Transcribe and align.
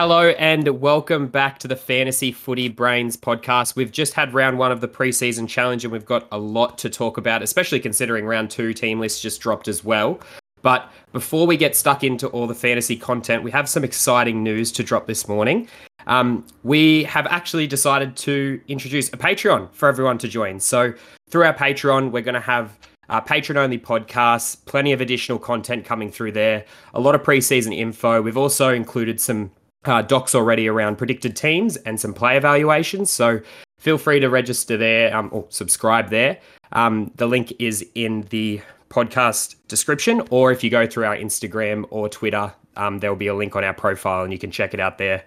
Hello 0.00 0.30
and 0.30 0.66
welcome 0.80 1.26
back 1.26 1.58
to 1.58 1.68
the 1.68 1.76
Fantasy 1.76 2.32
Footy 2.32 2.68
Brains 2.68 3.18
podcast. 3.18 3.76
We've 3.76 3.92
just 3.92 4.14
had 4.14 4.32
round 4.32 4.56
one 4.56 4.72
of 4.72 4.80
the 4.80 4.88
preseason 4.88 5.46
challenge 5.46 5.84
and 5.84 5.92
we've 5.92 6.06
got 6.06 6.26
a 6.32 6.38
lot 6.38 6.78
to 6.78 6.88
talk 6.88 7.18
about, 7.18 7.42
especially 7.42 7.80
considering 7.80 8.24
round 8.24 8.50
two 8.50 8.72
team 8.72 8.98
lists 8.98 9.20
just 9.20 9.42
dropped 9.42 9.68
as 9.68 9.84
well. 9.84 10.18
But 10.62 10.90
before 11.12 11.46
we 11.46 11.58
get 11.58 11.76
stuck 11.76 12.02
into 12.02 12.28
all 12.28 12.46
the 12.46 12.54
fantasy 12.54 12.96
content, 12.96 13.42
we 13.42 13.50
have 13.50 13.68
some 13.68 13.84
exciting 13.84 14.42
news 14.42 14.72
to 14.72 14.82
drop 14.82 15.06
this 15.06 15.28
morning. 15.28 15.68
Um, 16.06 16.46
we 16.62 17.04
have 17.04 17.26
actually 17.26 17.66
decided 17.66 18.16
to 18.16 18.58
introduce 18.68 19.10
a 19.10 19.18
Patreon 19.18 19.70
for 19.74 19.86
everyone 19.86 20.16
to 20.16 20.28
join. 20.28 20.60
So 20.60 20.94
through 21.28 21.44
our 21.44 21.52
Patreon, 21.52 22.10
we're 22.10 22.22
going 22.22 22.32
to 22.32 22.40
have 22.40 22.78
uh, 23.10 23.20
patron 23.20 23.58
only 23.58 23.78
podcasts, 23.78 24.56
plenty 24.64 24.92
of 24.92 25.00
additional 25.02 25.38
content 25.38 25.84
coming 25.84 26.10
through 26.10 26.32
there, 26.32 26.64
a 26.94 27.00
lot 27.00 27.14
of 27.14 27.22
preseason 27.22 27.76
info. 27.76 28.22
We've 28.22 28.36
also 28.36 28.72
included 28.72 29.20
some 29.20 29.50
uh, 29.84 30.02
docs 30.02 30.34
already 30.34 30.68
around 30.68 30.96
predicted 30.96 31.36
teams 31.36 31.76
and 31.78 31.98
some 31.98 32.12
play 32.12 32.36
evaluations. 32.36 33.10
So 33.10 33.40
feel 33.78 33.98
free 33.98 34.20
to 34.20 34.28
register 34.28 34.76
there 34.76 35.16
um, 35.16 35.28
or 35.32 35.46
subscribe 35.48 36.10
there. 36.10 36.38
Um, 36.72 37.10
the 37.16 37.26
link 37.26 37.52
is 37.58 37.84
in 37.94 38.22
the 38.30 38.60
podcast 38.90 39.56
description, 39.68 40.22
or 40.30 40.52
if 40.52 40.62
you 40.62 40.70
go 40.70 40.86
through 40.86 41.04
our 41.04 41.16
Instagram 41.16 41.86
or 41.90 42.08
Twitter, 42.08 42.52
um, 42.76 42.98
there 42.98 43.10
will 43.10 43.16
be 43.16 43.26
a 43.28 43.34
link 43.34 43.56
on 43.56 43.64
our 43.64 43.74
profile 43.74 44.22
and 44.22 44.32
you 44.32 44.38
can 44.38 44.50
check 44.50 44.74
it 44.74 44.80
out 44.80 44.98
there. 44.98 45.24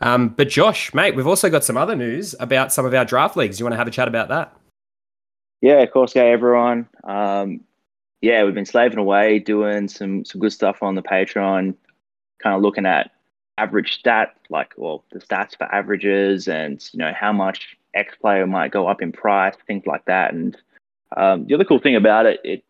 Um, 0.00 0.28
but 0.28 0.48
Josh, 0.48 0.92
mate, 0.92 1.16
we've 1.16 1.26
also 1.26 1.48
got 1.48 1.64
some 1.64 1.76
other 1.76 1.96
news 1.96 2.34
about 2.40 2.72
some 2.72 2.84
of 2.84 2.94
our 2.94 3.04
draft 3.04 3.36
leagues. 3.36 3.58
You 3.58 3.64
want 3.64 3.72
to 3.72 3.78
have 3.78 3.88
a 3.88 3.92
chat 3.92 4.08
about 4.08 4.28
that? 4.28 4.54
Yeah, 5.60 5.80
of 5.80 5.90
course, 5.92 6.12
go 6.12 6.26
everyone. 6.26 6.88
Um, 7.04 7.60
yeah, 8.20 8.44
we've 8.44 8.54
been 8.54 8.66
slaving 8.66 8.98
away 8.98 9.38
doing 9.38 9.88
some 9.88 10.24
some 10.24 10.40
good 10.40 10.52
stuff 10.52 10.82
on 10.82 10.94
the 10.94 11.02
Patreon, 11.02 11.74
kind 12.42 12.56
of 12.56 12.62
looking 12.62 12.86
at 12.86 13.12
average 13.58 13.98
stat, 13.98 14.36
like 14.50 14.72
well, 14.76 15.04
the 15.12 15.20
stats 15.20 15.56
for 15.56 15.64
averages 15.72 16.48
and 16.48 16.88
you 16.92 16.98
know 16.98 17.12
how 17.18 17.32
much 17.32 17.76
X 17.94 18.14
player 18.20 18.46
might 18.46 18.72
go 18.72 18.88
up 18.88 19.02
in 19.02 19.12
price, 19.12 19.54
things 19.66 19.86
like 19.86 20.04
that. 20.06 20.34
And 20.34 20.56
um, 21.16 21.46
the 21.46 21.54
other 21.54 21.64
cool 21.64 21.78
thing 21.78 21.96
about 21.96 22.26
it, 22.26 22.40
it 22.44 22.64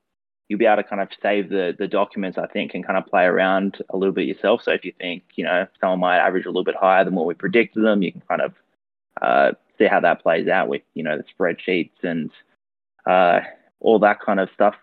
you'll 0.48 0.58
be 0.58 0.66
able 0.66 0.82
to 0.82 0.88
kind 0.88 1.00
of 1.00 1.08
save 1.22 1.48
the 1.48 1.74
the 1.78 1.88
documents, 1.88 2.38
I 2.38 2.46
think, 2.46 2.74
and 2.74 2.86
kind 2.86 2.98
of 2.98 3.06
play 3.06 3.24
around 3.24 3.82
a 3.90 3.96
little 3.96 4.12
bit 4.12 4.26
yourself. 4.28 4.62
So 4.62 4.72
if 4.72 4.84
you 4.84 4.92
think 4.98 5.24
you 5.36 5.44
know 5.44 5.66
someone 5.80 6.00
might 6.00 6.18
average 6.18 6.44
a 6.44 6.50
little 6.50 6.64
bit 6.64 6.76
higher 6.76 7.04
than 7.04 7.14
what 7.14 7.26
we 7.26 7.34
predicted 7.34 7.84
them, 7.84 8.02
you 8.02 8.12
can 8.12 8.22
kind 8.28 8.42
of 8.42 8.54
uh, 9.22 9.52
see 9.78 9.86
how 9.86 10.00
that 10.00 10.22
plays 10.22 10.48
out 10.48 10.68
with 10.68 10.82
you 10.94 11.02
know 11.02 11.18
the 11.18 11.24
spreadsheets 11.24 12.02
and 12.02 12.30
uh, 13.06 13.40
all 13.80 13.98
that 14.00 14.20
kind 14.20 14.40
of 14.40 14.50
stuff. 14.54 14.74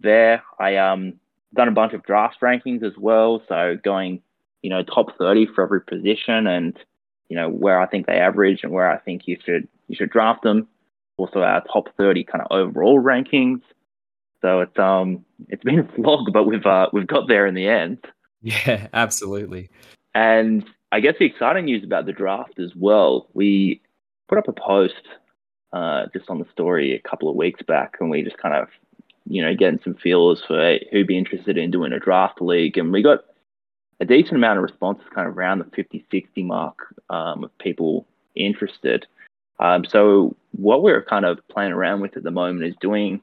There, 0.00 0.42
I 0.58 0.76
um 0.76 1.14
done 1.54 1.68
a 1.68 1.72
bunch 1.72 1.92
of 1.92 2.02
draft 2.02 2.40
rankings 2.40 2.82
as 2.82 2.96
well. 2.98 3.42
So 3.48 3.78
going 3.82 4.22
you 4.64 4.70
know, 4.70 4.82
top 4.82 5.16
30 5.18 5.48
for 5.54 5.62
every 5.62 5.82
position 5.82 6.46
and, 6.46 6.74
you 7.28 7.36
know, 7.36 7.50
where 7.50 7.78
I 7.78 7.86
think 7.86 8.06
they 8.06 8.14
average 8.14 8.60
and 8.62 8.72
where 8.72 8.90
I 8.90 8.96
think 8.96 9.28
you 9.28 9.36
should 9.44 9.68
you 9.88 9.94
should 9.94 10.08
draft 10.08 10.42
them. 10.42 10.66
Also 11.18 11.40
our 11.40 11.62
top 11.70 11.94
30 11.98 12.24
kind 12.24 12.42
of 12.42 12.46
overall 12.50 12.98
rankings. 12.98 13.60
So 14.40 14.60
it's 14.60 14.78
um 14.78 15.22
it's 15.48 15.62
been 15.62 15.80
a 15.80 15.94
slog, 15.96 16.32
but 16.32 16.44
we've 16.44 16.64
uh, 16.64 16.88
we've 16.94 17.06
got 17.06 17.28
there 17.28 17.46
in 17.46 17.54
the 17.54 17.68
end. 17.68 17.98
Yeah, 18.40 18.88
absolutely. 18.94 19.68
And 20.14 20.64
I 20.92 21.00
guess 21.00 21.16
the 21.18 21.26
exciting 21.26 21.66
news 21.66 21.84
about 21.84 22.06
the 22.06 22.12
draft 22.12 22.58
as 22.58 22.72
well, 22.74 23.28
we 23.34 23.82
put 24.28 24.38
up 24.38 24.48
a 24.48 24.52
post 24.54 24.94
uh, 25.74 26.06
just 26.14 26.30
on 26.30 26.38
the 26.38 26.46
story 26.52 26.94
a 26.94 27.06
couple 27.06 27.28
of 27.28 27.36
weeks 27.36 27.60
back, 27.60 27.96
and 28.00 28.08
we 28.08 28.22
just 28.22 28.38
kind 28.38 28.54
of, 28.54 28.68
you 29.26 29.42
know, 29.42 29.54
getting 29.54 29.80
some 29.84 29.94
feelers 29.94 30.42
for 30.46 30.78
who'd 30.90 31.06
be 31.06 31.18
interested 31.18 31.58
in 31.58 31.70
doing 31.70 31.92
a 31.92 32.00
draft 32.00 32.40
league, 32.40 32.78
and 32.78 32.90
we 32.90 33.02
got 33.02 33.24
a 34.00 34.04
decent 34.04 34.36
amount 34.36 34.58
of 34.58 34.62
responses, 34.62 35.06
kind 35.14 35.28
of 35.28 35.36
around 35.36 35.60
the 35.60 35.70
50, 35.76 36.04
60 36.10 36.42
mark 36.42 36.94
um, 37.10 37.44
of 37.44 37.58
people 37.58 38.06
interested. 38.34 39.06
Um, 39.60 39.84
so 39.84 40.34
what 40.52 40.82
we're 40.82 41.02
kind 41.02 41.24
of 41.24 41.38
playing 41.48 41.72
around 41.72 42.00
with 42.00 42.16
at 42.16 42.22
the 42.22 42.30
moment 42.30 42.66
is 42.66 42.74
doing 42.80 43.20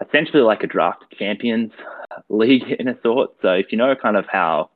essentially 0.00 0.42
like 0.42 0.62
a 0.62 0.68
draft 0.68 1.04
champions 1.18 1.72
league 2.28 2.70
in 2.78 2.88
a 2.88 3.00
sort. 3.02 3.30
So 3.42 3.52
if 3.52 3.72
you 3.72 3.78
know 3.78 3.94
kind 3.94 4.16
of 4.16 4.26
how, 4.26 4.70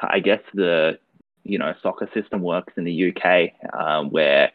I 0.00 0.20
guess 0.20 0.40
the 0.54 0.98
you 1.44 1.58
know 1.58 1.74
soccer 1.82 2.08
system 2.14 2.42
works 2.42 2.74
in 2.76 2.84
the 2.84 3.12
UK, 3.12 3.74
um, 3.74 4.10
where 4.10 4.52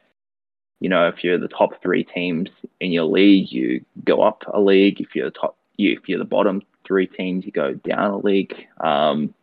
you 0.79 0.89
know 0.89 1.07
if 1.07 1.23
you're 1.23 1.37
the 1.37 1.47
top 1.49 1.81
three 1.81 2.03
teams 2.03 2.49
in 2.79 2.91
your 2.91 3.05
league, 3.05 3.51
you 3.51 3.83
go 4.05 4.21
up 4.21 4.43
a 4.53 4.59
league. 4.59 5.01
If 5.01 5.15
you're 5.15 5.29
the 5.29 5.39
top, 5.39 5.57
you, 5.75 5.93
if 5.93 6.07
you're 6.07 6.19
the 6.19 6.25
bottom 6.25 6.61
three 6.85 7.07
teams, 7.07 7.45
you 7.45 7.51
go 7.51 7.73
down 7.73 8.11
a 8.11 8.17
league. 8.17 8.55
Um, 8.79 9.33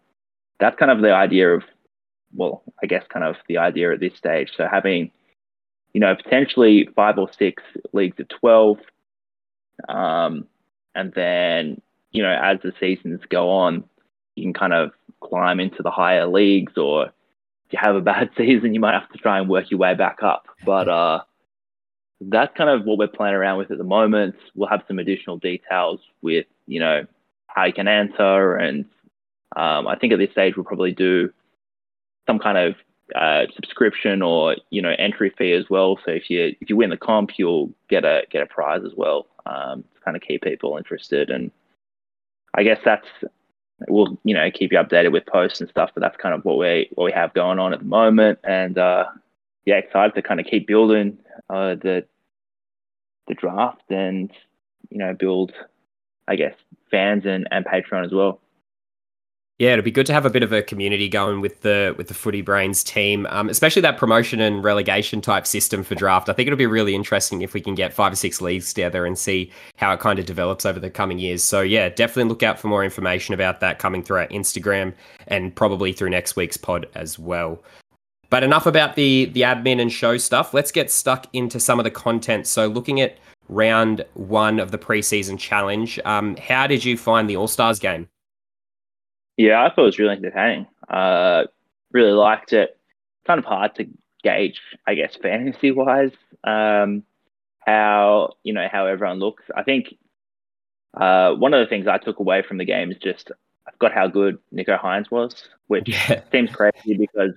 that's 0.64 0.78
kind 0.78 0.91
of 0.91 1.02
the 1.02 1.12
idea 1.12 1.50
of, 1.50 1.62
well, 2.34 2.62
I 2.82 2.86
guess 2.86 3.04
kind 3.12 3.22
of 3.22 3.36
the 3.48 3.58
idea 3.58 3.92
at 3.92 4.00
this 4.00 4.16
stage. 4.16 4.50
So 4.56 4.66
having, 4.66 5.10
you 5.92 6.00
know, 6.00 6.14
potentially 6.14 6.88
five 6.97 7.19
or 7.19 7.28
six 7.38 7.62
leagues 7.92 8.19
of 8.19 8.28
12. 8.28 8.78
Um, 9.91 10.47
and 10.94 11.12
then, 11.12 11.82
you 12.12 12.22
know, 12.22 12.32
as 12.42 12.60
the 12.62 12.72
seasons 12.80 13.20
go 13.28 13.50
on, 13.50 13.84
you 14.36 14.44
can 14.44 14.54
kind 14.54 14.72
of 14.72 14.92
climb 15.20 15.60
into 15.60 15.82
the 15.82 15.91
higher 15.91 16.26
leagues 16.26 16.78
or 16.78 17.08
if 17.66 17.72
you 17.72 17.78
have 17.82 17.96
a 17.96 18.00
bad 18.12 18.31
season, 18.34 18.72
you 18.72 18.81
might 18.81 18.98
have 18.98 19.12
to 19.12 19.19
try 19.19 19.38
and 19.38 19.50
work 19.50 19.70
your 19.70 19.81
way 19.81 19.92
back 19.92 20.22
up. 20.22 20.46
But 20.64 20.88
uh, 21.02 21.20
that's 22.22 22.56
kind 22.56 22.70
of 22.70 22.86
what 22.86 22.96
we're 22.96 23.08
playing 23.08 23.34
around 23.34 23.58
with 23.58 23.70
at 23.70 23.76
the 23.76 23.84
moment. 23.84 24.36
We'll 24.54 24.70
have 24.70 24.84
some 24.88 24.98
additional 24.98 25.36
details 25.36 26.00
with, 26.22 26.46
you 26.66 26.81
know, 26.81 27.06
how 27.48 27.66
you 27.66 27.75
can 27.75 27.86
enter 27.86 28.56
and 28.56 28.86
um, 29.56 29.87
I 29.87 29.97
think 29.97 30.12
at 30.12 30.19
this 30.19 30.31
stage 30.31 30.56
we'll 30.56 30.65
probably 30.65 30.92
do 30.92 31.32
some 32.26 32.38
kind 32.38 32.59
of 32.59 32.75
uh, 33.15 33.44
subscription 33.54 34.22
or 34.22 34.56
you 34.70 34.81
know 34.81 34.94
entry 34.98 35.32
fee 35.37 35.53
as 35.53 35.66
well. 35.69 35.98
So 36.04 36.12
if 36.12 36.31
you 36.31 36.54
if 36.60 36.70
you 36.70 36.76
win 36.76 36.91
the 36.91 36.97
comp, 36.97 37.32
you'll 37.37 37.70
get 37.88 38.04
a 38.04 38.22
get 38.31 38.43
a 38.43 38.47
prize 38.47 38.82
as 38.84 38.93
well 38.97 39.26
um, 39.47 39.84
to 39.94 40.00
kind 40.04 40.16
of 40.16 40.22
keep 40.22 40.43
people 40.43 40.76
interested. 40.76 41.31
And 41.31 41.50
I 42.54 42.62
guess 42.62 42.78
that's 42.84 43.06
we'll 43.88 44.19
you 44.25 44.34
know 44.34 44.50
keep 44.50 44.72
you 44.72 44.78
updated 44.78 45.12
with 45.12 45.26
posts 45.26 45.60
and 45.60 45.69
stuff. 45.69 45.91
But 45.94 46.00
that's 46.00 46.16
kind 46.16 46.34
of 46.34 46.44
what 46.44 46.59
we 46.59 46.88
what 46.94 47.04
we 47.04 47.12
have 47.12 47.34
going 47.34 47.59
on 47.59 47.72
at 47.72 47.81
the 47.81 47.84
moment. 47.84 48.38
And 48.44 48.78
uh, 48.78 49.04
yeah, 49.66 49.76
excited 49.76 50.14
to 50.14 50.22
kind 50.22 50.41
of 50.41 50.47
keep 50.47 50.66
building 50.66 51.19
uh, 51.50 51.75
the 51.75 52.04
the 53.28 53.34
draft 53.34 53.82
and 53.91 54.31
you 54.91 54.98
know 54.98 55.14
build 55.14 55.53
I 56.26 56.37
guess 56.37 56.54
fans 56.91 57.25
and 57.26 57.47
and 57.50 57.66
Patreon 57.66 58.06
as 58.06 58.12
well. 58.12 58.41
Yeah, 59.60 59.75
it'd 59.75 59.84
be 59.84 59.92
good 59.92 60.06
to 60.06 60.12
have 60.12 60.26
a 60.26 60.31
bit 60.31 60.42
of 60.42 60.53
a 60.53 60.62
community 60.62 61.09
going 61.09 61.41
with 61.41 61.60
the 61.60 61.94
with 61.97 62.09
the 62.09 62.15
Footy 62.15 62.42
Brains 62.42 62.82
team, 62.82 63.25
um, 63.31 63.48
especially 63.48 63.82
that 63.82 63.98
promotion 63.98 64.41
and 64.41 64.65
relegation 64.65 65.20
type 65.20 65.47
system 65.47 65.84
for 65.84 65.94
draft. 65.94 66.28
I 66.28 66.32
think 66.32 66.48
it'll 66.48 66.56
be 66.56 66.66
really 66.66 66.92
interesting 66.92 67.41
if 67.41 67.54
we 67.54 67.60
can 67.60 67.76
get 67.76 67.93
five 67.93 68.12
or 68.12 68.16
six 68.16 68.41
leagues 68.41 68.75
together 68.75 69.06
and 69.06 69.16
see 69.16 69.53
how 69.76 69.93
it 69.93 70.00
kind 70.00 70.19
of 70.19 70.26
develops 70.26 70.66
over 70.66 70.81
the 70.81 70.91
coming 70.91 71.20
years. 71.20 71.44
So 71.44 71.60
yeah, 71.60 71.88
definitely 71.88 72.31
look 72.31 72.43
out 72.43 72.59
for 72.59 72.66
more 72.66 72.82
information 72.82 73.32
about 73.32 73.60
that 73.60 73.78
coming 73.78 74.03
through 74.03 74.19
our 74.19 74.28
Instagram 74.28 74.93
and 75.28 75.54
probably 75.54 75.93
through 75.93 76.10
next 76.10 76.34
week's 76.34 76.56
pod 76.56 76.87
as 76.97 77.16
well. 77.16 77.62
But 78.31 78.43
enough 78.43 78.66
about 78.66 78.97
the 78.97 79.26
the 79.26 79.43
admin 79.43 79.81
and 79.81 79.93
show 79.93 80.16
stuff. 80.19 80.53
Let's 80.53 80.72
get 80.72 80.91
stuck 80.91 81.28
into 81.32 81.60
some 81.60 81.78
of 81.78 81.84
the 81.84 81.93
content. 81.93 82.48
So 82.48 82.66
looking 82.66 83.00
at 83.00 83.19
round 83.48 84.04
one 84.14 84.59
of 84.59 84.72
the 84.72 84.78
preseason 84.78 85.38
challenge, 85.38 86.00
um, 86.04 86.34
how 86.38 86.66
did 86.66 86.84
you 86.84 86.97
find 86.97 87.31
the 87.31 87.37
All 87.37 87.47
Stars 87.47 87.78
game? 87.78 88.09
Yeah, 89.36 89.62
I 89.62 89.68
thought 89.68 89.82
it 89.82 89.86
was 89.86 89.98
really 89.98 90.16
entertaining. 90.16 90.66
Uh, 90.88 91.44
really 91.92 92.12
liked 92.12 92.52
it. 92.52 92.78
Kind 93.26 93.38
of 93.38 93.44
hard 93.44 93.75
to 93.76 93.86
gauge, 94.22 94.60
I 94.86 94.94
guess, 94.94 95.16
fantasy 95.22 95.70
wise, 95.70 96.12
um, 96.44 97.02
how 97.66 98.34
you 98.42 98.52
know 98.52 98.69
how 98.70 98.86
everyone 98.86 99.19
looks. 99.19 99.44
I 99.56 99.62
think 99.62 99.94
uh, 100.94 101.34
one 101.34 101.54
of 101.54 101.60
the 101.60 101.69
things 101.69 101.86
I 101.86 101.98
took 101.98 102.19
away 102.19 102.42
from 102.42 102.58
the 102.58 102.64
game 102.64 102.90
is 102.90 102.98
just 102.98 103.31
I 103.66 103.70
forgot 103.72 103.92
how 103.92 104.06
good 104.06 104.38
Nicho 104.52 104.78
Hynes 104.78 105.10
was, 105.10 105.48
which 105.69 105.88
yeah. 105.88 106.22
seems 106.32 106.50
crazy 106.50 106.96
because 106.96 107.32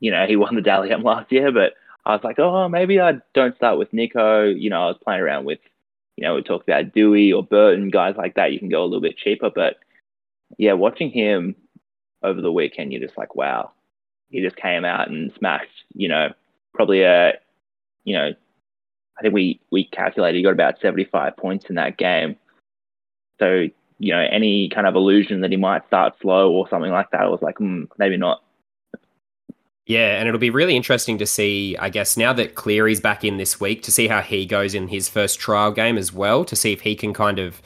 you 0.00 0.10
know 0.10 0.26
he 0.26 0.36
won 0.36 0.54
the 0.54 0.62
Dally 0.62 0.90
M 0.90 1.02
last 1.02 1.30
year, 1.30 1.52
but 1.52 1.74
I 2.08 2.12
was 2.12 2.24
like, 2.24 2.38
oh, 2.38 2.68
maybe 2.68 3.00
I 3.00 3.18
don't 3.34 3.54
start 3.56 3.78
with 3.78 3.92
Nico. 3.92 4.44
You 4.44 4.70
know, 4.70 4.82
I 4.82 4.86
was 4.86 4.98
playing 5.04 5.20
around 5.20 5.44
with, 5.44 5.58
you 6.16 6.24
know, 6.24 6.34
we 6.34 6.42
talked 6.42 6.66
about 6.66 6.94
Dewey 6.94 7.32
or 7.32 7.42
Burton, 7.42 7.90
guys 7.90 8.16
like 8.16 8.34
that. 8.34 8.50
You 8.50 8.58
can 8.58 8.70
go 8.70 8.82
a 8.82 8.86
little 8.86 9.02
bit 9.02 9.18
cheaper, 9.18 9.50
but 9.54 9.76
yeah, 10.56 10.72
watching 10.72 11.10
him 11.10 11.54
over 12.22 12.40
the 12.40 12.52
weekend, 12.52 12.92
you're 12.92 13.02
just 13.02 13.18
like, 13.18 13.34
wow, 13.34 13.72
he 14.30 14.40
just 14.40 14.56
came 14.56 14.84
out 14.84 15.08
and 15.08 15.32
smashed, 15.38 15.84
you 15.94 16.08
know, 16.08 16.32
probably 16.74 17.02
a, 17.02 17.34
you 18.04 18.14
know, 18.14 18.32
I 19.18 19.22
think 19.22 19.34
we 19.34 19.60
we 19.70 19.84
calculated 19.84 20.38
he 20.38 20.44
got 20.44 20.52
about 20.52 20.80
75 20.80 21.36
points 21.36 21.66
in 21.68 21.74
that 21.74 21.98
game. 21.98 22.36
So, 23.38 23.66
you 23.98 24.12
know, 24.12 24.26
any 24.30 24.68
kind 24.68 24.86
of 24.86 24.94
illusion 24.94 25.40
that 25.40 25.50
he 25.50 25.56
might 25.56 25.86
start 25.86 26.14
slow 26.20 26.52
or 26.52 26.68
something 26.68 26.90
like 26.90 27.10
that, 27.10 27.22
I 27.22 27.28
was 27.28 27.42
like, 27.42 27.58
hmm, 27.58 27.84
maybe 27.98 28.16
not. 28.16 28.42
Yeah, 29.86 30.18
and 30.18 30.28
it'll 30.28 30.38
be 30.38 30.50
really 30.50 30.76
interesting 30.76 31.16
to 31.16 31.26
see, 31.26 31.74
I 31.78 31.88
guess, 31.88 32.18
now 32.18 32.34
that 32.34 32.54
Cleary's 32.54 33.00
back 33.00 33.24
in 33.24 33.38
this 33.38 33.58
week, 33.58 33.82
to 33.84 33.90
see 33.90 34.06
how 34.06 34.20
he 34.20 34.44
goes 34.44 34.74
in 34.74 34.88
his 34.88 35.08
first 35.08 35.38
trial 35.40 35.72
game 35.72 35.96
as 35.96 36.12
well, 36.12 36.44
to 36.44 36.54
see 36.54 36.74
if 36.74 36.82
he 36.82 36.94
can 36.94 37.14
kind 37.14 37.38
of 37.38 37.62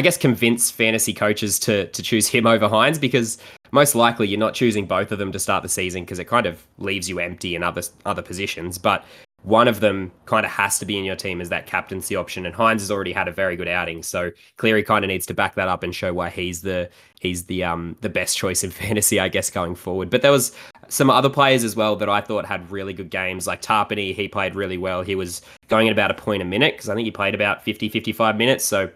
I 0.00 0.02
guess 0.02 0.16
convince 0.16 0.70
fantasy 0.70 1.12
coaches 1.12 1.58
to 1.58 1.86
to 1.88 2.02
choose 2.02 2.26
him 2.26 2.46
over 2.46 2.66
Hynes 2.66 2.98
because 2.98 3.36
most 3.70 3.94
likely 3.94 4.28
you're 4.28 4.40
not 4.40 4.54
choosing 4.54 4.86
both 4.86 5.12
of 5.12 5.18
them 5.18 5.30
to 5.30 5.38
start 5.38 5.62
the 5.62 5.68
season 5.68 6.04
because 6.04 6.18
it 6.18 6.24
kind 6.24 6.46
of 6.46 6.66
leaves 6.78 7.06
you 7.06 7.18
empty 7.18 7.54
in 7.54 7.62
other 7.62 7.82
other 8.06 8.22
positions. 8.22 8.78
But 8.78 9.04
one 9.42 9.68
of 9.68 9.80
them 9.80 10.10
kind 10.24 10.46
of 10.46 10.52
has 10.52 10.78
to 10.78 10.86
be 10.86 10.96
in 10.96 11.04
your 11.04 11.16
team 11.16 11.42
as 11.42 11.50
that 11.50 11.66
captaincy 11.66 12.16
option. 12.16 12.46
And 12.46 12.54
Hynes 12.54 12.80
has 12.80 12.90
already 12.90 13.12
had 13.12 13.28
a 13.28 13.30
very 13.30 13.56
good 13.56 13.68
outing, 13.68 14.02
so 14.02 14.30
Cleary 14.56 14.82
kind 14.82 15.04
of 15.04 15.08
needs 15.10 15.26
to 15.26 15.34
back 15.34 15.54
that 15.56 15.68
up 15.68 15.82
and 15.82 15.94
show 15.94 16.14
why 16.14 16.30
he's 16.30 16.62
the 16.62 16.88
he's 17.20 17.44
the 17.44 17.62
um 17.62 17.94
the 18.00 18.08
best 18.08 18.38
choice 18.38 18.64
in 18.64 18.70
fantasy, 18.82 19.20
I 19.20 19.28
guess, 19.28 19.50
going 19.50 19.74
forward. 19.74 20.08
But 20.08 20.22
there 20.22 20.32
was 20.32 20.56
some 20.88 21.10
other 21.10 21.28
players 21.28 21.62
as 21.62 21.76
well 21.76 21.94
that 21.96 22.08
I 22.08 22.22
thought 22.22 22.46
had 22.46 22.70
really 22.70 22.94
good 22.94 23.10
games, 23.10 23.46
like 23.46 23.60
Tapine. 23.60 24.14
He 24.14 24.28
played 24.28 24.54
really 24.54 24.78
well. 24.78 25.02
He 25.02 25.14
was 25.14 25.42
going 25.68 25.88
at 25.88 25.92
about 25.92 26.10
a 26.10 26.14
point 26.14 26.40
a 26.40 26.46
minute 26.46 26.72
because 26.72 26.88
I 26.88 26.94
think 26.94 27.04
he 27.04 27.10
played 27.10 27.34
about 27.34 27.62
50, 27.62 27.90
55 27.90 28.38
minutes. 28.38 28.64
So 28.64 28.90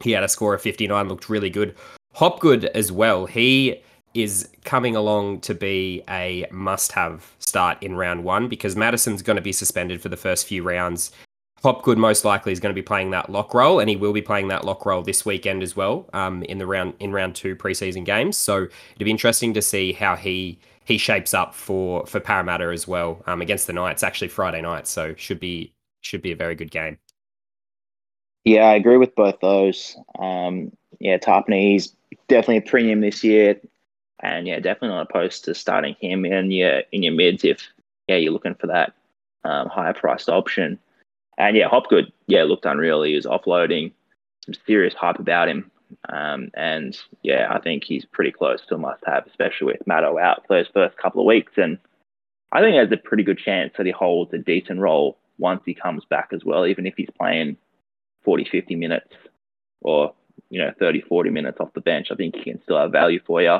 he 0.00 0.12
had 0.12 0.22
a 0.22 0.28
score 0.28 0.54
of 0.54 0.62
59, 0.62 1.08
looked 1.08 1.28
really 1.28 1.50
good. 1.50 1.74
Hopgood 2.14 2.66
as 2.66 2.90
well. 2.90 3.26
He 3.26 3.82
is 4.14 4.48
coming 4.64 4.96
along 4.96 5.40
to 5.42 5.54
be 5.54 6.02
a 6.08 6.46
must 6.50 6.92
have 6.92 7.34
start 7.38 7.82
in 7.82 7.94
round 7.94 8.24
one 8.24 8.48
because 8.48 8.74
Matterson's 8.74 9.22
going 9.22 9.36
to 9.36 9.42
be 9.42 9.52
suspended 9.52 10.00
for 10.00 10.08
the 10.08 10.16
first 10.16 10.46
few 10.46 10.62
rounds. 10.62 11.12
Hopgood 11.62 11.98
most 11.98 12.24
likely 12.24 12.52
is 12.52 12.60
going 12.60 12.74
to 12.74 12.80
be 12.80 12.84
playing 12.84 13.10
that 13.10 13.30
lock 13.30 13.54
role, 13.54 13.80
and 13.80 13.88
he 13.88 13.96
will 13.96 14.12
be 14.12 14.22
playing 14.22 14.48
that 14.48 14.64
lock 14.64 14.84
role 14.86 15.02
this 15.02 15.24
weekend 15.24 15.62
as 15.62 15.74
well 15.74 16.08
um, 16.12 16.42
in 16.44 16.58
the 16.58 16.66
round 16.66 16.94
in 17.00 17.12
round 17.12 17.34
two 17.34 17.56
preseason 17.56 18.04
games. 18.04 18.36
So 18.36 18.64
it'll 18.94 19.04
be 19.04 19.10
interesting 19.10 19.54
to 19.54 19.62
see 19.62 19.92
how 19.92 20.16
he 20.16 20.58
he 20.84 20.98
shapes 20.98 21.34
up 21.34 21.54
for 21.54 22.06
for 22.06 22.20
Parramatta 22.20 22.66
as 22.66 22.86
well 22.86 23.22
um, 23.26 23.40
against 23.40 23.66
the 23.66 23.72
Knights. 23.72 24.02
Actually, 24.02 24.28
Friday 24.28 24.60
night, 24.60 24.86
so 24.86 25.14
should 25.16 25.40
be 25.40 25.72
should 26.02 26.22
be 26.22 26.30
a 26.30 26.36
very 26.36 26.54
good 26.54 26.70
game. 26.70 26.98
Yeah, 28.46 28.66
I 28.66 28.74
agree 28.76 28.96
with 28.96 29.16
both 29.16 29.40
those. 29.40 29.96
Um, 30.20 30.70
yeah, 31.00 31.18
he's 31.48 31.92
definitely 32.28 32.58
a 32.58 32.62
premium 32.62 33.00
this 33.00 33.24
year. 33.24 33.60
And 34.20 34.46
yeah, 34.46 34.60
definitely 34.60 34.90
not 34.96 35.10
opposed 35.10 35.44
to 35.44 35.54
starting 35.54 35.96
him 36.00 36.24
in 36.24 36.52
your 36.52 36.82
in 36.92 37.02
your 37.02 37.12
mids 37.12 37.44
if 37.44 37.68
yeah 38.06 38.16
you're 38.16 38.32
looking 38.32 38.54
for 38.54 38.68
that 38.68 38.94
um, 39.44 39.68
higher 39.68 39.92
priced 39.92 40.28
option. 40.28 40.78
And 41.36 41.56
yeah, 41.56 41.68
Hopgood 41.68 42.12
yeah 42.28 42.44
looked 42.44 42.66
unreal. 42.66 43.02
He 43.02 43.16
was 43.16 43.26
offloading 43.26 43.90
some 44.44 44.54
serious 44.64 44.94
hype 44.94 45.18
about 45.18 45.48
him. 45.48 45.68
Um, 46.08 46.50
and 46.54 46.96
yeah, 47.24 47.48
I 47.50 47.58
think 47.58 47.82
he's 47.82 48.04
pretty 48.04 48.30
close 48.30 48.64
to 48.66 48.76
a 48.76 48.78
must 48.78 49.02
have, 49.06 49.26
especially 49.26 49.72
with 49.72 49.86
Matto 49.88 50.18
out 50.18 50.46
for 50.46 50.56
those 50.56 50.70
first 50.72 50.96
couple 50.98 51.20
of 51.20 51.26
weeks. 51.26 51.54
And 51.56 51.78
I 52.52 52.60
think 52.60 52.74
there's 52.74 52.92
a 52.92 53.08
pretty 53.08 53.24
good 53.24 53.38
chance 53.38 53.74
that 53.76 53.86
he 53.86 53.92
holds 53.92 54.32
a 54.32 54.38
decent 54.38 54.78
role 54.78 55.18
once 55.36 55.62
he 55.66 55.74
comes 55.74 56.04
back 56.04 56.28
as 56.32 56.44
well, 56.44 56.64
even 56.64 56.86
if 56.86 56.94
he's 56.96 57.10
playing 57.18 57.56
40, 58.26 58.44
50 58.52 58.76
minutes 58.76 59.08
or, 59.80 60.12
you 60.50 60.60
know, 60.60 60.70
30, 60.78 61.00
40 61.00 61.30
minutes 61.30 61.58
off 61.60 61.72
the 61.72 61.80
bench. 61.80 62.08
I 62.10 62.16
think 62.16 62.36
he 62.36 62.44
can 62.44 62.62
still 62.62 62.76
have 62.78 62.92
value 62.92 63.20
for 63.26 63.40
you. 63.40 63.58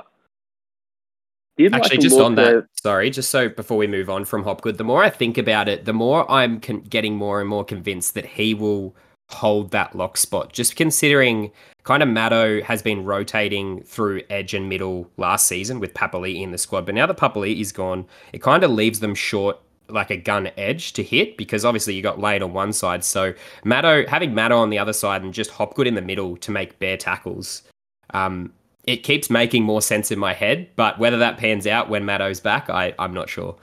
Actually, 1.73 1.99
just 1.99 2.21
on 2.21 2.35
that, 2.35 2.67
sorry, 2.83 3.09
just 3.09 3.31
so 3.31 3.49
before 3.49 3.79
we 3.79 3.87
move 3.87 4.11
on 4.11 4.27
from 4.27 4.43
Hopgood, 4.45 4.77
the 4.77 4.85
more 4.85 5.03
I 5.03 5.09
think 5.09 5.39
about 5.39 5.69
it, 5.69 5.87
the 5.87 5.95
more 5.95 6.31
I'm 6.31 6.61
con- 6.61 6.83
getting 6.83 7.17
more 7.17 7.41
and 7.41 7.49
more 7.49 7.65
convinced 7.65 8.13
that 8.13 8.27
he 8.27 8.53
will 8.53 8.95
hold 9.31 9.71
that 9.71 9.97
lock 9.97 10.19
spot. 10.19 10.53
Just 10.53 10.77
considering 10.77 11.51
kind 11.85 12.03
of 12.03 12.11
Matto 12.11 12.61
has 12.63 12.83
been 12.83 13.05
rotating 13.05 13.83
through 13.85 14.21
edge 14.29 14.53
and 14.53 14.69
middle 14.69 15.11
last 15.17 15.47
season 15.47 15.81
with 15.81 15.95
Papali 15.95 16.43
in 16.43 16.51
the 16.51 16.59
squad, 16.59 16.85
but 16.85 16.95
now 16.95 17.07
that 17.07 17.17
Papali 17.17 17.59
is 17.59 17.73
gone, 17.73 18.07
it 18.35 18.43
kind 18.43 18.63
of 18.63 18.71
leaves 18.71 19.01
them 19.01 19.15
short 19.15 19.59
like 19.89 20.11
a 20.11 20.17
gun 20.17 20.51
edge 20.57 20.93
to 20.95 21.03
hit 21.03 21.37
because 21.37 21.65
obviously 21.65 21.95
you 21.95 22.03
got 22.03 22.21
Lane 22.21 22.43
on 22.43 22.53
one 22.53 22.73
side. 22.73 23.05
So 23.05 23.35
Matto 23.65 24.07
having 24.07 24.35
Matto 24.35 24.57
on 24.59 24.71
the 24.71 24.79
other 24.79 24.93
side 24.93 25.23
and 25.23 25.33
just 25.33 25.51
Hopgood 25.51 25.87
in 25.87 25.95
the 25.95 26.03
middle 26.03 26.37
to 26.39 26.51
make 26.51 26.79
bare 26.79 26.97
tackles. 26.97 27.63
Um, 28.11 28.53
it 28.85 28.99
keeps 28.99 29.31
making 29.31 29.65
more 29.65 29.83
sense 29.83 30.11
in 30.11 30.19
my 30.19 30.33
head, 30.33 30.69
but 30.77 30.99
whether 30.99 31.19
that 31.19 31.39
pans 31.39 31.67
out 31.67 31.89
when 31.89 32.05
Matto's 32.05 32.41
back, 32.41 32.71
I, 32.71 32.95
I'm 32.99 33.13
not 33.13 33.29
sure. 33.29 33.57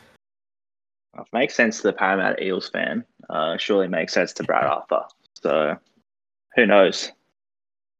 It 1.18 1.25
makes 1.31 1.56
sense 1.56 1.78
to 1.78 1.84
the 1.84 1.94
Parramatta 1.94 2.44
Eels 2.44 2.70
fan. 2.70 3.06
Uh, 3.30 3.58
surely 3.58 3.88
makes 3.88 4.14
sense 4.14 4.34
to 4.34 4.44
Brad 4.44 4.66
Arthur. 4.66 5.04
So 5.36 5.78
who 6.56 6.66
knows? 6.66 7.12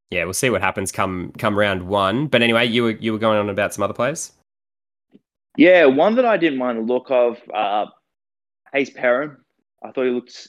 Yeah, 0.10 0.26
we'll 0.26 0.34
see 0.34 0.50
what 0.50 0.62
happens 0.62 0.92
come 0.92 1.32
come 1.38 1.58
round 1.58 1.88
one. 1.88 2.28
But 2.28 2.42
anyway, 2.42 2.66
you 2.68 2.84
were 2.84 2.92
you 2.92 3.14
were 3.14 3.20
going 3.20 3.40
on 3.40 3.50
about 3.50 3.74
some 3.74 3.84
other 3.84 3.94
players. 3.94 4.32
Yeah, 5.58 5.86
one 5.86 6.16
that 6.16 6.26
I 6.26 6.38
didn't 6.38 6.58
mind 6.58 6.80
the 6.80 6.94
look 6.94 7.12
of, 7.12 7.38
uh, 7.54 7.86
Hayze 8.74 8.94
Perham. 8.94 9.38
I 9.84 9.92
thought 9.92 10.06
he 10.06 10.12
looked 10.12 10.48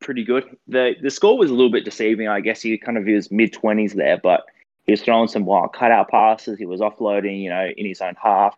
pretty 0.00 0.24
good. 0.24 0.44
the 0.66 0.94
The 1.00 1.10
score 1.10 1.38
was 1.38 1.50
a 1.50 1.54
little 1.54 1.70
bit 1.70 1.84
deceiving. 1.84 2.28
I 2.28 2.40
guess 2.40 2.62
he 2.62 2.76
kind 2.78 2.98
of 2.98 3.04
was 3.06 3.30
mid 3.30 3.52
twenties 3.52 3.94
there, 3.94 4.18
but 4.18 4.44
he 4.84 4.92
was 4.92 5.02
throwing 5.02 5.28
some 5.28 5.44
wild 5.44 5.72
cutout 5.72 6.08
passes. 6.08 6.58
He 6.58 6.66
was 6.66 6.80
offloading, 6.80 7.42
you 7.42 7.50
know, 7.50 7.68
in 7.76 7.86
his 7.86 8.00
own 8.00 8.14
half. 8.22 8.56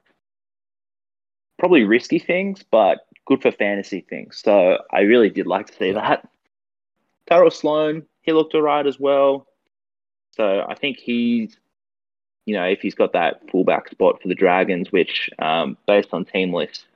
Probably 1.58 1.84
risky 1.84 2.18
things, 2.18 2.64
but 2.70 3.06
good 3.26 3.42
for 3.42 3.52
fantasy 3.52 4.00
things. 4.08 4.40
So 4.42 4.78
I 4.90 5.00
really 5.00 5.30
did 5.30 5.46
like 5.46 5.66
to 5.66 5.76
see 5.76 5.92
that. 5.92 6.28
Tyrell 7.28 7.50
Sloan, 7.50 8.04
he 8.22 8.32
looked 8.32 8.54
all 8.54 8.62
right 8.62 8.86
as 8.86 8.98
well. 8.98 9.46
So 10.32 10.64
I 10.66 10.74
think 10.74 10.98
he's, 10.98 11.56
you 12.46 12.54
know, 12.54 12.64
if 12.64 12.80
he's 12.80 12.94
got 12.94 13.12
that 13.12 13.48
fullback 13.50 13.90
spot 13.90 14.20
for 14.20 14.28
the 14.28 14.34
Dragons, 14.34 14.90
which 14.90 15.30
um, 15.38 15.76
based 15.86 16.08
on 16.12 16.24
team 16.24 16.52
list 16.52 16.86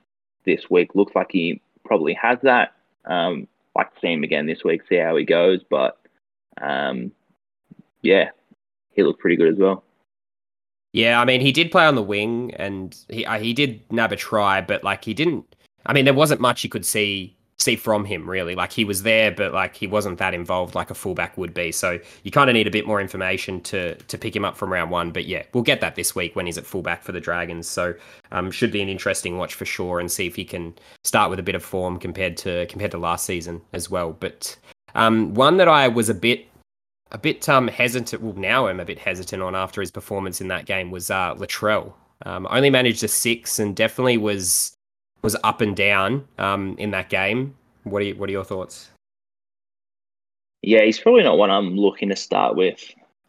this 0.45 0.69
week 0.69 0.95
looks 0.95 1.15
like 1.15 1.31
he 1.31 1.61
probably 1.87 2.13
has 2.13 2.37
that. 2.43 2.73
Um, 3.05 3.47
like 3.75 3.93
to 3.93 3.99
see 4.01 4.13
him 4.13 4.23
again 4.23 4.45
this 4.45 4.63
week, 4.63 4.81
see 4.89 4.97
how 4.97 5.15
he 5.15 5.23
goes. 5.23 5.61
But 5.69 5.99
um, 6.61 7.11
yeah, 8.01 8.29
he 8.91 9.03
looked 9.03 9.19
pretty 9.19 9.35
good 9.35 9.53
as 9.53 9.59
well. 9.59 9.83
Yeah, 10.93 11.21
I 11.21 11.25
mean, 11.25 11.41
he 11.41 11.51
did 11.51 11.71
play 11.71 11.85
on 11.85 11.95
the 11.95 12.01
wing, 12.01 12.53
and 12.55 12.97
he 13.09 13.25
uh, 13.25 13.39
he 13.39 13.53
did 13.53 13.81
nab 13.91 14.11
a 14.11 14.15
try, 14.15 14.61
but 14.61 14.83
like 14.83 15.05
he 15.05 15.13
didn't. 15.13 15.55
I 15.85 15.93
mean, 15.93 16.05
there 16.05 16.13
wasn't 16.13 16.41
much 16.41 16.63
you 16.63 16.69
could 16.69 16.85
see 16.85 17.36
see 17.59 17.75
from 17.75 18.05
him 18.05 18.29
really. 18.29 18.55
Like 18.55 18.71
he 18.71 18.85
was 18.85 19.03
there, 19.03 19.31
but 19.31 19.53
like 19.53 19.75
he 19.75 19.87
wasn't 19.87 20.19
that 20.19 20.33
involved 20.33 20.75
like 20.75 20.89
a 20.89 20.93
fullback 20.93 21.37
would 21.37 21.53
be. 21.53 21.71
So 21.71 21.99
you 22.23 22.31
kind 22.31 22.49
of 22.49 22.53
need 22.53 22.67
a 22.67 22.71
bit 22.71 22.85
more 22.85 23.01
information 23.01 23.61
to 23.61 23.95
to 23.95 24.17
pick 24.17 24.35
him 24.35 24.45
up 24.45 24.55
from 24.55 24.71
round 24.71 24.91
one. 24.91 25.11
But 25.11 25.25
yeah, 25.25 25.43
we'll 25.53 25.63
get 25.63 25.81
that 25.81 25.95
this 25.95 26.15
week 26.15 26.35
when 26.35 26.45
he's 26.45 26.57
at 26.57 26.65
fullback 26.65 27.03
for 27.03 27.11
the 27.11 27.19
Dragons. 27.19 27.67
So 27.67 27.93
um, 28.31 28.51
should 28.51 28.71
be 28.71 28.81
an 28.81 28.89
interesting 28.89 29.37
watch 29.37 29.55
for 29.55 29.65
sure, 29.65 29.99
and 29.99 30.11
see 30.11 30.27
if 30.27 30.35
he 30.35 30.45
can 30.45 30.73
start 31.03 31.29
with 31.29 31.39
a 31.39 31.43
bit 31.43 31.55
of 31.55 31.63
form 31.63 31.99
compared 31.99 32.37
to 32.37 32.65
compared 32.67 32.91
to 32.91 32.97
last 32.97 33.25
season 33.25 33.61
as 33.73 33.89
well. 33.89 34.13
But 34.13 34.55
um, 34.95 35.33
one 35.33 35.57
that 35.57 35.67
I 35.67 35.87
was 35.87 36.09
a 36.09 36.13
bit 36.13 36.47
a 37.11 37.17
bit 37.17 37.47
um, 37.49 37.67
hesitant. 37.67 38.21
Well, 38.21 38.33
now 38.33 38.67
I'm 38.67 38.79
a 38.79 38.85
bit 38.85 38.99
hesitant 38.99 39.41
on 39.41 39.55
after 39.55 39.81
his 39.81 39.91
performance 39.91 40.41
in 40.41 40.47
that 40.49 40.65
game 40.65 40.91
was 40.91 41.09
uh, 41.09 41.33
Latrell. 41.35 41.93
Um, 42.25 42.47
only 42.49 42.69
managed 42.69 43.03
a 43.03 43.07
six 43.07 43.59
and 43.59 43.75
definitely 43.75 44.17
was 44.17 44.76
was 45.27 45.35
up 45.43 45.59
and 45.59 45.75
down 45.75 46.25
um, 46.37 46.73
in 46.79 46.91
that 46.91 47.09
game. 47.09 47.53
What 47.83 48.01
are 48.01 48.05
you, 48.05 48.15
what 48.15 48.29
are 48.29 48.31
your 48.31 48.45
thoughts? 48.45 48.91
Yeah, 50.61 50.83
he's 50.83 50.99
probably 50.99 51.23
not 51.23 51.37
one 51.37 51.51
I'm 51.51 51.75
looking 51.75 52.07
to 52.07 52.15
start 52.15 52.55
with. 52.55 52.81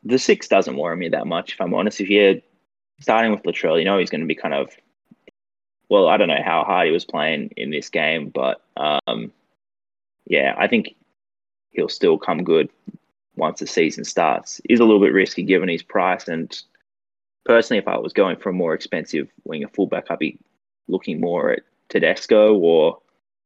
The 0.05 0.17
six 0.17 0.47
doesn't 0.47 0.77
worry 0.77 0.97
me 0.97 1.09
that 1.09 1.27
much, 1.27 1.55
if 1.55 1.61
I'm 1.61 1.75
honest. 1.75 2.01
If 2.01 2.09
you're 2.09 2.37
starting 3.01 3.33
with 3.33 3.43
Latrell, 3.43 3.81
you 3.81 3.85
know 3.85 3.99
he's 3.99 4.11
going 4.11 4.21
to 4.21 4.29
be 4.29 4.37
kind 4.37 4.55
of 4.55 4.77
well, 5.89 6.07
I 6.07 6.19
don't 6.19 6.29
know 6.29 6.41
how 6.45 6.63
hard 6.63 6.87
he 6.87 6.93
was 6.93 7.05
playing 7.05 7.51
in 7.57 7.71
this 7.71 7.89
game, 7.89 8.29
but 8.29 8.63
um, 8.77 9.33
yeah, 10.27 10.55
I 10.57 10.69
think 10.69 10.95
he'll 11.71 11.89
still 11.89 12.17
come 12.17 12.45
good 12.45 12.69
once 13.35 13.59
the 13.59 13.67
season 13.67 14.05
starts 14.05 14.61
is 14.69 14.79
a 14.79 14.85
little 14.85 15.01
bit 15.01 15.13
risky 15.13 15.43
given 15.43 15.69
his 15.69 15.83
price. 15.83 16.29
And 16.29 16.57
personally, 17.45 17.79
if 17.79 17.89
I 17.89 17.99
was 17.99 18.13
going 18.13 18.37
for 18.37 18.51
a 18.51 18.53
more 18.53 18.75
expensive 18.75 19.29
winger 19.43 19.67
fullback, 19.67 20.11
I'd 20.11 20.21
be 20.21 20.39
looking 20.87 21.19
more 21.21 21.51
at 21.51 21.63
Tedesco 21.89 22.57
or 22.57 22.99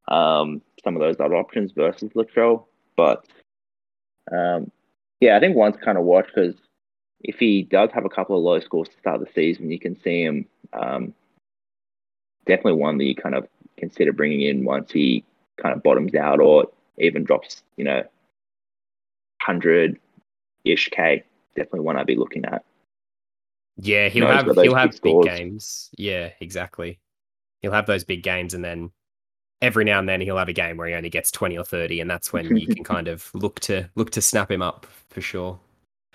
um, 0.07 0.61
some 0.83 0.95
of 0.95 1.01
those 1.01 1.19
other 1.19 1.35
options 1.35 1.71
versus 1.71 2.11
Latrell. 2.13 2.65
But 2.95 3.25
um, 4.31 4.71
yeah, 5.19 5.37
I 5.37 5.39
think 5.39 5.55
one's 5.55 5.77
kind 5.77 5.97
of 5.97 6.03
watch 6.03 6.27
because 6.33 6.55
if 7.21 7.37
he 7.37 7.63
does 7.63 7.89
have 7.93 8.05
a 8.05 8.09
couple 8.09 8.37
of 8.37 8.43
low 8.43 8.59
scores 8.59 8.89
to 8.89 8.97
start 8.99 9.19
the 9.21 9.27
season, 9.33 9.71
you 9.71 9.79
can 9.79 9.99
see 10.01 10.23
him 10.23 10.45
um, 10.73 11.13
definitely 12.45 12.73
one 12.73 12.97
that 12.97 13.05
you 13.05 13.15
kind 13.15 13.35
of 13.35 13.47
consider 13.77 14.11
bringing 14.11 14.41
in 14.41 14.65
once 14.65 14.91
he 14.91 15.23
kind 15.57 15.75
of 15.75 15.83
bottoms 15.83 16.15
out 16.15 16.39
or 16.39 16.65
even 16.97 17.23
drops, 17.23 17.63
you 17.77 17.83
know, 17.83 18.03
hundred 19.41 19.99
ish 20.65 20.89
k. 20.89 21.23
Definitely 21.55 21.81
one 21.81 21.97
I'd 21.97 22.07
be 22.07 22.15
looking 22.15 22.45
at. 22.45 22.63
Yeah, 23.77 24.09
he'll 24.09 24.27
have 24.27 24.45
he'll 24.45 24.75
have 24.75 24.91
big 24.91 24.97
scores. 24.97 25.25
games. 25.25 25.89
Yeah, 25.97 26.29
exactly. 26.39 26.99
He'll 27.63 27.71
have 27.71 27.87
those 27.87 28.03
big 28.03 28.21
games, 28.21 28.53
and 28.53 28.63
then 28.63 28.91
every 29.61 29.85
now 29.85 29.97
and 29.97 30.07
then 30.07 30.21
he'll 30.21 30.37
have 30.37 30.49
a 30.49 30.53
game 30.53 30.77
where 30.77 30.87
he 30.87 30.93
only 30.93 31.09
gets 31.09 31.31
twenty 31.31 31.57
or 31.57 31.63
thirty, 31.63 31.99
and 31.99 32.09
that's 32.09 32.31
when 32.31 32.55
you 32.55 32.67
can 32.67 32.83
kind 32.93 33.07
of 33.07 33.31
look 33.33 33.59
to 33.61 33.89
look 33.95 34.11
to 34.11 34.21
snap 34.21 34.51
him 34.51 34.61
up 34.61 34.85
for 35.09 35.21
sure. 35.21 35.59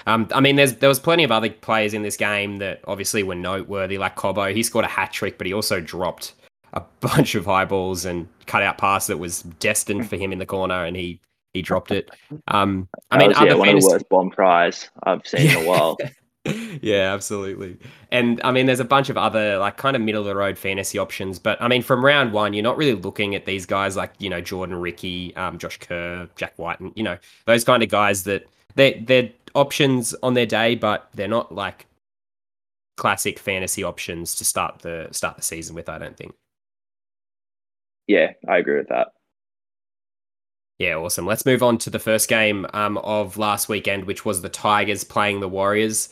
Um, 0.06 0.28
I 0.32 0.40
mean, 0.40 0.56
there's 0.56 0.76
there 0.76 0.88
was 0.88 1.00
plenty 1.00 1.24
of 1.24 1.32
other 1.32 1.50
players 1.50 1.94
in 1.94 2.02
this 2.02 2.16
game 2.16 2.58
that 2.58 2.80
obviously 2.86 3.22
were 3.22 3.34
noteworthy, 3.34 3.98
like 3.98 4.16
Cobbo. 4.16 4.54
He 4.54 4.62
scored 4.62 4.84
a 4.84 4.88
hat 4.88 5.12
trick, 5.12 5.38
but 5.38 5.46
he 5.46 5.52
also 5.52 5.80
dropped 5.80 6.34
a 6.72 6.82
bunch 7.00 7.34
of 7.34 7.44
high 7.44 7.64
balls 7.64 8.04
and 8.04 8.28
cut 8.46 8.62
out 8.62 8.78
pass 8.78 9.06
that 9.08 9.18
was 9.18 9.42
destined 9.42 10.08
for 10.08 10.16
him 10.16 10.32
in 10.32 10.38
the 10.38 10.46
corner, 10.46 10.84
and 10.84 10.96
he 10.96 11.20
he 11.54 11.62
dropped 11.62 11.90
it. 11.90 12.10
Um, 12.48 12.88
I 13.10 13.18
mean, 13.18 13.28
was, 13.28 13.40
yeah, 13.40 13.54
one 13.54 13.66
fantasy... 13.66 13.86
of 13.86 13.90
the 13.90 13.94
worst 13.94 14.08
bomb 14.08 14.30
tries 14.30 14.90
I've 15.02 15.26
seen 15.26 15.46
yeah. 15.46 15.58
in 15.58 15.64
a 15.64 15.68
while. 15.68 15.96
yeah, 16.82 17.12
absolutely. 17.12 17.76
And 18.10 18.40
I 18.44 18.52
mean, 18.52 18.66
there's 18.66 18.80
a 18.80 18.84
bunch 18.84 19.10
of 19.10 19.16
other 19.16 19.58
like 19.58 19.76
kind 19.76 19.96
of 19.96 20.02
middle 20.02 20.22
of 20.22 20.26
the 20.26 20.34
road 20.34 20.58
fantasy 20.58 20.98
options, 20.98 21.38
but 21.38 21.60
I 21.60 21.68
mean, 21.68 21.82
from 21.82 22.04
round 22.04 22.32
one, 22.32 22.52
you're 22.52 22.62
not 22.62 22.76
really 22.76 22.94
looking 22.94 23.34
at 23.34 23.44
these 23.44 23.66
guys 23.66 23.96
like 23.96 24.12
you 24.18 24.30
know 24.30 24.40
Jordan 24.40 24.76
Riki, 24.76 25.34
um, 25.36 25.58
Josh 25.58 25.78
Kerr, 25.78 26.28
Jack 26.36 26.54
White, 26.56 26.80
and 26.80 26.92
you 26.96 27.02
know 27.02 27.18
those 27.46 27.64
kind 27.64 27.82
of 27.82 27.88
guys 27.88 28.24
that 28.24 28.46
they 28.74 29.02
they're 29.06 29.30
options 29.54 30.14
on 30.22 30.34
their 30.34 30.46
day, 30.46 30.74
but 30.74 31.08
they're 31.14 31.28
not 31.28 31.54
like 31.54 31.86
classic 32.96 33.38
fantasy 33.38 33.84
options 33.84 34.34
to 34.36 34.44
start 34.44 34.80
the 34.80 35.08
start 35.12 35.36
the 35.36 35.42
season 35.42 35.74
with. 35.74 35.88
I 35.88 35.98
don't 35.98 36.16
think. 36.16 36.34
Yeah, 38.06 38.32
I 38.48 38.58
agree 38.58 38.78
with 38.78 38.88
that. 38.88 39.08
Yeah, 40.78 40.94
awesome. 40.94 41.26
Let's 41.26 41.44
move 41.44 41.62
on 41.62 41.76
to 41.78 41.90
the 41.90 41.98
first 41.98 42.28
game 42.28 42.64
um, 42.72 42.98
of 42.98 43.36
last 43.36 43.68
weekend, 43.68 44.04
which 44.04 44.24
was 44.24 44.42
the 44.42 44.48
Tigers 44.48 45.02
playing 45.02 45.40
the 45.40 45.48
Warriors 45.48 46.08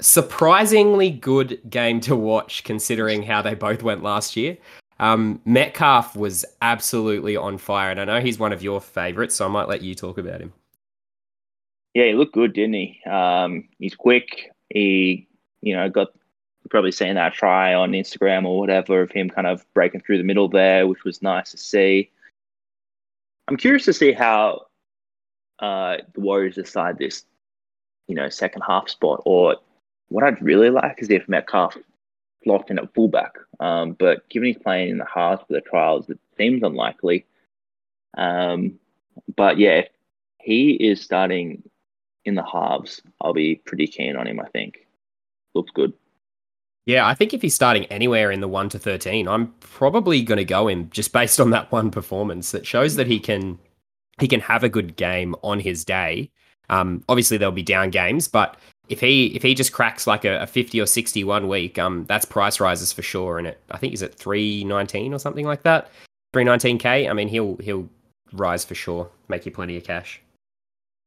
surprisingly 0.00 1.10
good 1.10 1.60
game 1.68 2.00
to 2.00 2.16
watch 2.16 2.64
considering 2.64 3.22
how 3.22 3.42
they 3.42 3.54
both 3.54 3.82
went 3.82 4.02
last 4.02 4.36
year. 4.36 4.56
Um, 4.98 5.40
Metcalf 5.44 6.14
was 6.14 6.44
absolutely 6.60 7.36
on 7.36 7.56
fire, 7.58 7.90
and 7.90 8.00
I 8.00 8.04
know 8.04 8.20
he's 8.20 8.38
one 8.38 8.52
of 8.52 8.62
your 8.62 8.80
favorites, 8.80 9.34
so 9.34 9.46
I 9.46 9.48
might 9.48 9.68
let 9.68 9.82
you 9.82 9.94
talk 9.94 10.18
about 10.18 10.40
him. 10.40 10.52
Yeah, 11.94 12.04
he 12.04 12.12
looked 12.12 12.34
good, 12.34 12.52
didn't 12.52 12.74
he? 12.74 13.00
Um, 13.08 13.68
he's 13.78 13.94
quick. 13.94 14.52
He, 14.68 15.26
you 15.62 15.74
know, 15.74 15.88
got 15.88 16.08
probably 16.70 16.92
seen 16.92 17.16
that 17.16 17.34
try 17.34 17.74
on 17.74 17.92
Instagram 17.92 18.44
or 18.44 18.58
whatever 18.58 19.02
of 19.02 19.10
him 19.10 19.28
kind 19.28 19.46
of 19.46 19.64
breaking 19.74 20.00
through 20.00 20.18
the 20.18 20.24
middle 20.24 20.48
there, 20.48 20.86
which 20.86 21.04
was 21.04 21.20
nice 21.20 21.50
to 21.50 21.56
see. 21.56 22.10
I'm 23.48 23.56
curious 23.56 23.84
to 23.86 23.92
see 23.92 24.12
how 24.12 24.66
uh, 25.58 25.98
the 26.14 26.20
Warriors 26.20 26.54
decide 26.54 26.96
this, 26.96 27.24
you 28.06 28.14
know, 28.14 28.28
second 28.28 28.62
half 28.66 28.88
spot, 28.88 29.22
or 29.24 29.56
what 30.10 30.24
I'd 30.24 30.42
really 30.42 30.70
like 30.70 30.98
is 30.98 31.10
if 31.10 31.28
Metcalf 31.28 31.76
locked 32.44 32.70
in 32.70 32.78
at 32.78 32.92
fullback. 32.94 33.36
Um, 33.58 33.92
but 33.92 34.28
given 34.28 34.48
he's 34.48 34.62
playing 34.62 34.90
in 34.90 34.98
the 34.98 35.06
halves 35.06 35.42
for 35.46 35.54
the 35.54 35.60
trials, 35.60 36.08
it 36.10 36.18
seems 36.36 36.62
unlikely. 36.62 37.26
Um, 38.16 38.78
but 39.36 39.58
yeah, 39.58 39.78
if 39.78 39.88
he 40.38 40.72
is 40.72 41.00
starting 41.00 41.62
in 42.24 42.34
the 42.34 42.44
halves, 42.44 43.00
I'll 43.20 43.32
be 43.32 43.56
pretty 43.56 43.86
keen 43.86 44.16
on 44.16 44.26
him, 44.26 44.40
I 44.40 44.48
think. 44.48 44.86
Looks 45.54 45.70
good. 45.72 45.92
Yeah, 46.86 47.06
I 47.06 47.14
think 47.14 47.34
if 47.34 47.42
he's 47.42 47.54
starting 47.54 47.84
anywhere 47.86 48.32
in 48.32 48.40
the 48.40 48.48
1 48.48 48.70
to 48.70 48.78
13, 48.78 49.28
I'm 49.28 49.48
probably 49.60 50.22
going 50.22 50.38
to 50.38 50.44
go 50.44 50.66
him 50.66 50.88
just 50.90 51.12
based 51.12 51.38
on 51.38 51.50
that 51.50 51.70
one 51.70 51.90
performance 51.90 52.50
that 52.50 52.66
shows 52.66 52.96
that 52.96 53.06
he 53.06 53.20
can 53.20 53.58
he 54.18 54.28
can 54.28 54.40
have 54.40 54.62
a 54.64 54.68
good 54.68 54.96
game 54.96 55.34
on 55.42 55.60
his 55.60 55.84
day. 55.84 56.30
Um, 56.68 57.02
obviously 57.08 57.38
there'll 57.38 57.52
be 57.52 57.62
down 57.62 57.88
games, 57.90 58.28
but 58.28 58.58
if 58.90 59.00
he 59.00 59.26
if 59.28 59.42
he 59.42 59.54
just 59.54 59.72
cracks 59.72 60.06
like 60.06 60.24
a, 60.24 60.42
a 60.42 60.46
50 60.46 60.80
or 60.80 60.86
60 60.86 61.24
one 61.24 61.48
week, 61.48 61.78
um, 61.78 62.04
that's 62.06 62.24
price 62.24 62.60
rises 62.60 62.92
for 62.92 63.02
sure. 63.02 63.38
And 63.38 63.46
it, 63.46 63.60
I 63.70 63.78
think 63.78 63.94
is 63.94 64.02
it 64.02 64.14
319 64.14 65.14
or 65.14 65.18
something 65.18 65.46
like 65.46 65.62
that, 65.62 65.90
319k. 66.34 67.08
I 67.08 67.12
mean, 67.12 67.28
he'll 67.28 67.56
he'll 67.56 67.88
rise 68.32 68.64
for 68.64 68.74
sure, 68.74 69.08
make 69.28 69.46
you 69.46 69.52
plenty 69.52 69.76
of 69.76 69.84
cash. 69.84 70.20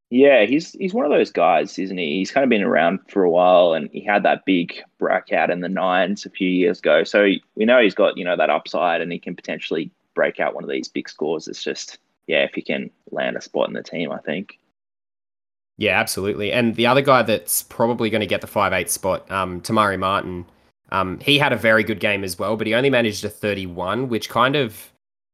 Yeah, 0.09 0.45
he's 0.45 0.73
he's 0.73 0.93
one 0.93 1.05
of 1.05 1.11
those 1.11 1.31
guys, 1.31 1.77
isn't 1.77 1.97
he? 1.97 2.17
He's 2.19 2.31
kind 2.31 2.43
of 2.43 2.49
been 2.49 2.63
around 2.63 2.99
for 3.09 3.23
a 3.23 3.29
while, 3.29 3.73
and 3.73 3.89
he 3.91 4.01
had 4.01 4.23
that 4.23 4.45
big 4.45 4.81
breakout 4.97 5.49
in 5.49 5.61
the 5.61 5.69
nines 5.69 6.25
a 6.25 6.29
few 6.29 6.49
years 6.49 6.79
ago. 6.79 7.03
So 7.03 7.33
we 7.55 7.65
know 7.65 7.81
he's 7.81 7.95
got 7.95 8.17
you 8.17 8.23
know 8.23 8.37
that 8.37 8.49
upside, 8.49 9.01
and 9.01 9.11
he 9.11 9.19
can 9.19 9.35
potentially 9.35 9.91
break 10.13 10.39
out 10.39 10.55
one 10.55 10.63
of 10.63 10.69
these 10.69 10.87
big 10.87 11.09
scores. 11.09 11.47
It's 11.47 11.63
just 11.63 11.97
yeah, 12.27 12.43
if 12.43 12.53
he 12.53 12.61
can 12.61 12.91
land 13.11 13.35
a 13.35 13.41
spot 13.41 13.67
in 13.67 13.73
the 13.73 13.83
team, 13.83 14.11
I 14.11 14.19
think. 14.19 14.57
Yeah, 15.77 15.99
absolutely. 15.99 16.51
And 16.51 16.75
the 16.75 16.87
other 16.87 17.01
guy 17.01 17.23
that's 17.23 17.63
probably 17.63 18.09
going 18.09 18.21
to 18.21 18.27
get 18.27 18.41
the 18.41 18.47
five 18.47 18.73
eight 18.73 18.89
spot, 18.89 19.29
um, 19.31 19.61
Te-Maire 19.61 19.97
Martin, 19.97 20.45
um, 20.91 21.19
he 21.19 21.39
had 21.39 21.51
a 21.51 21.57
very 21.57 21.83
good 21.83 21.99
game 21.99 22.23
as 22.23 22.37
well, 22.37 22.55
but 22.55 22.67
he 22.67 22.75
only 22.75 22.89
managed 22.89 23.25
a 23.25 23.29
31, 23.29 24.09
which 24.09 24.29
kind 24.29 24.55
of 24.55 24.91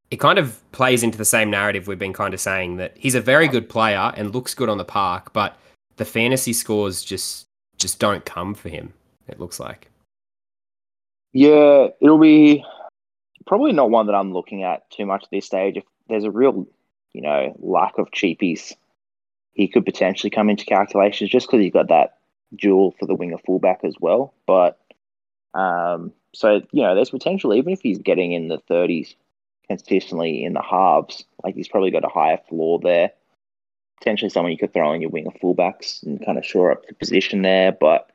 it 0.09 0.19
kind 0.19 0.39
of 0.39 0.59
plays 0.71 1.03
into 1.03 1.17
the 1.17 1.25
same 1.25 1.51
narrative 1.51 1.87
we've 1.87 1.99
been 1.99 2.13
kind 2.13 2.33
of 2.33 2.39
saying 2.39 2.77
that 2.77 2.95
he's 2.97 3.15
a 3.15 3.21
very 3.21 3.47
good 3.47 3.69
player 3.69 4.11
and 4.15 4.33
looks 4.33 4.55
good 4.55 4.69
on 4.69 4.77
the 4.77 4.85
park, 4.85 5.33
but 5.33 5.57
the 5.97 6.05
fantasy 6.05 6.53
scores 6.53 7.03
just 7.03 7.45
just 7.77 7.99
don't 7.99 8.25
come 8.25 8.53
for 8.53 8.69
him. 8.69 8.93
It 9.27 9.39
looks 9.39 9.59
like. 9.59 9.89
Yeah, 11.33 11.87
it'll 12.01 12.17
be 12.17 12.63
probably 13.45 13.71
not 13.71 13.91
one 13.91 14.07
that 14.07 14.15
I'm 14.15 14.33
looking 14.33 14.63
at 14.63 14.89
too 14.89 15.05
much 15.05 15.23
at 15.23 15.29
this 15.31 15.45
stage. 15.45 15.77
If 15.77 15.83
there's 16.07 16.23
a 16.23 16.31
real, 16.31 16.65
you 17.13 17.21
know, 17.21 17.55
lack 17.59 17.97
of 17.97 18.09
cheapies 18.11 18.73
he 19.59 19.67
could 19.67 19.83
potentially 19.83 20.29
come 20.29 20.49
into 20.49 20.63
calculations 20.63 21.29
just 21.29 21.45
because 21.45 21.59
he's 21.61 21.73
got 21.73 21.89
that 21.89 22.19
dual 22.55 22.95
for 22.97 23.05
the 23.05 23.13
winger 23.13 23.37
fullback 23.45 23.81
as 23.83 23.93
well. 23.99 24.33
But 24.47 24.79
um, 25.53 26.13
so 26.33 26.61
you 26.71 26.81
know, 26.81 26.95
there's 26.95 27.09
potential 27.09 27.53
even 27.53 27.73
if 27.73 27.81
he's 27.81 27.97
getting 27.97 28.31
in 28.31 28.47
the 28.47 28.59
30s 28.69 29.15
consistently 29.67 30.45
in 30.45 30.53
the 30.53 30.61
halves. 30.61 31.25
Like 31.43 31.55
he's 31.55 31.67
probably 31.67 31.91
got 31.91 32.05
a 32.05 32.07
higher 32.09 32.39
floor 32.47 32.79
there. 32.81 33.11
Potentially 33.99 34.29
someone 34.29 34.53
you 34.53 34.57
could 34.57 34.71
throw 34.71 34.93
in 34.93 35.01
your 35.01 35.09
winger 35.09 35.31
fullbacks 35.43 36.03
and 36.03 36.25
kind 36.25 36.37
of 36.37 36.45
shore 36.45 36.71
up 36.71 36.87
the 36.87 36.95
position 36.95 37.41
there. 37.41 37.73
But 37.73 38.09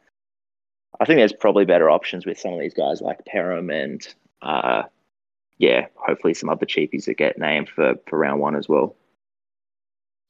I 0.98 1.04
think 1.04 1.18
there's 1.18 1.34
probably 1.34 1.66
better 1.66 1.90
options 1.90 2.24
with 2.24 2.40
some 2.40 2.54
of 2.54 2.60
these 2.60 2.72
guys 2.72 3.02
like 3.02 3.26
Perham 3.26 3.70
and 3.70 4.00
uh, 4.40 4.84
yeah, 5.58 5.88
hopefully 5.96 6.32
some 6.32 6.48
other 6.48 6.64
cheapies 6.64 7.04
that 7.04 7.18
get 7.18 7.36
named 7.36 7.68
for 7.68 7.96
for 8.08 8.18
round 8.18 8.40
one 8.40 8.56
as 8.56 8.66
well. 8.66 8.96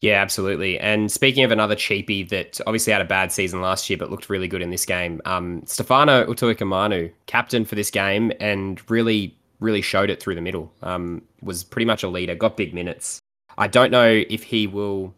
Yeah, 0.05 0.21
absolutely. 0.21 0.79
And 0.79 1.11
speaking 1.11 1.45
of 1.45 1.51
another 1.51 1.75
cheapie 1.75 2.29
that 2.29 2.61
obviously 2.67 2.93
had 2.93 3.01
a 3.01 3.07
bad 3.07 3.33
season 3.33 3.63
last 3.63 3.89
year 3.89 3.97
but 3.97 4.11
looked 4.11 4.29
really 4.29 4.47
good 4.47 4.61
in 4.61 4.69
this 4.69 4.85
game, 4.85 5.23
um, 5.25 5.63
Stefano 5.65 6.27
Utoikamanu, 6.27 7.11
captain 7.25 7.65
for 7.65 7.75
this 7.75 7.91
game, 7.91 8.31
and 8.39 8.83
really, 8.91 9.35
really 9.61 9.81
showed 9.81 10.11
it 10.11 10.21
through 10.21 10.35
the 10.35 10.43
middle. 10.43 10.71
Um, 10.83 11.23
was 11.41 11.65
pretty 11.65 11.87
much 11.87 12.03
a 12.03 12.09
leader, 12.09 12.35
got 12.35 12.55
big 12.55 12.75
minutes. 12.75 13.19
I 13.57 13.67
don't 13.67 13.91
know 13.91 14.23
if 14.29 14.43
he 14.43 14.67
will 14.67 15.15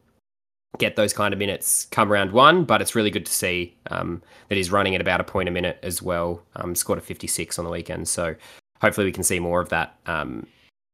get 0.78 0.94
those 0.94 1.12
kind 1.12 1.34
of 1.34 1.40
minutes 1.40 1.86
come 1.86 2.12
round 2.12 2.30
one, 2.30 2.64
but 2.64 2.80
it's 2.80 2.94
really 2.94 3.10
good 3.10 3.26
to 3.26 3.32
see 3.32 3.74
um, 3.90 4.22
that 4.48 4.54
he's 4.54 4.70
running 4.70 4.94
at 4.94 5.00
about 5.00 5.20
a 5.20 5.24
point 5.24 5.48
a 5.48 5.52
minute 5.52 5.80
as 5.82 6.00
well. 6.00 6.40
Um, 6.54 6.76
scored 6.76 7.00
a 7.00 7.02
56 7.02 7.58
on 7.58 7.64
the 7.64 7.72
weekend, 7.72 8.06
so 8.06 8.36
hopefully 8.80 9.06
we 9.06 9.10
can 9.12 9.24
see 9.24 9.40
more 9.40 9.60
of 9.60 9.68
that 9.70 9.96
um, 10.06 10.46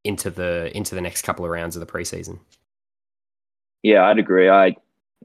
into 0.03 0.31
the 0.31 0.75
into 0.75 0.95
the 0.95 1.01
next 1.01 1.21
couple 1.21 1.45
of 1.45 1.51
rounds 1.51 1.75
of 1.75 1.79
the 1.79 1.85
preseason. 1.85 2.39
Yeah, 3.83 4.05
I'd 4.05 4.17
agree. 4.17 4.49
I 4.49 4.75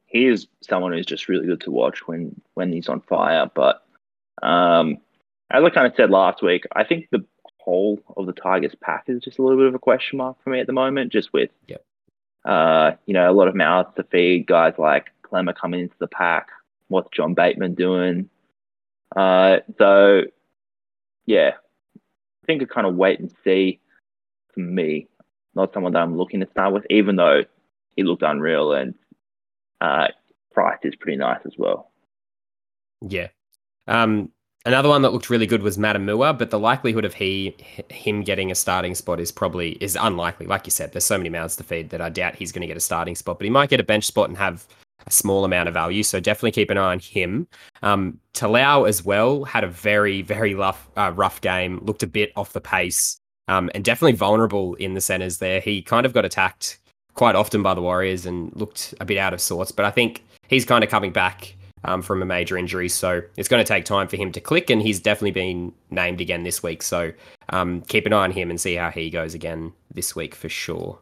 he 0.07 0.27
is 0.27 0.47
someone 0.63 0.93
who's 0.93 1.07
just 1.07 1.29
really 1.29 1.47
good 1.47 1.61
to 1.63 1.71
watch 1.71 2.07
when 2.07 2.39
when 2.55 2.73
he's 2.73 2.89
on 2.89 3.01
fire. 3.03 3.51
But 3.55 3.83
um, 4.43 4.99
as 5.51 5.63
I 5.65 5.71
kind 5.71 5.87
of 5.87 5.95
said 5.97 6.11
last 6.11 6.43
week, 6.43 6.65
I 6.75 6.85
think 6.85 7.09
the 7.11 7.25
whole 7.61 8.01
of 8.17 8.27
the 8.27 8.33
Tigers 8.33 8.75
pack 8.81 9.05
is 9.07 9.23
just 9.23 9.39
a 9.39 9.43
little 9.43 9.59
bit 9.59 9.69
of 9.69 9.75
a 9.75 9.79
question 9.79 10.19
mark 10.19 10.43
for 10.43 10.51
me 10.51 10.61
at 10.61 10.67
the 10.67 10.73
moment. 10.73 11.13
Just 11.13 11.33
with 11.33 11.51
yep. 11.69 11.85
uh, 12.45 12.93
you 13.07 13.15
know, 13.15 13.31
a 13.31 13.33
lot 13.33 13.49
of 13.49 13.55
mouths 13.55 13.95
to 13.97 14.03
feed. 14.05 14.47
Guys 14.47 14.75
like 14.79 15.07
Klemmer 15.23 15.55
coming 15.55 15.81
into 15.81 15.97
the 15.99 16.09
pack. 16.09 16.49
What's 16.89 17.11
John 17.11 17.35
Bateman 17.35 17.75
doing? 17.75 18.29
Uh, 19.15 19.59
so 19.79 20.23
yeah, 21.27 21.53
I 21.55 22.47
think 22.47 22.63
I 22.63 22.65
kind 22.65 22.87
of 22.87 22.97
wait 22.97 23.21
and 23.21 23.33
see. 23.45 23.81
For 24.55 24.61
me, 24.61 25.07
not 25.55 25.75
someone 25.75 25.93
that 25.93 26.01
I'm 26.01 26.17
looking 26.17 26.41
to 26.41 26.51
start 26.51 26.73
with, 26.73 26.87
even 26.89 27.17
though 27.17 27.43
he 27.99 28.05
looked 28.05 28.23
unreal, 28.23 28.75
and 28.75 28.95
uh, 29.81 30.07
price 30.53 30.79
is 30.85 30.95
pretty 30.95 31.19
nice 31.19 31.41
as 31.45 31.55
well. 31.59 31.91
Yeah. 33.01 33.27
Um, 33.89 34.31
another 34.65 34.89
one 34.89 35.03
that 35.03 35.13
looked 35.13 35.31
really 35.31 35.49
good 35.49 35.63
was 35.63 35.79
Matamua, 35.79 36.39
but 36.39 36.51
the 36.51 36.61
likelihood 36.61 37.05
of 37.05 37.15
he 37.15 37.57
him 37.91 38.23
getting 38.23 38.53
a 38.53 38.55
starting 38.55 38.95
spot 38.95 39.19
is 39.19 39.33
probably 39.33 39.73
is 39.81 39.99
unlikely. 40.01 40.47
Like 40.47 40.65
you 40.65 40.71
said, 40.71 40.93
there's 40.93 41.05
so 41.05 41.19
many 41.19 41.29
mouths 41.29 41.57
to 41.57 41.65
feed 41.65 41.91
that 41.91 42.01
I 42.01 42.09
doubt 42.09 42.37
he's 42.37 42.53
going 42.53 42.61
to 42.61 42.69
get 42.69 42.77
a 42.77 42.81
starting 42.81 43.17
spot, 43.17 43.41
but 43.41 43.45
he 43.45 43.51
might 43.51 43.69
get 43.69 43.81
a 43.81 43.85
bench 43.85 44.05
spot 44.05 44.29
and 44.29 44.39
have 44.39 44.65
a 45.05 45.11
small 45.11 45.45
amount 45.45 45.67
of 45.67 45.75
value. 45.75 46.05
So 46.05 46.21
definitely 46.21 46.53
keep 46.53 46.71
an 46.71 46.79
eye 46.79 46.93
on 46.93 47.01
him. 47.01 47.49
Um, 47.83 48.21
Talau 48.33 48.89
as 48.89 49.05
well 49.05 49.43
had 49.43 49.65
a 49.65 49.69
very 49.69 50.23
very 50.23 50.55
rough 50.55 50.89
uh, 50.97 51.11
rough 51.17 51.41
game. 51.41 51.81
Looked 51.83 52.05
a 52.05 52.07
bit 52.07 52.31
off 52.37 52.53
the 52.53 52.61
pace. 52.61 53.19
Um, 53.49 53.71
and 53.75 53.83
definitely 53.83 54.13
vulnerable 54.13 54.75
in 54.75 54.95
the 54.95 55.01
centers 55.01 55.39
there. 55.39 55.61
He 55.61 55.83
kind 55.83 56.05
of 56.05 56.13
got 56.13 56.27
attacked 56.27 56.79
quite 57.19 57.35
often 57.35 57.65
by 57.65 57.75
the 57.75 57.83
Warriors 57.83 58.27
and 58.27 58.55
looked 58.55 58.95
a 59.01 59.05
bit 59.05 59.19
out 59.19 59.35
of 59.35 59.41
sorts. 59.41 59.73
But 59.73 59.85
I 59.85 59.91
think 59.91 60.25
he's 60.47 60.65
kind 60.65 60.85
of 60.85 60.89
coming 60.89 61.11
back 61.11 61.57
um, 61.83 62.01
from 62.01 62.23
a 62.23 62.25
major 62.25 62.57
injury, 62.57 62.89
so 62.89 63.21
it's 63.37 63.49
going 63.49 63.63
to 63.63 63.67
take 63.67 63.85
time 63.85 64.07
for 64.07 64.17
him 64.17 64.31
to 64.31 64.41
click. 64.41 64.71
And 64.71 64.81
he's 64.81 65.01
definitely 65.01 65.33
been 65.33 65.73
named 65.91 66.21
again 66.21 66.45
this 66.45 66.63
week, 66.63 66.81
so 66.81 67.13
um, 67.49 67.81
keep 67.89 68.07
an 68.07 68.13
eye 68.13 68.23
on 68.23 68.31
him 68.31 68.51
and 68.51 68.61
see 68.61 68.77
how 68.77 68.91
he 68.91 69.11
goes 69.11 69.35
again 69.35 69.73
this 69.93 70.15
week 70.15 70.33
for 70.33 70.49
sure. 70.49 71.01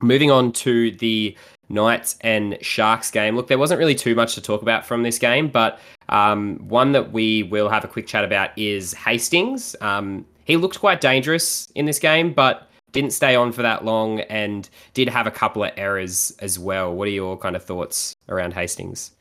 Moving 0.00 0.30
on 0.30 0.50
to 0.52 0.92
the 0.92 1.36
Knights 1.68 2.16
and 2.22 2.56
Sharks 2.62 3.10
game. 3.10 3.36
Look, 3.36 3.48
there 3.48 3.58
wasn't 3.58 3.80
really 3.80 3.94
too 3.94 4.14
much 4.14 4.34
to 4.36 4.40
talk 4.40 4.62
about 4.62 4.86
from 4.86 5.02
this 5.02 5.18
game, 5.18 5.48
but 5.48 5.78
um, 6.08 6.56
one 6.68 6.92
that 6.92 7.12
we 7.12 7.42
will 7.42 7.68
have 7.68 7.84
a 7.84 7.88
quick 7.88 8.06
chat 8.06 8.24
about 8.24 8.56
is 8.58 8.94
Hastings. 8.94 9.76
Um, 9.82 10.24
he 10.46 10.56
looked 10.56 10.80
quite 10.80 11.02
dangerous 11.02 11.70
in 11.74 11.84
this 11.84 11.98
game, 11.98 12.32
but 12.32 12.66
didn't 12.92 13.12
stay 13.12 13.34
on 13.34 13.52
for 13.52 13.62
that 13.62 13.84
long 13.84 14.20
and 14.20 14.68
did 14.94 15.08
have 15.08 15.26
a 15.26 15.30
couple 15.30 15.64
of 15.64 15.72
errors 15.76 16.34
as 16.40 16.58
well. 16.58 16.92
What 16.94 17.08
are 17.08 17.12
your 17.12 17.36
kind 17.36 17.56
of 17.56 17.64
thoughts 17.64 18.14
around 18.28 18.54
Hastings? 18.54 19.12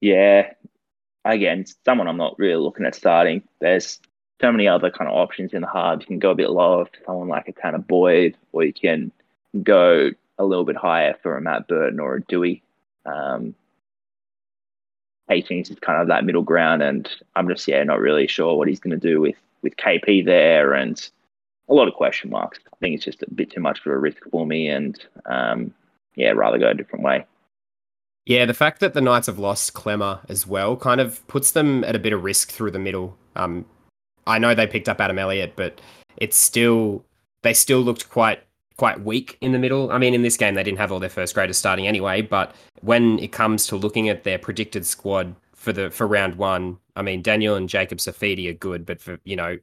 Yeah, 0.00 0.52
again, 1.24 1.64
someone 1.84 2.08
I'm 2.08 2.16
not 2.16 2.38
really 2.38 2.62
looking 2.62 2.86
at 2.86 2.94
starting. 2.94 3.42
There's 3.60 4.00
so 4.40 4.52
many 4.52 4.68
other 4.68 4.90
kind 4.90 5.10
of 5.10 5.16
options 5.16 5.52
in 5.52 5.62
the 5.62 5.66
hard. 5.66 6.00
You 6.00 6.06
can 6.06 6.18
go 6.18 6.30
a 6.30 6.34
bit 6.34 6.50
lower 6.50 6.84
for 6.84 7.04
someone 7.06 7.28
like 7.28 7.48
a 7.48 7.52
Tanah 7.52 7.86
Boyd, 7.86 8.36
or 8.52 8.64
you 8.64 8.72
can 8.72 9.10
go 9.62 10.10
a 10.38 10.44
little 10.44 10.64
bit 10.64 10.76
higher 10.76 11.14
for 11.22 11.36
a 11.36 11.40
Matt 11.40 11.68
Burton 11.68 12.00
or 12.00 12.16
a 12.16 12.22
Dewey. 12.22 12.62
Um, 13.06 13.54
Hastings 15.28 15.70
is 15.70 15.78
kind 15.78 16.02
of 16.02 16.08
that 16.08 16.24
middle 16.24 16.42
ground, 16.42 16.82
and 16.82 17.08
I'm 17.34 17.48
just 17.48 17.66
yeah 17.66 17.82
not 17.82 18.00
really 18.00 18.26
sure 18.26 18.56
what 18.56 18.68
he's 18.68 18.80
going 18.80 18.98
to 18.98 19.08
do 19.08 19.20
with 19.20 19.36
with 19.62 19.76
KP 19.76 20.24
there, 20.24 20.74
and 20.74 21.10
a 21.68 21.74
lot 21.74 21.88
of 21.88 21.94
question 21.94 22.30
marks. 22.30 22.58
I 22.72 22.76
think 22.80 22.94
it's 22.94 23.04
just 23.04 23.22
a 23.22 23.30
bit 23.34 23.50
too 23.50 23.60
much 23.60 23.80
of 23.80 23.86
a 23.86 23.98
risk 23.98 24.18
for 24.30 24.46
me, 24.46 24.68
and 24.68 24.98
um, 25.26 25.72
yeah, 26.14 26.30
rather 26.30 26.58
go 26.58 26.70
a 26.70 26.74
different 26.74 27.04
way. 27.04 27.26
Yeah, 28.26 28.46
the 28.46 28.54
fact 28.54 28.80
that 28.80 28.94
the 28.94 29.02
Knights 29.02 29.26
have 29.26 29.38
lost 29.38 29.74
Klemmer 29.74 30.20
as 30.30 30.46
well 30.46 30.76
kind 30.76 31.00
of 31.00 31.26
puts 31.28 31.50
them 31.52 31.84
at 31.84 31.94
a 31.94 31.98
bit 31.98 32.14
of 32.14 32.24
risk 32.24 32.50
through 32.50 32.70
the 32.70 32.78
middle. 32.78 33.16
Um, 33.36 33.66
I 34.26 34.38
know 34.38 34.54
they 34.54 34.66
picked 34.66 34.88
up 34.88 35.00
Adam 35.00 35.18
Elliott, 35.18 35.54
but 35.56 35.80
it's 36.16 36.36
still 36.36 37.04
they 37.42 37.52
still 37.52 37.80
looked 37.80 38.08
quite 38.08 38.40
quite 38.76 39.04
weak 39.04 39.36
in 39.40 39.52
the 39.52 39.58
middle. 39.58 39.90
I 39.90 39.98
mean, 39.98 40.14
in 40.14 40.22
this 40.22 40.36
game 40.36 40.54
they 40.54 40.62
didn't 40.62 40.78
have 40.78 40.90
all 40.90 41.00
their 41.00 41.10
first 41.10 41.34
graders 41.34 41.58
starting 41.58 41.86
anyway, 41.86 42.22
but 42.22 42.54
when 42.80 43.18
it 43.18 43.32
comes 43.32 43.66
to 43.68 43.76
looking 43.76 44.08
at 44.08 44.24
their 44.24 44.38
predicted 44.38 44.86
squad 44.86 45.34
for 45.54 45.72
the 45.72 45.90
for 45.90 46.06
round 46.06 46.36
one, 46.36 46.78
I 46.96 47.02
mean 47.02 47.20
Daniel 47.22 47.56
and 47.56 47.68
Jacob 47.68 47.98
Saifiti 47.98 48.48
are 48.48 48.54
good, 48.54 48.86
but 48.86 49.00
for 49.00 49.18
you 49.24 49.36
know 49.36 49.58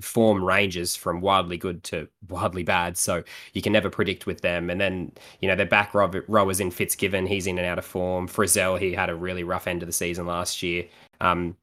form 0.00 0.44
ranges 0.44 0.96
from 0.96 1.20
wildly 1.20 1.56
good 1.56 1.82
to 1.84 2.08
wildly 2.28 2.62
bad. 2.62 2.96
So 2.96 3.22
you 3.52 3.62
can 3.62 3.72
never 3.72 3.90
predict 3.90 4.26
with 4.26 4.40
them. 4.40 4.70
And 4.70 4.80
then, 4.80 5.12
you 5.40 5.48
know, 5.48 5.56
their 5.56 5.66
back 5.66 5.94
row, 5.94 6.10
rowers 6.28 6.60
in 6.60 6.70
Fitzgibbon, 6.70 7.26
he's 7.26 7.46
in 7.46 7.58
and 7.58 7.66
out 7.66 7.78
of 7.78 7.84
form. 7.84 8.28
Frizell, 8.28 8.78
he 8.78 8.92
had 8.92 9.10
a 9.10 9.14
really 9.14 9.44
rough 9.44 9.66
end 9.66 9.82
of 9.82 9.86
the 9.86 9.92
season 9.92 10.26
last 10.26 10.62
year. 10.62 10.84
Um, 11.20 11.56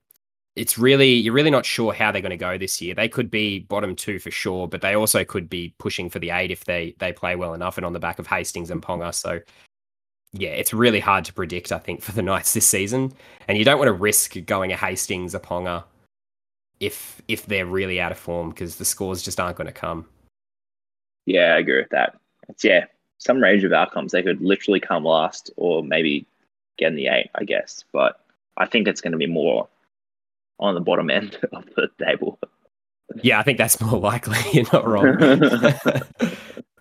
it's 0.56 0.78
really, 0.78 1.14
you're 1.14 1.34
really 1.34 1.52
not 1.52 1.66
sure 1.66 1.94
how 1.94 2.12
they're 2.12 2.22
going 2.22 2.32
to 2.32 2.38
go 2.38 2.58
this 2.58 2.82
year. 2.82 2.96
They 2.96 3.08
could 3.08 3.30
be 3.30 3.60
bottom 3.60 3.96
two 3.96 4.18
for 4.18 4.32
sure, 4.32 4.68
but 4.68 4.82
they 4.82 4.96
also 4.96 5.24
could 5.24 5.50
be 5.50 5.76
pushing 5.78 6.10
for 6.10 6.18
the 6.18 6.32
eight 6.32 6.50
if 6.50 6.66
they 6.66 6.96
they 6.98 7.14
play 7.14 7.36
well 7.36 7.54
enough 7.54 7.78
and 7.78 7.86
on 7.86 7.94
the 7.94 8.00
back 8.00 8.18
of 8.18 8.26
Hastings 8.26 8.72
and 8.72 8.82
Ponga. 8.82 9.14
So 9.14 9.40
yeah, 10.34 10.50
it's 10.50 10.74
really 10.74 11.00
hard 11.00 11.26
to 11.26 11.34
predict, 11.34 11.72
I 11.72 11.78
think, 11.78 12.02
for 12.04 12.12
the 12.12 12.22
Knights 12.22 12.54
this 12.54 12.68
season. 12.68 13.14
And 13.48 13.58
you 13.58 13.64
don't 13.64 13.78
want 13.78 13.88
to 13.88 13.94
risk 13.94 14.36
going 14.46 14.72
a 14.72 14.76
Hastings, 14.76 15.36
a 15.36 15.40
Ponga, 15.40 15.84
if 16.80 17.22
if 17.28 17.46
they're 17.46 17.66
really 17.66 18.00
out 18.00 18.12
of 18.12 18.18
form 18.18 18.50
because 18.50 18.76
the 18.76 18.86
scores 18.86 19.22
just 19.22 19.40
aren't 19.40 19.58
going 19.58 19.68
to 19.68 19.74
come. 19.74 20.06
Yeah, 21.26 21.56
I 21.56 21.58
agree 21.58 21.80
with 21.80 21.90
that. 21.90 22.18
It's 22.48 22.64
yeah, 22.64 22.86
some 23.18 23.42
range 23.42 23.64
of 23.64 23.74
outcomes. 23.74 24.12
They 24.12 24.24
could 24.24 24.42
literally 24.42 24.80
come 24.80 25.04
last 25.04 25.52
or 25.58 25.84
maybe 25.84 26.26
get 26.78 26.88
in 26.88 26.96
the 26.96 27.08
eight, 27.08 27.30
I 27.36 27.44
guess. 27.44 27.84
But 27.92 28.20
I 28.58 28.66
think 28.66 28.88
it's 28.88 29.02
going 29.02 29.12
to 29.12 29.18
be 29.18 29.28
more 29.28 29.68
on 30.60 30.74
the 30.74 30.82
bottom 30.82 31.10
end 31.10 31.38
of 31.52 31.66
the 31.76 31.90
table. 32.04 32.40
Yeah, 33.22 33.40
I 33.40 33.44
think 33.44 33.58
that's 33.58 33.80
more 33.82 34.00
likely. 34.00 34.38
You're 34.54 34.66
not 34.74 34.88
wrong. 34.88 35.18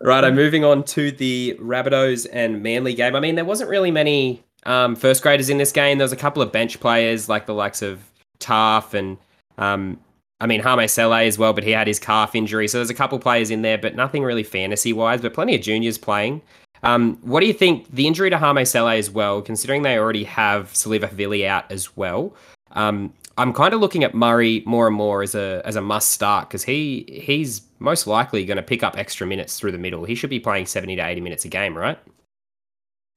right, 0.01 0.25
I'm 0.25 0.35
moving 0.35 0.65
on 0.65 0.85
to 0.85 1.11
the 1.11 1.57
Rabbitohs 1.61 2.27
and 2.33 2.63
Manly 2.63 2.95
game. 2.95 3.17
I 3.17 3.21
mean, 3.21 3.35
there 3.35 3.45
wasn't 3.45 3.71
really 3.71 3.91
many 3.91 4.45
um, 4.65 4.97
first 4.97 5.23
graders 5.23 5.49
in 5.49 5.59
this 5.59 5.73
game. 5.73 5.99
There 5.99 6.05
was 6.05 6.13
a 6.13 6.17
couple 6.17 6.43
of 6.43 6.53
bench 6.53 6.79
players 6.81 7.29
like 7.29 7.47
the 7.47 7.55
likes 7.55 7.83
of 7.83 8.01
Taaffe 8.39 8.95
and 8.95 9.19
um, 9.59 9.99
I 10.41 10.47
mean, 10.47 10.63
Hame 10.63 10.87
Sele 10.89 11.27
as 11.27 11.39
well, 11.39 11.53
but 11.53 11.65
he 11.65 11.71
had 11.71 11.87
his 11.87 11.99
calf 11.99 12.35
injury. 12.35 12.69
So 12.69 12.79
there's 12.79 12.91
a 12.91 12.95
couple 12.95 13.19
players 13.19 13.51
in 13.51 13.63
there, 13.63 13.79
but 13.79 13.95
nothing 13.95 14.23
really 14.23 14.43
fantasy 14.43 14.93
wise, 14.93 15.21
but 15.21 15.33
plenty 15.33 15.55
of 15.55 15.63
juniors 15.63 15.97
playing. 15.97 16.43
Um, 16.83 17.19
what 17.23 17.41
do 17.41 17.47
you 17.47 17.55
think? 17.55 17.91
The 17.95 18.07
injury 18.07 18.29
to 18.31 18.39
Hame 18.39 18.65
Sele 18.65 18.89
as 18.89 19.11
well, 19.11 19.41
considering 19.41 19.83
they 19.83 19.99
already 19.99 20.25
have 20.25 20.73
Siliva 20.73 21.09
Havili 21.09 21.47
out 21.47 21.71
as 21.73 21.97
well. 21.97 22.35
Um, 22.73 23.15
I'm 23.39 23.53
kind 23.53 23.75
of 23.75 23.81
looking 23.81 24.05
at 24.05 24.15
Murray 24.15 24.63
more 24.67 24.87
and 24.87 24.97
more 24.97 25.23
as 25.23 25.35
a 25.35 25.63
as 25.65 25.77
a 25.77 25.81
must 25.81 26.11
start 26.11 26.49
because 26.49 26.63
he 26.65 27.23
he's 27.27 27.63
most 27.79 28.07
likely 28.07 28.45
going 28.45 28.57
to 28.57 28.63
pick 28.63 28.83
up 28.83 28.97
extra 28.97 29.27
minutes 29.27 29.59
through 29.59 29.73
the 29.73 29.79
middle. 29.79 30.05
He 30.05 30.15
should 30.15 30.31
be 30.31 30.41
playing 30.41 30.67
70 30.67 30.97
to 30.97 31.07
80 31.07 31.21
minutes 31.21 31.45
a 31.45 31.49
game, 31.49 31.77
right? 31.77 31.99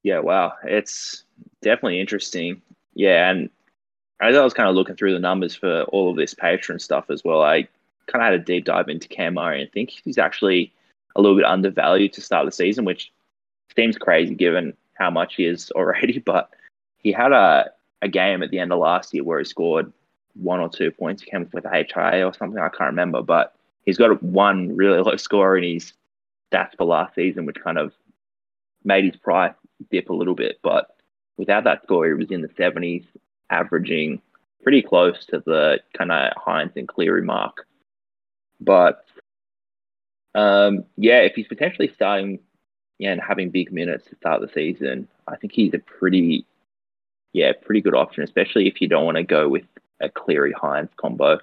Yeah, 0.03 0.19
wow, 0.19 0.53
it's 0.63 1.23
definitely 1.61 1.99
interesting. 1.99 2.61
Yeah, 2.93 3.29
and 3.29 3.49
as 4.21 4.35
I 4.35 4.43
was 4.43 4.53
kind 4.53 4.69
of 4.69 4.75
looking 4.75 4.95
through 4.95 5.13
the 5.13 5.19
numbers 5.19 5.55
for 5.55 5.83
all 5.83 6.09
of 6.09 6.17
this 6.17 6.33
Patreon 6.33 6.81
stuff 6.81 7.09
as 7.09 7.23
well, 7.23 7.41
I 7.41 7.67
kind 8.07 8.21
of 8.23 8.31
had 8.31 8.33
a 8.33 8.39
deep 8.39 8.65
dive 8.65 8.89
into 8.89 9.07
Cam 9.07 9.35
Murray 9.35 9.61
and 9.61 9.71
think 9.71 9.89
he's 9.89 10.17
actually 10.17 10.73
a 11.15 11.21
little 11.21 11.37
bit 11.37 11.45
undervalued 11.45 12.13
to 12.13 12.21
start 12.21 12.45
the 12.45 12.51
season, 12.51 12.85
which 12.85 13.11
seems 13.75 13.97
crazy 13.97 14.35
given 14.35 14.75
how 14.95 15.09
much 15.09 15.35
he 15.35 15.45
is 15.45 15.71
already. 15.75 16.19
But 16.19 16.49
he 16.97 17.11
had 17.11 17.31
a, 17.31 17.71
a 18.01 18.07
game 18.07 18.43
at 18.43 18.51
the 18.51 18.59
end 18.59 18.73
of 18.73 18.79
last 18.79 19.13
year 19.13 19.23
where 19.23 19.39
he 19.39 19.45
scored 19.45 19.91
one 20.33 20.59
or 20.59 20.69
two 20.69 20.91
points. 20.91 21.21
He 21.21 21.31
came 21.31 21.49
with 21.53 21.65
a 21.65 21.69
HIA 21.69 22.25
or 22.25 22.33
something, 22.33 22.59
I 22.59 22.69
can't 22.69 22.91
remember. 22.91 23.21
But 23.21 23.55
he's 23.85 23.97
got 23.97 24.21
one 24.21 24.75
really 24.75 24.99
low 25.01 25.15
score 25.15 25.57
in 25.57 25.63
his 25.63 25.93
stats 26.51 26.75
for 26.77 26.85
last 26.85 27.15
season, 27.15 27.45
which 27.45 27.61
kind 27.63 27.77
of 27.77 27.93
made 28.83 29.05
his 29.05 29.15
price 29.15 29.53
dip 29.91 30.09
a 30.09 30.13
little 30.13 30.35
bit. 30.35 30.59
But 30.61 30.95
without 31.37 31.63
that 31.63 31.83
score, 31.83 32.05
he 32.05 32.13
was 32.13 32.31
in 32.31 32.41
the 32.41 32.49
70s 32.49 33.05
averaging 33.49 34.21
pretty 34.63 34.81
close 34.81 35.25
to 35.27 35.41
the 35.45 35.79
kind 35.97 36.11
of 36.11 36.33
Hynes 36.35 36.75
and 36.75 36.87
Cleary 36.87 37.23
mark. 37.23 37.65
But 38.59 39.05
um, 40.35 40.83
yeah, 40.97 41.19
if 41.19 41.33
he's 41.35 41.47
potentially 41.47 41.91
starting 41.93 42.39
yeah, 42.97 43.13
and 43.13 43.21
having 43.21 43.49
big 43.49 43.71
minutes 43.71 44.05
to 44.09 44.15
start 44.17 44.41
the 44.41 44.49
season, 44.53 45.07
I 45.27 45.37
think 45.37 45.53
he's 45.53 45.73
a 45.73 45.79
pretty 45.79 46.45
yeah, 47.33 47.53
pretty 47.53 47.81
good 47.81 47.95
option, 47.95 48.23
especially 48.23 48.67
if 48.67 48.81
you 48.81 48.87
don't 48.87 49.05
want 49.05 49.17
to 49.17 49.23
go 49.23 49.47
with 49.47 49.63
a 50.01 50.09
Cleary 50.09 50.53
Hynes 50.53 50.89
combo. 50.97 51.39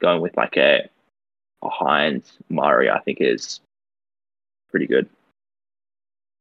Going 0.00 0.20
with 0.20 0.36
like 0.36 0.56
a 0.56 0.88
a 1.62 1.68
Hynes 1.68 2.32
Murray, 2.48 2.90
I 2.90 3.00
think 3.00 3.18
is 3.20 3.60
pretty 4.70 4.86
good. 4.86 5.08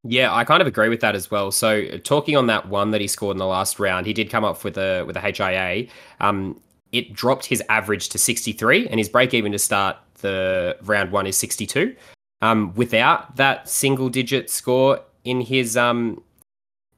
Yeah, 0.07 0.33
I 0.33 0.43
kind 0.43 0.61
of 0.61 0.67
agree 0.67 0.87
with 0.87 0.99
that 0.99 1.15
as 1.15 1.31
well. 1.31 1.51
So, 1.51 1.97
talking 1.99 2.37
on 2.37 2.45
that 2.45 2.69
one 2.69 2.91
that 2.91 3.01
he 3.01 3.07
scored 3.07 3.33
in 3.35 3.39
the 3.39 3.47
last 3.47 3.79
round, 3.79 4.05
he 4.05 4.13
did 4.13 4.29
come 4.29 4.43
up 4.43 4.63
with 4.63 4.77
a 4.77 5.03
with 5.03 5.17
a 5.17 5.19
HIA. 5.19 5.87
Um, 6.19 6.61
it 6.91 7.11
dropped 7.13 7.47
his 7.47 7.63
average 7.69 8.09
to 8.09 8.19
63, 8.19 8.87
and 8.87 8.99
his 8.99 9.09
break 9.09 9.33
even 9.33 9.51
to 9.51 9.59
start 9.59 9.97
the 10.21 10.77
round 10.83 11.11
one 11.11 11.25
is 11.25 11.37
62. 11.37 11.95
Um, 12.43 12.73
without 12.75 13.35
that 13.37 13.67
single 13.67 14.09
digit 14.09 14.49
score 14.51 15.01
in 15.23 15.41
his 15.41 15.75
um 15.75 16.21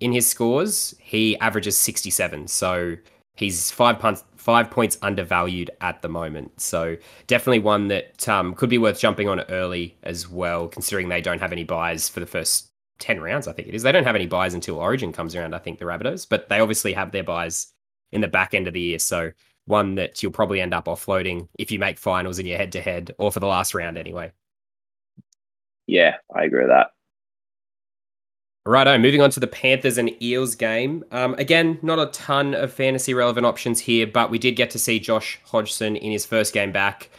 in 0.02 0.12
his 0.12 0.28
scores, 0.28 0.93
he 1.00 1.38
averages 1.39 1.78
67. 1.78 2.48
So 2.48 2.98
he's 3.36 3.72
five 3.72 4.00
points 4.00 4.26
five 4.36 4.70
points 4.70 4.98
undervalued 5.02 5.72
at 5.82 6.02
the 6.02 6.10
moment. 6.10 6.60
So 6.60 6.98
definitely 7.28 7.60
one 7.60 7.88
that 7.89 8.28
um, 8.30 8.54
could 8.54 8.70
be 8.70 8.78
worth 8.78 8.98
jumping 8.98 9.28
on 9.28 9.41
early 9.50 9.98
as 10.04 10.30
well, 10.30 10.70
considering 10.70 11.10
they 11.10 11.22
don't 11.22 11.39
have 11.39 11.52
any 11.52 11.65
buys 11.65 12.08
for 12.08 12.22
the 12.22 12.26
first 12.26 12.67
10 13.00 13.22
rounds, 13.22 13.48
I 13.48 13.54
think 13.54 13.68
it 13.68 13.76
is. 13.76 13.84
They 13.84 13.92
don't 13.92 14.04
have 14.04 14.16
any 14.16 14.28
buys 14.28 14.54
until 14.54 14.78
Origin 14.78 15.12
comes 15.12 15.36
around, 15.36 15.54
I 15.54 15.60
think, 15.60 15.80
the 15.80 15.86
Rabbitohs, 15.86 16.28
but 16.30 16.50
they 16.50 16.60
obviously 16.60 16.94
have 16.94 17.12
their 17.12 17.24
buys 17.24 17.68
in 18.12 18.22
the 18.22 18.28
back 18.28 18.54
end 18.54 18.68
of 18.68 18.74
the 18.74 18.82
year. 18.82 19.00
So 19.00 19.32
one 19.66 19.96
that 19.96 20.24
you'll 20.24 20.32
probably 20.32 20.62
end 20.62 20.74
up 20.74 20.86
offloading 20.86 21.48
if 21.60 21.72
you 21.72 21.80
make 21.80 21.98
finals 21.98 22.40
in 22.40 22.46
your 22.46 22.58
head 22.58 22.72
to 22.72 22.82
head 22.82 23.14
or 23.18 23.32
for 23.32 23.40
the 23.40 23.48
last 23.48 23.74
round 23.74 23.98
anyway. 23.98 24.32
Yeah, 25.86 26.16
I 26.34 26.44
agree 26.44 26.62
with 26.62 26.70
that. 26.70 26.92
Righto, 28.66 28.98
moving 28.98 29.22
on 29.22 29.30
to 29.30 29.40
the 29.40 29.48
Panthers 29.48 29.98
and 29.98 30.22
Eels 30.22 30.54
game. 30.54 31.06
Um, 31.12 31.36
again, 31.36 31.80
not 31.82 32.00
a 32.00 32.08
ton 32.08 32.54
of 32.54 32.74
fantasy 32.74 33.14
relevant 33.14 33.46
options 33.46 33.80
here, 33.80 34.06
but 34.06 34.30
we 34.30 34.38
did 34.38 34.58
get 34.58 34.70
to 34.72 34.80
see 34.80 35.00
Josh 35.00 35.40
Hodgson 35.46 35.96
in 35.96 36.12
his 36.12 36.26
first 36.26 36.54
game 36.54 36.74
back 36.74 37.10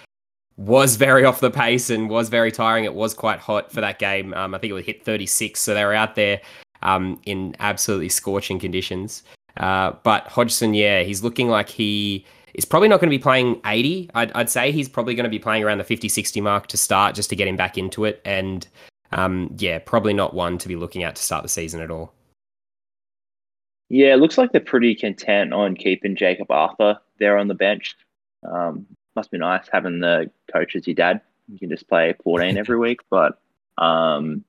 was 0.58 0.96
very 0.96 1.24
off 1.24 1.40
the 1.40 1.50
pace 1.50 1.88
and 1.88 2.10
was 2.10 2.28
very 2.28 2.50
tiring. 2.50 2.84
It 2.84 2.94
was 2.94 3.14
quite 3.14 3.38
hot 3.38 3.72
for 3.72 3.80
that 3.80 3.98
game. 3.98 4.34
Um, 4.34 4.54
I 4.54 4.58
think 4.58 4.72
it 4.72 4.74
would 4.74 4.84
hit 4.84 5.04
36, 5.04 5.58
so 5.58 5.72
they 5.72 5.84
were 5.84 5.94
out 5.94 6.16
there 6.16 6.40
um, 6.82 7.20
in 7.24 7.54
absolutely 7.60 8.08
scorching 8.08 8.58
conditions. 8.58 9.22
Uh, 9.56 9.92
but 10.02 10.24
Hodgson, 10.24 10.74
yeah, 10.74 11.02
he's 11.02 11.22
looking 11.22 11.48
like 11.48 11.68
he 11.68 12.26
is 12.54 12.64
probably 12.64 12.88
not 12.88 13.00
going 13.00 13.08
to 13.08 13.16
be 13.16 13.22
playing 13.22 13.60
80. 13.64 14.10
I'd, 14.14 14.32
I'd 14.32 14.50
say 14.50 14.72
he's 14.72 14.88
probably 14.88 15.14
going 15.14 15.24
to 15.24 15.30
be 15.30 15.38
playing 15.38 15.62
around 15.62 15.78
the 15.78 15.84
50 15.84 16.08
60 16.08 16.40
mark 16.40 16.66
to 16.68 16.76
start 16.76 17.14
just 17.14 17.30
to 17.30 17.36
get 17.36 17.46
him 17.46 17.56
back 17.56 17.78
into 17.78 18.04
it. 18.04 18.20
And 18.24 18.66
um, 19.12 19.54
yeah, 19.58 19.78
probably 19.78 20.12
not 20.12 20.34
one 20.34 20.58
to 20.58 20.68
be 20.68 20.74
looking 20.74 21.04
at 21.04 21.14
to 21.16 21.22
start 21.22 21.44
the 21.44 21.48
season 21.48 21.80
at 21.80 21.90
all. 21.90 22.12
Yeah, 23.90 24.12
it 24.12 24.18
looks 24.18 24.36
like 24.36 24.50
they're 24.50 24.60
pretty 24.60 24.94
content 24.96 25.52
on 25.52 25.76
keeping 25.76 26.16
Jacob 26.16 26.50
Arthur 26.50 26.98
there 27.18 27.38
on 27.38 27.46
the 27.46 27.54
bench. 27.54 27.96
Um, 28.44 28.86
must 29.18 29.32
be 29.32 29.38
nice 29.38 29.66
having 29.72 29.98
the 29.98 30.30
coach 30.52 30.76
as 30.76 30.86
your 30.86 30.94
dad. 30.94 31.20
You 31.48 31.58
can 31.58 31.70
just 31.70 31.88
play 31.88 32.14
14 32.22 32.56
every 32.56 32.78
week. 32.86 33.00
But 33.10 33.40
um, 33.76 34.44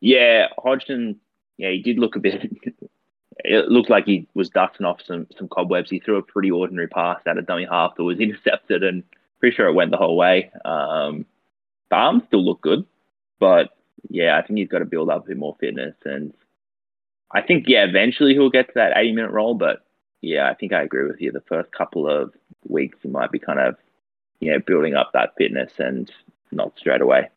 yeah, 0.00 0.46
Hodgson, 0.62 1.18
yeah, 1.56 1.70
he 1.70 1.82
did 1.82 1.98
look 1.98 2.14
a 2.14 2.20
bit. 2.20 2.52
it 3.44 3.68
looked 3.68 3.90
like 3.90 4.06
he 4.06 4.28
was 4.34 4.48
dusting 4.48 4.86
off 4.86 5.00
some 5.04 5.26
some 5.36 5.48
cobwebs. 5.48 5.90
He 5.90 5.98
threw 5.98 6.18
a 6.18 6.22
pretty 6.22 6.52
ordinary 6.52 6.86
pass 6.86 7.18
at 7.26 7.36
a 7.36 7.42
dummy 7.42 7.66
half 7.68 7.96
that 7.96 8.04
was 8.04 8.20
intercepted, 8.20 8.84
and 8.84 9.02
pretty 9.40 9.56
sure 9.56 9.66
it 9.66 9.74
went 9.74 9.90
the 9.90 9.96
whole 9.96 10.16
way. 10.16 10.52
Um, 10.64 11.26
the 11.90 11.96
arms 11.96 12.22
still 12.28 12.44
look 12.44 12.60
good, 12.60 12.86
but 13.40 13.76
yeah, 14.08 14.38
I 14.38 14.42
think 14.42 14.58
he's 14.60 14.68
got 14.68 14.78
to 14.78 14.84
build 14.84 15.10
up 15.10 15.24
a 15.24 15.28
bit 15.28 15.36
more 15.36 15.56
fitness, 15.58 15.96
and 16.04 16.32
I 17.32 17.42
think 17.42 17.64
yeah, 17.66 17.84
eventually 17.84 18.34
he'll 18.34 18.50
get 18.50 18.68
to 18.68 18.74
that 18.76 18.96
80 18.96 19.12
minute 19.12 19.32
role, 19.32 19.54
but 19.54 19.84
yeah, 20.20 20.48
I 20.48 20.54
think 20.54 20.72
I 20.72 20.82
agree 20.82 21.06
with 21.06 21.20
you. 21.20 21.32
The 21.32 21.42
first 21.48 21.72
couple 21.72 22.08
of 22.08 22.32
weeks, 22.68 22.98
you 23.02 23.10
might 23.10 23.30
be 23.30 23.38
kind 23.38 23.58
of, 23.58 23.76
you 24.40 24.52
know, 24.52 24.58
building 24.66 24.94
up 24.94 25.10
that 25.12 25.34
fitness 25.36 25.72
and 25.78 26.10
not 26.52 26.72
straight 26.78 27.00
away. 27.00 27.28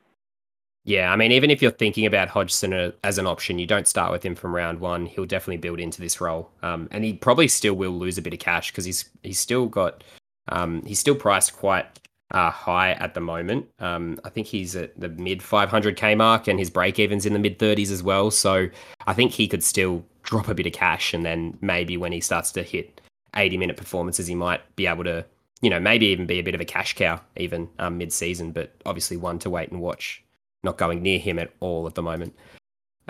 Yeah, 0.86 1.12
I 1.12 1.16
mean, 1.18 1.32
even 1.32 1.52
if 1.52 1.62
you're 1.62 1.72
thinking 1.72 2.06
about 2.06 2.30
Hodgson 2.30 2.94
as 3.04 3.18
an 3.18 3.28
option, 3.28 3.60
you 3.60 3.68
don't 3.68 3.88
start 3.88 4.12
with 4.12 4.24
him 4.24 4.34
from 4.34 4.56
round 4.56 4.80
one. 4.80 5.06
He'll 5.06 5.26
definitely 5.26 5.58
build 5.58 5.80
into 5.80 6.02
this 6.02 6.20
role, 6.20 6.50
um, 6.64 6.88
and 6.92 7.04
he 7.04 7.14
probably 7.14 7.48
still 7.48 7.74
will 7.74 7.92
lose 7.92 8.18
a 8.18 8.22
bit 8.22 8.34
of 8.34 8.40
cash 8.40 8.72
because 8.72 8.86
he's 8.86 9.10
he's 9.22 9.40
still 9.40 9.68
got 9.68 10.04
um, 10.48 10.84
he's 10.86 11.00
still 11.00 11.16
priced 11.16 11.56
quite 11.56 11.86
uh, 12.32 12.50
high 12.50 12.94
at 12.94 13.14
the 13.14 13.20
moment. 13.20 13.68
Um, 13.80 14.20
I 14.24 14.30
think 14.30 14.48
he's 14.48 14.76
at 14.76 15.00
the 15.00 15.10
mid 15.10 15.40
500k 15.40 16.18
mark, 16.18 16.48
and 16.48 16.60
his 16.60 16.70
break 16.70 17.00
even's 17.00 17.26
in 17.26 17.34
the 17.34 17.40
mid 17.40 17.60
30s 17.60 17.92
as 17.92 18.04
well. 18.04 18.32
So 18.32 18.68
I 19.08 19.14
think 19.14 19.32
he 19.32 19.48
could 19.48 19.64
still 19.64 20.06
drop 20.24 20.48
a 20.48 20.54
bit 20.54 20.68
of 20.68 20.74
cash, 20.74 21.14
and 21.14 21.26
then 21.26 21.58
maybe 21.62 21.98
when 21.98 22.12
he 22.12 22.22
starts 22.22 22.52
to 22.54 22.64
hit 22.64 23.02
80 23.36 23.58
minute 23.58 23.78
performances, 23.78 24.28
he 24.28 24.36
might 24.36 24.62
be 24.76 24.88
able 24.88 25.04
to, 25.04 25.26
you 25.62 25.70
know, 25.70 25.80
maybe 25.80 26.08
even 26.08 26.26
be 26.26 26.40
a 26.40 26.44
bit 26.44 26.56
of 26.56 26.62
a 26.62 26.66
cash 26.66 26.96
cow 26.96 27.20
even 27.38 27.70
um, 27.80 27.98
mid 27.98 28.14
season. 28.14 28.52
But 28.52 28.74
obviously, 28.86 29.18
one 29.18 29.40
to 29.40 29.50
wait 29.50 29.72
and 29.72 29.82
watch. 29.82 30.24
Not 30.64 30.78
going 30.78 31.02
near 31.02 31.20
him 31.20 31.40
at 31.40 31.52
all 31.60 31.88
at 31.88 31.96
the 31.96 32.02
moment. 32.02 32.36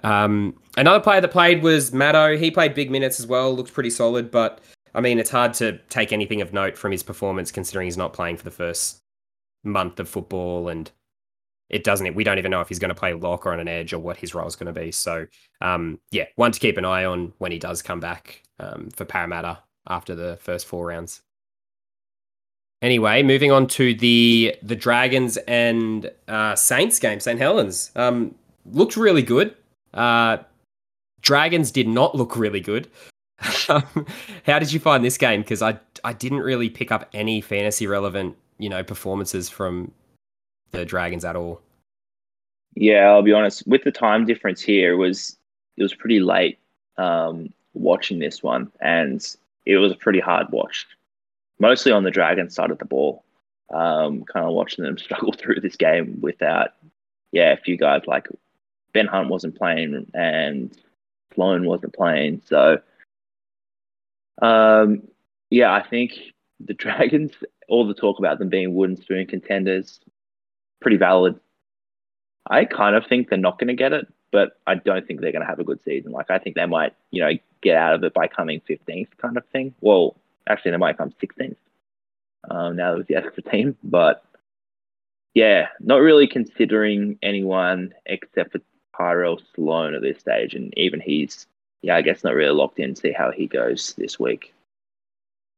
Um, 0.03 0.55
another 0.77 0.99
player 0.99 1.21
that 1.21 1.31
played 1.31 1.63
was 1.63 1.91
Maddo. 1.91 2.37
He 2.39 2.51
played 2.51 2.73
big 2.73 2.91
minutes 2.91 3.19
as 3.19 3.27
well, 3.27 3.53
looked 3.53 3.73
pretty 3.73 3.89
solid, 3.89 4.31
but 4.31 4.61
I 4.93 5.01
mean, 5.01 5.19
it's 5.19 5.29
hard 5.29 5.53
to 5.55 5.77
take 5.89 6.13
anything 6.13 6.41
of 6.41 6.53
note 6.53 6.77
from 6.77 6.91
his 6.91 7.03
performance 7.03 7.51
considering 7.51 7.87
he's 7.87 7.97
not 7.97 8.13
playing 8.13 8.37
for 8.37 8.43
the 8.43 8.51
first 8.51 9.01
month 9.63 9.99
of 9.99 10.07
football 10.07 10.69
and 10.69 10.91
it 11.69 11.83
doesn't 11.83 12.15
we 12.15 12.23
don't 12.23 12.37
even 12.37 12.51
know 12.51 12.61
if 12.61 12.69
he's 12.69 12.79
going 12.79 12.89
to 12.89 12.95
play 12.95 13.13
lock 13.13 13.45
or 13.45 13.53
on 13.53 13.59
an 13.59 13.67
edge 13.67 13.93
or 13.93 13.99
what 13.99 14.17
his 14.17 14.33
role 14.33 14.47
is 14.47 14.55
going 14.55 14.73
to 14.73 14.79
be 14.79 14.91
so 14.91 15.25
um, 15.61 15.99
yeah 16.11 16.25
one 16.35 16.51
to 16.51 16.59
keep 16.59 16.77
an 16.77 16.85
eye 16.85 17.05
on 17.05 17.33
when 17.37 17.51
he 17.51 17.59
does 17.59 17.81
come 17.81 17.99
back 17.99 18.41
um, 18.59 18.89
for 18.95 19.05
parramatta 19.05 19.59
after 19.87 20.15
the 20.15 20.37
first 20.41 20.65
four 20.65 20.87
rounds 20.87 21.21
anyway 22.81 23.21
moving 23.23 23.51
on 23.51 23.67
to 23.67 23.93
the 23.95 24.55
the 24.63 24.75
dragons 24.75 25.37
and 25.47 26.11
uh, 26.27 26.55
saints 26.55 26.99
game 26.99 27.19
st 27.19 27.39
helens 27.39 27.91
um, 27.95 28.33
looked 28.71 28.97
really 28.97 29.21
good 29.21 29.55
uh, 29.93 30.37
dragons 31.21 31.71
did 31.71 31.87
not 31.87 32.15
look 32.15 32.35
really 32.35 32.59
good 32.59 32.87
how 33.39 34.59
did 34.59 34.71
you 34.71 34.79
find 34.79 35.03
this 35.03 35.17
game 35.17 35.41
because 35.41 35.61
i 35.61 35.77
i 36.03 36.11
didn't 36.11 36.39
really 36.39 36.69
pick 36.69 36.91
up 36.91 37.07
any 37.13 37.39
fantasy 37.39 37.87
relevant 37.87 38.35
you 38.57 38.69
know 38.69 38.83
performances 38.83 39.49
from 39.49 39.91
the 40.71 40.85
Dragons 40.85 41.25
at 41.25 41.35
all. 41.35 41.61
Yeah, 42.75 43.07
I'll 43.09 43.23
be 43.23 43.33
honest. 43.33 43.65
With 43.67 43.83
the 43.83 43.91
time 43.91 44.25
difference 44.25 44.61
here, 44.61 44.93
it 44.93 44.97
was 44.97 45.37
it 45.77 45.83
was 45.83 45.95
pretty 45.95 46.19
late 46.19 46.59
um, 46.97 47.51
watching 47.73 48.19
this 48.19 48.43
one, 48.43 48.71
and 48.81 49.25
it 49.65 49.77
was 49.77 49.91
a 49.91 49.95
pretty 49.95 50.19
hard 50.19 50.47
watch. 50.51 50.85
Mostly 51.59 51.91
on 51.91 52.03
the 52.03 52.11
Dragons 52.11 52.55
side 52.55 52.71
of 52.71 52.79
the 52.79 52.85
ball, 52.85 53.23
um, 53.73 54.23
kind 54.23 54.45
of 54.45 54.53
watching 54.53 54.83
them 54.83 54.97
struggle 54.97 55.33
through 55.33 55.59
this 55.61 55.75
game 55.75 56.19
without, 56.21 56.69
yeah, 57.31 57.51
a 57.51 57.57
few 57.57 57.77
guys 57.77 58.03
like 58.07 58.27
Ben 58.93 59.07
Hunt 59.07 59.29
wasn't 59.29 59.57
playing 59.57 60.09
and 60.13 60.77
Sloan 61.33 61.65
wasn't 61.65 61.93
playing, 61.93 62.41
so 62.45 62.79
um, 64.41 65.03
yeah, 65.49 65.73
I 65.73 65.85
think 65.87 66.13
the 66.59 66.73
Dragons 66.75 67.33
all 67.67 67.87
the 67.87 67.93
talk 67.93 68.19
about 68.19 68.39
them 68.39 68.49
being 68.49 68.73
wooden 68.73 68.97
spoon 68.97 69.27
contenders, 69.27 69.99
pretty 70.81 70.97
valid. 70.97 71.39
I 72.49 72.65
kind 72.65 72.95
of 72.95 73.05
think 73.05 73.29
they're 73.29 73.37
not 73.37 73.59
going 73.59 73.67
to 73.67 73.75
get 73.75 73.93
it, 73.93 74.07
but 74.31 74.59
I 74.65 74.75
don't 74.75 75.05
think 75.05 75.21
they're 75.21 75.31
going 75.31 75.43
to 75.43 75.47
have 75.47 75.59
a 75.59 75.63
good 75.63 75.79
season. 75.85 76.11
Like 76.11 76.31
I 76.31 76.39
think 76.39 76.55
they 76.55 76.65
might, 76.65 76.93
you 77.11 77.21
know, 77.21 77.31
get 77.61 77.75
out 77.75 77.93
of 77.93 78.03
it 78.03 78.13
by 78.13 78.27
coming 78.27 78.61
15th 78.67 79.09
kind 79.17 79.37
of 79.37 79.45
thing. 79.47 79.75
Well, 79.81 80.15
actually, 80.49 80.71
they 80.71 80.77
might 80.77 80.97
come 80.97 81.13
16th 81.21 81.55
um, 82.49 82.75
now 82.75 82.91
that 82.91 82.97
was 82.97 83.07
the 83.07 83.15
extra 83.15 83.43
team. 83.43 83.75
But 83.83 84.23
yeah, 85.33 85.67
not 85.79 85.97
really 86.01 86.27
considering 86.27 87.17
anyone 87.21 87.93
except 88.05 88.53
for 88.53 88.61
Tyrell 88.97 89.41
Sloan 89.55 89.93
at 89.93 90.01
this 90.01 90.19
stage, 90.19 90.53
and 90.53 90.73
even 90.77 90.99
he's, 90.99 91.47
yeah, 91.81 91.95
I 91.95 92.01
guess 92.01 92.23
not 92.23 92.33
really 92.33 92.53
locked 92.53 92.79
in. 92.79 92.95
See 92.95 93.11
how 93.11 93.31
he 93.31 93.47
goes 93.47 93.93
this 93.97 94.19
week. 94.19 94.53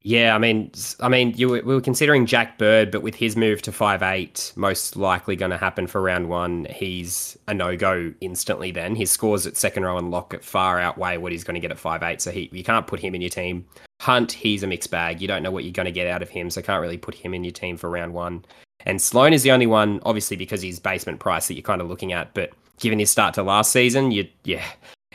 Yeah, 0.04 0.34
I 0.34 0.40
mean, 0.40 0.72
I 1.00 1.10
mean, 1.10 1.34
you 1.36 1.50
we 1.50 1.62
were 1.62 1.80
considering 1.80 2.26
Jack 2.26 2.58
Bird, 2.58 2.90
but 2.90 3.04
with 3.04 3.14
his 3.14 3.36
move 3.36 3.62
to 3.62 3.72
five 3.72 4.02
eight, 4.02 4.52
most 4.56 4.96
likely 4.96 5.36
going 5.36 5.52
to 5.52 5.58
happen 5.58 5.86
for 5.86 6.02
round 6.02 6.28
one, 6.28 6.66
he's 6.72 7.38
a 7.48 7.54
no 7.54 7.78
go 7.78 8.12
instantly. 8.20 8.72
Then 8.72 8.96
his 8.96 9.12
scores 9.12 9.46
at 9.46 9.58
second 9.58 9.84
row 9.84 10.00
and 10.00 10.10
lock 10.10 10.34
at 10.34 10.44
far 10.44 10.80
outweigh 10.80 11.18
what 11.18 11.32
he's 11.32 11.44
going 11.44 11.54
to 11.54 11.60
get 11.60 11.70
at 11.70 11.78
five 11.78 12.02
eight, 12.02 12.20
so 12.20 12.32
he 12.32 12.50
you 12.52 12.64
can't 12.64 12.88
put 12.88 13.00
him 13.00 13.14
in 13.14 13.22
your 13.22 13.30
team. 13.30 13.64
Hunt, 14.02 14.32
he's 14.32 14.64
a 14.64 14.68
mixed 14.68 14.90
bag. 14.90 15.22
You 15.22 15.28
don't 15.28 15.44
know 15.44 15.52
what 15.52 15.66
you're 15.66 15.72
going 15.72 15.86
to 15.86 15.92
get 15.92 16.08
out 16.08 16.24
of 16.24 16.30
him, 16.30 16.50
so 16.50 16.64
can't 16.64 16.82
really 16.82 16.98
put 16.98 17.14
him 17.14 17.36
in 17.36 17.44
your 17.44 17.54
team 17.54 17.78
for 17.78 17.88
round 17.88 18.16
one. 18.16 18.44
And 18.88 19.00
Sloan 19.00 19.34
is 19.34 19.44
the 19.44 19.52
only 19.52 19.68
one, 19.68 20.00
obviously 20.04 20.36
because 20.36 20.64
he's 20.64 20.80
basement 20.80 21.20
price 21.20 21.48
that 21.48 21.54
you're 21.54 21.62
kind 21.62 21.82
of 21.82 21.88
looking 21.88 22.12
at. 22.12 22.34
But 22.34 22.50
given 22.80 22.98
his 22.98 23.12
start 23.12 23.36
to 23.36 23.44
last 23.44 23.72
season, 23.72 24.10
you 24.10 24.28
yeah, 24.46 24.66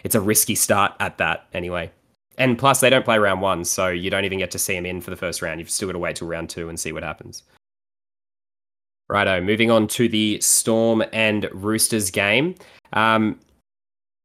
it's 0.05 0.15
a 0.15 0.21
risky 0.21 0.55
start 0.55 0.95
at 1.01 1.19
that 1.19 1.47
anyway. 1.53 1.91
And 2.39 2.59
plus, 2.59 2.81
they 2.81 2.91
don't 2.91 3.05
play 3.05 3.19
round 3.19 3.41
one, 3.41 3.65
so 3.65 3.89
you 3.89 4.11
don't 4.11 4.25
even 4.25 4.39
get 4.39 4.51
to 4.53 4.59
see 4.59 4.75
them 4.75 4.87
in 4.87 5.01
for 5.01 5.11
the 5.11 5.17
first 5.17 5.41
round. 5.43 5.61
You've 5.61 5.71
still 5.71 5.89
got 5.89 5.93
to 5.93 5.99
wait 5.99 6.17
till 6.17 6.29
round 6.29 6.51
two 6.51 6.69
and 6.69 6.79
see 6.79 6.93
what 6.93 7.03
happens. 7.03 7.43
Righto, 9.09 9.41
moving 9.41 9.71
on 9.71 9.87
to 9.89 10.09
the 10.09 10.41
Storm 10.41 11.05
and 11.13 11.49
Roosters 11.53 12.11
game. 12.11 12.57
Um, 12.93 13.39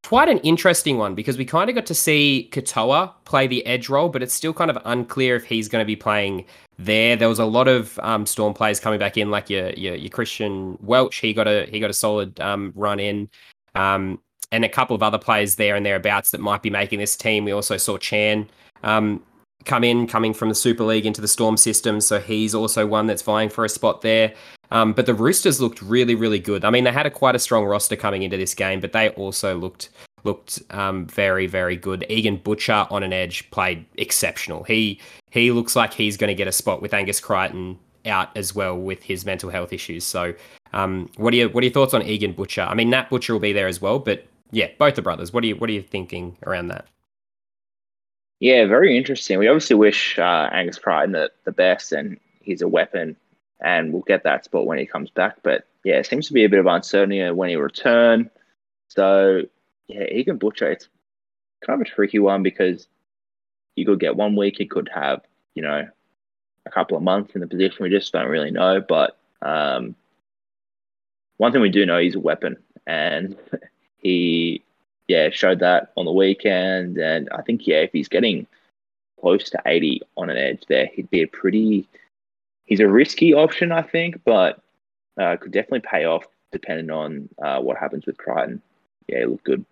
quite 0.03 0.27
an 0.27 0.39
interesting 0.39 0.97
one 0.97 1.15
because 1.15 1.37
we 1.37 1.45
kind 1.45 1.69
of 1.69 1.75
got 1.75 1.85
to 1.85 1.93
see 1.93 2.49
Katoa 2.51 3.13
play 3.25 3.47
the 3.47 3.65
edge 3.65 3.89
role, 3.89 4.09
but 4.09 4.23
it's 4.23 4.33
still 4.33 4.53
kind 4.53 4.71
of 4.71 4.77
unclear 4.85 5.35
if 5.35 5.45
he's 5.45 5.67
going 5.67 5.81
to 5.81 5.87
be 5.87 5.95
playing 5.95 6.45
there. 6.79 7.15
There 7.15 7.29
was 7.29 7.39
a 7.39 7.45
lot 7.45 7.67
of 7.67 7.99
um, 7.99 8.25
Storm 8.25 8.53
players 8.53 8.79
coming 8.79 8.99
back 8.99 9.17
in, 9.17 9.29
like 9.29 9.49
your 9.49 9.69
your, 9.71 9.95
your 9.95 10.09
Christian 10.09 10.77
Welch. 10.81 11.17
He 11.17 11.33
got 11.33 11.47
a 11.47 11.67
he 11.69 11.79
got 11.79 11.89
a 11.89 11.93
solid 11.93 12.39
um, 12.39 12.73
run 12.75 12.99
in. 12.99 13.29
Um, 13.75 14.19
and 14.51 14.65
a 14.65 14.69
couple 14.69 14.95
of 14.95 15.03
other 15.03 15.17
players 15.17 15.55
there 15.55 15.75
and 15.75 15.85
thereabouts 15.85 16.31
that 16.31 16.41
might 16.41 16.61
be 16.61 16.69
making 16.69 16.99
this 16.99 17.15
team. 17.15 17.45
We 17.45 17.51
also 17.51 17.77
saw 17.77 17.97
Chan 17.97 18.49
um, 18.83 19.23
come 19.65 19.83
in, 19.83 20.07
coming 20.07 20.33
from 20.33 20.49
the 20.49 20.55
Super 20.55 20.83
League 20.83 21.05
into 21.05 21.21
the 21.21 21.27
Storm 21.27 21.57
system, 21.57 22.01
so 22.01 22.19
he's 22.19 22.53
also 22.53 22.85
one 22.85 23.07
that's 23.07 23.21
vying 23.21 23.49
for 23.49 23.65
a 23.65 23.69
spot 23.69 24.01
there. 24.01 24.33
Um, 24.71 24.93
but 24.93 25.05
the 25.05 25.13
Roosters 25.13 25.59
looked 25.59 25.81
really, 25.81 26.15
really 26.15 26.39
good. 26.39 26.63
I 26.63 26.69
mean, 26.69 26.85
they 26.85 26.91
had 26.91 27.05
a 27.05 27.11
quite 27.11 27.35
a 27.35 27.39
strong 27.39 27.65
roster 27.65 27.95
coming 27.95 28.23
into 28.23 28.37
this 28.37 28.53
game, 28.53 28.79
but 28.79 28.93
they 28.93 29.09
also 29.09 29.55
looked 29.57 29.89
looked 30.23 30.61
um, 30.69 31.07
very, 31.07 31.47
very 31.47 31.75
good. 31.75 32.05
Egan 32.07 32.37
Butcher 32.37 32.85
on 32.91 33.01
an 33.01 33.11
edge 33.11 33.49
played 33.51 33.85
exceptional. 33.97 34.63
He 34.63 34.99
he 35.31 35.51
looks 35.51 35.75
like 35.75 35.93
he's 35.93 36.17
going 36.17 36.29
to 36.29 36.35
get 36.35 36.47
a 36.47 36.51
spot 36.51 36.81
with 36.81 36.93
Angus 36.93 37.19
Crichton 37.19 37.79
out 38.05 38.35
as 38.35 38.55
well 38.55 38.77
with 38.77 39.03
his 39.03 39.25
mental 39.25 39.49
health 39.49 39.73
issues. 39.73 40.03
So, 40.03 40.33
um, 40.73 41.09
what 41.17 41.33
are 41.33 41.37
your 41.37 41.49
what 41.49 41.63
are 41.63 41.65
your 41.65 41.73
thoughts 41.73 41.93
on 41.93 42.03
Egan 42.03 42.33
Butcher? 42.33 42.61
I 42.61 42.73
mean, 42.73 42.89
Nat 42.89 43.09
Butcher 43.09 43.33
will 43.33 43.39
be 43.39 43.53
there 43.53 43.67
as 43.67 43.81
well, 43.81 43.99
but 43.99 44.25
yeah, 44.51 44.67
both 44.77 44.95
the 44.95 45.01
brothers. 45.01 45.33
What 45.33 45.43
are 45.43 45.47
you 45.47 45.55
What 45.55 45.69
are 45.69 45.73
you 45.73 45.81
thinking 45.81 46.37
around 46.45 46.67
that? 46.67 46.85
Yeah, 48.39 48.65
very 48.65 48.97
interesting. 48.97 49.37
We 49.37 49.47
obviously 49.47 49.75
wish 49.75 50.17
uh, 50.17 50.49
Angus 50.51 50.79
Crichton 50.79 51.11
the, 51.11 51.31
the 51.45 51.51
best, 51.51 51.91
and 51.91 52.19
he's 52.41 52.63
a 52.63 52.67
weapon, 52.67 53.15
and 53.63 53.93
we'll 53.93 54.01
get 54.01 54.23
that 54.23 54.45
spot 54.45 54.65
when 54.65 54.79
he 54.79 54.87
comes 54.87 55.11
back. 55.11 55.37
But 55.43 55.67
yeah, 55.83 55.95
it 55.95 56.07
seems 56.07 56.27
to 56.27 56.33
be 56.33 56.43
a 56.43 56.49
bit 56.49 56.59
of 56.59 56.65
uncertainty 56.65 57.29
when 57.31 57.49
he 57.49 57.55
return. 57.55 58.29
So 58.89 59.43
yeah, 59.87 60.05
Egan 60.05 60.37
Butcher, 60.37 60.71
it's 60.71 60.89
kind 61.65 61.79
of 61.79 61.87
a 61.87 61.89
tricky 61.89 62.19
one 62.19 62.43
because 62.43 62.87
you 63.75 63.85
could 63.85 63.99
get 63.99 64.15
one 64.15 64.35
week, 64.35 64.55
he 64.57 64.65
could 64.65 64.89
have 64.93 65.21
you 65.53 65.61
know 65.61 65.87
a 66.65 66.69
couple 66.71 66.97
of 66.97 67.03
months 67.03 67.35
in 67.35 67.41
the 67.41 67.47
position. 67.47 67.83
We 67.83 67.89
just 67.89 68.11
don't 68.11 68.27
really 68.27 68.51
know. 68.51 68.81
But 68.81 69.17
um, 69.41 69.95
one 71.37 71.51
thing 71.51 71.61
we 71.61 71.69
do 71.69 71.85
know, 71.85 71.99
he's 71.99 72.15
a 72.15 72.19
weapon, 72.19 72.57
and 72.87 73.37
he 74.01 74.63
yeah 75.07 75.29
showed 75.29 75.59
that 75.59 75.91
on 75.97 76.05
the 76.05 76.11
weekend, 76.11 76.97
and 76.97 77.29
I 77.31 77.41
think 77.41 77.67
yeah, 77.67 77.77
if 77.77 77.91
he's 77.91 78.07
getting 78.07 78.47
close 79.19 79.49
to 79.51 79.61
80 79.65 80.01
on 80.17 80.29
an 80.29 80.37
edge 80.37 80.63
there, 80.67 80.89
he'd 80.93 81.09
be 81.09 81.21
a 81.21 81.27
pretty. 81.27 81.87
He's 82.65 82.79
a 82.79 82.87
risky 82.87 83.33
option, 83.33 83.71
I 83.71 83.81
think, 83.81 84.21
but 84.23 84.61
uh, 85.19 85.35
could 85.37 85.51
definitely 85.51 85.81
pay 85.81 86.05
off 86.05 86.25
depending 86.51 86.89
on 86.89 87.29
uh, 87.41 87.59
what 87.59 87.77
happens 87.77 88.05
with 88.05 88.17
Crichton. 88.17 88.61
Yeah, 89.07 89.19
he 89.19 89.25
looked 89.25 89.43
good. 89.43 89.65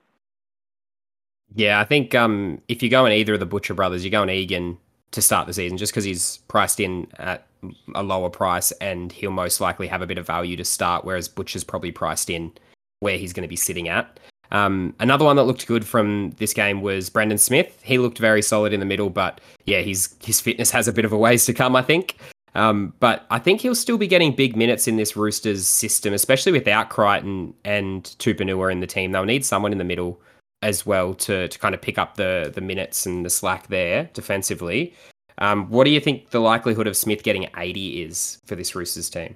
Yeah, 1.55 1.79
I 1.79 1.85
think 1.85 2.13
um, 2.13 2.61
if 2.67 2.83
you 2.83 2.89
go 2.89 3.05
in 3.05 3.13
either 3.13 3.35
of 3.35 3.39
the 3.39 3.45
Butcher 3.45 3.73
brothers, 3.73 4.03
you 4.03 4.11
go 4.11 4.23
in 4.23 4.29
Egan 4.29 4.77
to 5.11 5.21
start 5.21 5.47
the 5.47 5.53
season 5.53 5.77
just 5.77 5.91
because 5.91 6.03
he's 6.03 6.37
priced 6.47 6.79
in 6.79 7.07
at 7.17 7.47
a 7.95 8.03
lower 8.03 8.29
price 8.29 8.71
and 8.73 9.11
he'll 9.11 9.31
most 9.31 9.59
likely 9.59 9.87
have 9.87 10.01
a 10.01 10.07
bit 10.07 10.17
of 10.17 10.27
value 10.27 10.55
to 10.55 10.65
start, 10.65 11.03
whereas 11.03 11.27
Butcher's 11.27 11.63
probably 11.63 11.91
priced 11.91 12.29
in 12.29 12.51
where 12.99 13.17
he's 13.17 13.33
going 13.33 13.43
to 13.43 13.49
be 13.49 13.55
sitting 13.55 13.87
at. 13.87 14.19
Um, 14.51 14.95
another 14.99 15.25
one 15.25 15.35
that 15.35 15.43
looked 15.43 15.67
good 15.67 15.85
from 15.85 16.31
this 16.37 16.53
game 16.53 16.81
was 16.81 17.09
Brandon 17.09 17.37
Smith. 17.37 17.79
He 17.83 17.97
looked 17.97 18.17
very 18.17 18.41
solid 18.41 18.73
in 18.73 18.79
the 18.79 18.85
middle, 18.85 19.09
but 19.09 19.41
yeah, 19.65 19.81
his 19.81 20.15
his 20.23 20.41
fitness 20.41 20.71
has 20.71 20.87
a 20.87 20.93
bit 20.93 21.05
of 21.05 21.13
a 21.13 21.17
ways 21.17 21.45
to 21.45 21.53
come, 21.53 21.75
I 21.75 21.81
think. 21.81 22.17
Um, 22.55 22.93
but 22.99 23.27
I 23.29 23.37
think 23.37 23.61
he'll 23.61 23.75
still 23.75 23.97
be 23.97 24.07
getting 24.07 24.35
big 24.35 24.55
minutes 24.55 24.87
in 24.87 24.97
this 24.97 25.15
Roosters 25.15 25.67
system, 25.67 26.13
especially 26.13 26.51
without 26.51 26.89
Crichton 26.89 27.53
and 27.63 28.03
Tupouniua 28.17 28.71
in 28.71 28.79
the 28.79 28.87
team. 28.87 29.11
They'll 29.11 29.23
need 29.23 29.45
someone 29.45 29.71
in 29.71 29.77
the 29.77 29.83
middle 29.83 30.19
as 30.61 30.85
well 30.85 31.13
to 31.13 31.47
to 31.47 31.59
kind 31.59 31.75
of 31.75 31.81
pick 31.81 31.97
up 31.97 32.15
the 32.15 32.51
the 32.53 32.61
minutes 32.61 33.05
and 33.05 33.25
the 33.25 33.29
slack 33.29 33.67
there 33.67 34.09
defensively. 34.13 34.93
Um, 35.37 35.69
what 35.69 35.85
do 35.85 35.91
you 35.91 36.01
think 36.01 36.31
the 36.31 36.39
likelihood 36.39 36.87
of 36.87 36.97
Smith 36.97 37.23
getting 37.23 37.47
80 37.55 38.03
is 38.03 38.39
for 38.45 38.55
this 38.55 38.75
Roosters 38.75 39.09
team? 39.09 39.35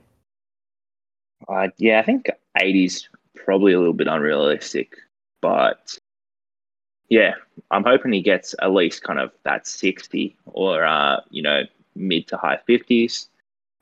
Uh, 1.47 1.69
yeah, 1.77 1.99
I 1.99 2.03
think 2.03 2.29
80 2.59 2.85
is 2.85 3.07
probably 3.43 3.73
a 3.73 3.79
little 3.79 3.93
bit 3.93 4.07
unrealistic, 4.07 4.95
but 5.41 5.97
yeah, 7.09 7.33
I'm 7.69 7.83
hoping 7.83 8.13
he 8.13 8.21
gets 8.21 8.55
at 8.61 8.71
least 8.71 9.03
kind 9.03 9.19
of 9.19 9.31
that 9.43 9.67
60 9.67 10.35
or, 10.45 10.83
uh, 10.83 11.17
you 11.29 11.43
know, 11.43 11.61
mid 11.95 12.27
to 12.29 12.37
high 12.37 12.59
50s. 12.67 13.27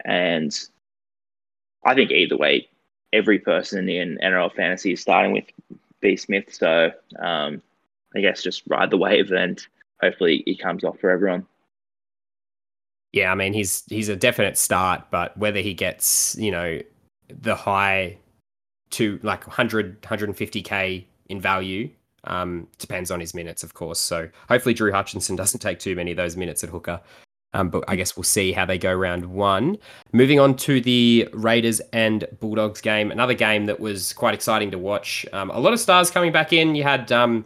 And 0.04 0.58
I 1.86 1.96
think 1.96 2.12
either 2.12 2.36
way, 2.36 2.68
every 3.14 3.40
person 3.40 3.90
in 3.90 4.18
NRL 4.24 4.54
fantasy 4.54 4.94
is 4.94 5.02
starting 5.02 5.34
with 5.34 5.46
B. 6.02 6.18
Smith. 6.18 6.54
So 6.54 6.92
um, 7.20 7.62
I 8.16 8.22
guess 8.22 8.44
just 8.44 8.64
ride 8.68 8.90
the 8.90 8.98
wave 8.98 9.32
and 9.32 9.66
hopefully 10.02 10.44
he 10.46 10.56
comes 10.56 10.84
off 10.84 11.00
for 11.00 11.10
everyone. 11.10 11.46
Yeah, 13.14 13.32
I 13.32 13.36
mean 13.36 13.54
he's 13.54 13.84
he's 13.90 14.08
a 14.08 14.16
definite 14.16 14.58
start, 14.58 15.04
but 15.12 15.38
whether 15.38 15.60
he 15.60 15.74
gets 15.74 16.38
you 16.40 16.50
know 16.50 16.80
the 17.28 17.56
high 17.56 18.18
to 18.92 19.20
like 19.24 19.46
100 19.48 20.02
150k 20.02 21.06
in 21.30 21.42
value 21.42 21.90
um, 22.26 22.68
depends 22.78 23.12
on 23.12 23.20
his 23.20 23.34
minutes, 23.34 23.64
of 23.64 23.74
course. 23.74 24.00
So 24.00 24.30
hopefully 24.48 24.74
Drew 24.74 24.92
Hutchison 24.92 25.36
doesn't 25.42 25.60
take 25.60 25.80
too 25.80 25.96
many 25.96 26.12
of 26.12 26.18
those 26.18 26.38
minutes 26.38 26.64
at 26.64 26.70
hooker. 26.70 27.02
Um, 27.54 27.70
but 27.70 27.84
I 27.90 27.98
guess 27.98 28.16
we'll 28.16 28.24
see 28.24 28.54
how 28.54 28.66
they 28.66 28.78
go 28.78 28.94
round 28.94 29.26
one. 29.26 29.78
Moving 30.14 30.40
on 30.40 30.56
to 30.58 30.80
the 30.80 31.28
Raiders 31.34 31.82
and 31.92 32.26
Bulldogs 32.40 32.80
game, 32.80 33.12
another 33.12 33.34
game 33.34 33.66
that 33.66 33.78
was 33.78 34.14
quite 34.14 34.34
exciting 34.34 34.72
to 34.72 34.78
watch. 34.78 35.26
Um, 35.34 35.50
a 35.52 35.60
lot 35.60 35.74
of 35.74 35.80
stars 35.82 36.10
coming 36.10 36.32
back 36.32 36.54
in. 36.54 36.76
You 36.76 36.84
had 36.84 37.12
um, 37.12 37.44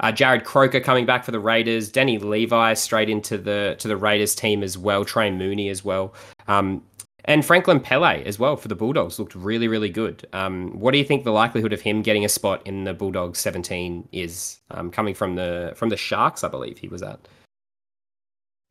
uh, 0.00 0.10
Jarrod 0.10 0.42
Croker 0.42 0.80
coming 0.80 1.06
back 1.06 1.22
for 1.22 1.30
the 1.30 1.38
Raiders, 1.38 1.88
Danny 1.88 2.18
Levi 2.18 2.74
straight 2.74 3.08
into 3.08 3.38
the 3.38 3.76
to 3.78 3.86
the 3.86 3.96
Raiders 3.96 4.34
team 4.34 4.64
as 4.64 4.76
well, 4.76 5.04
Trey 5.04 5.30
Mooney 5.30 5.68
as 5.68 5.84
well, 5.84 6.14
um, 6.48 6.82
and 7.24 7.44
Franklin 7.44 7.80
Pele 7.80 8.22
as 8.24 8.38
well 8.38 8.56
for 8.56 8.68
the 8.68 8.74
Bulldogs 8.74 9.18
looked 9.18 9.34
really 9.34 9.68
really 9.68 9.90
good. 9.90 10.26
Um, 10.32 10.78
what 10.78 10.92
do 10.92 10.98
you 10.98 11.04
think 11.04 11.24
the 11.24 11.32
likelihood 11.32 11.72
of 11.72 11.80
him 11.80 12.02
getting 12.02 12.24
a 12.24 12.28
spot 12.28 12.66
in 12.66 12.84
the 12.84 12.94
Bulldogs 12.94 13.38
17 13.38 14.08
is 14.12 14.58
um, 14.70 14.90
coming 14.90 15.14
from 15.14 15.36
the 15.36 15.72
from 15.76 15.88
the 15.88 15.96
Sharks? 15.96 16.44
I 16.44 16.48
believe 16.48 16.78
he 16.78 16.88
was 16.88 17.02
at. 17.02 17.20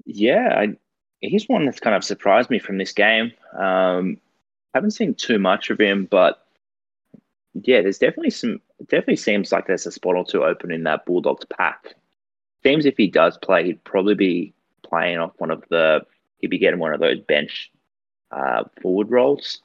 Yeah, 0.06 0.54
I, 0.58 0.76
he's 1.22 1.48
one 1.48 1.66
that's 1.66 1.80
kind 1.80 1.96
of 1.96 2.04
surprised 2.04 2.50
me 2.50 2.60
from 2.60 2.78
this 2.78 2.92
game. 2.92 3.32
Um, 3.58 4.18
haven't 4.74 4.92
seen 4.92 5.14
too 5.14 5.40
much 5.40 5.70
of 5.70 5.80
him, 5.80 6.08
but 6.10 6.46
yeah, 7.54 7.82
there's 7.82 8.00
definitely 8.00 8.32
some. 8.32 8.60
Definitely 8.82 9.18
seems 9.18 9.52
like 9.52 9.68
there's 9.68 9.86
a 9.86 9.92
spot 9.92 10.16
or 10.16 10.26
two 10.26 10.44
open 10.44 10.72
in 10.72 10.84
that 10.84 11.06
Bulldogs 11.06 11.46
pack. 11.46 11.96
Seems 12.64 12.86
if 12.86 12.98
he 12.98 13.08
does 13.08 13.38
play, 13.38 13.66
he'd 13.66 13.84
probably 13.84 14.16
be 14.16 14.54
playing 14.84 15.20
off 15.20 15.34
one 15.38 15.52
of 15.52 15.64
the. 15.70 16.02
He'd 16.40 16.50
be 16.50 16.58
getting 16.58 16.80
one 16.80 16.94
of 16.94 17.00
those 17.00 17.20
bench 17.22 17.72
uh, 18.34 18.64
forward 18.82 19.12
roles. 19.12 19.62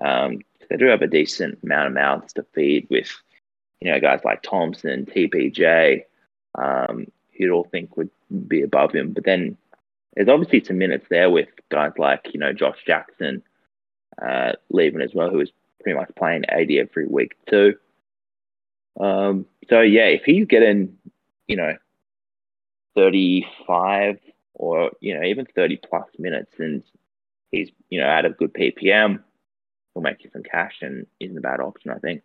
Um, 0.00 0.40
they 0.68 0.76
do 0.76 0.86
have 0.86 1.02
a 1.02 1.06
decent 1.06 1.58
amount 1.62 1.88
of 1.88 1.94
mouths 1.94 2.32
to 2.34 2.44
feed 2.54 2.86
with, 2.90 3.10
you 3.80 3.90
know, 3.90 4.00
guys 4.00 4.20
like 4.24 4.42
Thompson, 4.42 5.06
TPJ, 5.06 6.02
um, 6.56 7.06
who'd 7.36 7.50
all 7.50 7.64
think 7.64 7.96
would 7.96 8.10
be 8.46 8.62
above 8.62 8.92
him. 8.92 9.12
But 9.12 9.24
then 9.24 9.56
there's 10.14 10.28
obviously 10.28 10.64
some 10.64 10.78
minutes 10.78 11.06
there 11.08 11.30
with 11.30 11.48
guys 11.70 11.92
like 11.96 12.28
you 12.32 12.40
know 12.40 12.52
Josh 12.52 12.78
Jackson 12.86 13.42
uh, 14.20 14.52
leaving 14.70 15.00
as 15.00 15.14
well, 15.14 15.30
who 15.30 15.40
is 15.40 15.50
pretty 15.82 15.98
much 15.98 16.10
playing 16.16 16.44
80 16.50 16.80
every 16.80 17.06
week 17.06 17.36
too. 17.48 17.74
Um, 19.00 19.46
so 19.68 19.80
yeah, 19.80 20.06
if 20.06 20.24
he's 20.24 20.46
getting 20.46 20.96
you 21.48 21.56
know 21.56 21.76
35 22.94 24.18
or 24.54 24.90
you 25.00 25.18
know 25.18 25.24
even 25.24 25.46
30 25.46 25.78
plus 25.78 26.08
minutes 26.18 26.52
and 26.58 26.82
he's 27.52 27.70
you 27.90 28.00
know 28.00 28.06
at 28.06 28.24
a 28.24 28.30
good 28.30 28.52
PPM, 28.52 29.22
he'll 29.94 30.02
make 30.02 30.24
you 30.24 30.30
some 30.32 30.42
cash 30.42 30.78
and 30.80 31.06
isn't 31.20 31.38
a 31.38 31.40
bad 31.40 31.60
option, 31.60 31.90
I 31.90 31.98
think. 31.98 32.22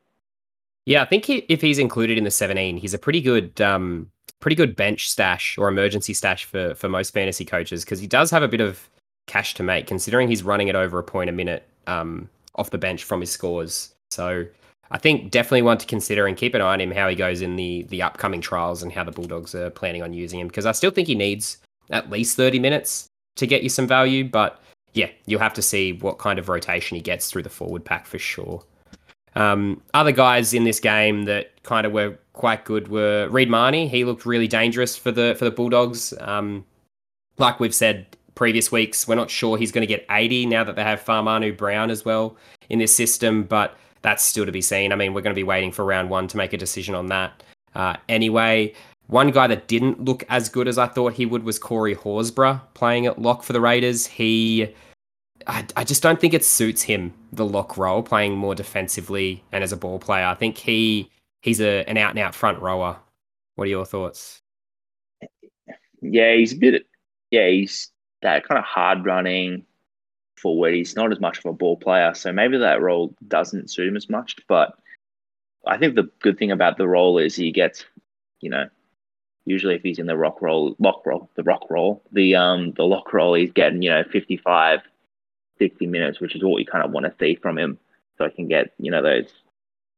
Yeah, 0.86 1.02
I 1.02 1.06
think 1.06 1.26
he, 1.26 1.46
if 1.50 1.62
he's 1.62 1.80
included 1.80 2.18
in 2.18 2.24
the 2.24 2.32
17, 2.32 2.78
he's 2.78 2.94
a 2.94 2.98
pretty 2.98 3.22
good 3.22 3.60
um, 3.62 4.10
pretty 4.40 4.56
good 4.56 4.76
bench 4.76 5.10
stash 5.10 5.58
or 5.58 5.68
emergency 5.68 6.14
stash 6.14 6.46
for 6.46 6.74
for 6.76 6.90
most 6.90 7.14
fantasy 7.14 7.46
coaches 7.46 7.84
because 7.84 8.00
he 8.00 8.08
does 8.08 8.32
have 8.32 8.42
a 8.42 8.48
bit 8.48 8.62
of 8.62 8.90
cash 9.28 9.54
to 9.56 9.64
make 9.64 9.86
considering 9.86 10.30
he's 10.30 10.44
running 10.44 10.70
it 10.70 10.76
over 10.76 10.98
a 10.98 11.04
point 11.04 11.30
a 11.30 11.34
minute 11.34 11.68
um, 11.86 12.30
off 12.56 12.70
the 12.70 12.78
bench 12.78 13.04
from 13.04 13.20
his 13.20 13.30
scores. 13.30 13.94
So 14.10 14.46
I 14.90 14.98
think 14.98 15.32
definitely 15.32 15.64
want 15.64 15.82
to 15.82 15.86
consider 15.86 16.26
and 16.28 16.38
keep 16.38 16.54
an 16.54 16.62
eye 16.62 16.74
on 16.74 16.82
him 16.82 16.92
how 16.92 17.10
he 17.10 17.16
goes 17.16 17.42
in 17.42 17.58
the 17.58 17.84
the 17.90 18.02
upcoming 18.02 18.42
trials 18.42 18.82
and 18.82 18.92
how 18.92 19.04
the 19.04 19.12
Bulldogs 19.12 19.54
are 19.54 19.70
planning 19.70 20.02
on 20.02 20.14
using 20.14 20.40
him 20.40 20.48
because 20.48 20.66
I 20.66 20.72
still 20.72 20.92
think 20.92 21.08
he 21.08 21.16
needs 21.16 21.58
at 21.90 22.10
least 22.10 22.38
30 22.38 22.60
minutes 22.60 23.08
to 23.36 23.48
get 23.48 23.64
you 23.64 23.70
some 23.70 23.88
value, 23.88 24.28
but 24.28 24.62
yeah, 24.94 25.10
you'll 25.26 25.40
have 25.40 25.54
to 25.54 25.62
see 25.62 25.94
what 25.94 26.18
kind 26.18 26.40
of 26.40 26.50
rotation 26.50 26.96
he 26.96 27.02
gets 27.02 27.30
through 27.30 27.44
the 27.44 27.50
forward 27.50 27.86
pack 27.86 28.06
for 28.06 28.20
sure. 28.20 28.64
Um, 29.36 29.82
other 29.94 30.12
guys 30.12 30.54
in 30.54 30.64
this 30.64 30.80
game 30.80 31.26
that 31.26 31.62
kind 31.64 31.86
of 31.86 31.94
were 31.94 32.18
quite 32.34 32.66
good 32.66 32.88
were 32.88 33.28
Reed 33.30 33.50
Mahoney. 33.50 33.88
He 33.88 34.04
looked 34.04 34.26
really 34.26 34.48
dangerous 34.48 34.98
for 34.98 35.12
the 35.12 35.36
for 35.38 35.46
the 35.46 35.52
Bulldogs. 35.52 36.14
Um, 36.20 36.66
like 37.38 37.60
we've 37.60 37.76
said 37.76 38.08
previous 38.34 38.72
weeks, 38.72 39.08
we're 39.08 39.16
not 39.16 39.30
sure 39.30 39.58
he's 39.58 39.72
going 39.72 39.82
to 39.82 39.88
get 39.88 40.06
80 40.10 40.48
now 40.48 40.64
that 40.64 40.76
they 40.76 40.84
have 40.84 41.04
Fa'amanu 41.04 41.56
Brown 41.56 41.92
as 41.92 42.06
well 42.06 42.36
in 42.70 42.80
this 42.80 42.96
system, 42.96 43.44
but 43.44 43.78
that's 44.02 44.24
still 44.24 44.46
to 44.46 44.52
be 44.52 44.62
seen. 44.62 44.92
I 44.92 44.96
mean, 44.96 45.14
we're 45.14 45.22
going 45.22 45.36
to 45.36 45.40
be 45.40 45.44
waiting 45.44 45.72
for 45.72 45.84
round 45.86 46.10
one 46.10 46.28
to 46.30 46.38
make 46.38 46.54
a 46.54 46.58
decision 46.58 46.96
on 46.96 47.08
that. 47.08 47.44
Uh, 47.76 47.96
anyway, 48.10 48.74
one 49.08 49.32
guy 49.32 49.48
that 49.48 49.68
didn't 49.68 50.04
look 50.04 50.24
as 50.30 50.50
good 50.50 50.68
as 50.68 50.78
I 50.78 50.88
thought 50.88 51.14
he 51.14 51.26
would 51.26 51.44
was 51.44 51.58
Corey 51.58 51.96
Horsburgh 51.96 52.62
playing 52.74 53.06
at 53.06 53.22
lock 53.22 53.44
for 53.44 53.54
the 53.54 53.62
Raiders. 53.62 54.06
He 54.06 54.74
I, 55.48 55.66
I 55.76 55.84
just 55.84 56.04
don't 56.04 56.20
think 56.20 56.34
it 56.34 56.44
suits 56.44 56.82
him 56.82 57.14
the 57.32 57.46
lock 57.46 57.78
role, 57.78 58.04
playing 58.04 58.36
more 58.36 58.56
defensively 58.56 59.44
and 59.52 59.64
as 59.64 59.72
a 59.72 59.78
ball 59.78 60.00
player. 60.00 60.26
I 60.26 60.36
think 60.36 60.58
he 60.58 61.10
he's 61.42 61.62
a 61.62 61.84
an 61.88 61.98
out 61.98 62.12
and 62.12 62.20
out 62.20 62.36
front 62.36 62.60
rower. 62.62 62.98
What 63.56 63.66
are 63.66 63.72
your 63.72 63.86
thoughts? 63.86 64.42
Yeah, 66.02 66.36
he's 66.36 66.54
a 66.54 66.58
bit. 66.58 66.86
Yeah, 67.32 67.48
he's 67.48 67.92
that 68.22 68.48
kind 68.48 68.60
of 68.60 68.66
hard 68.66 69.06
running 69.06 69.66
forward. 70.38 70.74
He's 70.74 70.96
not 70.96 71.12
as 71.12 71.20
much 71.20 71.40
of 71.40 71.46
a 71.46 71.54
ball 71.54 71.78
player, 71.78 72.14
so 72.14 72.32
maybe 72.32 72.58
that 72.58 72.82
role 72.82 73.16
doesn't 73.28 73.72
suit 73.72 73.88
him 73.88 73.96
as 73.96 74.10
much. 74.10 74.36
But 74.48 74.74
I 75.66 75.78
think 75.78 75.96
the 75.96 76.10
good 76.20 76.38
thing 76.38 76.52
about 76.52 76.78
the 76.78 76.88
role 76.88 77.18
is 77.18 77.36
he 77.36 77.52
gets, 77.52 77.86
you 78.42 78.50
know, 78.50 78.68
usually 79.48 79.76
if 79.76 79.82
he's 79.82 79.98
in 79.98 80.06
the 80.06 80.18
rock 80.18 80.42
roll, 80.42 80.76
lock 80.78 81.06
roll, 81.06 81.30
the 81.36 81.44
rock 81.44 81.66
roll, 81.70 82.04
the 82.12 82.36
um 82.36 82.74
the 82.74 82.84
lock 82.84 83.14
roll, 83.14 83.34
he's 83.34 83.52
getting 83.52 83.82
you 83.82 83.90
know 83.90 84.04
55, 84.12 84.82
60 85.58 85.88
minutes, 85.88 86.20
which 86.20 86.36
is 86.36 86.44
what 86.44 86.56
we 86.56 86.66
kind 86.66 86.84
of 86.84 86.92
want 86.92 87.06
to 87.06 87.14
see 87.20 87.36
from 87.36 87.58
him. 87.58 87.80
So 88.18 88.26
I 88.26 88.30
can 88.30 88.48
get, 88.48 88.74
you 88.80 88.92
know, 88.92 89.02
those 89.02 89.30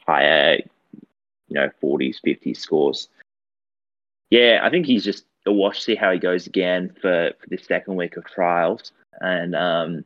higher, 0.06 0.58
you 1.48 1.56
know, 1.56 1.70
40s, 1.82 2.18
50s 2.26 2.58
scores. 2.58 3.08
Yeah, 4.30 4.60
I 4.62 4.70
think 4.70 4.86
he's 4.86 5.04
just 5.04 5.26
a 5.46 5.52
watch, 5.52 5.82
see 5.84 5.96
how 5.96 6.12
he 6.12 6.20
goes 6.20 6.46
again 6.46 6.96
for, 7.02 7.32
for 7.40 7.50
the 7.50 7.58
second 7.58 7.96
week 7.96 8.18
of 8.18 8.26
trials. 8.26 8.92
And 9.22 9.56
um, 9.56 10.06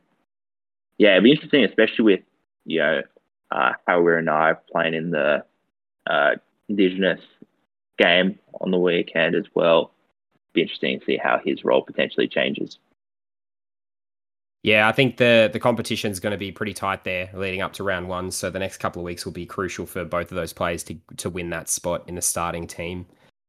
yeah, 0.98 1.12
it'd 1.12 1.24
be 1.24 1.32
interesting, 1.32 1.64
especially 1.64 2.04
with, 2.04 2.20
you 2.64 2.78
know, 2.78 3.02
uh, 3.50 3.72
Howard 3.86 4.20
and 4.20 4.30
I 4.30 4.54
playing 4.70 4.94
in 4.94 5.10
the 5.10 5.44
uh, 6.08 6.36
Indigenous 6.68 7.20
game 7.98 8.38
on 8.60 8.70
the 8.70 8.78
weekend 8.78 9.34
as 9.34 9.46
well. 9.54 9.92
Be 10.52 10.62
interesting 10.62 11.00
to 11.00 11.04
see 11.04 11.16
how 11.16 11.40
his 11.44 11.64
role 11.64 11.82
potentially 11.82 12.28
changes. 12.28 12.78
Yeah, 14.62 14.88
I 14.88 14.92
think 14.92 15.18
the 15.18 15.50
the 15.52 15.60
competition 15.60 16.10
is 16.10 16.20
going 16.20 16.30
to 16.30 16.38
be 16.38 16.50
pretty 16.50 16.72
tight 16.72 17.04
there 17.04 17.28
leading 17.34 17.60
up 17.60 17.74
to 17.74 17.84
round 17.84 18.08
one. 18.08 18.30
So 18.30 18.48
the 18.48 18.58
next 18.58 18.78
couple 18.78 19.00
of 19.00 19.04
weeks 19.04 19.24
will 19.24 19.32
be 19.32 19.44
crucial 19.44 19.84
for 19.84 20.04
both 20.04 20.32
of 20.32 20.36
those 20.36 20.54
players 20.54 20.82
to 20.84 20.96
to 21.18 21.28
win 21.28 21.50
that 21.50 21.68
spot 21.68 22.04
in 22.08 22.14
the 22.14 22.22
starting 22.22 22.66
team. 22.66 23.06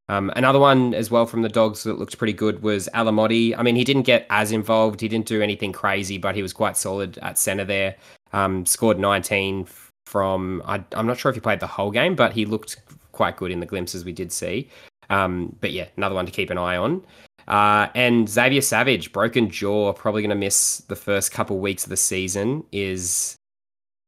Um, 0.08 0.32
another 0.36 0.60
one 0.60 0.94
as 0.94 1.10
well 1.10 1.26
from 1.26 1.42
the 1.42 1.50
Dogs 1.50 1.84
that 1.84 1.98
looked 1.98 2.18
pretty 2.18 2.34
good 2.34 2.62
was 2.62 2.90
Alamoti. 2.94 3.58
I 3.58 3.64
mean, 3.64 3.76
he 3.76 3.84
didn't 3.84 4.04
get 4.04 4.28
as 4.30 4.52
involved. 4.52 5.02
He 5.02 5.08
didn't 5.08 5.26
do 5.26 5.42
anything 5.42 5.72
crazy, 5.72 6.18
but 6.18 6.36
he 6.36 6.42
was 6.42 6.54
quite 6.54 6.78
solid 6.78 7.18
at 7.20 7.40
centre 7.40 7.66
there. 7.66 7.96
Um, 8.32 8.66
scored 8.66 9.00
19 9.00 9.68
from, 10.06 10.62
I, 10.66 10.84
am 10.94 11.08
not 11.08 11.18
sure 11.18 11.30
if 11.30 11.36
he 11.36 11.42
played 11.42 11.60
the 11.60 11.68
whole 11.68 11.90
game, 11.90 12.14
but 12.14 12.34
he 12.34 12.46
looked 12.46 12.78
quite 13.16 13.38
good 13.38 13.52
in 13.52 13.60
the 13.60 13.66
glimpses 13.66 14.06
we 14.06 14.12
did 14.12 14.32
see. 14.32 14.70
Um, 15.10 15.56
but 15.62 15.72
yeah, 15.72 15.88
another 15.98 16.16
one 16.16 16.26
to 16.26 16.32
keep 16.32 16.50
an 16.50 16.58
eye 16.58 16.78
on. 16.78 17.04
Uh, 17.48 17.88
and 17.96 18.28
Xavier 18.28 18.62
Savage, 18.62 19.12
broken 19.12 19.50
jaw, 19.50 19.94
probably 19.94 20.22
going 20.22 20.30
to 20.30 20.36
miss 20.36 20.78
the 20.88 20.96
first 20.96 21.32
couple 21.32 21.60
weeks 21.60 21.84
of 21.84 21.90
the 21.90 21.98
season. 21.98 22.64
Is 22.72 23.36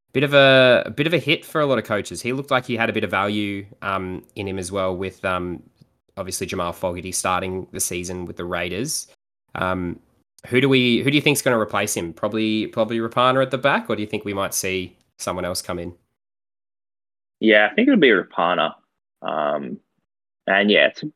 a 0.10 0.12
bit 0.14 0.24
of 0.24 0.34
a, 0.34 0.84
a, 0.86 0.90
bit 0.92 1.08
of 1.08 1.14
a 1.14 1.20
hit 1.20 1.46
for 1.46 1.62
a 1.62 1.66
lot 1.66 1.78
of 1.78 1.84
coaches. 1.84 2.22
He 2.22 2.34
looked 2.34 2.52
like 2.52 2.66
he 2.66 2.76
had 2.76 2.90
a 2.90 2.94
bit 2.94 3.04
of 3.04 3.12
value 3.12 3.66
um, 3.82 4.24
in 4.36 4.48
him 4.48 4.58
as 4.58 4.72
well, 4.72 4.96
with 4.96 5.24
um, 5.24 5.62
obviously 6.18 6.48
Jamal 6.48 6.74
Fogarty 6.74 7.12
starting 7.12 7.68
the 7.72 7.80
season 7.80 8.26
with 8.26 8.38
the 8.38 8.46
Raiders. 8.46 9.08
Um, 9.56 10.00
who 10.48 10.62
do 10.62 10.70
we? 10.70 11.04
Who 11.04 11.12
do 11.12 11.16
you 11.16 11.22
think 11.22 11.38
is 11.38 11.42
going 11.42 11.56
to 11.56 11.62
replace 11.62 11.96
him? 11.96 12.14
Probably, 12.14 12.68
probably 12.68 13.00
Rapana 13.00 13.42
at 13.44 13.52
the 13.52 13.58
back, 13.58 13.90
or 13.90 13.96
do 13.96 14.02
you 14.02 14.08
think 14.08 14.26
we 14.26 14.34
might 14.34 14.54
see 14.54 14.96
someone 15.18 15.46
else 15.46 15.62
come 15.62 15.78
in? 15.78 15.94
Yeah, 17.40 17.68
I 17.72 17.76
think 17.76 17.88
it'll 17.88 18.00
be 18.00 18.10
Rapana. 18.10 18.74
Um, 19.22 19.80
and 20.48 20.72
yeah, 20.72 20.88
it's 20.88 21.04
a 21.04 21.12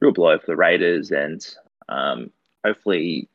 real 0.00 0.12
blow 0.12 0.38
for 0.38 0.46
the 0.46 0.56
Raiders, 0.56 1.10
and 1.10 1.46
um, 1.88 2.30
hopefully 2.64 3.28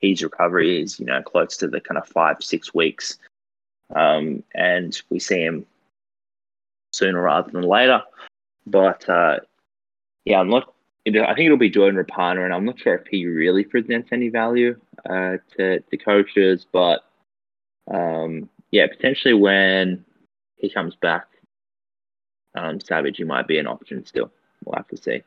his 0.00 0.22
recovery 0.22 0.82
is 0.82 1.00
you 1.00 1.06
know 1.06 1.22
close 1.22 1.56
to 1.58 1.68
the 1.68 1.80
kind 1.80 1.98
of 1.98 2.06
five 2.06 2.42
six 2.42 2.74
weeks, 2.74 3.18
um, 3.94 4.42
and 4.54 5.00
we 5.10 5.18
see 5.18 5.40
him 5.40 5.66
sooner 6.92 7.22
rather 7.22 7.50
than 7.50 7.62
later. 7.62 8.02
But 8.66 9.08
uh, 9.08 9.40
yeah, 10.24 10.40
I'm 10.40 10.48
not. 10.48 10.72
I 11.06 11.10
think 11.10 11.40
it'll 11.40 11.58
be 11.58 11.68
Jordan 11.68 12.02
Rapana, 12.02 12.44
and 12.44 12.54
I'm 12.54 12.64
not 12.64 12.78
sure 12.78 12.94
if 12.94 13.06
he 13.06 13.26
really 13.26 13.64
presents 13.64 14.08
any 14.10 14.30
value 14.30 14.74
uh, 15.08 15.36
to 15.56 15.82
the 15.90 15.98
coaches, 15.98 16.66
but 16.72 17.04
um, 17.92 18.48
yeah, 18.70 18.86
potentially 18.86 19.34
when 19.34 20.02
he 20.56 20.70
comes 20.70 20.96
back, 20.96 21.26
um, 22.54 22.80
Savage, 22.80 23.16
he 23.16 23.24
might 23.24 23.46
be 23.46 23.58
an 23.58 23.66
option 23.66 24.04
still. 24.04 24.30
We'll 24.64 24.76
have 24.76 24.88
to 24.88 24.96
see. 24.96 25.22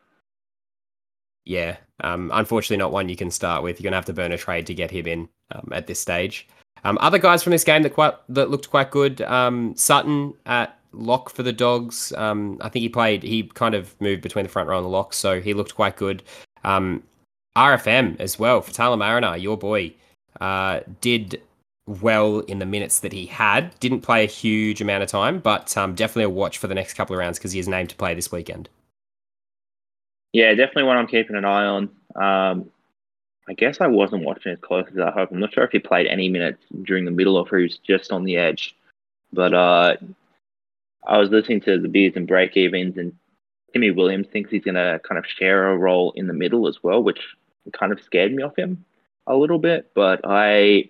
Yeah, 1.46 1.78
um, 2.02 2.32
unfortunately, 2.34 2.78
not 2.78 2.92
one 2.92 3.10
you 3.10 3.16
can 3.16 3.32
start 3.32 3.64
with. 3.64 3.80
You're 3.80 3.86
gonna 3.86 3.98
have 3.98 4.06
to 4.06 4.14
burn 4.14 4.32
a 4.32 4.38
trade 4.38 4.68
to 4.68 4.74
get 4.74 4.92
him 4.92 5.08
in 5.08 5.30
um, 5.52 5.70
at 5.72 5.88
this 5.88 6.00
stage. 6.00 6.48
Um, 6.84 6.98
other 7.02 7.18
guys 7.18 7.44
from 7.44 7.52
this 7.52 7.64
game 7.64 7.84
that 7.84 7.94
quite 7.94 8.14
that 8.30 8.50
looked 8.50 8.70
quite 8.70 8.92
good. 8.92 9.22
Um, 9.22 9.76
Sutton 9.76 10.34
at 10.46 10.78
lock 10.92 11.30
for 11.30 11.44
the 11.44 11.54
Dogs. 11.54 12.12
Um, 12.18 12.58
I 12.62 12.70
think 12.70 12.84
he 12.84 12.90
played. 12.90 13.24
He 13.24 13.44
kind 13.44 13.76
of 13.76 14.00
moved 14.02 14.22
between 14.22 14.44
the 14.44 14.50
front 14.50 14.68
row 14.68 14.78
and 14.78 14.86
the 14.86 14.90
lock, 14.90 15.14
so 15.14 15.40
he 15.40 15.54
looked 15.54 15.76
quite 15.76 15.96
good. 15.96 16.24
RFM 17.58 18.20
as 18.20 18.38
well 18.38 18.62
for 18.62 18.98
Mariner, 18.98 19.36
your 19.36 19.58
boy, 19.58 19.94
uh, 20.40 20.82
did 21.02 21.42
well 21.88 22.40
in 22.42 22.60
the 22.60 22.66
minutes 22.66 23.00
that 23.00 23.14
he 23.14 23.26
had. 23.26 23.78
Didn't 23.80 24.02
play 24.02 24.24
a 24.24 24.28
huge 24.28 24.82
amount 24.82 25.04
of 25.04 25.10
time, 25.10 25.40
but 25.40 25.76
um, 25.78 25.96
definitely 25.96 26.24
a 26.24 26.30
watch 26.30 26.58
for 26.58 26.68
the 26.68 26.76
next 26.76 26.94
couple 26.94 27.16
of 27.16 27.20
rounds 27.20 27.40
because 27.40 27.54
he 27.54 27.60
is 27.60 27.68
named 27.68 27.90
to 27.90 27.96
play 27.96 28.14
this 28.14 28.32
weekend. 28.32 28.70
Yeah, 30.34 30.54
definitely 30.54 30.84
one 30.84 30.98
I'm 30.98 31.08
keeping 31.08 31.36
an 31.36 31.46
eye 31.46 31.66
on. 31.66 31.90
Um, 32.16 32.70
I 33.50 33.54
guess 33.54 33.80
I 33.80 33.88
wasn't 33.88 34.26
watching 34.26 34.52
as 34.52 34.60
close 34.60 34.86
as 34.92 35.00
I 35.00 35.10
hope. 35.12 35.32
I'm 35.32 35.40
not 35.40 35.54
sure 35.54 35.64
if 35.64 35.72
he 35.72 35.80
played 35.80 36.08
any 36.08 36.28
minutes 36.28 36.62
during 36.84 37.06
the 37.06 37.12
middle 37.12 37.38
or 37.38 37.46
if 37.46 37.50
he 37.50 37.64
was 37.64 37.78
just 37.78 38.12
on 38.12 38.26
the 38.26 38.36
edge. 38.36 38.76
But 39.32 39.54
uh, 39.54 39.96
I 41.08 41.18
was 41.18 41.30
listening 41.30 41.62
to 41.62 41.80
the 41.80 41.88
beers 41.88 42.14
and 42.16 42.28
break 42.28 42.58
evens, 42.58 42.98
and 42.98 43.14
Timmy 43.72 43.92
Williams 43.92 44.28
thinks 44.28 44.52
he's 44.52 44.64
going 44.64 44.76
to 44.76 45.00
kind 45.08 45.18
of 45.18 45.26
share 45.26 45.70
a 45.70 45.78
role 45.78 46.12
in 46.16 46.28
the 46.28 46.34
middle 46.34 46.68
as 46.68 46.84
well, 46.84 47.02
which 47.02 47.22
kind 47.72 47.92
of 47.92 48.02
scared 48.02 48.34
me 48.34 48.44
off 48.44 48.58
him 48.58 48.84
a 49.28 49.36
little 49.36 49.60
bit. 49.60 49.90
But 49.94 50.22
I 50.26 50.90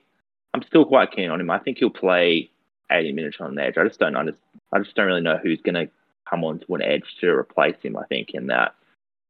I'm 0.57 0.63
still 0.63 0.85
quite 0.85 1.11
keen 1.11 1.29
on 1.29 1.39
him. 1.39 1.51
I 1.51 1.59
think 1.59 1.77
he'll 1.77 1.91
play 1.91 2.49
80 2.91 3.13
minutes 3.13 3.37
on 3.39 3.53
the 3.53 3.63
edge. 3.63 3.77
I 3.77 3.83
just 3.83 3.99
don't 3.99 4.15
understand. 4.15 4.41
I 4.73 4.79
just 4.79 4.95
don't 4.95 5.05
really 5.05 5.21
know 5.21 5.37
who's 5.37 5.61
going 5.61 5.75
to 5.75 5.87
come 6.27 6.43
onto 6.43 6.73
an 6.73 6.81
edge 6.81 7.03
to 7.21 7.29
replace 7.29 7.75
him. 7.83 7.95
I 7.95 8.05
think 8.05 8.31
in 8.31 8.47
that 8.47 8.73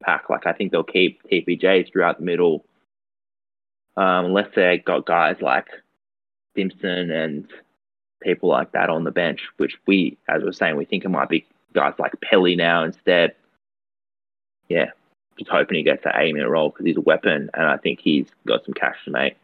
pack, 0.02 0.30
like 0.30 0.48
I 0.48 0.54
think 0.54 0.72
they'll 0.72 0.84
keep 0.84 1.22
TPJ 1.24 1.92
throughout 1.92 2.20
the 2.20 2.24
middle, 2.24 2.64
um, 3.98 4.28
unless 4.28 4.48
they 4.56 4.78
got 4.78 5.06
guys 5.06 5.36
like 5.42 5.68
Simpson 6.56 7.12
and 7.12 7.46
people 8.24 8.48
like 8.48 8.72
that 8.72 8.90
on 8.90 9.04
the 9.04 9.12
bench, 9.12 9.42
which 9.58 9.76
we, 9.86 10.18
as 10.30 10.44
we're 10.44 10.54
saying, 10.54 10.78
we 10.78 10.86
think 10.86 11.04
it 11.04 11.10
might 11.10 11.28
be 11.28 11.46
guys 11.74 11.94
like 12.00 12.14
Pelly 12.22 12.56
now 12.56 12.86
instead. 12.86 13.36
Yeah, 14.70 14.92
just 15.38 15.52
hoping 15.52 15.76
he 15.76 15.84
gets 15.84 16.06
that 16.06 16.18
80 16.18 16.34
minute 16.34 16.50
role 16.50 16.70
because 16.70 16.86
he's 16.86 16.96
a 16.96 17.02
weapon, 17.02 17.50
and 17.54 17.68
I 17.68 17.76
think 17.76 18.00
he's 18.00 18.28
got 18.46 18.64
some 18.64 18.74
cash 18.74 18.96
to 19.04 19.12
make. 19.12 19.36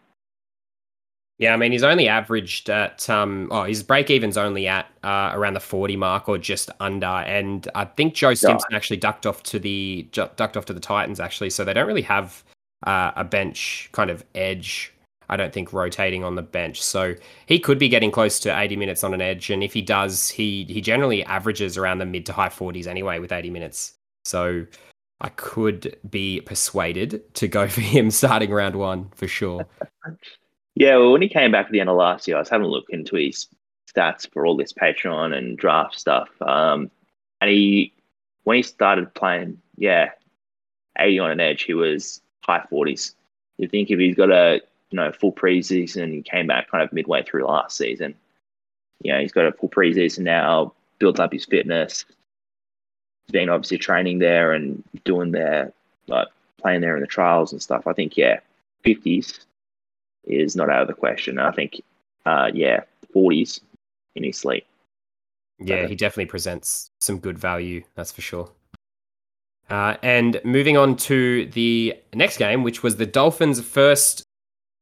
Yeah, 1.39 1.53
I 1.53 1.57
mean, 1.57 1.71
he's 1.71 1.83
only 1.83 2.07
averaged 2.07 2.69
at 2.69 3.09
um, 3.09 3.49
oh, 3.51 3.63
his 3.63 3.81
break 3.81 4.09
even's 4.11 4.37
only 4.37 4.67
at 4.67 4.85
uh, 5.03 5.31
around 5.33 5.55
the 5.55 5.59
forty 5.59 5.95
mark 5.95 6.29
or 6.29 6.37
just 6.37 6.69
under, 6.79 7.07
and 7.07 7.67
I 7.73 7.85
think 7.85 8.13
Joe 8.13 8.35
Simpson 8.35 8.67
yeah. 8.69 8.77
actually 8.77 8.97
ducked 8.97 9.25
off 9.25 9.41
to 9.43 9.59
the 9.59 10.07
ducked 10.11 10.57
off 10.57 10.65
to 10.65 10.73
the 10.73 10.79
Titans 10.79 11.19
actually, 11.19 11.49
so 11.49 11.63
they 11.63 11.73
don't 11.73 11.87
really 11.87 12.03
have 12.03 12.43
uh, 12.85 13.11
a 13.15 13.23
bench 13.23 13.89
kind 13.93 14.09
of 14.09 14.23
edge. 14.35 14.93
I 15.29 15.35
don't 15.35 15.51
think 15.51 15.73
rotating 15.73 16.23
on 16.23 16.35
the 16.35 16.43
bench, 16.43 16.81
so 16.83 17.15
he 17.47 17.57
could 17.57 17.79
be 17.79 17.89
getting 17.89 18.11
close 18.11 18.39
to 18.41 18.59
eighty 18.59 18.75
minutes 18.75 19.03
on 19.03 19.15
an 19.15 19.21
edge, 19.21 19.49
and 19.49 19.63
if 19.63 19.73
he 19.73 19.81
does, 19.81 20.29
he 20.29 20.65
he 20.69 20.81
generally 20.81 21.23
averages 21.25 21.77
around 21.77 21.97
the 21.97 22.05
mid 22.05 22.27
to 22.27 22.33
high 22.33 22.49
forties 22.49 22.85
anyway 22.85 23.17
with 23.17 23.31
eighty 23.31 23.49
minutes. 23.49 23.95
So 24.23 24.67
I 25.19 25.29
could 25.29 25.97
be 26.07 26.41
persuaded 26.41 27.33
to 27.35 27.47
go 27.47 27.67
for 27.69 27.81
him 27.81 28.11
starting 28.11 28.51
round 28.51 28.75
one 28.75 29.09
for 29.15 29.27
sure. 29.27 29.65
Yeah, 30.75 30.97
well, 30.97 31.11
when 31.11 31.21
he 31.21 31.29
came 31.29 31.51
back 31.51 31.67
at 31.67 31.71
the 31.71 31.79
end 31.79 31.89
of 31.89 31.97
last 31.97 32.27
year, 32.27 32.37
I 32.37 32.39
was 32.39 32.49
having 32.49 32.65
a 32.65 32.69
look 32.69 32.89
into 32.89 33.15
his 33.15 33.47
stats 33.93 34.31
for 34.31 34.45
all 34.45 34.57
this 34.57 34.73
Patreon 34.73 35.35
and 35.35 35.57
draft 35.57 35.99
stuff. 35.99 36.29
Um, 36.41 36.89
and 37.41 37.49
he, 37.49 37.93
when 38.43 38.57
he 38.57 38.63
started 38.63 39.13
playing, 39.13 39.61
yeah, 39.77 40.11
80 40.97 41.19
on 41.19 41.31
an 41.31 41.39
edge, 41.39 41.63
he 41.63 41.73
was 41.73 42.21
high 42.43 42.65
40s. 42.71 43.13
You 43.57 43.67
think 43.67 43.91
if 43.91 43.99
he's 43.99 44.15
got 44.15 44.31
a 44.31 44.61
you 44.89 44.97
know 44.97 45.11
full 45.11 45.31
preseason, 45.31 46.11
he 46.11 46.21
came 46.21 46.47
back 46.47 46.69
kind 46.69 46.83
of 46.83 46.91
midway 46.91 47.23
through 47.23 47.45
last 47.45 47.77
season. 47.77 48.15
You 49.01 49.13
know, 49.13 49.19
he's 49.19 49.31
got 49.31 49.45
a 49.45 49.51
full 49.51 49.69
preseason 49.69 50.19
now, 50.19 50.73
built 50.99 51.19
up 51.19 51.33
his 51.33 51.45
fitness. 51.45 52.05
Been 53.31 53.49
obviously 53.49 53.77
training 53.77 54.19
there 54.19 54.53
and 54.53 54.83
doing 55.03 55.31
their 55.31 55.71
like 56.07 56.27
playing 56.59 56.81
there 56.81 56.95
in 56.95 57.01
the 57.01 57.07
trials 57.07 57.51
and 57.51 57.61
stuff. 57.61 57.87
I 57.87 57.93
think 57.93 58.17
yeah, 58.17 58.39
50s 58.85 59.45
is 60.25 60.55
not 60.55 60.69
out 60.69 60.81
of 60.81 60.87
the 60.87 60.93
question. 60.93 61.39
I 61.39 61.51
think, 61.51 61.81
uh, 62.25 62.49
yeah, 62.53 62.81
40s 63.15 63.59
in 64.15 64.23
his 64.23 64.37
sleep. 64.37 64.65
Yeah, 65.59 65.87
he 65.87 65.95
definitely 65.95 66.25
presents 66.25 66.89
some 66.99 67.19
good 67.19 67.37
value, 67.37 67.83
that's 67.95 68.11
for 68.11 68.21
sure. 68.21 68.49
Uh, 69.69 69.95
and 70.03 70.41
moving 70.43 70.77
on 70.77 70.95
to 70.95 71.45
the 71.47 71.95
next 72.13 72.37
game, 72.37 72.63
which 72.63 72.83
was 72.83 72.97
the 72.97 73.05
Dolphins' 73.05 73.61
first, 73.61 74.23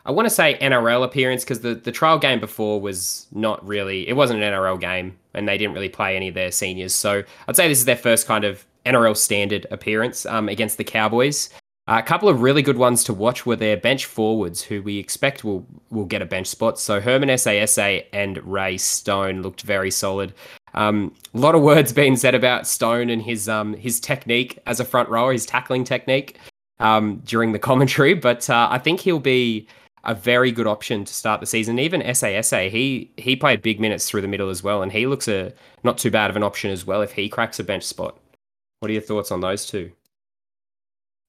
I 0.05 0.11
want 0.11 0.25
to 0.25 0.33
say 0.33 0.57
NRL 0.59 1.03
appearance, 1.03 1.43
because 1.43 1.61
the, 1.61 1.75
the 1.75 1.91
trial 1.91 2.17
game 2.17 2.39
before 2.39 2.81
was 2.81 3.27
not 3.31 3.65
really, 3.65 4.07
it 4.07 4.13
wasn't 4.13 4.41
an 4.41 4.53
NRL 4.53 4.79
game, 4.79 5.17
and 5.33 5.47
they 5.47 5.57
didn't 5.57 5.73
really 5.73 5.89
play 5.89 6.15
any 6.15 6.29
of 6.29 6.33
their 6.33 6.51
seniors. 6.51 6.95
So 6.95 7.23
I'd 7.47 7.55
say 7.55 7.67
this 7.67 7.79
is 7.79 7.85
their 7.85 7.95
first 7.95 8.25
kind 8.25 8.43
of 8.43 8.65
NRL 8.85 9.15
standard 9.15 9.67
appearance 9.69 10.25
um, 10.25 10.49
against 10.49 10.77
the 10.77 10.83
Cowboys. 10.83 11.49
Uh, 11.91 11.97
a 11.97 12.03
couple 12.03 12.29
of 12.29 12.41
really 12.41 12.61
good 12.61 12.77
ones 12.77 13.03
to 13.03 13.13
watch 13.13 13.45
were 13.45 13.57
their 13.57 13.75
bench 13.75 14.05
forwards, 14.05 14.61
who 14.61 14.81
we 14.81 14.97
expect 14.97 15.43
will 15.43 15.67
will 15.89 16.05
get 16.05 16.21
a 16.21 16.25
bench 16.25 16.47
spot. 16.47 16.79
So 16.79 17.01
Herman 17.01 17.27
Ese'ese 17.27 18.05
and 18.13 18.37
Ray 18.49 18.77
Stone 18.77 19.41
looked 19.41 19.63
very 19.63 19.91
solid. 19.91 20.33
Um, 20.73 21.13
a 21.33 21.37
lot 21.37 21.53
of 21.53 21.61
words 21.61 21.91
being 21.91 22.15
said 22.15 22.33
about 22.33 22.65
Stone 22.65 23.09
and 23.09 23.21
his 23.21 23.49
um, 23.49 23.73
his 23.73 23.99
technique 23.99 24.57
as 24.65 24.79
a 24.79 24.85
front 24.85 25.09
rower, 25.09 25.33
his 25.33 25.45
tackling 25.45 25.83
technique 25.83 26.37
um, 26.79 27.21
during 27.25 27.51
the 27.51 27.59
commentary, 27.59 28.13
but 28.29 28.49
uh, 28.49 28.69
I 28.71 28.77
think 28.77 29.01
he'll 29.01 29.19
be 29.19 29.67
a 30.05 30.15
very 30.15 30.53
good 30.53 30.67
option 30.67 31.03
to 31.03 31.13
start 31.13 31.41
the 31.41 31.45
season. 31.45 31.77
Even 31.77 32.01
Ese'ese, 32.01 32.69
he 32.69 33.11
he 33.17 33.35
played 33.35 33.61
big 33.61 33.81
minutes 33.81 34.09
through 34.09 34.21
the 34.21 34.29
middle 34.29 34.49
as 34.49 34.63
well, 34.63 34.81
and 34.81 34.93
he 34.93 35.07
looks 35.07 35.27
a 35.27 35.51
not 35.83 35.97
too 35.97 36.09
bad 36.09 36.29
of 36.29 36.37
an 36.37 36.43
option 36.43 36.71
as 36.71 36.85
well 36.85 37.01
if 37.01 37.11
he 37.11 37.27
cracks 37.27 37.59
a 37.59 37.65
bench 37.65 37.83
spot. 37.83 38.17
What 38.79 38.89
are 38.89 38.93
your 38.93 39.01
thoughts 39.01 39.29
on 39.29 39.41
those 39.41 39.65
two? 39.65 39.91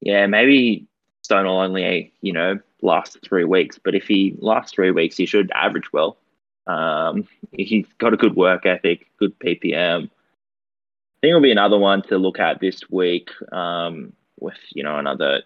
Yeah, 0.03 0.27
maybe 0.27 0.87
Stone 1.23 1.47
will 1.47 1.61
only, 1.61 2.13
you 2.21 2.33
know, 2.33 2.59
last 2.83 3.19
three 3.25 3.45
weeks, 3.45 3.79
but 3.83 3.95
if 3.95 4.05
he 4.05 4.35
lasts 4.41 4.73
three 4.73 4.91
weeks, 4.91 5.17
he 5.17 5.27
should 5.27 5.51
average 5.55 5.93
well. 5.93 6.19
Um, 6.67 7.27
he's 7.53 7.87
got 7.99 8.13
a 8.13 8.17
good 8.17 8.35
work 8.35 8.67
ethic, 8.67 9.07
good 9.19 9.39
PPM. 9.39 10.05
I 10.05 11.21
think 11.21 11.31
it'll 11.31 11.41
be 11.41 11.53
another 11.53 11.79
one 11.79 12.03
to 12.09 12.19
look 12.19 12.41
at 12.41 12.61
this 12.61 12.91
week 12.91 13.31
um, 13.53 14.13
with, 14.41 14.59
you 14.73 14.83
know, 14.83 14.99
another 14.99 15.43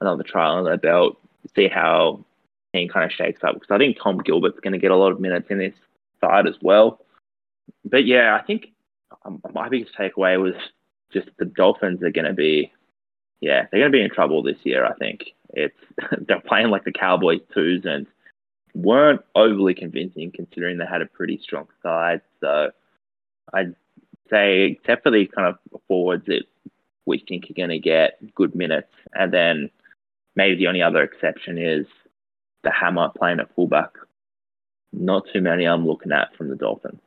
another 0.00 0.22
trial 0.22 0.56
on 0.56 0.64
their 0.64 0.76
belt, 0.76 1.16
see 1.56 1.68
how 1.68 2.22
team 2.74 2.88
kind 2.88 3.06
of 3.06 3.12
shakes 3.12 3.42
up. 3.42 3.54
Because 3.54 3.70
I 3.70 3.78
think 3.78 3.96
Tom 3.98 4.18
Gilbert's 4.18 4.60
going 4.60 4.74
to 4.74 4.78
get 4.78 4.90
a 4.90 4.96
lot 4.96 5.12
of 5.12 5.20
minutes 5.20 5.46
in 5.48 5.58
this 5.58 5.74
side 6.20 6.46
as 6.46 6.56
well. 6.60 7.00
But 7.86 8.04
yeah, 8.04 8.38
I 8.38 8.44
think 8.44 8.72
um, 9.24 9.40
my 9.54 9.70
biggest 9.70 9.96
takeaway 9.96 10.38
was 10.38 10.54
just 11.10 11.30
the 11.38 11.46
Dolphins 11.46 12.02
are 12.02 12.10
going 12.10 12.26
to 12.26 12.34
be 12.34 12.70
yeah, 13.40 13.66
they're 13.70 13.80
going 13.80 13.92
to 13.92 13.98
be 13.98 14.04
in 14.04 14.10
trouble 14.10 14.42
this 14.42 14.58
year. 14.64 14.84
I 14.84 14.94
think 14.94 15.24
it's 15.50 15.78
they're 16.26 16.40
playing 16.40 16.70
like 16.70 16.84
the 16.84 16.92
Cowboys 16.92 17.40
twos 17.52 17.84
and 17.84 18.06
weren't 18.74 19.20
overly 19.34 19.74
convincing 19.74 20.32
considering 20.32 20.78
they 20.78 20.86
had 20.86 21.02
a 21.02 21.06
pretty 21.06 21.38
strong 21.42 21.68
side. 21.82 22.20
So 22.40 22.70
I'd 23.52 23.74
say, 24.30 24.64
except 24.64 25.02
for 25.04 25.10
these 25.10 25.28
kind 25.34 25.48
of 25.48 25.80
forwards 25.86 26.26
that 26.26 26.44
we 27.06 27.18
think 27.18 27.50
are 27.50 27.54
going 27.54 27.68
to 27.68 27.78
get 27.78 28.18
good 28.34 28.54
minutes, 28.54 28.92
and 29.12 29.32
then 29.32 29.70
maybe 30.36 30.56
the 30.56 30.66
only 30.66 30.82
other 30.82 31.02
exception 31.02 31.58
is 31.58 31.86
the 32.62 32.70
Hammer 32.70 33.10
playing 33.16 33.40
at 33.40 33.54
fullback. 33.54 33.90
Not 34.92 35.24
too 35.32 35.40
many 35.40 35.64
I'm 35.66 35.86
looking 35.86 36.12
at 36.12 36.34
from 36.36 36.48
the 36.48 36.56
Dolphins. 36.56 37.00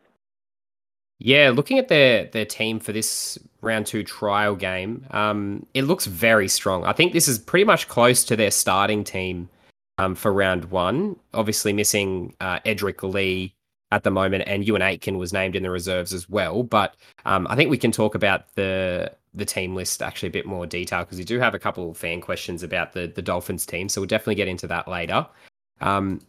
Yeah, 1.19 1.49
looking 1.49 1.79
at 1.79 1.87
their 1.87 2.25
their 2.25 2.45
team 2.45 2.79
for 2.79 2.91
this 2.91 3.39
round 3.61 3.87
two 3.87 4.03
trial 4.03 4.55
game, 4.55 5.05
um, 5.11 5.65
it 5.73 5.83
looks 5.83 6.05
very 6.05 6.47
strong. 6.47 6.85
I 6.85 6.93
think 6.93 7.13
this 7.13 7.27
is 7.27 7.39
pretty 7.39 7.65
much 7.65 7.87
close 7.87 8.23
to 8.25 8.35
their 8.35 8.51
starting 8.51 9.03
team 9.03 9.49
um, 9.97 10.13
for 10.13 10.31
round 10.31 10.65
one. 10.65 11.15
Obviously, 11.33 11.73
missing 11.73 12.35
uh, 12.39 12.59
Edrick 12.59 13.01
Lee 13.01 13.55
at 13.91 14.03
the 14.03 14.11
moment, 14.11 14.43
and 14.45 14.63
Euan 14.63 14.81
Aitken 14.81 15.17
was 15.17 15.33
named 15.33 15.55
in 15.55 15.63
the 15.63 15.71
reserves 15.71 16.13
as 16.13 16.29
well. 16.29 16.61
But 16.61 16.95
um, 17.25 17.47
I 17.49 17.55
think 17.55 17.71
we 17.71 17.77
can 17.77 17.91
talk 17.91 18.13
about 18.13 18.53
the 18.55 19.11
the 19.33 19.45
team 19.45 19.75
list 19.75 20.01
actually 20.01 20.29
a 20.29 20.31
bit 20.31 20.45
more 20.45 20.65
detail 20.65 20.99
because 21.03 21.17
we 21.17 21.23
do 21.23 21.39
have 21.39 21.53
a 21.53 21.59
couple 21.59 21.91
of 21.91 21.97
fan 21.97 22.21
questions 22.21 22.61
about 22.61 22.93
the 22.93 23.07
the 23.07 23.23
Dolphins 23.23 23.65
team, 23.65 23.89
so 23.89 24.01
we'll 24.01 24.07
definitely 24.07 24.35
get 24.35 24.47
into 24.47 24.67
that 24.67 24.87
later. 24.87 25.25
Um, 25.81 26.21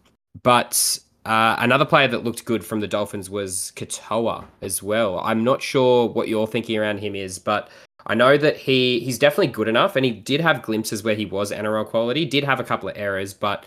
but 0.42 0.98
uh, 1.28 1.56
another 1.58 1.84
player 1.84 2.08
that 2.08 2.24
looked 2.24 2.46
good 2.46 2.64
from 2.64 2.80
the 2.80 2.88
Dolphins 2.88 3.28
was 3.28 3.70
Katoa 3.76 4.46
as 4.62 4.82
well. 4.82 5.18
I'm 5.18 5.44
not 5.44 5.60
sure 5.60 6.08
what 6.08 6.26
you're 6.26 6.46
thinking 6.46 6.78
around 6.78 7.00
him 7.00 7.14
is, 7.14 7.38
but 7.38 7.68
I 8.06 8.14
know 8.14 8.38
that 8.38 8.56
he 8.56 9.00
he's 9.00 9.18
definitely 9.18 9.48
good 9.48 9.68
enough, 9.68 9.94
and 9.94 10.06
he 10.06 10.10
did 10.10 10.40
have 10.40 10.62
glimpses 10.62 11.04
where 11.04 11.14
he 11.14 11.26
was 11.26 11.52
NRL 11.52 11.84
quality. 11.84 12.24
Did 12.24 12.44
have 12.44 12.60
a 12.60 12.64
couple 12.64 12.88
of 12.88 12.96
errors, 12.96 13.34
but 13.34 13.66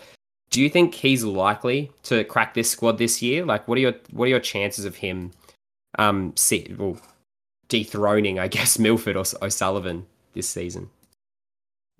do 0.50 0.60
you 0.60 0.68
think 0.68 0.92
he's 0.92 1.22
likely 1.22 1.92
to 2.02 2.24
crack 2.24 2.54
this 2.54 2.68
squad 2.68 2.98
this 2.98 3.22
year? 3.22 3.44
Like, 3.44 3.68
what 3.68 3.78
are 3.78 3.82
your 3.82 3.94
what 4.10 4.24
are 4.24 4.30
your 4.30 4.40
chances 4.40 4.84
of 4.84 4.96
him, 4.96 5.30
um, 6.00 6.32
see, 6.34 6.74
well, 6.76 6.98
dethroning, 7.68 8.40
I 8.40 8.48
guess, 8.48 8.76
Milford 8.80 9.16
or 9.16 9.24
O'Sullivan 9.40 10.04
this 10.34 10.48
season? 10.48 10.90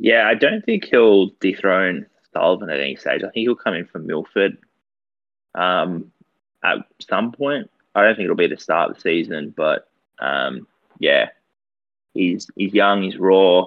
Yeah, 0.00 0.26
I 0.26 0.34
don't 0.34 0.64
think 0.64 0.86
he'll 0.86 1.30
dethrone 1.38 2.06
Sullivan 2.32 2.68
at 2.68 2.80
any 2.80 2.96
stage. 2.96 3.22
I 3.22 3.30
think 3.30 3.44
he'll 3.44 3.54
come 3.54 3.74
in 3.74 3.86
from 3.86 4.08
Milford 4.08 4.58
um, 5.54 6.10
at 6.62 6.78
some 7.00 7.32
point. 7.32 7.70
I 7.94 8.02
don't 8.02 8.14
think 8.14 8.24
it'll 8.24 8.36
be 8.36 8.46
the 8.46 8.56
start 8.56 8.90
of 8.90 8.96
the 8.96 9.02
season, 9.02 9.52
but 9.56 9.88
um, 10.18 10.66
yeah, 10.98 11.28
he's 12.14 12.48
he's 12.56 12.72
young, 12.72 13.02
he's 13.02 13.18
raw. 13.18 13.66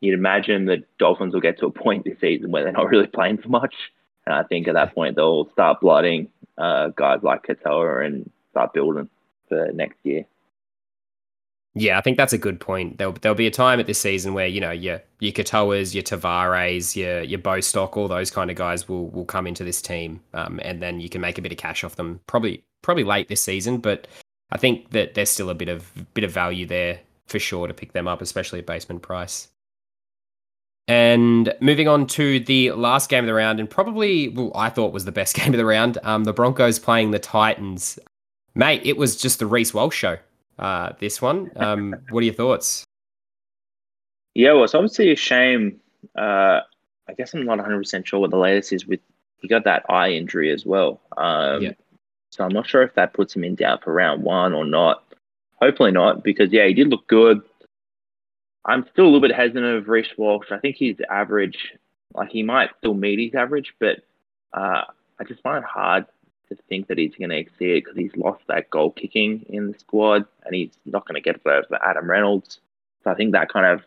You'd 0.00 0.14
imagine 0.18 0.66
the 0.66 0.84
Dolphins 0.98 1.32
will 1.32 1.40
get 1.40 1.58
to 1.60 1.66
a 1.66 1.70
point 1.70 2.04
this 2.04 2.20
season 2.20 2.50
where 2.50 2.64
they're 2.64 2.72
not 2.72 2.88
really 2.90 3.06
playing 3.06 3.38
for 3.38 3.48
much, 3.48 3.74
and 4.26 4.34
I 4.34 4.42
think 4.42 4.68
at 4.68 4.74
that 4.74 4.94
point 4.94 5.16
they'll 5.16 5.48
start 5.50 5.80
blooding 5.80 6.28
uh, 6.58 6.88
guys 6.88 7.20
like 7.22 7.46
Katoa 7.46 8.04
and 8.04 8.30
start 8.50 8.74
building 8.74 9.08
for 9.48 9.72
next 9.72 9.96
year. 10.02 10.26
Yeah, 11.76 11.98
I 11.98 12.02
think 12.02 12.16
that's 12.16 12.32
a 12.32 12.38
good 12.38 12.60
point. 12.60 12.98
There'll 12.98 13.14
there'll 13.14 13.34
be 13.34 13.48
a 13.48 13.50
time 13.50 13.80
at 13.80 13.86
this 13.86 14.00
season 14.00 14.32
where 14.32 14.46
you 14.46 14.60
know 14.60 14.70
your 14.70 15.02
your 15.18 15.32
Katoas, 15.32 15.92
your 15.92 16.04
Tavares, 16.04 16.94
your 16.94 17.22
your 17.22 17.40
Bostock, 17.40 17.96
all 17.96 18.06
those 18.06 18.30
kind 18.30 18.48
of 18.48 18.56
guys 18.56 18.88
will 18.88 19.08
will 19.08 19.24
come 19.24 19.46
into 19.46 19.64
this 19.64 19.82
team, 19.82 20.20
um, 20.34 20.60
and 20.62 20.80
then 20.80 21.00
you 21.00 21.08
can 21.08 21.20
make 21.20 21.36
a 21.36 21.42
bit 21.42 21.50
of 21.50 21.58
cash 21.58 21.82
off 21.82 21.96
them. 21.96 22.20
Probably 22.28 22.62
probably 22.82 23.02
late 23.02 23.28
this 23.28 23.40
season, 23.40 23.78
but 23.78 24.06
I 24.52 24.58
think 24.58 24.90
that 24.90 25.14
there's 25.14 25.30
still 25.30 25.50
a 25.50 25.54
bit 25.54 25.68
of 25.68 26.14
bit 26.14 26.22
of 26.22 26.30
value 26.30 26.64
there 26.64 27.00
for 27.26 27.40
sure 27.40 27.66
to 27.66 27.74
pick 27.74 27.92
them 27.92 28.06
up, 28.06 28.22
especially 28.22 28.60
at 28.60 28.66
basement 28.66 29.02
price. 29.02 29.48
And 30.86 31.52
moving 31.60 31.88
on 31.88 32.06
to 32.08 32.38
the 32.40 32.70
last 32.72 33.10
game 33.10 33.24
of 33.24 33.26
the 33.26 33.34
round, 33.34 33.58
and 33.58 33.68
probably 33.68 34.28
well, 34.28 34.52
I 34.54 34.70
thought 34.70 34.92
was 34.92 35.06
the 35.06 35.12
best 35.12 35.34
game 35.40 35.52
of 35.52 35.58
the 35.58 35.66
round. 35.66 35.98
Um, 36.04 36.22
the 36.22 36.32
Broncos 36.32 36.78
playing 36.78 37.10
the 37.10 37.18
Titans, 37.18 37.98
mate. 38.54 38.82
It 38.84 38.96
was 38.96 39.16
just 39.16 39.40
the 39.40 39.46
Reece 39.46 39.74
Walsh 39.74 39.96
show 39.96 40.18
uh, 40.58 40.92
this 40.98 41.20
one. 41.20 41.50
Um, 41.56 41.94
what 42.10 42.20
are 42.20 42.24
your 42.24 42.34
thoughts? 42.34 42.84
Yeah, 44.34 44.52
well, 44.52 44.64
it's 44.64 44.74
obviously 44.74 45.12
a 45.12 45.16
shame. 45.16 45.80
Uh, 46.16 46.60
I 47.08 47.12
guess 47.16 47.34
I'm 47.34 47.44
not 47.44 47.58
100% 47.58 48.06
sure 48.06 48.20
what 48.20 48.30
the 48.30 48.36
latest 48.36 48.72
is 48.72 48.86
with 48.86 49.00
he 49.44 49.48
got 49.48 49.64
that 49.64 49.84
eye 49.90 50.10
injury 50.10 50.50
as 50.50 50.64
well. 50.64 51.02
Um, 51.18 51.62
yeah. 51.62 51.72
So 52.30 52.44
I'm 52.44 52.52
not 52.52 52.66
sure 52.66 52.82
if 52.82 52.94
that 52.94 53.12
puts 53.12 53.36
him 53.36 53.44
in 53.44 53.54
doubt 53.54 53.84
for 53.84 53.92
round 53.92 54.22
one 54.22 54.54
or 54.54 54.64
not. 54.64 55.04
Hopefully 55.60 55.92
not, 55.92 56.24
because 56.24 56.50
yeah, 56.50 56.66
he 56.66 56.72
did 56.72 56.88
look 56.88 57.06
good. 57.06 57.42
I'm 58.64 58.86
still 58.90 59.04
a 59.04 59.06
little 59.06 59.20
bit 59.20 59.36
hesitant 59.36 59.66
of 59.66 59.88
Reece 59.88 60.08
Walsh. 60.16 60.50
I 60.50 60.58
think 60.58 60.76
he's 60.76 60.96
average, 61.10 61.74
like 62.14 62.30
he 62.30 62.42
might 62.42 62.70
still 62.78 62.94
meet 62.94 63.18
his 63.18 63.34
average, 63.34 63.74
but 63.78 63.98
uh, 64.54 64.84
I 65.20 65.24
just 65.28 65.42
find 65.42 65.62
it 65.62 65.68
hard 65.68 66.06
to 66.48 66.56
think 66.68 66.88
that 66.88 66.98
he's 66.98 67.14
going 67.14 67.30
to 67.30 67.36
exceed 67.36 67.84
because 67.84 67.96
he's 67.96 68.16
lost 68.16 68.42
that 68.48 68.70
goal 68.70 68.90
kicking 68.90 69.44
in 69.48 69.72
the 69.72 69.78
squad 69.78 70.24
and 70.44 70.54
he's 70.54 70.72
not 70.84 71.06
going 71.06 71.14
to 71.14 71.20
get 71.20 71.36
it 71.36 71.46
over 71.46 71.78
Adam 71.84 72.08
Reynolds. 72.08 72.60
So 73.02 73.10
I 73.10 73.14
think 73.14 73.32
that 73.32 73.52
kind 73.52 73.66
of, 73.66 73.84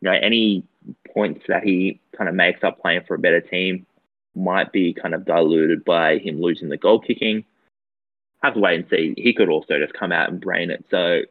you 0.00 0.10
know, 0.10 0.16
any 0.20 0.64
points 1.12 1.42
that 1.48 1.62
he 1.62 2.00
kind 2.16 2.28
of 2.28 2.34
makes 2.34 2.64
up 2.64 2.80
playing 2.80 3.02
for 3.06 3.14
a 3.14 3.18
better 3.18 3.40
team 3.40 3.86
might 4.34 4.72
be 4.72 4.92
kind 4.92 5.14
of 5.14 5.24
diluted 5.24 5.84
by 5.84 6.18
him 6.18 6.40
losing 6.40 6.68
the 6.68 6.76
goal 6.76 7.00
kicking. 7.00 7.44
Have 8.42 8.54
to 8.54 8.60
wait 8.60 8.80
and 8.80 8.88
see. 8.88 9.14
He 9.16 9.34
could 9.34 9.48
also 9.48 9.78
just 9.78 9.92
come 9.92 10.12
out 10.12 10.30
and 10.30 10.40
brain 10.40 10.70
it. 10.70 10.84
So 10.90 11.22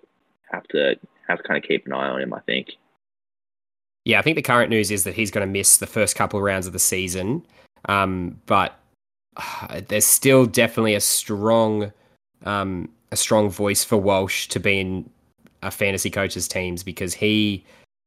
have 0.51 0.67
to 0.69 0.95
have 1.27 1.39
to 1.39 1.43
kind 1.43 1.63
of 1.63 1.67
keep 1.67 1.85
an 1.85 1.93
eye 1.93 2.09
on 2.09 2.21
him, 2.21 2.33
I 2.33 2.39
think. 2.41 2.69
Yeah, 4.05 4.19
I 4.19 4.21
think 4.21 4.35
the 4.35 4.41
current 4.41 4.69
news 4.69 4.91
is 4.91 5.03
that 5.03 5.13
he's 5.13 5.31
going 5.31 5.45
to 5.45 5.51
miss 5.51 5.77
the 5.77 5.87
first 5.87 6.15
couple 6.15 6.39
of 6.39 6.43
rounds 6.43 6.67
of 6.67 6.73
the 6.73 6.79
season. 6.79 7.45
Um, 7.85 8.41
but 8.45 8.78
there's 9.87 10.05
still 10.05 10.45
definitely 10.45 10.95
a 10.95 11.01
strong 11.01 11.91
um, 12.45 12.89
a 13.11 13.15
strong 13.15 13.49
voice 13.49 13.83
for 13.83 13.97
Walsh 13.97 14.47
to 14.47 14.59
be 14.59 14.79
in 14.79 15.09
a 15.61 15.71
fantasy 15.71 16.09
coach's 16.09 16.47
teams 16.47 16.83
because 16.83 17.13
he 17.13 17.63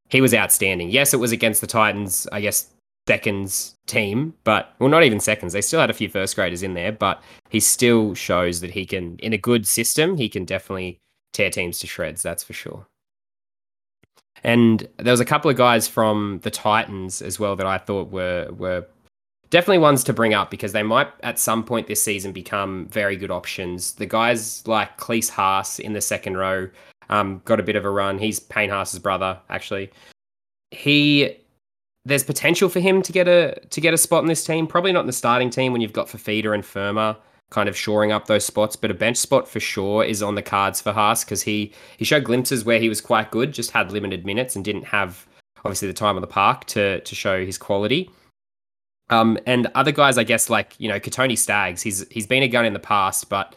he 0.08 0.20
was 0.20 0.34
outstanding. 0.34 0.90
Yes, 0.90 1.14
it 1.14 1.18
was 1.18 1.32
against 1.32 1.60
the 1.60 1.66
Titans, 1.66 2.26
I 2.32 2.40
guess 2.40 2.68
seconds 3.08 3.74
team, 3.86 4.34
but 4.44 4.74
well 4.78 4.88
not 4.88 5.02
even 5.02 5.20
seconds. 5.20 5.52
They 5.52 5.60
still 5.60 5.80
had 5.80 5.90
a 5.90 5.94
few 5.94 6.08
first 6.08 6.36
graders 6.36 6.62
in 6.62 6.74
there, 6.74 6.92
but 6.92 7.22
he 7.50 7.60
still 7.60 8.14
shows 8.14 8.60
that 8.60 8.70
he 8.70 8.86
can 8.86 9.18
in 9.18 9.32
a 9.32 9.38
good 9.38 9.66
system, 9.66 10.16
he 10.16 10.28
can 10.28 10.44
definitely 10.44 10.98
tear 11.32 11.50
teams 11.50 11.78
to 11.80 11.86
shreds, 11.86 12.22
that's 12.22 12.44
for 12.44 12.52
sure. 12.52 12.86
And 14.44 14.88
there 14.96 15.12
was 15.12 15.20
a 15.20 15.24
couple 15.24 15.50
of 15.50 15.56
guys 15.56 15.86
from 15.86 16.40
the 16.42 16.50
Titans 16.50 17.22
as 17.22 17.38
well 17.38 17.54
that 17.56 17.66
I 17.66 17.78
thought 17.78 18.10
were 18.10 18.48
were 18.52 18.86
definitely 19.52 19.78
ones 19.78 20.02
to 20.02 20.14
bring 20.14 20.32
up 20.32 20.50
because 20.50 20.72
they 20.72 20.82
might 20.82 21.08
at 21.22 21.38
some 21.38 21.62
point 21.62 21.86
this 21.86 22.02
season 22.02 22.32
become 22.32 22.86
very 22.86 23.16
good 23.16 23.30
options. 23.30 23.92
The 23.92 24.06
guys 24.06 24.66
like 24.66 24.98
Klese 24.98 25.28
Haas 25.28 25.78
in 25.78 25.92
the 25.92 26.00
second 26.00 26.38
row 26.38 26.70
um, 27.10 27.42
got 27.44 27.60
a 27.60 27.62
bit 27.62 27.76
of 27.76 27.84
a 27.84 27.90
run. 27.90 28.18
He's 28.18 28.40
Payne 28.40 28.70
Haas's 28.70 28.98
brother, 28.98 29.38
actually. 29.50 29.90
He 30.70 31.36
there's 32.04 32.24
potential 32.24 32.68
for 32.68 32.80
him 32.80 33.02
to 33.02 33.12
get 33.12 33.28
a 33.28 33.60
to 33.68 33.80
get 33.80 33.92
a 33.92 33.98
spot 33.98 34.22
in 34.22 34.28
this 34.28 34.42
team. 34.42 34.66
Probably 34.66 34.90
not 34.90 35.00
in 35.00 35.06
the 35.06 35.12
starting 35.12 35.50
team 35.50 35.72
when 35.72 35.82
you've 35.82 35.92
got 35.92 36.08
Fifita 36.08 36.54
and 36.54 36.64
Fermor 36.64 37.14
kind 37.50 37.68
of 37.68 37.76
shoring 37.76 38.10
up 38.10 38.28
those 38.28 38.46
spots, 38.46 38.74
but 38.74 38.90
a 38.90 38.94
bench 38.94 39.18
spot 39.18 39.46
for 39.46 39.60
sure 39.60 40.02
is 40.02 40.22
on 40.22 40.34
the 40.34 40.42
cards 40.42 40.80
for 40.80 40.92
Haas 40.92 41.24
because 41.24 41.42
he 41.42 41.72
he 41.98 42.06
showed 42.06 42.24
glimpses 42.24 42.64
where 42.64 42.80
he 42.80 42.88
was 42.88 43.02
quite 43.02 43.30
good, 43.30 43.52
just 43.52 43.70
had 43.70 43.92
limited 43.92 44.24
minutes 44.24 44.56
and 44.56 44.64
didn't 44.64 44.84
have 44.84 45.26
obviously 45.58 45.88
the 45.88 45.94
time 45.94 46.16
on 46.16 46.22
the 46.22 46.26
park 46.26 46.64
to 46.68 47.00
to 47.00 47.14
show 47.14 47.44
his 47.44 47.58
quality. 47.58 48.08
Um, 49.10 49.38
and 49.46 49.68
other 49.74 49.92
guys, 49.92 50.16
I 50.16 50.24
guess, 50.24 50.48
like 50.48 50.74
you 50.78 50.88
know, 50.88 50.98
Kotoni 50.98 51.38
Staggs, 51.38 51.82
he's 51.82 52.06
he's 52.10 52.26
been 52.26 52.42
a 52.42 52.48
gun 52.48 52.64
in 52.64 52.72
the 52.72 52.78
past, 52.78 53.28
but 53.28 53.54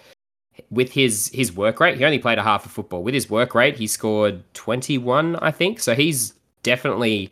with 0.69 0.91
his 0.91 1.29
his 1.33 1.53
work 1.53 1.79
rate, 1.79 1.97
he 1.97 2.05
only 2.05 2.19
played 2.19 2.37
a 2.37 2.43
half 2.43 2.65
of 2.65 2.71
football. 2.71 3.03
With 3.03 3.13
his 3.13 3.29
work 3.29 3.55
rate, 3.55 3.77
he 3.77 3.87
scored 3.87 4.43
21, 4.53 5.37
I 5.37 5.51
think. 5.51 5.79
So 5.79 5.95
he's 5.95 6.33
definitely 6.63 7.31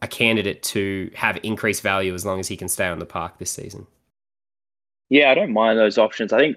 a 0.00 0.08
candidate 0.08 0.62
to 0.64 1.10
have 1.14 1.38
increased 1.42 1.82
value 1.82 2.12
as 2.14 2.26
long 2.26 2.40
as 2.40 2.48
he 2.48 2.56
can 2.56 2.68
stay 2.68 2.86
on 2.86 2.98
the 2.98 3.06
park 3.06 3.38
this 3.38 3.50
season. 3.50 3.86
Yeah, 5.08 5.30
I 5.30 5.34
don't 5.34 5.52
mind 5.52 5.78
those 5.78 5.98
options. 5.98 6.32
I 6.32 6.38
think 6.38 6.56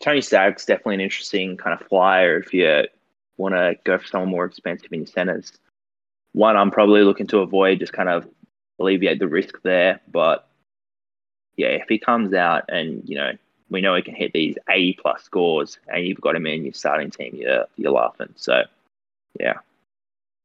Tony 0.00 0.20
Staggs 0.20 0.64
definitely 0.64 0.96
an 0.96 1.00
interesting 1.00 1.56
kind 1.56 1.78
of 1.78 1.86
flyer 1.86 2.38
if 2.38 2.52
you 2.52 2.84
want 3.36 3.54
to 3.54 3.76
go 3.84 3.98
for 3.98 4.06
someone 4.06 4.30
more 4.30 4.44
expensive 4.44 4.92
in 4.92 5.00
your 5.00 5.06
centers. 5.06 5.52
One 6.32 6.56
I'm 6.56 6.70
probably 6.70 7.02
looking 7.02 7.26
to 7.28 7.38
avoid 7.38 7.78
just 7.78 7.92
kind 7.92 8.08
of 8.08 8.28
alleviate 8.78 9.18
the 9.18 9.28
risk 9.28 9.60
there. 9.62 10.00
But 10.10 10.46
yeah, 11.56 11.68
if 11.68 11.88
he 11.88 11.98
comes 11.98 12.34
out 12.34 12.64
and 12.68 13.02
you 13.08 13.16
know 13.16 13.32
we 13.70 13.80
know 13.80 13.94
he 13.94 14.02
can 14.02 14.14
hit 14.14 14.32
these 14.32 14.56
80 14.70 14.98
plus 15.02 15.22
scores, 15.22 15.78
and 15.88 16.06
you've 16.06 16.20
got 16.20 16.36
him 16.36 16.46
in 16.46 16.64
your 16.64 16.74
starting 16.74 17.10
team, 17.10 17.34
you're 17.34 17.66
you're 17.76 17.92
laughing. 17.92 18.32
So 18.36 18.62
yeah, 19.38 19.54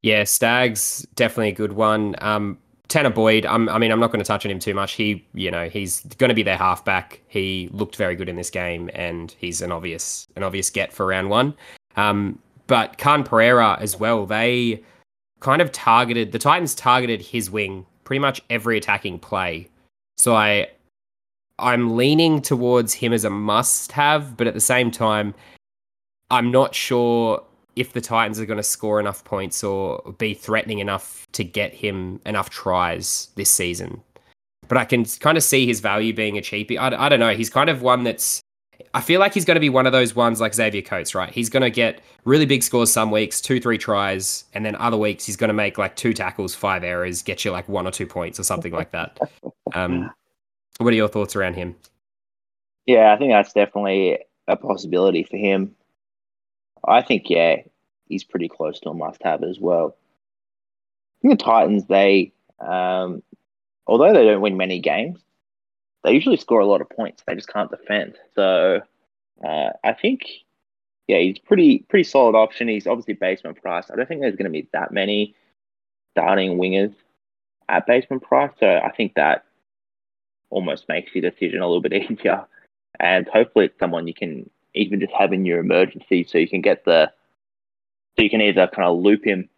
yeah, 0.04 0.26
Staggs 0.26 1.08
definitely 1.16 1.50
a 1.50 1.56
good 1.56 1.74
one. 1.74 2.16
Um, 2.20 2.58
Tanah 2.90 3.16
Boyd, 3.16 3.46
I'm, 3.46 3.70
I 3.70 3.80
mean, 3.80 3.92
I'm 3.92 4.00
not 4.00 4.12
going 4.12 4.20
to 4.20 4.28
touch 4.28 4.46
on 4.46 4.52
him 4.52 4.60
too 4.60 4.74
much. 4.74 4.94
He, 4.94 5.26
you 5.34 5.50
know, 5.50 5.70
he's 5.70 6.02
going 6.18 6.28
to 6.28 6.36
be 6.36 6.44
their 6.44 6.58
halfback. 6.58 7.22
He 7.28 7.70
looked 7.72 7.96
very 7.96 8.16
good 8.16 8.30
in 8.30 8.36
this 8.36 8.50
game, 8.50 8.90
and 8.94 9.34
he's 9.40 9.62
an 9.62 9.72
obvious, 9.72 10.28
an 10.36 10.44
obvious 10.44 10.70
get 10.70 10.92
for 10.92 11.06
round 11.06 11.30
one. 11.30 11.56
Um, 11.96 12.38
but 12.68 12.98
Khan 12.98 13.24
Pereira 13.24 13.78
as 13.80 13.98
well. 13.98 14.26
They 14.26 14.84
kind 15.40 15.62
of 15.62 15.72
targeted 15.72 16.34
the 16.34 16.40
Titans 16.40 16.76
targeted 16.76 17.22
his 17.22 17.50
wing 17.50 17.86
pretty 18.14 18.20
much 18.20 18.44
every 18.52 18.78
attacking 18.78 19.18
play. 19.18 19.68
So 20.18 20.36
I 20.36 20.68
I'm 21.58 21.98
leaning 21.98 22.44
towards 22.44 22.94
him 22.94 23.12
as 23.12 23.26
a 23.26 23.30
must 23.32 23.92
have, 23.94 24.38
but 24.38 24.46
at 24.46 24.54
the 24.54 24.62
same 24.62 24.92
time, 24.92 25.34
I'm 26.30 26.52
not 26.52 26.76
sure 26.76 27.44
if 27.76 27.94
the 27.94 28.02
Titans 28.02 28.40
are 28.40 28.46
going 28.46 28.58
to 28.58 28.64
score 28.64 29.00
enough 29.00 29.24
points 29.24 29.64
or 29.64 30.14
be 30.20 30.36
threatening 30.36 30.78
enough 30.78 31.26
to 31.32 31.44
get 31.44 31.74
him 31.74 32.20
enough 32.24 32.52
tries 32.52 33.30
this 33.34 33.50
season. 33.50 34.00
But 34.68 34.78
I 34.78 34.86
can 34.86 35.06
kind 35.06 35.36
of 35.36 35.44
see 35.44 35.66
his 35.66 35.80
value 35.80 36.14
being 36.14 36.38
a 36.38 36.42
cheapie. 36.42 36.78
I, 36.78 36.96
I 37.06 37.10
don't 37.10 37.20
know. 37.20 37.34
He's 37.34 37.50
kind 37.50 37.68
of 37.68 37.82
one 37.82 38.04
that's 38.04 38.42
I 38.96 39.02
feel 39.02 39.20
like 39.20 39.34
he's 39.34 39.46
going 39.46 39.56
to 39.56 39.62
be 39.62 39.70
one 39.70 39.88
of 39.88 39.92
those 39.92 40.16
ones 40.16 40.40
like 40.40 40.54
Xavier 40.54 40.84
Coates, 40.84 41.16
right? 41.16 41.34
He's 41.34 41.50
going 41.50 41.64
to 41.64 41.72
get 41.72 42.02
really 42.26 42.46
big 42.46 42.62
scores 42.62 42.92
some 42.92 43.10
weeks, 43.10 43.42
two, 43.42 43.60
three 43.60 43.78
tries, 43.78 44.46
and 44.54 44.64
then 44.64 44.76
other 44.76 44.98
weeks 44.98 45.26
he's 45.26 45.36
going 45.36 45.48
to 45.48 45.54
make 45.54 45.80
like 45.80 45.96
two 45.96 46.14
tackles, 46.14 46.54
five 46.54 46.84
errors, 46.84 47.24
get 47.24 47.44
you 47.44 47.52
like 47.52 47.68
one 47.68 47.88
or 47.88 47.92
two 47.92 48.06
points 48.06 48.40
or 48.40 48.44
something 48.44 48.72
like 48.72 48.92
that. 48.92 49.20
Um, 49.74 50.12
what 50.78 50.94
are 50.94 50.96
your 50.96 51.08
thoughts 51.08 51.36
around 51.36 51.56
him? 51.56 51.76
Yeah, 52.86 53.14
I 53.14 53.18
think 53.18 53.32
that's 53.32 53.54
definitely 53.54 54.20
a 54.48 54.56
possibility 54.56 55.24
for 55.24 55.38
him. 55.38 55.76
I 56.88 57.02
think, 57.02 57.30
yeah, 57.30 57.62
he's 58.10 58.24
pretty 58.24 58.50
close 58.50 58.80
to 58.82 58.90
a 58.90 58.94
must 58.94 59.24
have 59.24 59.44
as 59.44 59.60
well. 59.60 59.96
I 61.18 61.28
think 61.28 61.40
the 61.40 61.46
Titans, 61.46 61.86
they, 61.86 62.34
um, 62.60 63.24
although 63.88 64.14
they 64.14 64.26
don't 64.26 64.42
win 64.42 64.58
many 64.58 64.80
games, 64.80 65.20
they 66.04 66.12
usually 66.12 66.38
score 66.38 66.60
a 66.60 66.66
lot 66.66 66.82
of 66.82 66.90
points. 66.90 67.24
They 67.26 67.36
just 67.36 67.48
can't 67.52 67.72
defend. 67.72 68.16
So 68.36 68.82
uh, 69.44 69.70
I 69.84 69.94
think, 69.94 70.26
yeah, 71.08 71.20
he's 71.20 71.40
pretty 71.40 71.86
pretty 71.90 72.04
solid 72.04 72.36
option. 72.36 72.68
He's 72.68 72.88
obviously 72.88 73.14
basement 73.14 73.62
price. 73.62 73.90
I 73.92 73.96
don't 73.96 74.08
think 74.08 74.22
there's 74.22 74.36
going 74.36 74.52
to 74.52 74.62
be 74.62 74.68
that 74.74 74.92
many 74.92 75.36
starting 76.12 76.58
wingers 76.58 76.94
at 77.70 77.88
basement 77.88 78.24
price. 78.24 78.52
So 78.60 78.68
I 78.68 78.92
think 78.92 79.16
that 79.16 79.46
almost 80.50 80.88
makes 80.88 81.14
your 81.16 81.30
decision 81.30 81.62
a 81.62 81.68
little 81.68 81.82
bit 81.82 81.94
easier. 82.12 82.46
And 83.00 83.28
hopefully 83.28 83.66
it's 83.66 83.80
someone 83.80 84.08
you 84.08 84.14
can 84.14 84.50
even 84.76 85.00
just 85.00 85.14
have 85.14 85.34
in 85.34 85.46
your 85.46 85.60
emergency 85.60 86.24
so 86.24 86.38
you 86.38 86.48
can 86.48 86.62
get 86.62 86.86
the 86.86 87.12
so 88.16 88.24
you 88.24 88.30
can 88.30 88.42
either 88.42 88.68
kind 88.68 88.88
of 88.88 88.98
loop 88.98 89.26
him 89.26 89.50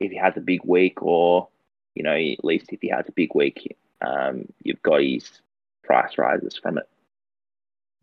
if 0.00 0.10
he 0.10 0.16
has 0.16 0.36
a 0.36 0.40
big 0.40 0.60
week 0.64 1.02
or 1.02 1.48
you 1.94 2.02
know 2.02 2.14
at 2.14 2.44
least 2.44 2.72
if 2.72 2.80
he 2.80 2.88
has 2.88 3.04
a 3.08 3.12
big 3.12 3.34
week 3.34 3.76
um, 4.00 4.46
you've 4.62 4.82
got 4.82 5.00
his 5.00 5.40
price 5.84 6.18
rises 6.18 6.58
from 6.60 6.78
it. 6.78 6.88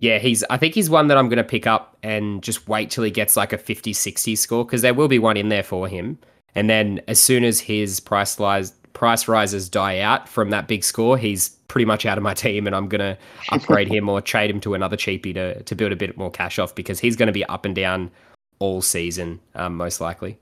Yeah 0.02 0.18
he's 0.18 0.44
i 0.50 0.58
think 0.58 0.74
he's 0.74 0.90
one 0.90 1.08
that 1.08 1.18
i'm 1.18 1.30
going 1.30 1.38
to 1.38 1.44
pick 1.44 1.66
up 1.66 1.96
and 2.04 2.44
just 2.44 2.68
wait 2.68 2.90
till 2.90 3.04
he 3.04 3.12
gets 3.12 3.38
like 3.38 3.54
a 3.54 3.58
50 3.58 3.94
60 3.94 4.36
score 4.36 4.66
because 4.66 4.82
there 4.82 4.96
will 4.96 5.08
be 5.08 5.20
one 5.20 5.38
in 5.38 5.50
there 5.50 5.64
for 5.64 5.88
him. 5.88 6.20
And 6.54 6.70
then 6.70 7.00
as 7.08 7.18
soon 7.20 7.46
as 7.46 7.62
his 7.62 8.02
price 8.02 8.38
rise 8.40 8.72
price 8.94 9.28
rises 9.28 9.70
die 9.70 10.00
out 10.00 10.28
from 10.28 10.50
that 10.50 10.68
big 10.68 10.84
score 10.84 11.18
he's 11.18 11.50
pretty 11.68 11.86
much 11.86 12.06
out 12.06 12.18
of 12.18 12.24
my 12.24 12.34
team 12.44 12.68
and 12.68 12.76
i'm 12.76 12.90
going 12.90 13.00
to 13.00 13.18
upgrade 13.52 13.88
him 13.88 14.10
or 14.10 14.20
trade 14.20 14.50
him 14.50 14.60
to 14.60 14.74
another 14.74 14.98
cheapie 14.98 15.34
to, 15.34 15.64
to 15.64 15.76
build 15.76 15.94
a 15.94 15.96
bit 15.96 16.18
more 16.18 16.30
cash 16.30 16.60
off 16.60 16.76
because 16.76 17.00
he's 17.00 17.16
going 17.16 17.28
to 17.28 17.34
be 17.34 17.46
up 17.46 17.64
and 17.64 17.76
down 17.76 18.12
all 18.60 18.82
season 18.82 19.40
um, 19.56 19.78
most 19.78 20.02
likely. 20.02 20.38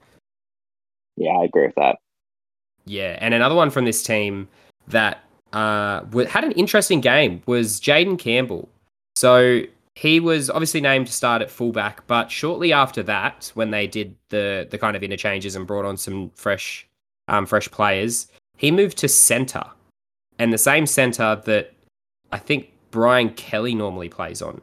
Yeah 1.18 1.32
i 1.32 1.44
agree 1.44 1.68
with 1.68 1.76
that. 1.76 1.98
Yeah 2.86 3.18
and 3.20 3.34
another 3.34 3.56
one 3.56 3.70
from 3.70 3.86
this 3.86 4.02
team 4.02 4.48
that 4.88 5.24
uh, 5.54 6.04
had 6.28 6.44
an 6.44 6.52
interesting 6.54 7.02
game 7.02 7.42
was 7.46 7.80
Jayden 7.80 8.18
Campbell. 8.18 8.70
So 9.16 9.62
he 9.96 10.20
was 10.20 10.50
obviously 10.50 10.80
named 10.80 11.08
to 11.08 11.14
start 11.14 11.42
at 11.42 11.52
fullback, 11.52 12.08
but 12.08 12.32
shortly 12.32 12.72
after 12.72 13.04
that, 13.04 13.52
when 13.56 13.72
they 13.72 13.86
did 13.86 14.16
the 14.30 14.68
the 14.70 14.78
kind 14.78 14.96
of 14.96 15.04
interchanges 15.04 15.56
and 15.56 15.68
brought 15.68 15.86
on 15.86 15.98
some 15.98 16.32
fresh 16.36 16.88
um, 17.28 17.46
fresh 17.46 17.70
players, 17.70 18.28
he 18.58 18.72
moved 18.72 18.98
to 19.00 19.08
centre, 19.08 19.66
and 20.38 20.54
the 20.54 20.58
same 20.58 20.86
centre 20.86 21.42
that 21.46 21.74
I 22.32 22.38
think 22.38 22.72
Brian 22.92 23.32
Kelly 23.32 23.76
normally 23.76 24.10
plays 24.10 24.42
on. 24.42 24.62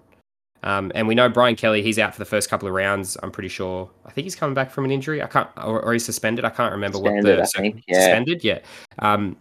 Um, 0.63 0.91
and 0.95 1.07
we 1.07 1.15
know 1.15 1.29
Brian 1.29 1.55
Kelly, 1.55 1.81
he's 1.81 1.99
out 1.99 2.13
for 2.13 2.19
the 2.19 2.25
first 2.25 2.51
couple 2.51 2.67
of 2.67 2.75
rounds. 2.75 3.17
I'm 3.23 3.31
pretty 3.31 3.51
sure. 3.51 3.89
I 4.05 4.11
think 4.11 4.25
he's 4.25 4.35
coming 4.35 4.55
back 4.55 4.71
from 4.71 4.85
an 4.85 4.91
injury. 4.91 5.23
I 5.23 5.27
can't, 5.27 5.49
or, 5.59 5.81
or 5.81 5.93
he's 5.93 6.05
suspended. 6.05 6.45
I 6.45 6.51
can't 6.51 6.73
remember 6.73 6.99
suspended, 6.99 7.39
what 7.39 7.53
the 7.53 7.59
think, 7.59 7.85
yeah. 7.87 8.01
suspended. 8.01 8.43
Yeah. 8.43 8.59
Um, 8.99 9.37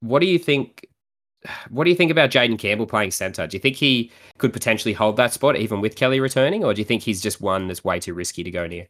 what 0.00 0.20
do 0.20 0.26
you 0.26 0.38
think? 0.38 0.86
What 1.68 1.84
do 1.84 1.90
you 1.90 1.96
think 1.96 2.10
about 2.10 2.30
Jayden 2.30 2.58
Campbell 2.58 2.86
playing 2.86 3.12
centre? 3.12 3.46
Do 3.46 3.56
you 3.56 3.60
think 3.60 3.76
he 3.76 4.10
could 4.38 4.52
potentially 4.52 4.92
hold 4.92 5.16
that 5.16 5.32
spot 5.32 5.56
even 5.56 5.80
with 5.80 5.94
Kelly 5.94 6.18
returning, 6.18 6.64
or 6.64 6.74
do 6.74 6.80
you 6.80 6.84
think 6.84 7.02
he's 7.02 7.20
just 7.20 7.40
one 7.40 7.68
that's 7.68 7.84
way 7.84 8.00
too 8.00 8.14
risky 8.14 8.42
to 8.42 8.50
go 8.50 8.66
near? 8.66 8.88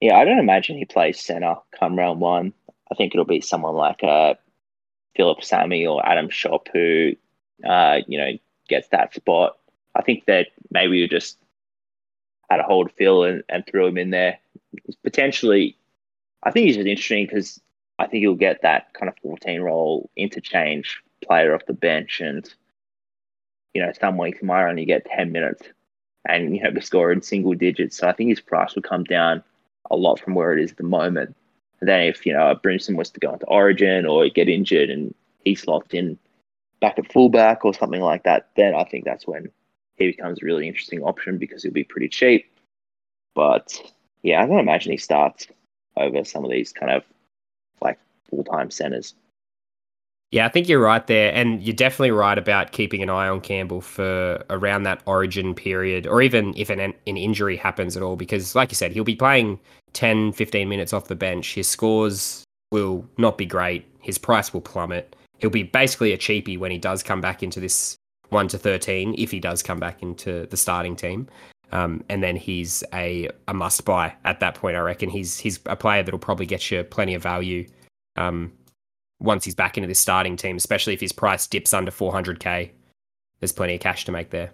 Yeah, 0.00 0.16
I 0.16 0.24
don't 0.24 0.38
imagine 0.38 0.76
he 0.76 0.84
plays 0.84 1.20
centre 1.20 1.56
come 1.78 1.96
round 1.96 2.20
one. 2.20 2.52
I 2.90 2.94
think 2.94 3.12
it'll 3.12 3.26
be 3.26 3.40
someone 3.40 3.74
like 3.74 4.02
uh, 4.02 4.34
Phillip 5.16 5.42
Sami 5.42 5.86
or 5.86 6.06
Adam 6.06 6.30
Shop 6.30 6.68
who, 6.72 7.12
uh, 7.68 7.98
you 8.06 8.18
know, 8.18 8.30
gets 8.68 8.88
that 8.88 9.14
spot. 9.14 9.58
I 9.94 10.02
think 10.02 10.26
that 10.26 10.48
maybe 10.70 10.98
you 10.98 11.08
just 11.08 11.38
had 12.48 12.60
a 12.60 12.62
hold 12.62 12.92
Phil 12.92 13.24
and, 13.24 13.42
and 13.48 13.66
threw 13.66 13.86
him 13.86 13.98
in 13.98 14.10
there. 14.10 14.38
Potentially, 15.02 15.76
I 16.42 16.50
think 16.50 16.66
he's 16.66 16.76
just 16.76 16.86
interesting 16.86 17.26
because 17.26 17.60
I 17.98 18.06
think 18.06 18.22
he'll 18.22 18.34
get 18.34 18.62
that 18.62 18.92
kind 18.94 19.08
of 19.08 19.16
14 19.22 19.60
role 19.60 20.10
interchange 20.16 21.02
player 21.24 21.54
off 21.54 21.66
the 21.66 21.72
bench. 21.72 22.20
And, 22.20 22.48
you 23.74 23.82
know, 23.82 23.92
some 23.98 24.16
weeks 24.16 24.38
he 24.38 24.46
might 24.46 24.68
only 24.68 24.84
get 24.84 25.04
10 25.06 25.32
minutes 25.32 25.62
and, 26.28 26.54
you 26.54 26.62
know, 26.62 26.70
be 26.70 26.80
scoring 26.80 27.22
single 27.22 27.54
digits. 27.54 27.96
So 27.96 28.08
I 28.08 28.12
think 28.12 28.30
his 28.30 28.40
price 28.40 28.74
will 28.74 28.82
come 28.82 29.04
down 29.04 29.42
a 29.90 29.96
lot 29.96 30.20
from 30.20 30.34
where 30.34 30.56
it 30.56 30.62
is 30.62 30.72
at 30.72 30.76
the 30.76 30.84
moment. 30.84 31.34
And 31.80 31.88
then 31.88 32.02
if, 32.02 32.24
you 32.26 32.32
know, 32.32 32.54
Brimson 32.62 32.96
was 32.96 33.10
to 33.10 33.20
go 33.20 33.32
into 33.32 33.46
Origin 33.46 34.06
or 34.06 34.28
get 34.28 34.48
injured 34.48 34.90
and 34.90 35.14
he's 35.44 35.66
locked 35.66 35.94
in 35.94 36.18
back 36.80 36.98
at 36.98 37.12
fullback 37.12 37.64
or 37.64 37.74
something 37.74 38.00
like 38.00 38.24
that, 38.24 38.48
then 38.56 38.74
I 38.74 38.84
think 38.84 39.04
that's 39.04 39.26
when 39.26 39.50
he 39.96 40.06
becomes 40.06 40.40
a 40.40 40.44
really 40.44 40.68
interesting 40.68 41.02
option 41.02 41.38
because 41.38 41.62
he'll 41.62 41.72
be 41.72 41.84
pretty 41.84 42.08
cheap. 42.08 42.50
But 43.34 43.80
yeah, 44.22 44.42
I 44.42 44.46
don't 44.46 44.58
imagine 44.58 44.92
he 44.92 44.98
starts 44.98 45.46
over 45.96 46.24
some 46.24 46.44
of 46.44 46.50
these 46.50 46.72
kind 46.72 46.92
of 46.92 47.04
like 47.80 47.98
full 48.28 48.44
time 48.44 48.70
centers. 48.70 49.14
Yeah, 50.30 50.44
I 50.44 50.50
think 50.50 50.68
you're 50.68 50.80
right 50.80 51.06
there. 51.06 51.32
And 51.32 51.62
you're 51.62 51.74
definitely 51.74 52.10
right 52.10 52.36
about 52.36 52.72
keeping 52.72 53.02
an 53.02 53.08
eye 53.08 53.28
on 53.28 53.40
Campbell 53.40 53.80
for 53.80 54.44
around 54.50 54.82
that 54.82 55.02
origin 55.06 55.54
period, 55.54 56.06
or 56.06 56.20
even 56.20 56.52
if 56.56 56.68
an, 56.68 56.80
an 56.80 56.94
injury 57.06 57.56
happens 57.56 57.96
at 57.96 58.02
all, 58.02 58.16
because, 58.16 58.54
like 58.54 58.70
you 58.70 58.74
said, 58.74 58.92
he'll 58.92 59.04
be 59.04 59.16
playing 59.16 59.58
10, 59.94 60.32
15 60.32 60.68
minutes 60.68 60.92
off 60.92 61.08
the 61.08 61.16
bench. 61.16 61.54
His 61.54 61.66
scores 61.66 62.44
will 62.70 63.06
not 63.16 63.38
be 63.38 63.46
great. 63.46 63.86
His 64.00 64.18
price 64.18 64.52
will 64.52 64.60
plummet. 64.60 65.16
He'll 65.38 65.50
be 65.50 65.62
basically 65.62 66.12
a 66.12 66.18
cheapie 66.18 66.58
when 66.58 66.70
he 66.70 66.78
does 66.78 67.02
come 67.02 67.20
back 67.20 67.42
into 67.42 67.60
this 67.60 67.96
1 68.28 68.48
to 68.48 68.58
13, 68.58 69.14
if 69.16 69.30
he 69.30 69.40
does 69.40 69.62
come 69.62 69.80
back 69.80 70.02
into 70.02 70.46
the 70.46 70.56
starting 70.58 70.94
team. 70.94 71.26
Um, 71.72 72.02
and 72.08 72.22
then 72.22 72.36
he's 72.36 72.82
a, 72.94 73.28
a 73.46 73.54
must 73.54 73.84
buy 73.84 74.14
at 74.24 74.40
that 74.40 74.54
point. 74.54 74.76
I 74.76 74.80
reckon 74.80 75.10
he's 75.10 75.38
he's 75.38 75.60
a 75.66 75.76
player 75.76 76.02
that'll 76.02 76.18
probably 76.18 76.46
get 76.46 76.70
you 76.70 76.82
plenty 76.84 77.14
of 77.14 77.22
value 77.22 77.66
um, 78.16 78.52
once 79.20 79.44
he's 79.44 79.54
back 79.54 79.76
into 79.76 79.86
this 79.86 80.00
starting 80.00 80.36
team, 80.36 80.56
especially 80.56 80.94
if 80.94 81.00
his 81.00 81.12
price 81.12 81.46
dips 81.46 81.74
under 81.74 81.90
400k. 81.90 82.70
There's 83.40 83.52
plenty 83.52 83.74
of 83.74 83.80
cash 83.80 84.04
to 84.06 84.12
make 84.12 84.30
there. 84.30 84.50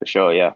For 0.00 0.06
sure, 0.06 0.32
yeah. 0.32 0.52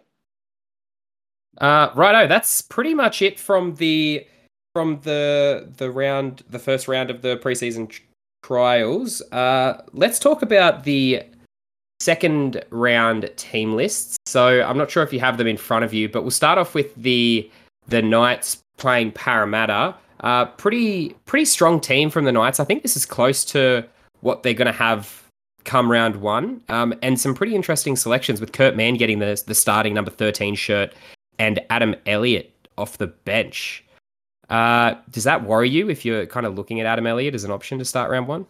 Uh, 1.57 1.89
righto, 1.95 2.27
that's 2.27 2.61
pretty 2.61 2.93
much 2.93 3.21
it 3.21 3.39
from 3.39 3.75
the 3.75 4.25
from 4.73 5.01
the 5.01 5.69
the 5.77 5.91
round, 5.91 6.43
the 6.49 6.59
first 6.59 6.87
round 6.87 7.09
of 7.09 7.21
the 7.21 7.37
preseason 7.37 7.91
trials. 8.43 9.21
Uh, 9.31 9.81
let's 9.91 10.19
talk 10.19 10.41
about 10.41 10.83
the 10.83 11.23
second 12.01 12.63
round 12.71 13.29
team 13.35 13.75
lists. 13.75 14.17
So 14.25 14.63
I'm 14.63 14.77
not 14.77 14.89
sure 14.89 15.03
if 15.03 15.13
you 15.13 15.19
have 15.19 15.37
them 15.37 15.47
in 15.47 15.57
front 15.57 15.85
of 15.85 15.93
you, 15.93 16.09
but 16.09 16.23
we'll 16.23 16.31
start 16.31 16.57
off 16.57 16.73
with 16.73 16.93
the 16.95 17.49
the 17.87 18.01
Knights 18.01 18.61
playing 18.77 19.11
Parramatta. 19.11 19.95
Uh, 20.21 20.45
pretty 20.45 21.15
pretty 21.25 21.45
strong 21.45 21.79
team 21.79 22.09
from 22.09 22.25
the 22.25 22.31
Knights. 22.31 22.59
I 22.59 22.63
think 22.63 22.81
this 22.81 22.97
is 22.97 23.05
close 23.05 23.45
to 23.45 23.85
what 24.21 24.43
they're 24.43 24.53
going 24.53 24.67
to 24.67 24.71
have 24.71 25.23
come 25.63 25.91
round 25.91 26.17
one, 26.17 26.61
um, 26.69 26.93
and 27.03 27.19
some 27.19 27.35
pretty 27.35 27.55
interesting 27.55 27.95
selections 27.95 28.41
with 28.41 28.51
Kurt 28.51 28.75
Mann 28.75 28.95
getting 28.95 29.19
the 29.19 29.41
the 29.45 29.55
starting 29.55 29.93
number 29.93 30.11
13 30.11 30.55
shirt 30.55 30.93
and 31.37 31.59
Adam 31.69 31.95
Elliott 32.07 32.51
off 32.77 32.97
the 32.97 33.07
bench. 33.07 33.83
Uh, 34.49 34.95
does 35.11 35.23
that 35.23 35.43
worry 35.43 35.69
you 35.69 35.89
if 35.89 36.03
you're 36.03 36.25
kind 36.25 36.45
of 36.45 36.55
looking 36.55 36.79
at 36.79 36.85
Adam 36.85 37.07
Elliott 37.07 37.35
as 37.35 37.43
an 37.43 37.51
option 37.51 37.77
to 37.79 37.85
start 37.85 38.09
round 38.11 38.27
one? 38.27 38.45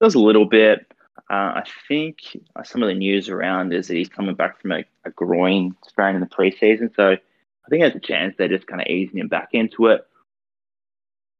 Does 0.00 0.14
a 0.14 0.18
little 0.18 0.46
bit. 0.46 0.89
Uh, 1.30 1.62
I 1.62 1.62
think 1.86 2.36
some 2.64 2.82
of 2.82 2.88
the 2.88 2.94
news 2.94 3.28
around 3.28 3.72
is 3.72 3.86
that 3.86 3.94
he's 3.94 4.08
coming 4.08 4.34
back 4.34 4.60
from 4.60 4.72
a, 4.72 4.84
a 5.04 5.10
groin 5.10 5.76
strain 5.86 6.16
in 6.16 6.20
the 6.20 6.26
preseason. 6.26 6.94
So 6.96 7.12
I 7.12 7.68
think 7.68 7.82
there's 7.82 7.94
a 7.94 8.00
chance 8.00 8.34
they're 8.36 8.48
just 8.48 8.66
kind 8.66 8.80
of 8.80 8.88
easing 8.88 9.18
him 9.18 9.28
back 9.28 9.50
into 9.52 9.86
it. 9.86 10.04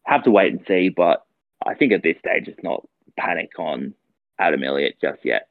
Have 0.07 0.23
to 0.25 0.31
wait 0.31 0.53
and 0.53 0.65
see, 0.67 0.91
but 0.91 1.27
I 1.67 1.75
think 1.75 1.93
at 1.93 2.05
this 2.05 2.19
stage 2.19 2.47
it's 2.47 2.63
not 2.63 2.87
panic 3.19 3.51
on 3.59 3.93
Adam 4.39 4.63
Elliott 4.63 4.97
just 5.01 5.25
yet. 5.25 5.49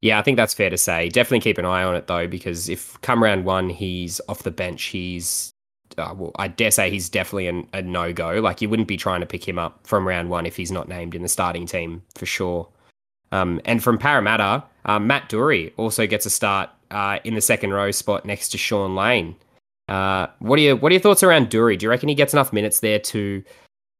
Yeah, 0.00 0.20
I 0.20 0.22
think 0.22 0.36
that's 0.36 0.54
fair 0.54 0.70
to 0.70 0.78
say. 0.78 1.08
Definitely 1.08 1.40
keep 1.40 1.58
an 1.58 1.64
eye 1.64 1.82
on 1.82 1.96
it 1.96 2.06
though, 2.06 2.28
because 2.28 2.68
if 2.68 3.00
come 3.00 3.22
round 3.22 3.44
one 3.44 3.68
he's 3.68 4.20
off 4.28 4.44
the 4.44 4.52
bench, 4.52 4.84
he's 4.84 5.50
uh, 5.96 6.14
well, 6.16 6.30
I 6.38 6.46
dare 6.46 6.70
say 6.70 6.90
he's 6.90 7.08
definitely 7.08 7.48
an, 7.48 7.66
a 7.72 7.82
no 7.82 8.12
go. 8.12 8.38
Like 8.38 8.62
you 8.62 8.68
wouldn't 8.68 8.86
be 8.86 8.96
trying 8.96 9.20
to 9.20 9.26
pick 9.26 9.46
him 9.46 9.58
up 9.58 9.84
from 9.84 10.06
round 10.06 10.30
one 10.30 10.46
if 10.46 10.56
he's 10.56 10.70
not 10.70 10.88
named 10.88 11.16
in 11.16 11.22
the 11.22 11.28
starting 11.28 11.66
team 11.66 12.02
for 12.14 12.26
sure. 12.26 12.68
Um, 13.32 13.60
and 13.64 13.82
from 13.82 13.98
Parramatta, 13.98 14.64
uh, 14.84 14.98
Matt 14.98 15.28
Doorey 15.28 15.72
also 15.76 16.06
gets 16.06 16.26
a 16.26 16.30
start 16.30 16.70
uh, 16.90 17.18
in 17.24 17.34
the 17.34 17.40
second 17.40 17.72
row 17.72 17.90
spot 17.90 18.24
next 18.24 18.48
to 18.50 18.58
Shaun 18.58 18.94
Lane. 18.94 19.36
Uh, 19.88 20.26
what 20.38 20.58
are 20.58 20.62
your 20.62 20.76
what 20.76 20.90
are 20.90 20.94
your 20.94 21.00
thoughts 21.00 21.22
around 21.22 21.48
Doorey? 21.48 21.76
Do 21.76 21.84
you 21.84 21.90
reckon 21.90 22.08
he 22.08 22.14
gets 22.14 22.32
enough 22.32 22.52
minutes 22.52 22.80
there 22.80 22.98
to 22.98 23.42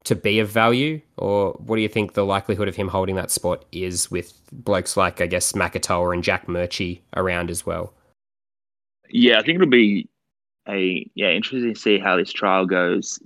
to 0.04 0.14
be 0.14 0.38
of 0.38 0.48
value, 0.48 1.00
or 1.16 1.52
what 1.52 1.76
do 1.76 1.82
you 1.82 1.88
think 1.88 2.14
the 2.14 2.24
likelihood 2.24 2.68
of 2.68 2.76
him 2.76 2.88
holding 2.88 3.16
that 3.16 3.30
spot 3.30 3.64
is 3.72 4.10
with 4.10 4.32
blokes 4.52 4.96
like 4.96 5.20
I 5.20 5.26
guess 5.26 5.52
Makatoa 5.52 6.14
and 6.14 6.22
Jack 6.22 6.46
Murchie 6.46 7.00
around 7.16 7.50
as 7.50 7.66
well? 7.66 7.92
Yeah, 9.10 9.38
I 9.38 9.42
think 9.42 9.56
it'll 9.56 9.68
be 9.68 10.08
a 10.68 11.08
yeah 11.14 11.30
interesting 11.30 11.74
to 11.74 11.80
see 11.80 11.98
how 11.98 12.16
this 12.16 12.32
trial 12.32 12.66
goes. 12.66 13.18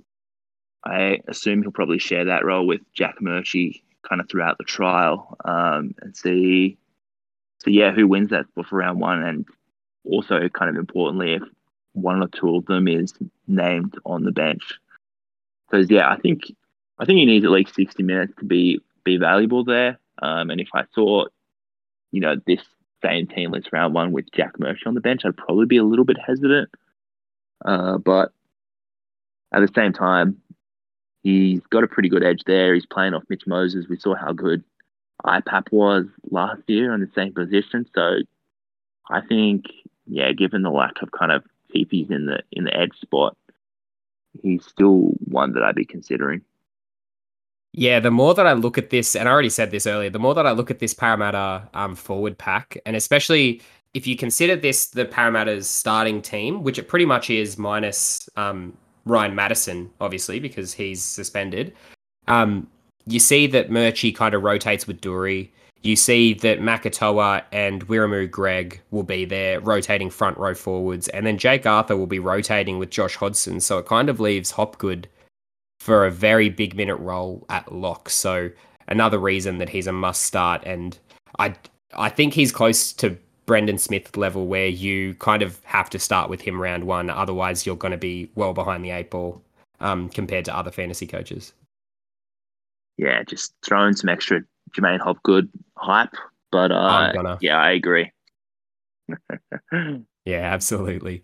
I 0.85 1.19
assume 1.27 1.61
he'll 1.61 1.71
probably 1.71 1.99
share 1.99 2.25
that 2.25 2.45
role 2.45 2.65
with 2.65 2.81
Jack 2.93 3.15
Murchie 3.21 3.81
kind 4.07 4.21
of 4.21 4.29
throughout 4.29 4.57
the 4.57 4.63
trial 4.63 5.37
um, 5.45 5.95
and 6.01 6.15
see 6.15 6.77
so 7.63 7.69
yeah, 7.69 7.91
who 7.91 8.07
wins 8.07 8.29
that 8.31 8.45
for 8.53 8.77
round 8.77 8.99
one, 8.99 9.23
and 9.23 9.45
also 10.03 10.49
kind 10.49 10.69
of 10.69 10.75
importantly, 10.75 11.33
if 11.33 11.43
one 11.93 12.21
or 12.21 12.27
two 12.27 12.57
of 12.57 12.65
them 12.65 12.87
is 12.87 13.13
named 13.47 13.95
on 14.05 14.23
the 14.23 14.31
bench. 14.31 14.79
Because 15.69 15.89
yeah, 15.89 16.09
I 16.09 16.17
think 16.17 16.53
I 16.99 17.05
think 17.05 17.19
he 17.19 17.25
needs 17.25 17.45
at 17.45 17.51
least 17.51 17.73
sixty 17.73 18.03
minutes 18.03 18.33
to 18.39 18.45
be 18.45 18.81
be 19.05 19.17
valuable 19.17 19.63
there. 19.63 19.97
Um, 20.21 20.49
and 20.49 20.59
if 20.59 20.69
I 20.73 20.83
saw, 20.93 21.25
you 22.11 22.19
know, 22.19 22.35
this 22.45 22.61
same 23.03 23.27
team 23.27 23.51
list 23.51 23.69
round 23.71 23.93
one 23.93 24.11
with 24.11 24.31
Jack 24.33 24.57
Murchie 24.59 24.85
on 24.85 24.93
the 24.93 25.01
bench, 25.01 25.21
I'd 25.23 25.37
probably 25.37 25.65
be 25.65 25.77
a 25.77 25.83
little 25.83 26.05
bit 26.05 26.17
hesitant. 26.25 26.69
Uh, 27.63 27.97
but 27.97 28.31
at 29.53 29.61
the 29.61 29.71
same 29.73 29.93
time, 29.93 30.41
he's 31.23 31.61
got 31.71 31.83
a 31.83 31.87
pretty 31.87 32.09
good 32.09 32.23
edge 32.23 32.43
there. 32.45 32.73
He's 32.73 32.85
playing 32.85 33.13
off 33.13 33.23
Mitch 33.29 33.47
Moses. 33.47 33.87
We 33.89 33.97
saw 33.97 34.15
how 34.15 34.33
good 34.33 34.63
IPAP 35.25 35.71
was 35.71 36.05
last 36.29 36.61
year 36.67 36.93
on 36.93 36.99
the 36.99 37.09
same 37.15 37.33
position. 37.33 37.85
So 37.95 38.19
I 39.09 39.21
think, 39.21 39.65
yeah, 40.05 40.31
given 40.33 40.61
the 40.61 40.69
lack 40.69 41.01
of 41.01 41.11
kind 41.11 41.31
of 41.31 41.43
TPs 41.73 42.11
in 42.11 42.27
the 42.27 42.39
in 42.51 42.65
the 42.65 42.75
edge 42.75 42.93
spot, 43.01 43.35
he's 44.41 44.65
still 44.65 45.11
one 45.25 45.53
that 45.53 45.63
I'd 45.63 45.75
be 45.75 45.85
considering. 45.85 46.41
Yeah, 47.75 47.99
the 47.99 48.11
more 48.11 48.35
that 48.35 48.45
I 48.45 48.53
look 48.53 48.77
at 48.77 48.91
this, 48.91 49.15
and 49.15 49.27
I 49.27 49.31
already 49.31 49.49
said 49.49 49.71
this 49.71 49.87
earlier, 49.87 50.11
the 50.11 50.19
more 50.19 50.35
that 50.35 50.45
I 50.45 50.51
look 50.51 50.69
at 50.69 50.77
this 50.77 50.93
Parramatta 50.93 51.67
um, 51.73 51.95
forward 51.95 52.37
pack, 52.37 52.77
and 52.85 52.95
especially 52.95 53.63
if 53.95 54.05
you 54.05 54.15
consider 54.15 54.55
this 54.55 54.87
the 54.87 55.05
Parramatta's 55.05 55.67
starting 55.67 56.21
team, 56.21 56.61
which 56.61 56.77
it 56.77 56.87
pretty 56.87 57.05
much 57.05 57.29
is 57.31 57.57
minus 57.57 58.29
um, 58.35 58.77
Ryan 59.05 59.35
Matterson, 59.35 59.91
obviously, 59.99 60.39
because 60.39 60.73
he's 60.73 61.03
suspended. 61.03 61.73
Um, 62.27 62.67
you 63.05 63.19
see 63.19 63.47
that 63.47 63.69
Murchie 63.69 64.15
kind 64.15 64.33
of 64.33 64.43
rotates 64.43 64.87
with 64.87 65.01
Doorey. 65.01 65.51
You 65.81 65.97
see 65.97 66.33
that 66.35 66.61
Makatoa 66.61 67.43
and 67.51 67.85
Wiremu 67.87 68.31
Greig 68.31 68.79
will 68.91 69.03
be 69.03 69.25
there 69.25 69.59
rotating 69.59 70.09
front 70.09 70.37
row 70.37 70.53
forwards, 70.53 71.09
and 71.09 71.25
then 71.25 71.37
Jake 71.37 71.65
Arthur 71.65 71.97
will 71.97 72.07
be 72.07 72.19
rotating 72.19 72.79
with 72.79 72.89
Josh 72.89 73.15
Hodgson. 73.15 73.59
So 73.59 73.77
it 73.79 73.85
kind 73.85 74.09
of 74.09 74.21
leaves 74.21 74.51
Hopgood 74.51 75.09
for 75.81 76.05
a 76.05 76.11
very 76.11 76.49
big 76.49 76.75
minute 76.75 76.95
role 76.95 77.45
at 77.49 77.69
lock. 77.73 78.09
So 78.09 78.51
another 78.87 79.19
reason 79.19 79.57
that 79.57 79.69
he's 79.69 79.87
a 79.87 79.91
must 79.91 80.23
start, 80.23 80.63
and 80.65 80.97
I 81.37 81.55
I 81.93 82.07
think 82.07 82.33
he's 82.33 82.53
close 82.53 82.93
to 82.93 83.17
Brandon 83.45 83.77
Smith 83.77 84.15
level 84.15 84.47
where 84.47 84.67
you 84.67 85.15
kind 85.15 85.41
of 85.41 85.63
have 85.63 85.89
to 85.91 85.99
start 85.99 86.29
with 86.29 86.41
him 86.41 86.61
round 86.61 86.85
one, 86.85 87.09
otherwise 87.09 87.65
you're 87.65 87.75
going 87.75 87.91
to 87.91 87.97
be 87.97 88.29
well 88.35 88.53
behind 88.53 88.83
the 88.83 88.91
eight 88.91 89.09
ball 89.09 89.41
um, 89.79 90.09
compared 90.09 90.45
to 90.45 90.55
other 90.55 90.71
fantasy 90.71 91.07
coaches. 91.07 91.53
Yeah, 92.97 93.23
just 93.23 93.53
throwing 93.65 93.95
some 93.95 94.09
extra 94.09 94.41
J'maine 94.71 94.99
Hopgood 94.99 95.49
hype, 95.77 96.15
but 96.51 96.71
uh, 96.71 97.37
yeah, 97.41 97.57
I 97.57 97.71
agree. 97.71 98.11
yeah, 100.25 100.53
absolutely. 100.53 101.23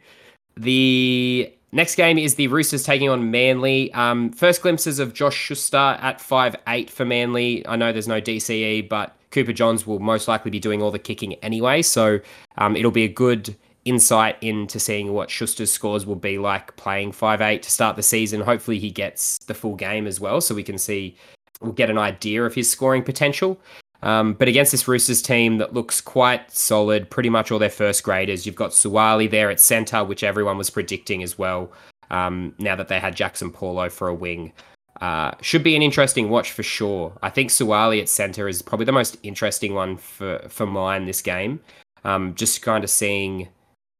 The 0.57 1.53
Next 1.71 1.95
game 1.95 2.17
is 2.17 2.35
the 2.35 2.47
Roosters 2.47 2.83
taking 2.83 3.09
on 3.09 3.29
Manly. 3.29 3.93
Um, 3.93 4.31
first 4.31 4.63
glimpses 4.63 4.97
of 4.97 5.13
Josh 5.13 5.35
Schuster 5.35 5.77
at 5.77 6.19
five 6.19 6.55
eight 6.67 6.89
for 6.89 7.05
Manly. 7.05 7.65
I 7.67 7.75
know 7.75 7.91
there's 7.91 8.07
no 8.07 8.19
DCE, 8.19 8.89
but 8.89 9.15
Cooper 9.31 9.53
Johns 9.53 9.85
will 9.85 9.99
most 9.99 10.27
likely 10.27 10.51
be 10.51 10.59
doing 10.59 10.81
all 10.81 10.91
the 10.91 10.99
kicking 10.99 11.35
anyway. 11.35 11.81
So 11.81 12.19
um, 12.57 12.75
it'll 12.75 12.91
be 12.91 13.03
a 13.03 13.09
good 13.09 13.55
insight 13.85 14.37
into 14.41 14.79
seeing 14.79 15.13
what 15.13 15.29
Schuster's 15.29 15.71
scores 15.71 16.05
will 16.05 16.15
be 16.15 16.37
like 16.37 16.75
playing 16.75 17.11
five 17.11 17.41
eight 17.41 17.63
to 17.63 17.71
start 17.71 17.95
the 17.95 18.03
season. 18.03 18.41
Hopefully 18.41 18.79
he 18.79 18.91
gets 18.91 19.37
the 19.45 19.53
full 19.53 19.75
game 19.75 20.05
as 20.05 20.19
well, 20.19 20.41
so 20.41 20.53
we 20.53 20.63
can 20.63 20.77
see, 20.77 21.15
we'll 21.61 21.71
get 21.71 21.89
an 21.89 21.97
idea 21.97 22.43
of 22.43 22.53
his 22.53 22.69
scoring 22.69 23.03
potential. 23.03 23.59
Um, 24.01 24.33
but 24.33 24.47
against 24.47 24.71
this 24.71 24.87
Roosters 24.87 25.21
team 25.21 25.57
that 25.57 25.73
looks 25.73 25.99
quite 26.01 26.51
solid, 26.51 27.09
pretty 27.09 27.29
much 27.29 27.51
all 27.51 27.59
their 27.59 27.69
first 27.69 28.03
graders, 28.03 28.45
you've 28.45 28.55
got 28.55 28.71
Suaalii 28.71 29.29
there 29.29 29.49
at 29.49 29.59
centre, 29.59 30.03
which 30.03 30.23
everyone 30.23 30.57
was 30.57 30.69
predicting 30.69 31.21
as 31.21 31.37
well. 31.37 31.71
Um, 32.11 32.55
now 32.59 32.75
that 32.75 32.87
they 32.87 32.99
had 32.99 33.15
Jaxson 33.15 33.53
Paulo 33.53 33.89
for 33.89 34.07
a 34.07 34.13
wing, 34.13 34.53
uh, 35.01 35.31
should 35.41 35.63
be 35.63 35.75
an 35.75 35.81
interesting 35.81 36.29
watch 36.29 36.51
for 36.51 36.63
sure. 36.63 37.17
I 37.21 37.29
think 37.29 37.49
Suaalii 37.49 38.01
at 38.01 38.09
centre 38.09 38.47
is 38.47 38.61
probably 38.61 38.85
the 38.85 38.91
most 38.91 39.17
interesting 39.23 39.73
one 39.73 39.97
for 39.97 40.39
for 40.49 40.65
mine 40.65 41.05
this 41.05 41.21
game. 41.21 41.61
Um, 42.03 42.35
just 42.35 42.61
kind 42.61 42.83
of 42.83 42.89
seeing 42.89 43.49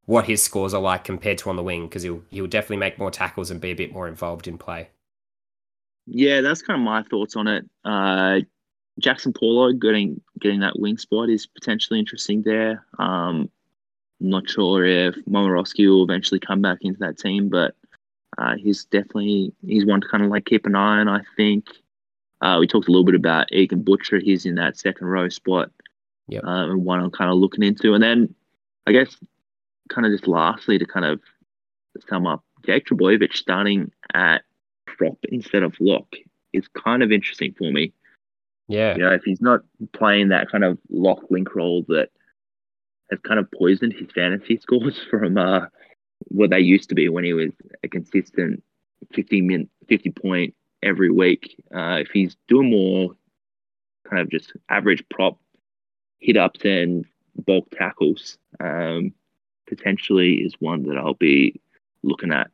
what 0.06 0.26
his 0.26 0.42
scores 0.42 0.74
are 0.74 0.82
like 0.82 1.04
compared 1.04 1.38
to 1.38 1.50
on 1.50 1.56
the 1.56 1.64
wing 1.64 1.88
because 1.88 2.04
he'll 2.04 2.24
he'll 2.30 2.48
definitely 2.48 2.78
make 2.78 2.98
more 2.98 3.12
tackles 3.12 3.52
and 3.52 3.62
be 3.62 3.72
a 3.72 3.76
bit 3.76 3.94
more 3.94 4.08
involved 4.08 4.48
in 4.48 4.58
play. 4.58 4.90
Yeah, 6.06 6.42
that's 6.42 6.62
kind 6.62 6.80
of 6.80 6.84
my 6.84 7.04
thoughts 7.04 7.36
on 7.36 7.48
it. 7.48 7.70
Uh, 7.86 8.40
Jaxson 9.00 9.38
Paulo 9.38 9.72
getting 9.72 10.20
getting 10.40 10.60
that 10.62 10.80
wing 10.80 10.98
spot 10.98 11.30
is 11.30 11.46
potentially 11.46 12.00
interesting 12.00 12.42
there. 12.42 12.86
Um, 12.98 13.50
not 14.20 14.50
sure 14.50 14.84
if 14.84 15.16
Momirovski 15.26 15.88
will 15.88 16.04
eventually 16.04 16.40
come 16.40 16.62
back 16.62 16.80
into 16.82 17.00
that 17.00 17.18
team, 17.18 17.48
but 17.48 17.76
uh, 18.40 18.56
he's 18.56 18.86
definitely 18.86 19.54
he's 19.66 19.86
one 19.86 20.02
to 20.02 20.08
kind 20.08 20.24
of 20.24 20.30
like 20.30 20.46
keep 20.46 20.66
an 20.66 20.76
eye 20.76 21.00
on. 21.00 21.08
I 21.08 21.22
think 21.36 21.68
uh, 22.42 22.58
we 22.60 22.68
talked 22.68 22.88
a 22.88 22.92
little 22.92 23.06
bit 23.06 23.16
about 23.16 23.52
Egan 23.52 23.84
Butcher. 23.84 24.20
He's 24.20 24.46
in 24.46 24.56
that 24.56 24.78
second 24.78 25.08
row 25.08 25.28
spot, 25.30 25.72
yeah, 26.28 26.40
uh, 26.40 26.68
and 26.70 26.86
one 26.86 27.00
I'm 27.00 27.12
kind 27.12 27.30
of 27.30 27.38
looking 27.38 27.64
into. 27.64 27.94
And 27.94 28.04
then 28.04 28.34
I 28.88 28.94
guess 28.94 29.18
kind 29.90 30.06
of 30.06 30.14
just 30.14 30.28
lastly 30.28 30.78
to 30.78 30.86
kind 30.86 31.06
of 31.06 31.20
sum 32.08 32.26
up, 32.26 32.44
Jake 32.66 32.86
Trbojevic 32.86 33.34
starting 33.34 33.92
at 34.14 34.44
prop 34.86 35.18
instead 35.30 35.64
of 35.64 35.76
lock 35.80 36.16
is 36.54 36.68
kind 36.70 37.04
of 37.04 37.12
interesting 37.12 37.54
for 37.58 37.72
me. 37.72 37.94
Yeah. 38.68 38.96
You 38.96 39.02
know, 39.02 39.12
if 39.12 39.24
he's 39.24 39.42
not 39.42 39.62
playing 39.94 40.30
that 40.30 40.50
kind 40.50 40.64
of 40.64 40.78
lock 40.90 41.24
link 41.30 41.56
role 41.56 41.84
that 41.90 42.10
has 43.10 43.20
kind 43.22 43.40
of 43.40 43.52
poisoned 43.52 43.94
his 43.94 44.10
fantasy 44.14 44.58
scores 44.62 45.00
from 45.10 45.38
uh, 45.38 45.66
what 46.28 46.50
they 46.50 46.60
used 46.60 46.90
to 46.90 46.96
be 46.96 47.10
when 47.10 47.24
he 47.24 47.34
was 47.34 47.52
a 47.84 47.88
consistent 47.88 48.64
50 49.14 49.42
min, 49.42 49.70
50 49.88 50.12
point 50.12 50.56
every 50.84 51.12
week. 51.12 51.62
Uh, 51.74 51.98
if 52.02 52.10
he's 52.10 52.36
doing 52.48 52.70
more 52.70 53.16
kind 54.10 54.22
of 54.22 54.30
just 54.30 54.54
average 54.70 55.04
prop 55.10 55.40
hit 56.20 56.38
ups 56.38 56.64
and 56.64 57.06
bulk 57.46 57.70
tackles, 57.72 58.38
um, 58.60 59.14
potentially 59.68 60.36
is 60.36 60.54
one 60.60 60.84
that 60.84 60.98
I'll 60.98 61.14
be 61.14 61.60
looking 62.04 62.32
at 62.32 62.50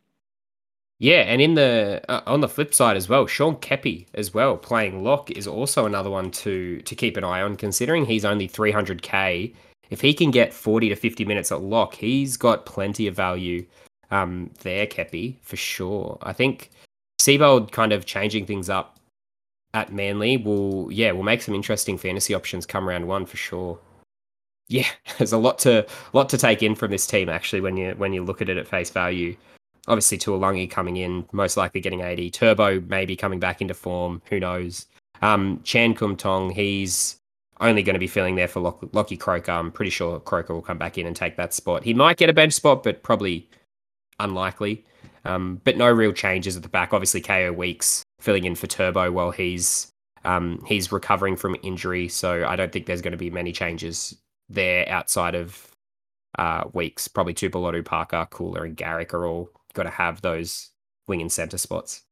yeah, 0.97 1.21
and 1.21 1.41
in 1.41 1.55
the 1.55 2.01
uh, 2.07 2.21
on 2.25 2.39
the 2.39 2.47
flip 2.47 2.73
side 2.73 2.95
as 2.95 3.09
well, 3.09 3.27
Sean 3.27 3.57
Keppie 3.57 4.05
as 4.13 4.33
well 4.33 4.55
playing 4.55 5.03
lock 5.03 5.29
is 5.29 5.45
also 5.45 5.85
another 5.85 6.09
one 6.09 6.31
to 6.31 6.79
to 6.81 6.95
keep 6.95 7.17
an 7.17 7.23
eye 7.23 7.41
on. 7.41 7.57
Considering 7.57 8.05
he's 8.05 8.23
only 8.23 8.47
300k, 8.47 9.53
if 9.89 10.01
he 10.01 10.13
can 10.13 10.31
get 10.31 10.53
40 10.53 10.89
to 10.89 10.95
50 10.95 11.25
minutes 11.25 11.51
at 11.51 11.61
lock, 11.61 11.95
he's 11.95 12.37
got 12.37 12.65
plenty 12.65 13.07
of 13.07 13.15
value 13.15 13.65
um, 14.11 14.51
there, 14.61 14.85
Keppie 14.87 15.37
for 15.41 15.55
sure. 15.55 16.17
I 16.21 16.33
think 16.33 16.71
Seibold 17.19 17.71
kind 17.71 17.91
of 17.91 18.05
changing 18.05 18.45
things 18.45 18.69
up 18.69 18.97
at 19.73 19.91
Manly 19.91 20.37
will 20.37 20.89
yeah 20.91 21.11
will 21.11 21.23
make 21.23 21.41
some 21.41 21.53
interesting 21.53 21.97
fantasy 21.97 22.33
options 22.33 22.65
come 22.65 22.87
round 22.87 23.07
one 23.07 23.25
for 23.25 23.37
sure. 23.37 23.79
Yeah, 24.67 24.87
there's 25.17 25.33
a 25.33 25.37
lot 25.37 25.59
to 25.59 25.85
lot 26.13 26.29
to 26.29 26.37
take 26.37 26.63
in 26.63 26.75
from 26.75 26.91
this 26.91 27.07
team 27.07 27.29
actually 27.29 27.61
when 27.61 27.77
you 27.77 27.93
when 27.97 28.13
you 28.13 28.23
look 28.23 28.41
at 28.41 28.49
it 28.49 28.57
at 28.57 28.67
face 28.67 28.89
value 28.89 29.35
obviously 29.87 30.17
Tuolungi 30.17 30.69
coming 30.69 30.97
in, 30.97 31.25
most 31.31 31.57
likely 31.57 31.81
getting 31.81 32.01
80. 32.01 32.31
Turbo 32.31 32.81
maybe 32.81 33.15
coming 33.15 33.39
back 33.39 33.61
into 33.61 33.73
form. 33.73 34.21
Who 34.29 34.39
knows? 34.39 34.87
Um, 35.21 35.61
Chan 35.63 35.95
Kum 35.95 36.15
Tong, 36.15 36.49
he's 36.49 37.17
only 37.59 37.83
going 37.83 37.93
to 37.93 37.99
be 37.99 38.07
filling 38.07 38.35
there 38.35 38.47
for 38.47 38.59
Lock- 38.59 38.93
Lockie 38.93 39.17
Croker. 39.17 39.51
I'm 39.51 39.71
pretty 39.71 39.91
sure 39.91 40.19
Croker 40.19 40.53
will 40.53 40.61
come 40.61 40.77
back 40.77 40.97
in 40.97 41.05
and 41.05 41.15
take 41.15 41.37
that 41.37 41.53
spot. 41.53 41.83
He 41.83 41.93
might 41.93 42.17
get 42.17 42.29
a 42.29 42.33
bench 42.33 42.53
spot, 42.53 42.83
but 42.83 43.03
probably 43.03 43.49
unlikely. 44.19 44.85
Um, 45.23 45.61
but 45.63 45.77
no 45.77 45.89
real 45.89 46.11
changes 46.11 46.55
at 46.55 46.63
the 46.63 46.69
back. 46.69 46.93
Obviously, 46.93 47.21
Kaeo 47.21 47.55
Weekes 47.55 48.03
filling 48.19 48.45
in 48.45 48.55
for 48.55 48.67
Turbo 48.67 49.11
while 49.11 49.31
he's 49.31 49.91
um, 50.23 50.63
he's 50.67 50.91
recovering 50.91 51.35
from 51.35 51.55
injury. 51.63 52.07
So 52.09 52.45
I 52.45 52.55
don't 52.55 52.71
think 52.71 52.85
there's 52.85 53.01
going 53.01 53.11
to 53.11 53.17
be 53.17 53.29
many 53.29 53.51
changes 53.51 54.15
there 54.49 54.87
outside 54.89 55.35
of 55.35 55.71
uh, 56.37 56.65
Weekes. 56.73 57.07
Probably 57.07 57.33
Tuipulotu, 57.33 57.83
Parker, 57.83 58.27
Koula, 58.29 58.63
and 58.63 58.75
Garrick 58.75 59.13
are 59.13 59.25
all 59.25 59.49
got 59.73 59.83
to 59.83 59.89
have 59.89 60.21
those 60.21 60.69
wing 61.07 61.21
and 61.21 61.31
center 61.31 61.57
spots. 61.57 62.03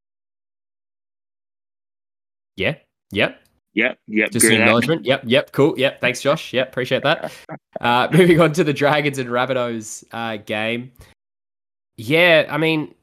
Yeah. 2.55 2.75
Yep. 3.11 3.42
Yep. 3.73 3.97
Yep. 4.07 4.31
Just 4.31 4.45
an 4.45 4.53
acknowledgement. 4.53 5.05
Yep. 5.05 5.23
Yep. 5.25 5.51
Cool. 5.51 5.73
Yep. 5.77 6.01
Thanks, 6.01 6.21
Josh. 6.21 6.53
Yep. 6.53 6.69
Appreciate 6.69 7.03
that. 7.03 7.31
Uh, 7.81 8.07
moving 8.13 8.39
on 8.39 8.53
to 8.53 8.63
the 8.63 8.71
Dragons 8.71 9.17
and 9.17 9.29
Rabbitohs 9.29 10.05
uh, 10.13 10.37
game. 10.45 10.89
Yeah. 11.97 12.45
I 12.49 12.57
mean, 12.57 12.95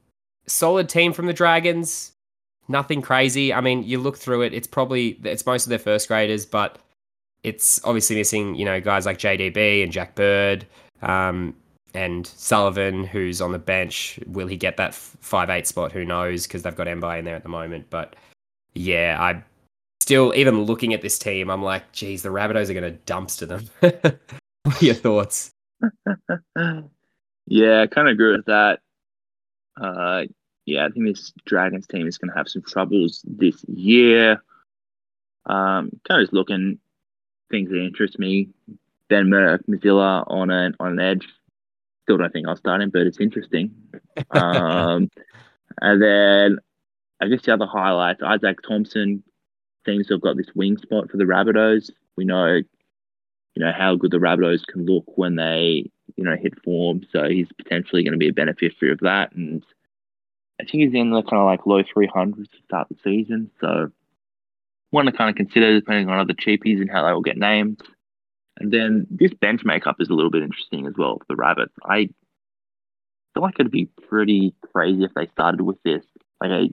solid 0.47 0.89
team 0.89 1.13
from 1.13 1.27
the 1.27 1.33
Dragons. 1.33 2.13
Nothing 2.67 3.01
crazy. 3.03 3.53
I 3.53 3.61
mean, 3.61 3.83
you 3.83 3.99
look 3.99 4.17
through 4.17 4.41
it. 4.41 4.55
It's 4.55 4.65
probably 4.65 5.19
it's 5.23 5.45
most 5.45 5.65
of 5.65 5.69
their 5.69 5.77
first 5.77 6.07
graders, 6.07 6.47
but 6.47 6.79
it's 7.43 7.79
obviously 7.83 8.15
missing. 8.15 8.55
You 8.55 8.65
know, 8.65 8.81
guys 8.81 9.05
like 9.05 9.19
JDB 9.19 9.83
and 9.83 9.91
Jack 9.91 10.15
Bird. 10.15 10.65
Um, 11.03 11.53
and 11.93 12.25
Sullivan, 12.25 13.03
who's 13.03 13.41
on 13.41 13.51
the 13.51 13.59
bench, 13.59 14.19
will 14.25 14.47
he 14.47 14.55
get 14.55 14.77
that 14.77 14.95
five 14.95 15.49
eight 15.49 15.67
spot? 15.67 15.91
Who 15.91 16.05
knows? 16.05 16.47
Because 16.47 16.63
they've 16.63 16.75
got 16.75 16.87
Mbye 16.87 17.19
in 17.19 17.25
there 17.25 17.35
at 17.35 17.43
the 17.43 17.49
moment. 17.49 17.87
But 17.89 18.15
yeah, 18.73 19.17
I 19.19 19.43
still 20.11 20.33
even 20.35 20.63
looking 20.63 20.93
at 20.93 21.01
this 21.01 21.17
team, 21.17 21.49
I'm 21.49 21.63
like, 21.63 21.89
geez, 21.93 22.21
the 22.21 22.27
Rabbitohs 22.27 22.69
are 22.69 22.73
going 22.73 22.93
to 22.93 23.13
dumpster 23.13 23.47
them. 23.47 24.19
What 24.63 24.79
are 24.79 24.85
your 24.85 24.93
thoughts? 24.93 25.49
yeah, 27.47 27.81
I 27.81 27.87
kind 27.87 28.07
of 28.07 28.11
agree 28.11 28.35
with 28.35 28.45
that. 28.45 28.81
Uh, 29.75 30.25
yeah, 30.67 30.85
I 30.85 30.89
think 30.89 31.07
this 31.07 31.33
Dragons 31.47 31.87
team 31.87 32.05
is 32.05 32.19
going 32.19 32.29
to 32.29 32.37
have 32.37 32.47
some 32.47 32.61
troubles 32.61 33.23
this 33.25 33.65
year. 33.67 34.33
Um, 35.47 35.89
kind 36.07 36.21
of 36.21 36.25
just 36.25 36.33
looking 36.33 36.77
things 37.49 37.71
that 37.71 37.83
interest 37.83 38.19
me. 38.19 38.49
Ben 39.09 39.31
Murdoch-Masila 39.31 40.25
on 40.27 40.51
an 40.51 40.75
on 40.79 40.91
an 40.91 40.99
edge. 40.99 41.27
Still 42.03 42.17
don't 42.17 42.31
think 42.31 42.47
I'll 42.47 42.55
start 42.55 42.81
him, 42.81 42.91
but 42.91 43.07
it's 43.07 43.19
interesting. 43.19 43.73
Um, 44.31 45.09
and 45.81 46.01
then 46.01 46.57
I 47.19 47.27
guess 47.29 47.41
the 47.43 47.53
other 47.53 47.65
highlights: 47.65 48.21
Izaac 48.21 48.57
Thomson 48.67 49.23
seems 49.85 50.07
to 50.07 50.13
have 50.13 50.21
got 50.21 50.37
this 50.37 50.53
wing 50.55 50.77
spot 50.77 51.09
for 51.09 51.17
the 51.17 51.23
Rabbitohs. 51.23 51.89
We 52.17 52.25
know, 52.25 52.47
you 52.55 52.65
know, 53.65 53.71
how 53.75 53.95
good 53.95 54.11
the 54.11 54.17
Rabbitohs 54.17 54.65
can 54.67 54.85
look 54.85 55.05
when 55.15 55.35
they, 55.35 55.89
you 56.15 56.23
know, 56.23 56.35
hit 56.35 56.61
form. 56.63 57.01
So 57.11 57.27
he's 57.29 57.47
potentially 57.57 58.03
going 58.03 58.13
to 58.13 58.17
be 58.17 58.29
a 58.29 58.33
beneficiary 58.33 58.93
of 58.93 58.99
that. 58.99 59.33
And 59.33 59.63
I 60.59 60.63
think 60.63 60.83
he's 60.83 60.93
in 60.93 61.11
the 61.11 61.23
kind 61.23 61.41
of 61.41 61.45
like 61.45 61.65
low 61.65 61.83
300s 61.83 62.35
to 62.35 62.57
start 62.65 62.87
the 62.89 62.97
season. 63.03 63.49
So 63.59 63.91
one 64.91 65.05
to 65.05 65.11
kind 65.11 65.29
of 65.29 65.35
consider 65.35 65.79
depending 65.79 66.09
on 66.09 66.19
other 66.19 66.33
cheapies 66.33 66.79
and 66.79 66.91
how 66.91 67.05
they 67.05 67.13
will 67.13 67.21
get 67.21 67.37
named. 67.37 67.81
And 68.57 68.71
then 68.71 69.07
this 69.09 69.33
bench 69.33 69.61
makeup 69.63 69.95
is 69.99 70.09
a 70.09 70.13
little 70.13 70.29
bit 70.29 70.43
interesting 70.43 70.85
as 70.85 70.93
well 70.97 71.17
for 71.17 71.25
the 71.29 71.35
Rabbits. 71.35 71.73
I 71.83 72.09
feel 73.33 73.43
like 73.43 73.55
it'd 73.57 73.71
be 73.71 73.89
pretty 74.07 74.53
crazy 74.71 75.03
if 75.03 75.13
they 75.15 75.27
started 75.27 75.61
with 75.61 75.81
this, 75.83 76.03
like 76.41 76.51
a 76.51 76.67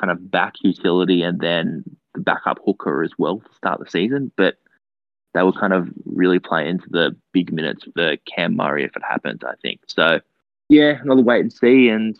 kind 0.00 0.10
of 0.10 0.30
back 0.30 0.54
utility 0.62 1.22
and 1.22 1.40
then 1.40 1.84
the 2.16 2.22
backup 2.22 2.58
hooker 2.64 3.02
as 3.02 3.12
well 3.18 3.38
to 3.38 3.54
start 3.54 3.78
the 3.78 3.90
season. 3.90 4.32
But 4.36 4.56
that 5.34 5.44
would 5.44 5.56
kind 5.56 5.72
of 5.72 5.88
really 6.06 6.38
play 6.38 6.66
into 6.66 6.88
the 6.90 7.14
big 7.32 7.52
minutes 7.52 7.84
for 7.94 8.16
Cam 8.24 8.56
Murray 8.56 8.84
if 8.84 8.96
it 8.96 9.02
happens, 9.08 9.44
I 9.44 9.54
think. 9.60 9.80
So, 9.86 10.20
yeah, 10.70 10.98
another 11.02 11.22
wait 11.22 11.40
and 11.42 11.52
see. 11.52 11.88
And 11.90 12.18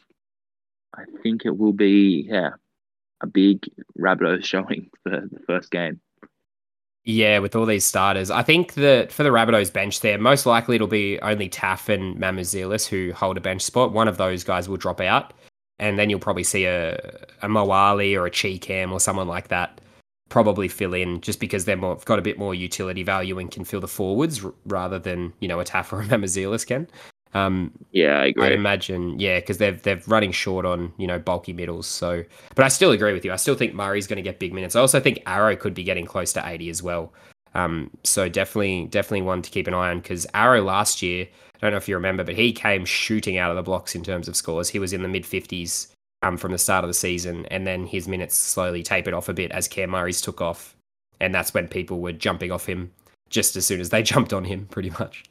I 0.94 1.04
think 1.22 1.46
it 1.46 1.56
will 1.56 1.72
be, 1.72 2.26
yeah, 2.28 2.50
a 3.22 3.26
big 3.26 3.68
Rabbitohs 3.98 4.44
showing 4.44 4.90
for 5.02 5.10
the 5.10 5.40
first 5.46 5.70
game. 5.70 6.00
Yeah, 7.04 7.38
with 7.38 7.54
all 7.54 7.66
these 7.66 7.84
starters, 7.84 8.30
I 8.32 8.42
think 8.42 8.74
that 8.74 9.12
for 9.12 9.22
the 9.22 9.30
Rabbitohs 9.30 9.72
bench 9.72 10.00
there, 10.00 10.18
most 10.18 10.44
likely 10.44 10.74
it'll 10.74 10.88
be 10.88 11.20
only 11.20 11.48
Taaffe 11.48 11.88
and 11.88 12.16
Mamouzelos 12.16 12.86
who 12.86 13.12
hold 13.12 13.36
a 13.36 13.40
bench 13.40 13.62
spot. 13.62 13.92
One 13.92 14.08
of 14.08 14.18
those 14.18 14.42
guys 14.42 14.68
will 14.68 14.76
drop 14.76 15.00
out, 15.00 15.32
and 15.78 16.00
then 16.00 16.10
you'll 16.10 16.18
probably 16.18 16.42
see 16.42 16.64
a 16.64 16.96
a 17.42 17.48
Moale 17.48 18.16
or 18.16 18.26
a 18.26 18.30
Chee-Kam 18.30 18.92
or 18.92 18.98
someone 18.98 19.28
like 19.28 19.48
that 19.48 19.80
probably 20.28 20.68
fill 20.68 20.94
in 20.94 21.20
just 21.20 21.40
because 21.40 21.64
they're 21.64 21.76
more 21.76 21.96
got 22.04 22.18
a 22.18 22.22
bit 22.22 22.38
more 22.38 22.54
utility 22.54 23.02
value 23.02 23.38
and 23.38 23.50
can 23.50 23.64
fill 23.64 23.80
the 23.80 23.88
forwards 23.88 24.44
r- 24.44 24.52
rather 24.66 24.98
than 24.98 25.32
you 25.40 25.48
know 25.48 25.60
a 25.60 25.64
Taaffe 25.64 25.92
or 25.92 26.00
a 26.00 26.04
Mamouzelos 26.06 26.66
can. 26.66 26.88
Um, 27.34 27.72
yeah, 27.92 28.20
I 28.20 28.26
agree. 28.26 28.46
I'd 28.46 28.52
imagine, 28.52 29.20
yeah, 29.20 29.40
because 29.40 29.58
they're 29.58 29.72
they're 29.72 30.00
running 30.06 30.32
short 30.32 30.64
on 30.64 30.92
you 30.96 31.06
know 31.06 31.18
bulky 31.18 31.52
middles. 31.52 31.86
So, 31.86 32.24
but 32.54 32.64
I 32.64 32.68
still 32.68 32.92
agree 32.92 33.12
with 33.12 33.24
you. 33.24 33.32
I 33.32 33.36
still 33.36 33.54
think 33.54 33.74
Murray's 33.74 34.06
going 34.06 34.16
to 34.16 34.22
get 34.22 34.38
big 34.38 34.52
minutes. 34.52 34.74
I 34.74 34.80
also 34.80 35.00
think 35.00 35.22
Arrow 35.26 35.54
could 35.54 35.74
be 35.74 35.84
getting 35.84 36.06
close 36.06 36.32
to 36.34 36.48
eighty 36.48 36.70
as 36.70 36.82
well. 36.82 37.12
Um, 37.54 37.90
so 38.04 38.28
definitely, 38.28 38.86
definitely 38.86 39.22
one 39.22 39.42
to 39.42 39.50
keep 39.50 39.66
an 39.66 39.74
eye 39.74 39.90
on 39.90 40.00
because 40.00 40.26
Arrow 40.34 40.62
last 40.62 41.02
year, 41.02 41.26
I 41.26 41.58
don't 41.60 41.70
know 41.70 41.78
if 41.78 41.88
you 41.88 41.94
remember, 41.94 42.22
but 42.24 42.34
he 42.34 42.52
came 42.52 42.84
shooting 42.84 43.38
out 43.38 43.50
of 43.50 43.56
the 43.56 43.62
blocks 43.62 43.94
in 43.94 44.02
terms 44.02 44.28
of 44.28 44.36
scores. 44.36 44.68
He 44.68 44.78
was 44.78 44.92
in 44.92 45.02
the 45.02 45.08
mid 45.08 45.26
fifties 45.26 45.88
um, 46.26 46.36
from 46.36 46.52
the 46.52 46.58
start 46.58 46.84
of 46.84 46.88
the 46.88 46.94
season, 46.94 47.46
and 47.46 47.66
then 47.66 47.86
his 47.86 48.08
minutes 48.08 48.34
slowly 48.34 48.82
tapered 48.82 49.14
off 49.14 49.28
a 49.28 49.34
bit 49.34 49.50
as 49.52 49.68
Cam 49.68 49.90
Murray's 49.90 50.20
took 50.20 50.40
off, 50.40 50.76
and 51.20 51.34
that's 51.34 51.54
when 51.54 51.68
people 51.68 52.00
were 52.00 52.12
jumping 52.12 52.50
off 52.50 52.66
him 52.66 52.92
just 53.28 53.56
as 53.56 53.66
soon 53.66 53.80
as 53.80 53.90
they 53.90 54.02
jumped 54.12 54.32
on 54.32 54.44
him, 54.44 54.66
pretty 54.66 54.90
much. 54.90 55.24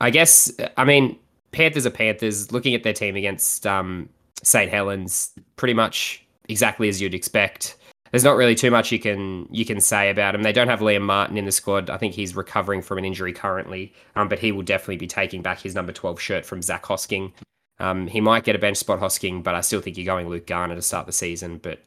I 0.00 0.10
guess 0.10 0.50
I 0.76 0.84
mean 0.84 1.18
Panthers 1.52 1.86
are 1.86 1.90
Panthers. 1.90 2.52
Looking 2.52 2.74
at 2.74 2.82
their 2.82 2.92
team 2.92 3.16
against 3.16 3.66
um, 3.66 4.08
St 4.42 4.70
Helens, 4.70 5.32
pretty 5.56 5.74
much 5.74 6.24
exactly 6.48 6.88
as 6.88 7.00
you'd 7.00 7.14
expect. 7.14 7.76
There's 8.10 8.24
not 8.24 8.36
really 8.36 8.56
too 8.56 8.70
much 8.70 8.90
you 8.90 8.98
can 8.98 9.46
you 9.50 9.64
can 9.64 9.80
say 9.80 10.10
about 10.10 10.34
him. 10.34 10.42
They 10.42 10.52
don't 10.52 10.68
have 10.68 10.80
Liam 10.80 11.02
Martin 11.02 11.36
in 11.36 11.44
the 11.44 11.52
squad. 11.52 11.90
I 11.90 11.96
think 11.96 12.14
he's 12.14 12.34
recovering 12.34 12.82
from 12.82 12.98
an 12.98 13.04
injury 13.04 13.32
currently, 13.32 13.92
um, 14.16 14.28
but 14.28 14.38
he 14.38 14.52
will 14.52 14.62
definitely 14.62 14.96
be 14.96 15.06
taking 15.06 15.42
back 15.42 15.60
his 15.60 15.74
number 15.74 15.92
12 15.92 16.20
shirt 16.20 16.46
from 16.46 16.62
Zac 16.62 16.84
Hosking. 16.84 17.32
Um, 17.80 18.06
he 18.06 18.20
might 18.20 18.44
get 18.44 18.54
a 18.54 18.58
bench 18.58 18.76
spot 18.76 19.00
Hosking, 19.00 19.42
but 19.42 19.54
I 19.54 19.62
still 19.62 19.80
think 19.80 19.96
you're 19.96 20.06
going 20.06 20.28
Luke 20.28 20.46
Garner 20.46 20.74
to 20.74 20.82
start 20.82 21.06
the 21.06 21.12
season. 21.12 21.58
But 21.58 21.80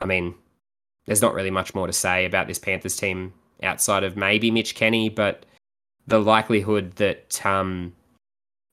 I 0.00 0.04
mean, 0.04 0.34
there's 1.06 1.22
not 1.22 1.34
really 1.34 1.50
much 1.50 1.74
more 1.74 1.86
to 1.86 1.92
say 1.92 2.26
about 2.26 2.46
this 2.46 2.58
Panthers 2.58 2.96
team 2.96 3.32
outside 3.62 4.04
of 4.04 4.16
maybe 4.16 4.50
Mitch 4.50 4.74
Kenny, 4.74 5.08
but 5.08 5.44
the 6.06 6.20
likelihood 6.20 6.96
that 6.96 7.44
um, 7.44 7.94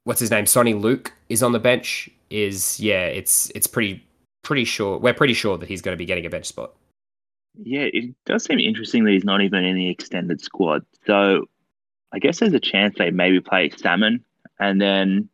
what's 0.03 0.20
his 0.20 0.32
name, 0.32 0.45
Soni 0.45 0.80
Luke, 0.80 1.13
is 1.30 1.41
on 1.41 1.53
the 1.53 1.59
bench 1.59 2.09
is 2.30 2.80
yeah, 2.80 3.05
it's 3.05 3.49
it's 3.55 3.68
pretty 3.68 4.03
pretty 4.43 4.65
sure 4.65 4.97
we're 4.97 5.13
pretty 5.13 5.34
sure 5.34 5.57
that 5.57 5.70
he's 5.70 5.82
going 5.82 5.93
to 5.93 5.97
be 5.97 6.05
getting 6.05 6.26
a 6.26 6.30
bench 6.30 6.45
spot. 6.45 6.74
Yeah, 7.63 7.88
it 7.91 8.13
does 8.26 8.43
seem 8.43 8.59
interesting 8.59 9.03
that 9.05 9.11
he's 9.11 9.24
not 9.24 9.41
even 9.41 9.63
in 9.63 9.76
the 9.76 9.89
extended 9.89 10.41
squad. 10.41 10.86
So 11.05 11.45
I 12.11 12.20
guess 12.20 12.39
there's 12.39 12.53
a 12.53 12.59
chance 12.59 12.95
they 12.97 13.09
maybe 13.09 13.39
play 13.39 13.70
Salmon 13.70 14.24
and 14.59 14.82
then 14.82 15.30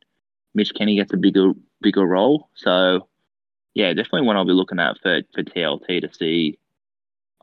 Mitch 0.56 0.74
Kenny 0.74 0.96
gets 0.96 1.14
a 1.14 1.18
bigger 1.18 1.52
bigger 1.82 2.06
role. 2.06 2.50
So 2.56 3.08
yeah, 3.74 3.94
definitely 3.94 4.22
one 4.22 4.38
I'll 4.38 4.46
be 4.46 4.52
looking 4.52 4.80
at 4.80 4.98
for, 5.02 5.22
for 5.34 5.44
TLT 5.44 6.02
to 6.02 6.14
see 6.14 6.60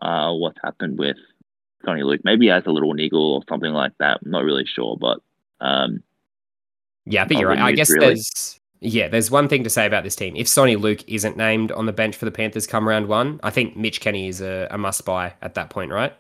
uh, 0.01 0.33
what's 0.33 0.59
happened 0.63 0.99
with 0.99 1.17
Soni 1.85 2.05
Luke. 2.05 2.21
Maybe 2.25 2.47
he 2.47 2.51
has 2.51 2.67
a 2.67 2.71
little 2.71 2.95
niggle 2.95 3.35
or 3.35 3.43
something 3.49 3.73
like 3.73 3.93
that. 3.99 4.21
I'm 4.25 4.31
not 4.31 4.45
really 4.45 4.67
sure, 4.67 4.97
but 5.01 5.19
um, 5.61 6.03
yeah, 7.07 7.25
I 7.25 7.29
think 7.29 7.41
you're 7.41 7.49
right. 7.49 7.59
I 7.59 7.73
guess 7.73 7.91
really. 7.91 8.07
there's 8.07 8.61
yeah, 8.81 9.09
there's 9.09 9.31
one 9.31 9.49
thing 9.49 9.65
to 9.65 9.71
say 9.71 9.87
about 9.87 10.05
this 10.05 10.17
team. 10.17 10.35
If 10.37 10.47
Soni 10.47 10.81
Luke 10.81 11.07
isn't 11.07 11.37
named 11.37 11.71
on 11.73 11.87
the 11.87 11.93
bench 11.93 12.17
for 12.17 12.25
the 12.25 12.31
Panthers 12.31 12.67
come 12.67 12.89
round 12.89 13.09
one, 13.09 13.39
I 13.43 13.51
think 13.51 13.77
Mitch 13.77 14.01
Kenny 14.01 14.29
is 14.29 14.41
a, 14.41 14.69
a 14.71 14.79
must 14.79 15.05
buy 15.05 15.35
at 15.43 15.55
that 15.55 15.69
point, 15.69 15.91
right? 15.91 16.15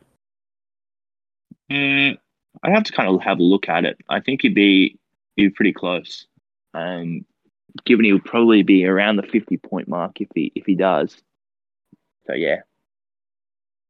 Mm, 1.70 2.18
I 2.62 2.70
have 2.70 2.84
to 2.84 2.92
kind 2.92 3.08
of 3.08 3.22
have 3.22 3.38
a 3.38 3.42
look 3.42 3.68
at 3.68 3.84
it. 3.84 3.96
I 4.08 4.20
think 4.20 4.42
he'd 4.42 4.54
be 4.54 4.98
be 5.36 5.48
pretty 5.48 5.72
close. 5.72 6.26
Um, 6.74 7.24
given 7.84 8.04
he'll 8.04 8.20
probably 8.20 8.62
be 8.62 8.84
around 8.84 9.16
the 9.16 9.22
50 9.22 9.56
point 9.58 9.88
mark 9.88 10.20
if 10.20 10.28
he 10.34 10.52
if 10.54 10.66
he 10.66 10.74
does. 10.74 11.16
So 12.26 12.34
yeah, 12.34 12.60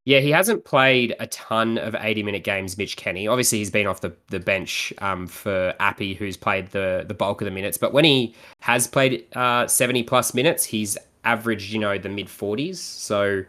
yeah, 0.06 0.20
he 0.20 0.30
hasn't 0.30 0.64
played 0.64 1.14
a 1.20 1.26
ton 1.26 1.76
of 1.76 1.94
80 1.98 2.22
minute 2.22 2.42
games, 2.42 2.78
Mitch 2.78 2.96
Kenny. 2.96 3.28
Obviously, 3.28 3.58
he's 3.58 3.70
been 3.70 3.86
off 3.86 4.00
the, 4.00 4.12
the 4.28 4.40
bench 4.40 4.94
um, 4.98 5.26
for 5.26 5.74
Appy, 5.78 6.14
who's 6.14 6.36
played 6.36 6.70
the, 6.70 7.04
the 7.06 7.14
bulk 7.14 7.42
of 7.42 7.44
the 7.44 7.50
minutes. 7.50 7.76
But 7.76 7.92
when 7.92 8.04
he 8.04 8.34
has 8.60 8.86
played 8.86 9.26
uh, 9.36 9.66
70 9.66 10.04
plus 10.04 10.32
minutes, 10.32 10.64
he's 10.64 10.96
averaged, 11.24 11.70
you 11.70 11.78
know, 11.78 11.98
the 11.98 12.08
mid 12.08 12.28
40s. 12.28 12.76
So, 12.76 13.44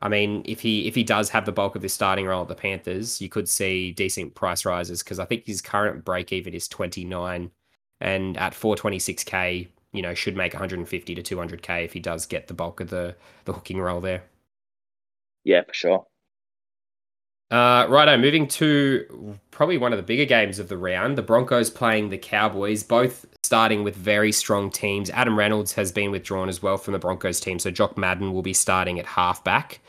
I 0.00 0.08
mean, 0.08 0.42
if 0.46 0.60
he 0.60 0.88
if 0.88 0.94
he 0.94 1.04
does 1.04 1.28
have 1.28 1.44
the 1.44 1.52
bulk 1.52 1.76
of 1.76 1.82
his 1.82 1.92
starting 1.92 2.24
role 2.24 2.42
at 2.42 2.48
the 2.48 2.54
Panthers, 2.54 3.20
you 3.20 3.28
could 3.28 3.48
see 3.48 3.92
decent 3.92 4.34
price 4.34 4.64
rises 4.64 5.02
because 5.02 5.18
I 5.18 5.26
think 5.26 5.44
his 5.44 5.60
current 5.60 6.04
break 6.04 6.32
even 6.32 6.54
is 6.54 6.66
29. 6.66 7.50
And 8.00 8.36
at 8.36 8.52
426k, 8.52 9.68
you 9.92 10.02
know, 10.02 10.14
should 10.14 10.36
make 10.36 10.52
150 10.52 11.14
to 11.14 11.22
200k 11.22 11.84
if 11.84 11.92
he 11.92 12.00
does 12.00 12.26
get 12.26 12.48
the 12.48 12.54
bulk 12.54 12.80
of 12.80 12.90
the, 12.90 13.14
the 13.44 13.52
hooking 13.52 13.80
role 13.80 14.00
there. 14.00 14.22
Yeah, 15.44 15.62
for 15.66 15.74
sure. 15.74 16.06
Uh, 17.50 17.84
righto, 17.88 18.16
moving 18.16 18.46
to 18.46 19.36
probably 19.50 19.76
one 19.76 19.92
of 19.92 19.96
the 19.96 20.04
bigger 20.04 20.24
games 20.24 20.60
of 20.60 20.68
the 20.68 20.78
round. 20.78 21.18
The 21.18 21.22
Broncos 21.22 21.68
playing 21.68 22.10
the 22.10 22.18
Cowboys, 22.18 22.84
both 22.84 23.26
starting 23.42 23.82
with 23.82 23.96
very 23.96 24.30
strong 24.30 24.70
teams. 24.70 25.10
Adam 25.10 25.36
Reynolds 25.36 25.72
has 25.72 25.90
been 25.90 26.12
withdrawn 26.12 26.48
as 26.48 26.62
well 26.62 26.78
from 26.78 26.92
the 26.92 27.00
Broncos 27.00 27.40
team, 27.40 27.58
so 27.58 27.70
Jock 27.72 27.98
Madden 27.98 28.32
will 28.32 28.42
be 28.42 28.54
starting 28.54 29.00
at 29.00 29.06
halfback. 29.06 29.80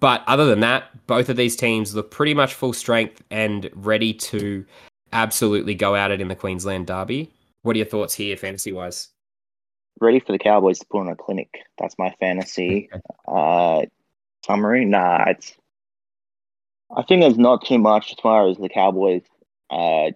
But 0.00 0.24
other 0.26 0.46
than 0.46 0.60
that, 0.60 1.06
both 1.06 1.28
of 1.28 1.36
these 1.36 1.54
teams 1.54 1.94
look 1.94 2.10
pretty 2.10 2.34
much 2.34 2.54
full 2.54 2.72
strength 2.72 3.22
and 3.30 3.70
ready 3.74 4.12
to 4.14 4.66
absolutely 5.12 5.76
go 5.76 5.94
at 5.94 6.10
it 6.10 6.20
in 6.20 6.26
the 6.26 6.34
Queensland 6.34 6.88
Derby. 6.88 7.30
What 7.64 7.76
are 7.76 7.78
your 7.78 7.86
thoughts 7.86 8.12
here, 8.12 8.36
fantasy 8.36 8.72
wise? 8.72 9.08
Ready 9.98 10.20
for 10.20 10.32
the 10.32 10.38
Cowboys 10.38 10.80
to 10.80 10.86
put 10.86 11.00
on 11.00 11.08
a 11.08 11.16
clinic. 11.16 11.48
That's 11.78 11.94
my 11.98 12.14
fantasy. 12.20 12.90
uh, 13.26 13.86
summary? 14.44 14.84
Nah, 14.84 15.24
it's. 15.28 15.54
I 16.94 17.02
think 17.04 17.22
there's 17.22 17.38
not 17.38 17.64
too 17.64 17.78
much 17.78 18.12
as 18.12 18.18
far 18.22 18.50
as 18.50 18.58
the 18.58 18.68
Cowboys. 18.68 19.22
Uh, 19.70 20.10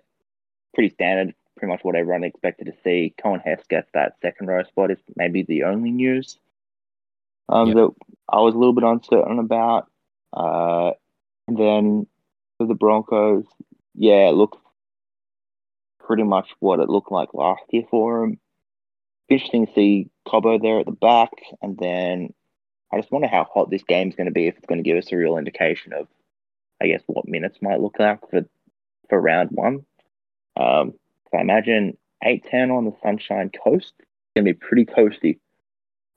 pretty 0.74 0.90
standard, 0.90 1.34
pretty 1.57 1.72
much 1.72 1.82
what 1.84 1.96
everyone 1.96 2.22
expected 2.22 2.66
to 2.66 2.74
see. 2.84 3.14
Cohen 3.16 3.40
Hess 3.40 3.62
gets 3.70 3.88
that 3.94 4.16
second 4.20 4.49
row 4.49 4.62
spot 4.64 4.90
is 4.90 4.99
maybe 5.16 5.42
the 5.42 5.64
only 5.64 5.90
news 5.90 6.36
um, 7.49 7.68
yep. 7.68 7.76
that 7.76 7.90
I 8.28 8.40
was 8.40 8.55
a 8.55 8.59
little 8.59 8.74
bit 8.74 8.84
uncertain 8.84 9.38
about. 9.38 9.90
Uh, 10.34 10.90
and 11.46 11.57
then 11.57 12.07
for 12.59 12.66
the 12.66 12.74
Broncos, 12.74 13.46
yeah, 13.94 14.28
it 14.28 14.34
looks 14.34 14.59
pretty 16.09 16.24
much 16.24 16.48
what 16.59 16.80
it 16.80 16.88
looked 16.88 17.12
like 17.12 17.34
last 17.34 17.62
year 17.68 17.84
for 17.90 18.22
them. 18.22 18.40
Interesting 19.28 19.66
to 19.66 19.72
see 19.74 20.11
Cobbo 20.26 20.61
there 20.61 20.80
at 20.80 20.86
the 20.86 20.92
back, 20.92 21.30
and 21.61 21.76
then 21.78 22.32
I 22.90 22.98
just 22.98 23.12
wonder 23.12 23.28
how 23.28 23.44
hot 23.44 23.70
this 23.70 23.82
game's 23.82 24.16
going 24.16 24.26
to 24.26 24.32
be 24.32 24.48
if 24.48 24.56
it's 24.56 24.66
going 24.66 24.82
to 24.82 24.88
give 24.88 24.96
us 24.96 25.12
a 25.12 25.16
real 25.16 25.36
indication 25.36 25.92
of, 25.92 26.09
I 26.82 26.86
guess, 26.86 27.02
what 27.06 27.28
minutes 27.28 27.59
might 27.61 27.80
look 27.80 27.96
like 27.98 28.20
for 28.30 28.46
for 29.11 29.20
round 29.20 29.50
one. 29.52 29.84
Um, 30.56 30.94
so 31.30 31.38
I 31.38 31.42
imagine 31.42 31.98
eight 32.24 32.44
ten 32.50 32.70
on 32.70 32.86
the 32.86 32.96
Sunshine 33.02 33.50
Coast. 33.62 33.92
It's 33.98 34.09
gonna 34.34 34.44
be 34.46 34.54
pretty 34.54 34.86
coasty. 34.86 35.38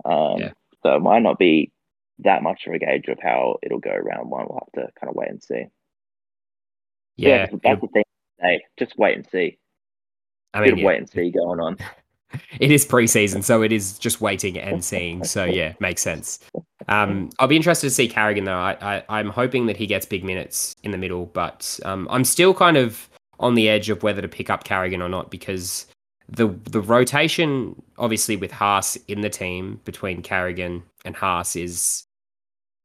Um, 0.05 0.39
Yeah. 0.39 0.51
So 0.83 0.95
it 0.95 1.01
might 1.01 1.21
not 1.21 1.37
be 1.37 1.71
that 2.19 2.41
much 2.41 2.65
of 2.65 2.73
a 2.73 2.79
gauge 2.79 3.07
of 3.07 3.19
how 3.21 3.57
it'll 3.61 3.79
go 3.79 3.95
round 3.95 4.29
one. 4.29 4.47
We'll 4.49 4.65
have 4.65 4.85
to 4.85 4.91
kind 4.99 5.09
of 5.09 5.15
wait 5.15 5.29
and 5.29 5.43
see. 5.43 5.65
Yeah, 7.17 7.45
that's, 7.47 7.61
that's 7.61 7.81
the 7.81 7.87
thing. 7.87 8.03
Hey, 8.39 8.63
just 8.79 8.97
wait 8.97 9.17
and 9.17 9.27
see. 9.31 9.59
I 10.53 10.61
mean, 10.61 10.77
yeah, 10.77 10.85
wait 10.85 10.97
and 10.99 11.09
see 11.09 11.31
going 11.31 11.59
on. 11.59 11.77
it 12.59 12.71
is 12.71 12.85
preseason, 12.85 13.43
so 13.43 13.61
it 13.61 13.71
is 13.71 13.97
just 13.97 14.21
waiting 14.21 14.57
and 14.57 14.83
seeing. 14.83 15.23
So 15.23 15.45
yeah, 15.45 15.73
makes 15.79 16.01
sense. 16.01 16.39
Um, 16.87 17.29
I'll 17.39 17.47
be 17.47 17.55
interested 17.55 17.87
to 17.87 17.93
see 17.93 18.07
Carrigan 18.07 18.45
though. 18.45 18.57
I, 18.57 18.77
I 18.81 19.03
I'm 19.09 19.29
hoping 19.29 19.65
that 19.67 19.77
he 19.77 19.87
gets 19.87 20.05
big 20.05 20.23
minutes 20.23 20.75
in 20.83 20.91
the 20.91 20.97
middle, 20.97 21.27
but 21.27 21.79
um, 21.85 22.07
I'm 22.09 22.23
still 22.23 22.53
kind 22.53 22.77
of 22.77 23.09
on 23.39 23.55
the 23.55 23.69
edge 23.69 23.89
of 23.89 24.03
whether 24.03 24.21
to 24.21 24.27
pick 24.27 24.49
up 24.49 24.63
Carrigan 24.63 25.01
or 25.01 25.09
not 25.09 25.31
because 25.31 25.87
the 26.29 26.47
the 26.65 26.81
rotation, 26.81 27.81
obviously 27.97 28.35
with 28.35 28.51
Haas 28.51 28.97
in 29.07 29.21
the 29.21 29.29
team 29.29 29.79
between 29.85 30.21
Carrigan 30.21 30.83
and 31.05 31.15
Haas 31.15 31.55
is 31.55 32.05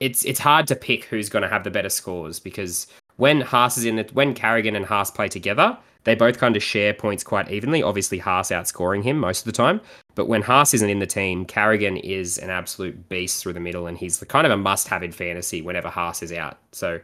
it's 0.00 0.24
it's 0.24 0.40
hard 0.40 0.66
to 0.66 0.76
pick 0.76 1.04
who's 1.04 1.28
going 1.28 1.42
to 1.42 1.48
have 1.48 1.64
the 1.64 1.70
better 1.70 1.88
scores 1.88 2.38
because 2.38 2.86
when 3.16 3.40
Haas 3.40 3.78
is 3.78 3.84
in 3.84 3.98
it, 3.98 4.12
when 4.14 4.34
Carrigan 4.34 4.76
and 4.76 4.84
Haas 4.84 5.10
play 5.10 5.28
together, 5.28 5.76
they 6.06 6.14
both 6.14 6.38
kind 6.38 6.56
of 6.56 6.62
share 6.62 6.94
points 6.94 7.24
quite 7.24 7.50
evenly. 7.50 7.82
Obviously, 7.82 8.18
Haas 8.18 8.50
outscoring 8.50 9.02
him 9.02 9.18
most 9.18 9.40
of 9.40 9.44
the 9.44 9.52
time, 9.52 9.80
but 10.14 10.28
when 10.28 10.40
Haas 10.40 10.72
isn't 10.72 10.88
in 10.88 11.00
the 11.00 11.06
team, 11.06 11.44
Carrigan 11.44 11.96
is 11.96 12.38
an 12.38 12.48
absolute 12.48 13.08
beast 13.08 13.42
through 13.42 13.54
the 13.54 13.60
middle, 13.60 13.88
and 13.88 13.98
he's 13.98 14.20
the 14.20 14.24
kind 14.24 14.46
of 14.46 14.52
a 14.52 14.56
must-have 14.56 15.02
in 15.02 15.10
fantasy 15.10 15.62
whenever 15.62 15.88
Haas 15.88 16.22
is 16.22 16.32
out. 16.32 16.58
So 16.70 17.00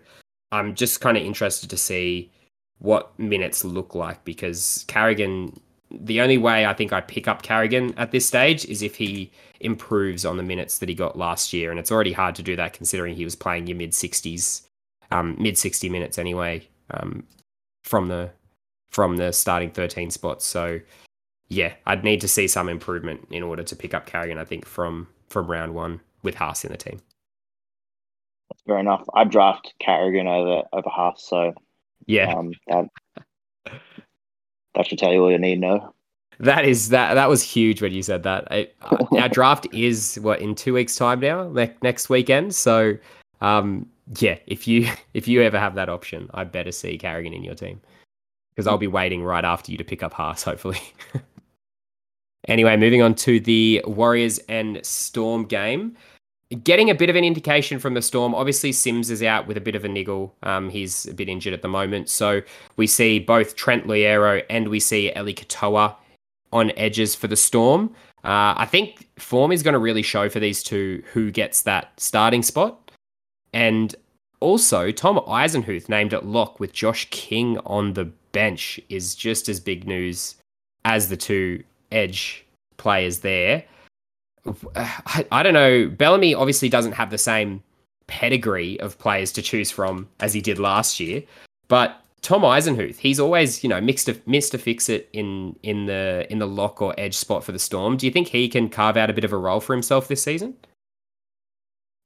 I'm 0.52 0.76
just 0.76 1.00
kind 1.00 1.16
of 1.16 1.24
interested 1.24 1.68
to 1.70 1.76
see 1.76 2.30
what 2.78 3.18
minutes 3.18 3.64
look 3.64 3.94
like 3.94 4.24
because 4.24 4.84
Carrigan. 4.86 5.60
The 5.94 6.22
only 6.22 6.38
way 6.38 6.64
I 6.64 6.72
think 6.72 6.94
I 6.94 7.02
pick 7.02 7.28
up 7.28 7.42
Carrigan 7.42 7.92
at 7.98 8.12
this 8.12 8.24
stage 8.24 8.64
is 8.64 8.80
if 8.80 8.96
he 8.96 9.30
improves 9.60 10.24
on 10.24 10.38
the 10.38 10.42
minutes 10.42 10.78
that 10.78 10.88
he 10.88 10.94
got 10.94 11.18
last 11.18 11.52
year, 11.52 11.70
and 11.70 11.78
it's 11.78 11.92
already 11.92 12.12
hard 12.12 12.34
to 12.36 12.42
do 12.42 12.56
that 12.56 12.72
considering 12.72 13.14
he 13.14 13.24
was 13.24 13.34
playing 13.34 13.66
your 13.66 13.76
mid 13.76 13.90
60s, 13.90 14.62
um, 15.10 15.36
mid 15.38 15.58
60 15.58 15.90
minutes 15.90 16.18
anyway, 16.18 16.66
um, 16.92 17.24
from 17.84 18.08
the 18.08 18.30
from 18.92 19.16
the 19.16 19.32
starting 19.32 19.70
13 19.70 20.10
spots. 20.10 20.44
So 20.44 20.80
yeah, 21.48 21.74
I'd 21.86 22.04
need 22.04 22.20
to 22.20 22.28
see 22.28 22.48
some 22.48 22.68
improvement 22.68 23.26
in 23.30 23.42
order 23.42 23.62
to 23.62 23.76
pick 23.76 23.92
up 23.94 24.06
Carrigan. 24.06 24.38
I 24.38 24.44
think 24.44 24.64
from 24.64 25.08
from 25.28 25.50
round 25.50 25.74
one 25.74 26.00
with 26.22 26.34
Haas 26.34 26.64
in 26.64 26.72
the 26.72 26.78
team. 26.78 27.00
Fair 28.66 28.78
enough. 28.78 29.04
I 29.14 29.24
draft 29.24 29.74
Carrigan 29.80 30.26
over 30.28 30.62
over 30.72 30.88
Haas, 30.88 31.24
so 31.26 31.52
Yeah, 32.06 32.32
um, 32.32 32.52
that 32.68 32.86
that 34.74 34.86
should 34.86 34.98
tell 34.98 35.12
you 35.12 35.22
all 35.24 35.30
you 35.30 35.38
need 35.38 35.56
to 35.56 35.60
know. 35.60 35.94
that 36.38 36.64
is 36.64 36.88
that 36.90 37.14
that 37.14 37.28
was 37.28 37.42
huge 37.42 37.82
when 37.82 37.92
you 37.92 38.02
said 38.02 38.22
that. 38.22 38.48
I, 38.50 38.68
our 39.18 39.28
draft 39.28 39.66
is 39.72 40.18
what 40.22 40.40
in 40.40 40.54
two 40.54 40.74
weeks' 40.74 40.96
time 40.96 41.20
now, 41.20 41.50
ne- 41.50 41.74
next 41.82 42.08
weekend. 42.08 42.54
So 42.54 42.96
um, 43.40 43.86
yeah, 44.18 44.38
if 44.46 44.66
you 44.68 44.88
if 45.14 45.28
you 45.28 45.42
ever 45.42 45.58
have 45.58 45.74
that 45.74 45.88
option, 45.88 46.30
I 46.34 46.44
better 46.44 46.72
see 46.72 46.96
Carrigan 46.98 47.32
in 47.32 47.42
your 47.42 47.54
team 47.54 47.80
because 48.54 48.66
I'll 48.66 48.78
be 48.78 48.86
waiting 48.86 49.22
right 49.22 49.44
after 49.44 49.72
you 49.72 49.78
to 49.78 49.84
pick 49.84 50.02
up 50.02 50.12
Haas, 50.12 50.42
hopefully. 50.42 50.80
anyway, 52.48 52.76
moving 52.76 53.02
on 53.02 53.14
to 53.16 53.40
the 53.40 53.82
Warriors 53.86 54.38
and 54.48 54.84
Storm 54.84 55.44
game. 55.44 55.96
Getting 56.64 56.90
a 56.90 56.94
bit 56.94 57.08
of 57.08 57.16
an 57.16 57.24
indication 57.24 57.78
from 57.78 57.94
the 57.94 58.02
Storm. 58.02 58.34
Obviously, 58.34 58.72
Sims 58.72 59.10
is 59.10 59.22
out 59.22 59.46
with 59.46 59.56
a 59.56 59.60
bit 59.60 59.74
of 59.74 59.86
a 59.86 59.88
niggle. 59.88 60.34
Um, 60.42 60.68
he's 60.68 61.06
a 61.06 61.14
bit 61.14 61.30
injured 61.30 61.54
at 61.54 61.62
the 61.62 61.68
moment. 61.68 62.10
So 62.10 62.42
we 62.76 62.86
see 62.86 63.18
both 63.18 63.56
Trent 63.56 63.86
Loiero 63.86 64.44
and 64.50 64.68
we 64.68 64.78
see 64.78 65.10
Eli 65.16 65.32
Katoa 65.32 65.96
on 66.52 66.70
edges 66.76 67.14
for 67.14 67.26
the 67.26 67.36
Storm. 67.36 67.94
Uh, 68.22 68.54
I 68.56 68.66
think 68.66 69.08
form 69.18 69.50
is 69.50 69.62
going 69.62 69.72
to 69.72 69.78
really 69.78 70.02
show 70.02 70.28
for 70.28 70.40
these 70.40 70.62
two 70.62 71.02
who 71.12 71.30
gets 71.30 71.62
that 71.62 71.98
starting 71.98 72.42
spot. 72.42 72.90
And 73.54 73.94
also, 74.40 74.90
Tom 74.90 75.18
Eisenhuth 75.20 75.88
named 75.88 76.12
at 76.12 76.26
lock 76.26 76.60
with 76.60 76.72
Josh 76.72 77.08
King 77.10 77.58
on 77.60 77.94
the 77.94 78.12
bench 78.32 78.80
is 78.88 79.14
just 79.14 79.48
as 79.48 79.60
big 79.60 79.86
news 79.86 80.36
as 80.84 81.08
the 81.08 81.16
two 81.16 81.62
edge 81.90 82.44
players 82.76 83.20
there. 83.20 83.64
I, 84.76 85.26
I 85.30 85.42
don't 85.42 85.54
know. 85.54 85.88
Bellamy 85.88 86.34
obviously 86.34 86.68
doesn't 86.68 86.92
have 86.92 87.10
the 87.10 87.18
same 87.18 87.62
pedigree 88.06 88.78
of 88.80 88.98
players 88.98 89.32
to 89.32 89.42
choose 89.42 89.70
from 89.70 90.08
as 90.20 90.34
he 90.34 90.40
did 90.40 90.58
last 90.58 91.00
year, 91.00 91.22
but 91.68 92.02
Tom 92.22 92.42
Eisenhuth, 92.42 92.98
he's 92.98 93.18
always 93.18 93.64
you 93.64 93.68
know 93.68 93.80
mixed 93.80 94.08
a, 94.08 94.16
missed 94.26 94.54
a 94.54 94.58
fix 94.58 94.88
it 94.88 95.08
in 95.12 95.56
in 95.62 95.86
the 95.86 96.26
in 96.30 96.38
the 96.38 96.46
lock 96.46 96.80
or 96.80 96.94
edge 96.98 97.16
spot 97.16 97.42
for 97.44 97.52
the 97.52 97.58
Storm. 97.58 97.96
Do 97.96 98.06
you 98.06 98.12
think 98.12 98.28
he 98.28 98.48
can 98.48 98.68
carve 98.68 98.96
out 98.96 99.10
a 99.10 99.12
bit 99.12 99.24
of 99.24 99.32
a 99.32 99.36
role 99.36 99.60
for 99.60 99.72
himself 99.74 100.08
this 100.08 100.22
season? 100.22 100.54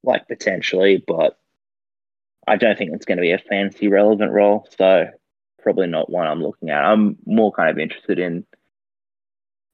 Like 0.04 0.26
potentially, 0.26 1.04
but 1.06 1.38
I 2.46 2.56
don't 2.56 2.78
think 2.78 2.92
it's 2.92 3.04
going 3.04 3.18
to 3.18 3.22
be 3.22 3.32
a 3.32 3.38
fancy 3.38 3.88
relevant 3.88 4.32
role. 4.32 4.66
So 4.78 5.06
probably 5.66 5.88
not 5.88 6.08
one 6.08 6.28
I'm 6.28 6.44
looking 6.44 6.70
at. 6.70 6.84
I'm 6.84 7.16
more 7.26 7.50
kind 7.50 7.68
of 7.68 7.76
interested 7.76 8.20
in 8.20 8.46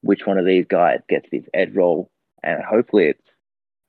which 0.01 0.25
one 0.25 0.39
of 0.39 0.45
these 0.45 0.65
guys 0.67 1.01
gets 1.07 1.27
this 1.31 1.43
ed 1.53 1.75
role, 1.75 2.09
and 2.41 2.63
hopefully 2.63 3.09
it's 3.09 3.29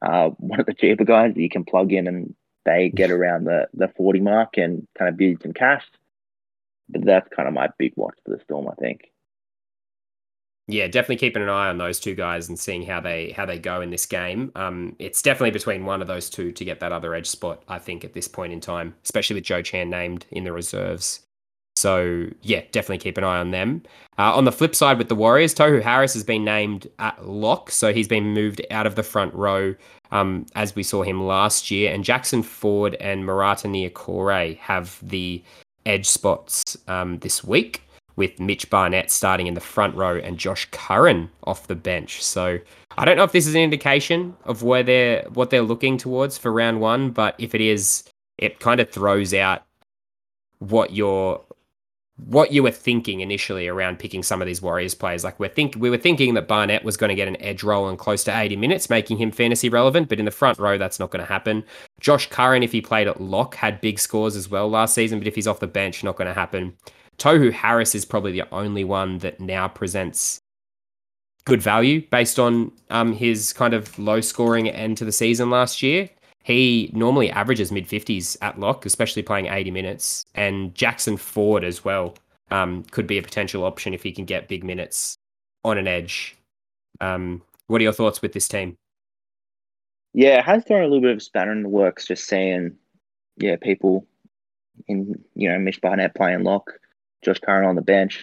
uh, 0.06 0.28
one 0.36 0.60
of 0.60 0.66
the 0.66 0.74
cheaper 0.74 1.04
guys 1.04 1.32
that 1.32 1.40
you 1.40 1.48
can 1.48 1.64
plug 1.64 1.94
in 1.94 2.06
and 2.06 2.34
they 2.66 2.90
get 2.90 3.10
around 3.10 3.44
the 3.44 3.68
the 3.72 3.88
40 3.96 4.20
mark 4.20 4.58
and 4.58 4.86
kind 4.98 5.08
of 5.08 5.16
build 5.16 5.40
some 5.42 5.54
cash. 5.54 5.82
But 6.90 7.06
that's 7.06 7.28
kind 7.34 7.48
of 7.48 7.54
my 7.54 7.70
big 7.78 7.94
watch 7.96 8.16
for 8.22 8.36
the 8.36 8.42
Storm, 8.44 8.68
I 8.68 8.74
think. 8.74 9.10
Yeah, 10.68 10.86
definitely 10.86 11.16
keeping 11.16 11.42
an 11.42 11.48
eye 11.48 11.68
on 11.68 11.78
those 11.78 12.00
two 12.00 12.14
guys 12.14 12.50
and 12.50 12.58
seeing 12.58 12.84
how 12.84 13.00
they 13.00 13.30
how 13.30 13.46
they 13.46 13.58
go 13.58 13.80
in 13.80 13.88
this 13.88 14.04
game. 14.04 14.52
Um, 14.54 14.94
it's 14.98 15.22
definitely 15.22 15.52
between 15.52 15.86
one 15.86 16.02
of 16.02 16.08
those 16.08 16.28
two 16.28 16.52
to 16.52 16.64
get 16.66 16.80
that 16.80 16.92
other 16.92 17.14
edge 17.14 17.28
spot. 17.28 17.62
I 17.66 17.78
think 17.78 18.04
at 18.04 18.12
this 18.12 18.28
point 18.28 18.52
in 18.52 18.60
time, 18.60 18.94
especially 19.04 19.36
with 19.36 19.44
Joe 19.44 19.62
Chan 19.62 19.88
named 19.88 20.26
in 20.30 20.44
the 20.44 20.52
reserves. 20.52 21.24
So 21.76 22.26
yeah, 22.42 22.62
definitely 22.72 22.98
keep 22.98 23.18
an 23.18 23.24
eye 23.24 23.38
on 23.38 23.50
them. 23.50 23.82
Uh, 24.16 24.34
on 24.34 24.44
the 24.44 24.52
flip 24.52 24.74
side, 24.74 24.96
with 24.96 25.08
the 25.08 25.14
Warriors, 25.14 25.54
Tohu 25.54 25.82
Harris 25.82 26.14
has 26.14 26.22
been 26.22 26.44
named 26.44 26.86
at 26.98 27.26
lock, 27.26 27.70
so 27.70 27.92
he's 27.92 28.08
been 28.08 28.32
moved 28.32 28.62
out 28.70 28.86
of 28.86 28.94
the 28.94 29.02
front 29.02 29.34
row 29.34 29.74
um, 30.12 30.46
as 30.54 30.74
we 30.76 30.82
saw 30.82 31.02
him 31.02 31.26
last 31.26 31.70
year. 31.70 31.92
And 31.92 32.04
Jackson 32.04 32.42
Ford 32.42 32.94
and 33.00 33.24
Marata 33.24 33.68
Niukore 33.68 34.56
have 34.58 34.98
the 35.02 35.42
edge 35.84 36.06
spots 36.06 36.76
um, 36.88 37.18
this 37.18 37.42
week 37.42 37.82
with 38.16 38.38
Mitch 38.38 38.70
Barnett 38.70 39.10
starting 39.10 39.48
in 39.48 39.54
the 39.54 39.60
front 39.60 39.96
row 39.96 40.16
and 40.18 40.38
Josh 40.38 40.68
Curran 40.70 41.28
off 41.44 41.66
the 41.66 41.74
bench. 41.74 42.22
So 42.22 42.58
I 42.96 43.04
don't 43.04 43.16
know 43.16 43.24
if 43.24 43.32
this 43.32 43.46
is 43.46 43.54
an 43.54 43.60
indication 43.60 44.36
of 44.44 44.62
where 44.62 44.84
they're 44.84 45.24
what 45.34 45.50
they're 45.50 45.62
looking 45.62 45.98
towards 45.98 46.38
for 46.38 46.52
round 46.52 46.80
one, 46.80 47.10
but 47.10 47.34
if 47.38 47.54
it 47.54 47.60
is, 47.60 48.04
it 48.38 48.60
kind 48.60 48.80
of 48.80 48.90
throws 48.90 49.34
out 49.34 49.64
what 50.60 50.92
you're 50.92 51.42
what 52.16 52.52
you 52.52 52.62
were 52.62 52.70
thinking 52.70 53.20
initially 53.20 53.66
around 53.66 53.98
picking 53.98 54.22
some 54.22 54.40
of 54.40 54.46
these 54.46 54.62
Warriors 54.62 54.94
players. 54.94 55.24
Like 55.24 55.38
we're 55.40 55.48
think 55.48 55.74
we 55.76 55.90
were 55.90 55.98
thinking 55.98 56.34
that 56.34 56.46
Barnett 56.46 56.84
was 56.84 56.96
going 56.96 57.08
to 57.08 57.14
get 57.14 57.26
an 57.26 57.40
edge 57.42 57.62
roll 57.62 57.88
in 57.88 57.96
close 57.96 58.22
to 58.24 58.36
80 58.36 58.56
minutes, 58.56 58.88
making 58.88 59.18
him 59.18 59.32
fantasy 59.32 59.68
relevant, 59.68 60.08
but 60.08 60.20
in 60.20 60.24
the 60.24 60.30
front 60.30 60.58
row 60.58 60.78
that's 60.78 61.00
not 61.00 61.10
going 61.10 61.24
to 61.24 61.30
happen. 61.30 61.64
Josh 62.00 62.28
Curran, 62.30 62.62
if 62.62 62.70
he 62.70 62.80
played 62.80 63.08
at 63.08 63.20
lock, 63.20 63.56
had 63.56 63.80
big 63.80 63.98
scores 63.98 64.36
as 64.36 64.48
well 64.48 64.68
last 64.68 64.94
season, 64.94 65.18
but 65.18 65.26
if 65.26 65.34
he's 65.34 65.48
off 65.48 65.60
the 65.60 65.66
bench, 65.66 66.04
not 66.04 66.16
going 66.16 66.28
to 66.28 66.34
happen. 66.34 66.76
Tohu 67.18 67.52
Harris 67.52 67.94
is 67.94 68.04
probably 68.04 68.32
the 68.32 68.52
only 68.52 68.84
one 68.84 69.18
that 69.18 69.40
now 69.40 69.68
presents 69.68 70.40
good 71.44 71.62
value 71.62 72.00
based 72.10 72.38
on 72.38 72.72
um, 72.90 73.12
his 73.12 73.52
kind 73.52 73.74
of 73.74 73.98
low 73.98 74.20
scoring 74.20 74.68
end 74.68 74.96
to 74.98 75.04
the 75.04 75.12
season 75.12 75.50
last 75.50 75.82
year. 75.82 76.08
He 76.44 76.90
normally 76.92 77.30
averages 77.30 77.72
mid 77.72 77.88
50s 77.88 78.36
at 78.42 78.60
lock, 78.60 78.84
especially 78.84 79.22
playing 79.22 79.46
80 79.46 79.70
minutes. 79.70 80.26
And 80.34 80.74
Jackson 80.74 81.16
Ford 81.16 81.64
as 81.64 81.84
well 81.84 82.14
um, 82.50 82.84
could 82.90 83.06
be 83.06 83.16
a 83.16 83.22
potential 83.22 83.64
option 83.64 83.94
if 83.94 84.02
he 84.02 84.12
can 84.12 84.26
get 84.26 84.46
big 84.46 84.62
minutes 84.62 85.16
on 85.64 85.78
an 85.78 85.88
edge. 85.88 86.36
Um, 87.00 87.42
what 87.66 87.80
are 87.80 87.84
your 87.84 87.94
thoughts 87.94 88.20
with 88.20 88.34
this 88.34 88.46
team? 88.46 88.76
Yeah, 90.12 90.38
it 90.38 90.44
has 90.44 90.64
thrown 90.64 90.82
a 90.82 90.86
little 90.86 91.00
bit 91.00 91.16
of 91.16 91.22
spanner 91.22 91.50
in 91.50 91.62
the 91.62 91.68
works 91.68 92.06
just 92.06 92.28
seeing, 92.28 92.76
yeah, 93.38 93.56
people 93.56 94.06
in, 94.86 95.18
you 95.34 95.48
know, 95.48 95.58
Mitch 95.58 95.80
Barnett 95.80 96.14
playing 96.14 96.44
lock, 96.44 96.72
Josh 97.24 97.38
Curran 97.38 97.66
on 97.66 97.74
the 97.74 97.82
bench. 97.82 98.22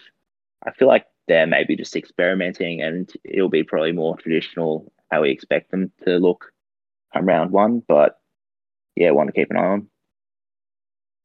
I 0.64 0.72
feel 0.72 0.88
like 0.88 1.08
they're 1.28 1.48
maybe 1.48 1.76
just 1.76 1.96
experimenting 1.96 2.84
and 2.84 3.12
it'll 3.24 3.50
be 3.50 3.64
probably 3.64 3.94
more 3.94 4.16
traditional 4.16 4.92
how 5.10 5.24
we 5.24 5.32
expect 5.32 5.72
them 5.72 5.92
to 6.06 6.18
look 6.18 6.54
come 7.14 7.26
round 7.26 7.52
one. 7.52 7.84
But 7.88 8.20
yeah, 8.96 9.12
one 9.12 9.28
to 9.28 9.34
keep 9.34 9.52
an 9.52 9.58
eye 9.58 9.66
on. 9.66 9.88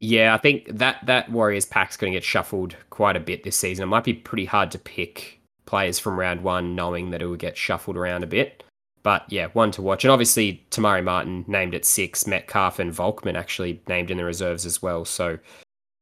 Yeah, 0.00 0.34
I 0.34 0.38
think 0.38 0.68
that 0.78 1.04
that 1.06 1.30
Warriors 1.30 1.64
pack's 1.64 1.96
going 1.96 2.12
to 2.12 2.16
get 2.16 2.24
shuffled 2.24 2.76
quite 2.90 3.16
a 3.16 3.20
bit 3.20 3.44
this 3.44 3.56
season. 3.56 3.84
It 3.84 3.86
might 3.86 4.04
be 4.04 4.12
pretty 4.12 4.44
hard 4.44 4.70
to 4.72 4.78
pick 4.78 5.40
players 5.64 5.98
from 5.98 6.18
round 6.18 6.42
one, 6.42 6.74
knowing 6.74 7.10
that 7.10 7.22
it 7.22 7.26
will 7.26 7.36
get 7.36 7.56
shuffled 7.56 7.96
around 7.96 8.22
a 8.22 8.26
bit. 8.26 8.62
But 9.02 9.24
yeah, 9.28 9.46
one 9.52 9.70
to 9.72 9.82
watch. 9.82 10.04
And 10.04 10.10
obviously, 10.10 10.64
Te 10.70 10.80
Maire 10.80 11.02
Martin 11.02 11.44
named 11.46 11.74
at 11.74 11.84
six, 11.84 12.26
Metcalf 12.26 12.78
and 12.78 12.92
Volkman 12.92 13.36
actually 13.36 13.80
named 13.88 14.10
in 14.10 14.18
the 14.18 14.24
reserves 14.24 14.66
as 14.66 14.82
well. 14.82 15.04
So 15.04 15.38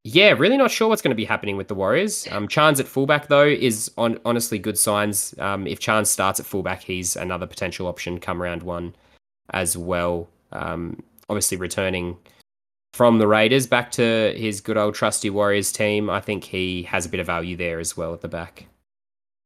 yeah, 0.05 0.31
really 0.33 0.57
not 0.57 0.71
sure 0.71 0.89
what's 0.89 1.03
going 1.03 1.11
to 1.11 1.17
be 1.17 1.25
happening 1.25 1.57
with 1.57 1.69
the 1.69 1.75
Warriors. 1.75 2.27
Um, 2.31 2.49
Charnze 2.49 2.81
at 2.81 2.89
fullback 2.89 3.29
though 3.29 3.47
is 3.47 3.91
on 3.97 4.19
honestly 4.25 4.59
good 4.59 4.79
signs. 4.79 5.35
Um, 5.39 5.67
if 5.67 5.81
Charnze 5.81 6.09
starts 6.09 6.41
at 6.41 6.47
fullback, 6.47 6.83
he's 6.83 7.15
another 7.15 7.47
potential 7.47 7.87
option 7.87 8.19
come 8.19 8.43
round 8.43 8.63
one 8.63 8.95
as 9.51 9.77
well. 9.77 10.29
Um, 10.53 11.03
obviously 11.29 11.57
returning 11.57 12.17
from 12.93 13.19
the 13.19 13.27
Raiders 13.27 13.67
back 13.67 13.91
to 13.93 14.33
his 14.37 14.61
good 14.61 14.77
old 14.77 14.95
trusty 14.95 15.31
Warriors 15.31 15.73
team. 15.73 16.09
I 16.09 16.21
think 16.21 16.45
he 16.45 16.85
has 16.85 17.07
a 17.07 17.09
bit 17.09 17.21
of 17.21 17.27
value 17.27 17.57
there 17.57 17.81
as 17.81 17.97
well 17.97 18.15
at 18.15 18.21
the 18.21 18.29
back. 18.29 18.67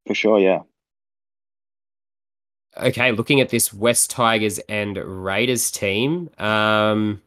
For 0.07 0.15
sure, 0.15 0.39
yeah. 0.39 0.61
Okay, 2.77 3.11
looking 3.13 3.41
at 3.41 3.49
this 3.49 3.73
West 3.73 4.11
Tigers 4.11 4.59
and 4.69 4.97
Raiders 4.97 5.71
team. 5.71 6.31
Um, 6.39 7.23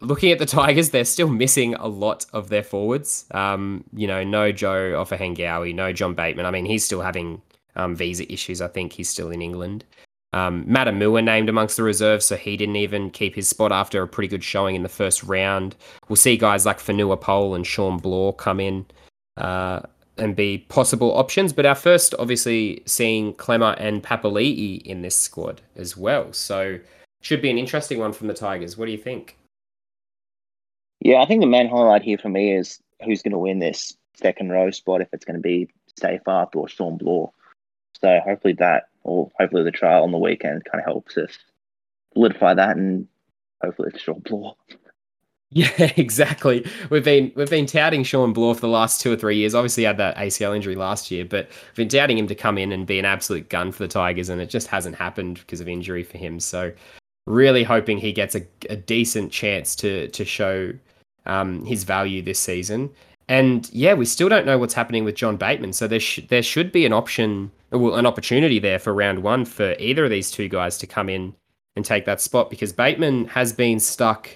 looking 0.00 0.30
at 0.30 0.38
the 0.38 0.46
Tigers, 0.46 0.90
they're 0.90 1.04
still 1.04 1.28
missing 1.28 1.74
a 1.74 1.88
lot 1.88 2.26
of 2.32 2.48
their 2.48 2.62
forwards. 2.62 3.24
Um, 3.30 3.84
you 3.94 4.06
know, 4.06 4.22
no 4.22 4.52
Joe 4.52 4.92
Ofahengaue, 5.02 5.74
no 5.74 5.92
John 5.92 6.14
Bateman. 6.14 6.46
I 6.46 6.50
mean, 6.50 6.66
he's 6.66 6.84
still 6.84 7.00
having 7.00 7.40
um, 7.74 7.96
visa 7.96 8.30
issues. 8.30 8.60
I 8.60 8.68
think 8.68 8.92
he's 8.92 9.08
still 9.08 9.30
in 9.30 9.42
England. 9.42 9.84
Um, 10.34 10.64
Matamua 10.64 11.22
named 11.22 11.48
amongst 11.48 11.76
the 11.76 11.82
reserves, 11.82 12.24
so 12.24 12.36
he 12.36 12.56
didn't 12.56 12.76
even 12.76 13.10
keep 13.10 13.34
his 13.34 13.48
spot 13.48 13.70
after 13.70 14.02
a 14.02 14.08
pretty 14.08 14.28
good 14.28 14.42
showing 14.42 14.74
in 14.74 14.82
the 14.82 14.88
first 14.88 15.22
round. 15.22 15.76
We'll 16.08 16.16
see 16.16 16.36
guys 16.36 16.64
like 16.64 16.78
Fonua 16.78 17.20
Pole 17.20 17.54
and 17.54 17.66
Shaun 17.66 17.98
Blore 17.98 18.34
come 18.34 18.58
in 18.58 18.86
uh, 19.36 19.80
and 20.16 20.34
be 20.34 20.58
possible 20.68 21.14
options. 21.14 21.52
But 21.52 21.66
our 21.66 21.74
first, 21.74 22.14
obviously, 22.18 22.82
seeing 22.86 23.34
Klemmer 23.34 23.76
and 23.78 24.02
Papali'i 24.02 24.80
in 24.82 25.02
this 25.02 25.16
squad 25.16 25.60
as 25.76 25.96
well. 25.96 26.32
So 26.32 26.78
should 27.20 27.42
be 27.42 27.50
an 27.50 27.58
interesting 27.58 27.98
one 27.98 28.12
from 28.12 28.28
the 28.28 28.34
Tigers. 28.34 28.78
What 28.78 28.86
do 28.86 28.92
you 28.92 28.98
think? 28.98 29.36
Yeah, 31.00 31.20
I 31.20 31.26
think 31.26 31.40
the 31.40 31.46
main 31.46 31.68
highlight 31.68 32.02
here 32.02 32.18
for 32.18 32.28
me 32.28 32.54
is 32.54 32.80
who's 33.04 33.22
going 33.22 33.32
to 33.32 33.38
win 33.38 33.58
this 33.58 33.96
second 34.14 34.50
row 34.50 34.70
spot, 34.70 35.00
if 35.00 35.08
it's 35.12 35.24
going 35.24 35.36
to 35.36 35.42
be 35.42 35.68
Seyfarth 36.00 36.54
or 36.54 36.68
Shaun 36.68 36.96
Blore. 36.96 37.32
So 38.00 38.20
hopefully 38.24 38.54
that, 38.54 38.88
or 39.04 39.30
hopefully 39.38 39.64
the 39.64 39.70
trial 39.70 40.04
on 40.04 40.12
the 40.12 40.18
weekend 40.18 40.64
kind 40.64 40.80
of 40.80 40.84
helps 40.84 41.16
us 41.16 41.38
solidify 42.14 42.54
that, 42.54 42.76
and 42.76 43.06
hopefully 43.62 43.90
it's 43.92 44.02
Shaun 44.02 44.20
Blore. 44.20 44.56
Yeah, 45.54 45.92
exactly. 45.98 46.66
We've 46.88 47.04
been 47.04 47.30
we've 47.36 47.50
been 47.50 47.66
touting 47.66 48.04
Shaun 48.04 48.32
Blore 48.32 48.54
for 48.54 48.62
the 48.62 48.68
last 48.68 49.02
two 49.02 49.12
or 49.12 49.16
three 49.16 49.36
years. 49.36 49.54
Obviously, 49.54 49.84
had 49.84 49.98
that 49.98 50.16
ACL 50.16 50.56
injury 50.56 50.76
last 50.76 51.10
year, 51.10 51.26
but 51.26 51.46
we've 51.50 51.76
been 51.76 51.88
doubting 51.88 52.16
him 52.16 52.26
to 52.28 52.34
come 52.34 52.56
in 52.56 52.72
and 52.72 52.86
be 52.86 52.98
an 52.98 53.04
absolute 53.04 53.50
gun 53.50 53.70
for 53.70 53.82
the 53.82 53.88
Tigers, 53.88 54.30
and 54.30 54.40
it 54.40 54.48
just 54.48 54.66
hasn't 54.66 54.96
happened 54.96 55.40
because 55.40 55.60
of 55.60 55.68
injury 55.68 56.04
for 56.04 56.16
him. 56.16 56.40
So, 56.40 56.72
really 57.26 57.64
hoping 57.64 57.98
he 57.98 58.14
gets 58.14 58.34
a, 58.34 58.40
a 58.70 58.76
decent 58.76 59.30
chance 59.30 59.76
to 59.76 60.08
to 60.08 60.24
show 60.24 60.72
um, 61.26 61.66
his 61.66 61.84
value 61.84 62.22
this 62.22 62.38
season. 62.38 62.90
And 63.28 63.70
yeah, 63.72 63.94
we 63.94 64.04
still 64.04 64.28
don't 64.28 64.46
know 64.46 64.58
what's 64.58 64.74
happening 64.74 65.04
with 65.04 65.14
John 65.14 65.36
Bateman. 65.36 65.72
So 65.72 65.86
there 65.86 66.00
sh- 66.00 66.20
there 66.28 66.42
should 66.42 66.72
be 66.72 66.84
an 66.86 66.92
option, 66.92 67.50
well, 67.72 67.94
an 67.94 68.06
opportunity 68.06 68.58
there 68.58 68.78
for 68.78 68.92
round 68.94 69.22
one 69.22 69.44
for 69.44 69.74
either 69.78 70.04
of 70.04 70.10
these 70.10 70.30
two 70.30 70.48
guys 70.48 70.78
to 70.78 70.86
come 70.86 71.08
in 71.08 71.34
and 71.76 71.84
take 71.84 72.04
that 72.04 72.20
spot 72.20 72.50
because 72.50 72.72
Bateman 72.72 73.26
has 73.28 73.52
been 73.52 73.80
stuck 73.80 74.28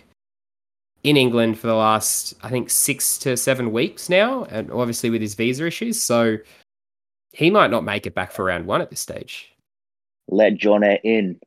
in 1.02 1.16
England 1.16 1.58
for 1.58 1.66
the 1.66 1.74
last, 1.74 2.34
I 2.42 2.48
think, 2.48 2.70
six 2.70 3.18
to 3.18 3.36
seven 3.36 3.72
weeks 3.72 4.08
now, 4.08 4.44
and 4.44 4.70
obviously 4.72 5.10
with 5.10 5.20
his 5.20 5.34
visa 5.34 5.66
issues. 5.66 6.00
So 6.00 6.38
he 7.32 7.50
might 7.50 7.70
not 7.70 7.84
make 7.84 8.06
it 8.06 8.14
back 8.14 8.32
for 8.32 8.44
round 8.44 8.66
one 8.66 8.80
at 8.80 8.90
this 8.90 9.00
stage. 9.00 9.52
Let 10.28 10.56
John 10.56 10.82
in. 10.82 11.38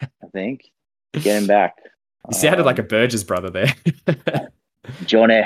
I 0.00 0.26
think 0.32 0.70
get 1.12 1.42
him 1.42 1.46
back. 1.46 1.76
You 2.28 2.34
sounded 2.34 2.60
um, 2.60 2.66
like 2.66 2.78
a 2.78 2.82
Burgess 2.82 3.24
brother 3.24 3.50
there. 3.50 3.74
Johnny. 5.04 5.42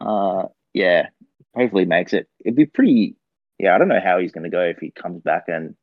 Uh, 0.00 0.44
yeah, 0.72 1.08
hopefully 1.54 1.84
makes 1.84 2.12
it. 2.12 2.28
It'd 2.44 2.56
be 2.56 2.66
pretty. 2.66 3.16
Yeah, 3.58 3.74
I 3.74 3.78
don't 3.78 3.88
know 3.88 4.00
how 4.02 4.18
he's 4.18 4.32
going 4.32 4.44
to 4.44 4.50
go 4.50 4.62
if 4.62 4.78
he 4.78 4.90
comes 4.90 5.22
back 5.22 5.44
and 5.48 5.74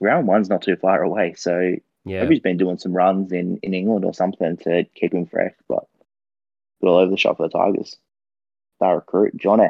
round 0.00 0.26
one's 0.26 0.50
not 0.50 0.62
too 0.62 0.76
far 0.76 1.02
away. 1.02 1.34
So 1.36 1.74
yeah, 2.04 2.22
maybe 2.22 2.34
he's 2.34 2.42
been 2.42 2.58
doing 2.58 2.78
some 2.78 2.92
runs 2.92 3.32
in 3.32 3.58
in 3.62 3.74
England 3.74 4.04
or 4.04 4.14
something 4.14 4.56
to 4.58 4.84
keep 4.94 5.14
him 5.14 5.26
fresh. 5.26 5.54
But 5.68 5.84
all 6.82 6.96
over 6.96 7.10
the 7.10 7.16
shop 7.16 7.36
for 7.36 7.48
the 7.48 7.58
Tigers. 7.58 7.96
That 8.80 8.88
recruit 8.88 9.36
Johnny. 9.36 9.68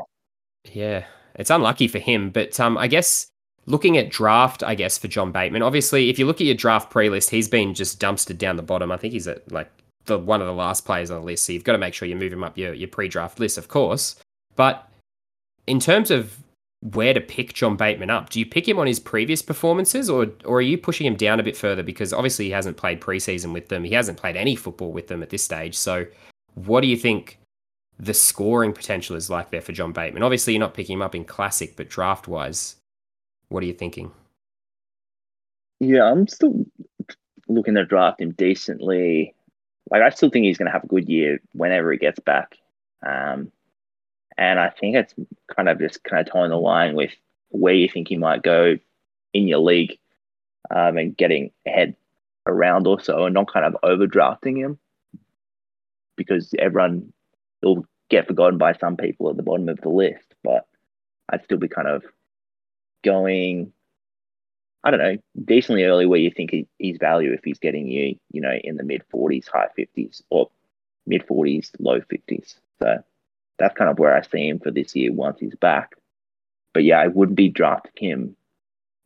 Yeah, 0.72 1.04
it's 1.34 1.50
unlucky 1.50 1.88
for 1.88 1.98
him, 1.98 2.30
but 2.30 2.58
um, 2.60 2.78
I 2.78 2.86
guess 2.86 3.26
looking 3.66 3.96
at 3.96 4.10
draft, 4.10 4.62
I 4.62 4.74
guess, 4.74 4.98
for 4.98 5.08
John 5.08 5.32
Bateman, 5.32 5.62
obviously, 5.62 6.10
if 6.10 6.18
you 6.18 6.26
look 6.26 6.40
at 6.40 6.46
your 6.46 6.54
draft 6.54 6.90
pre 6.90 7.08
list, 7.08 7.30
he's 7.30 7.48
been 7.48 7.74
just 7.74 8.00
dumpstered 8.00 8.38
down 8.38 8.56
the 8.56 8.62
bottom. 8.62 8.92
I 8.92 8.96
think 8.96 9.12
he's 9.12 9.28
at 9.28 9.50
like 9.50 9.70
the 10.06 10.18
one 10.18 10.40
of 10.40 10.46
the 10.46 10.52
last 10.52 10.84
players 10.84 11.10
on 11.10 11.20
the 11.20 11.26
list. 11.26 11.44
So 11.44 11.52
you've 11.52 11.64
got 11.64 11.72
to 11.72 11.78
make 11.78 11.94
sure 11.94 12.06
you 12.08 12.16
move 12.16 12.32
him 12.32 12.44
up 12.44 12.56
your, 12.56 12.74
your 12.74 12.88
pre 12.88 13.08
draft 13.08 13.40
list, 13.40 13.58
of 13.58 13.68
course. 13.68 14.16
But 14.56 14.88
in 15.66 15.80
terms 15.80 16.10
of 16.10 16.36
where 16.82 17.12
to 17.12 17.20
pick 17.20 17.52
John 17.52 17.76
Bateman 17.76 18.10
up, 18.10 18.30
do 18.30 18.38
you 18.38 18.46
pick 18.46 18.66
him 18.66 18.78
on 18.78 18.86
his 18.86 18.98
previous 18.98 19.42
performances 19.42 20.08
or 20.08 20.28
or 20.44 20.58
are 20.58 20.62
you 20.62 20.78
pushing 20.78 21.06
him 21.06 21.16
down 21.16 21.40
a 21.40 21.42
bit 21.42 21.56
further? 21.56 21.82
Because 21.82 22.12
obviously 22.12 22.46
he 22.46 22.50
hasn't 22.50 22.76
played 22.76 23.00
preseason 23.00 23.52
with 23.52 23.68
them. 23.68 23.84
He 23.84 23.94
hasn't 23.94 24.18
played 24.18 24.36
any 24.36 24.56
football 24.56 24.92
with 24.92 25.08
them 25.08 25.22
at 25.22 25.30
this 25.30 25.44
stage. 25.44 25.76
So 25.76 26.06
what 26.54 26.80
do 26.80 26.86
you 26.86 26.96
think 26.96 27.38
the 27.98 28.14
scoring 28.14 28.72
potential 28.72 29.14
is 29.14 29.28
like 29.28 29.50
there 29.50 29.60
for 29.60 29.72
John 29.72 29.92
Bateman? 29.92 30.22
Obviously 30.22 30.54
you're 30.54 30.60
not 30.60 30.74
picking 30.74 30.94
him 30.94 31.02
up 31.02 31.14
in 31.14 31.24
classic, 31.24 31.76
but 31.76 31.90
draft 31.90 32.28
wise, 32.28 32.76
what 33.48 33.62
are 33.62 33.66
you 33.66 33.74
thinking? 33.74 34.10
Yeah, 35.80 36.04
I'm 36.04 36.28
still 36.28 36.64
looking 37.48 37.74
to 37.74 37.84
draft 37.84 38.20
him 38.20 38.32
decently. 38.32 39.34
Like, 39.90 40.02
I 40.02 40.10
still 40.10 40.30
think 40.30 40.44
he's 40.44 40.58
going 40.58 40.66
to 40.66 40.72
have 40.72 40.84
a 40.84 40.88
good 40.88 41.08
year 41.08 41.40
whenever 41.52 41.90
he 41.90 41.98
gets 41.98 42.20
back. 42.20 42.56
Um, 43.04 43.50
and 44.40 44.58
I 44.58 44.70
think 44.70 44.96
it's 44.96 45.14
kind 45.54 45.68
of 45.68 45.78
just 45.78 46.02
kind 46.02 46.26
of 46.26 46.32
tying 46.32 46.48
the 46.48 46.56
line 46.56 46.94
with 46.96 47.12
where 47.50 47.74
you 47.74 47.88
think 47.88 48.08
he 48.08 48.16
might 48.16 48.42
go 48.42 48.76
in 49.34 49.46
your 49.46 49.58
league 49.58 49.98
um, 50.74 50.96
and 50.96 51.14
getting 51.16 51.50
ahead 51.66 51.94
around 52.46 52.86
also 52.86 53.26
and 53.26 53.34
not 53.34 53.52
kind 53.52 53.66
of 53.66 53.76
overdrafting 53.84 54.56
him 54.56 54.78
because 56.16 56.54
everyone 56.58 57.12
will 57.62 57.84
get 58.08 58.26
forgotten 58.26 58.56
by 58.56 58.72
some 58.72 58.96
people 58.96 59.28
at 59.28 59.36
the 59.36 59.42
bottom 59.42 59.68
of 59.68 59.78
the 59.82 59.90
list. 59.90 60.34
But 60.42 60.66
I'd 61.28 61.44
still 61.44 61.58
be 61.58 61.68
kind 61.68 61.88
of 61.88 62.02
going, 63.04 63.70
I 64.84 64.90
don't 64.90 65.00
know, 65.00 65.18
decently 65.44 65.84
early 65.84 66.06
where 66.06 66.18
you 66.18 66.30
think 66.30 66.54
he's 66.78 66.96
value 66.96 67.34
if 67.34 67.44
he's 67.44 67.58
getting 67.58 67.86
you, 67.86 68.16
you 68.32 68.40
know, 68.40 68.56
in 68.64 68.78
the 68.78 68.84
mid 68.84 69.02
40s, 69.14 69.48
high 69.48 69.68
50s, 69.78 70.22
or 70.30 70.48
mid 71.06 71.26
40s, 71.26 71.72
low 71.78 72.00
50s. 72.00 72.54
So 72.80 73.04
that's 73.60 73.76
kind 73.76 73.90
of 73.90 73.98
where 73.98 74.16
I 74.16 74.22
see 74.22 74.48
him 74.48 74.58
for 74.58 74.72
this 74.72 74.96
year 74.96 75.12
once 75.12 75.38
he's 75.38 75.54
back. 75.54 75.94
But 76.74 76.84
yeah, 76.84 76.98
I 76.98 77.06
wouldn't 77.06 77.36
be 77.36 77.48
drafting 77.48 78.08
him 78.08 78.36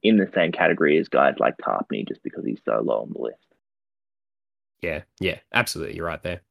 in 0.03 0.17
the 0.17 0.31
same 0.35 0.53
category 0.53 0.97
as 0.99 1.09
guys 1.09 1.35
like 1.39 1.57
Tapine 1.59 2.07
just 2.07 2.23
because 2.23 2.45
he's 2.45 2.61
so 2.65 2.81
low 2.83 3.03
on 3.03 3.13
the 3.13 3.19
list. 3.19 3.39
Yeah, 4.81 5.03
yeah, 5.19 5.39
absolutely. 5.53 5.97
You're 5.97 6.07
right 6.07 6.23
there. 6.23 6.43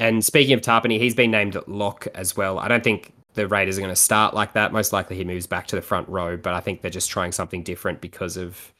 And 0.00 0.24
speaking 0.24 0.54
of 0.54 0.62
Tapine, 0.62 0.98
he's 0.98 1.14
been 1.14 1.30
named 1.30 1.56
lock 1.66 2.08
as 2.14 2.36
well. 2.36 2.58
I 2.58 2.66
don't 2.66 2.82
think 2.82 3.12
the 3.34 3.46
Raiders 3.46 3.78
are 3.78 3.82
going 3.82 3.92
to 3.92 3.96
start 3.96 4.34
like 4.34 4.54
that. 4.54 4.72
Most 4.72 4.92
likely 4.92 5.16
he 5.16 5.24
moves 5.24 5.46
back 5.46 5.66
to 5.68 5.76
the 5.76 5.82
front 5.82 6.08
row, 6.08 6.36
but 6.36 6.54
I 6.54 6.60
think 6.60 6.80
they're 6.80 6.90
just 6.90 7.10
trying 7.10 7.32
something 7.32 7.62
different 7.62 8.00
because 8.00 8.36
of 8.36 8.72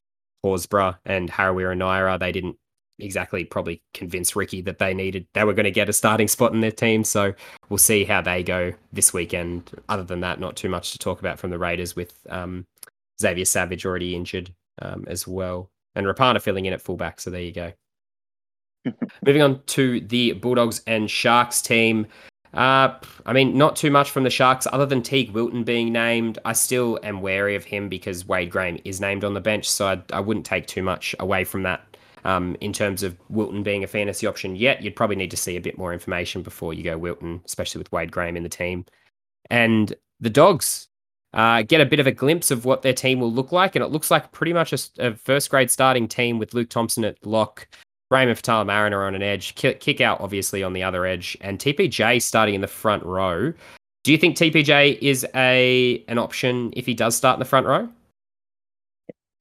Horsburgh 0.44 0.96
and 1.04 1.30
Harawira 1.30 1.76
Naera. 1.76 2.18
They 2.18 2.32
didn't 2.32 2.56
exactly 2.98 3.44
probably 3.44 3.82
convince 3.94 4.36
Ricky 4.36 4.60
that 4.62 4.78
they 4.78 4.94
needed 4.94 5.26
they 5.34 5.44
were 5.44 5.54
going 5.54 5.64
to 5.64 5.70
get 5.70 5.88
a 5.88 5.92
starting 5.92 6.28
spot 6.28 6.52
in 6.52 6.60
their 6.60 6.70
team. 6.70 7.04
So 7.04 7.32
we'll 7.68 7.78
see 7.78 8.04
how 8.04 8.20
they 8.20 8.42
go 8.42 8.72
this 8.92 9.12
weekend. 9.12 9.70
Other 9.88 10.04
than 10.04 10.20
that, 10.20 10.40
not 10.40 10.56
too 10.56 10.68
much 10.68 10.92
to 10.92 10.98
talk 10.98 11.20
about 11.20 11.38
from 11.38 11.50
the 11.50 11.58
Raiders 11.58 11.96
with 11.96 12.14
um, 12.30 12.66
Xavier 13.20 13.44
Savage 13.44 13.86
already 13.86 14.14
injured 14.14 14.52
um, 14.80 15.04
as 15.06 15.26
well, 15.26 15.70
and 15.94 16.06
Rapana 16.06 16.40
filling 16.40 16.66
in 16.66 16.72
at 16.72 16.82
fullback. 16.82 17.20
So 17.20 17.30
there 17.30 17.42
you 17.42 17.52
go. 17.52 17.72
Moving 19.26 19.42
on 19.42 19.62
to 19.66 20.00
the 20.00 20.32
Bulldogs 20.32 20.82
and 20.86 21.10
Sharks 21.10 21.62
team. 21.62 22.06
Uh, 22.54 22.98
I 23.24 23.32
mean, 23.32 23.56
not 23.56 23.76
too 23.76 23.90
much 23.90 24.10
from 24.10 24.24
the 24.24 24.30
Sharks 24.30 24.66
other 24.72 24.84
than 24.84 25.02
Teague 25.02 25.30
Wilton 25.30 25.64
being 25.64 25.92
named. 25.92 26.38
I 26.44 26.52
still 26.52 26.98
am 27.02 27.22
wary 27.22 27.56
of 27.56 27.64
him 27.64 27.88
because 27.88 28.26
Wade 28.26 28.50
Graham 28.50 28.78
is 28.84 29.00
named 29.00 29.24
on 29.24 29.32
the 29.32 29.40
bench, 29.40 29.68
so 29.70 29.86
I, 29.86 30.02
I 30.12 30.20
wouldn't 30.20 30.44
take 30.44 30.66
too 30.66 30.82
much 30.82 31.14
away 31.18 31.44
from 31.44 31.62
that. 31.62 31.91
Um, 32.24 32.56
in 32.60 32.72
terms 32.72 33.02
of 33.02 33.16
Wilton 33.28 33.62
being 33.62 33.82
a 33.82 33.88
fantasy 33.88 34.26
option 34.26 34.54
yet, 34.54 34.82
you'd 34.82 34.96
probably 34.96 35.16
need 35.16 35.30
to 35.32 35.36
see 35.36 35.56
a 35.56 35.60
bit 35.60 35.76
more 35.76 35.92
information 35.92 36.42
before 36.42 36.72
you 36.72 36.84
go 36.84 36.96
Wilton, 36.96 37.40
especially 37.44 37.80
with 37.80 37.90
Wade 37.90 38.12
Graham 38.12 38.36
in 38.36 38.44
the 38.44 38.48
team. 38.48 38.84
And 39.50 39.92
the 40.20 40.30
Dogs 40.30 40.88
uh, 41.34 41.62
get 41.62 41.80
a 41.80 41.86
bit 41.86 42.00
of 42.00 42.06
a 42.06 42.12
glimpse 42.12 42.50
of 42.50 42.64
what 42.64 42.82
their 42.82 42.92
team 42.92 43.18
will 43.18 43.32
look 43.32 43.52
like, 43.52 43.74
and 43.74 43.84
it 43.84 43.88
looks 43.88 44.10
like 44.10 44.32
pretty 44.32 44.52
much 44.52 44.72
a, 44.72 44.78
a 44.98 45.14
first 45.14 45.50
grade 45.50 45.70
starting 45.70 46.06
team 46.06 46.38
with 46.38 46.54
Luke 46.54 46.68
Thompson 46.68 47.04
at 47.04 47.24
lock, 47.26 47.66
Raymond 48.10 48.38
Faitala-Mariner 48.38 49.04
on 49.04 49.14
an 49.14 49.22
edge, 49.22 49.54
Kikau 49.54 50.20
obviously 50.20 50.62
on 50.62 50.74
the 50.74 50.82
other 50.82 51.06
edge, 51.06 51.36
and 51.40 51.58
TPJ 51.58 52.22
starting 52.22 52.54
in 52.54 52.60
the 52.60 52.66
front 52.66 53.02
row. 53.04 53.52
Do 54.04 54.12
you 54.12 54.18
think 54.18 54.36
TPJ 54.36 54.98
is 55.00 55.26
a 55.34 56.04
an 56.08 56.18
option 56.18 56.72
if 56.76 56.86
he 56.86 56.92
does 56.92 57.16
start 57.16 57.36
in 57.36 57.38
the 57.38 57.46
front 57.46 57.66
row? 57.66 57.88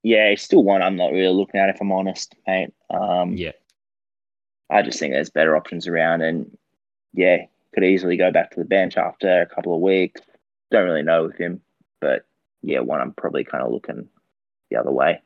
Yeah, 0.03 0.29
he's 0.29 0.41
still 0.41 0.63
one 0.63 0.81
I'm 0.81 0.95
not 0.95 1.11
really 1.11 1.33
looking 1.33 1.59
at 1.59 1.69
if 1.69 1.79
I'm 1.81 1.91
honest, 1.91 2.35
mate. 2.47 2.73
Um, 2.89 3.33
yeah, 3.33 3.51
I 4.69 4.81
just 4.81 4.99
think 4.99 5.13
there's 5.13 5.29
better 5.29 5.55
options 5.55 5.87
around, 5.87 6.21
and 6.21 6.57
yeah, 7.13 7.45
could 7.73 7.83
easily 7.83 8.17
go 8.17 8.31
back 8.31 8.51
to 8.51 8.59
the 8.59 8.65
bench 8.65 8.97
after 8.97 9.41
a 9.41 9.45
couple 9.45 9.75
of 9.75 9.81
weeks. 9.81 10.21
Don't 10.71 10.85
really 10.85 11.03
know 11.03 11.23
with 11.23 11.37
him, 11.37 11.61
but 11.99 12.25
yeah, 12.61 12.79
one 12.79 13.01
I'm 13.01 13.13
probably 13.13 13.43
kind 13.43 13.63
of 13.63 13.71
looking 13.71 14.07
the 14.69 14.77
other 14.77 14.91
way. 14.91 15.21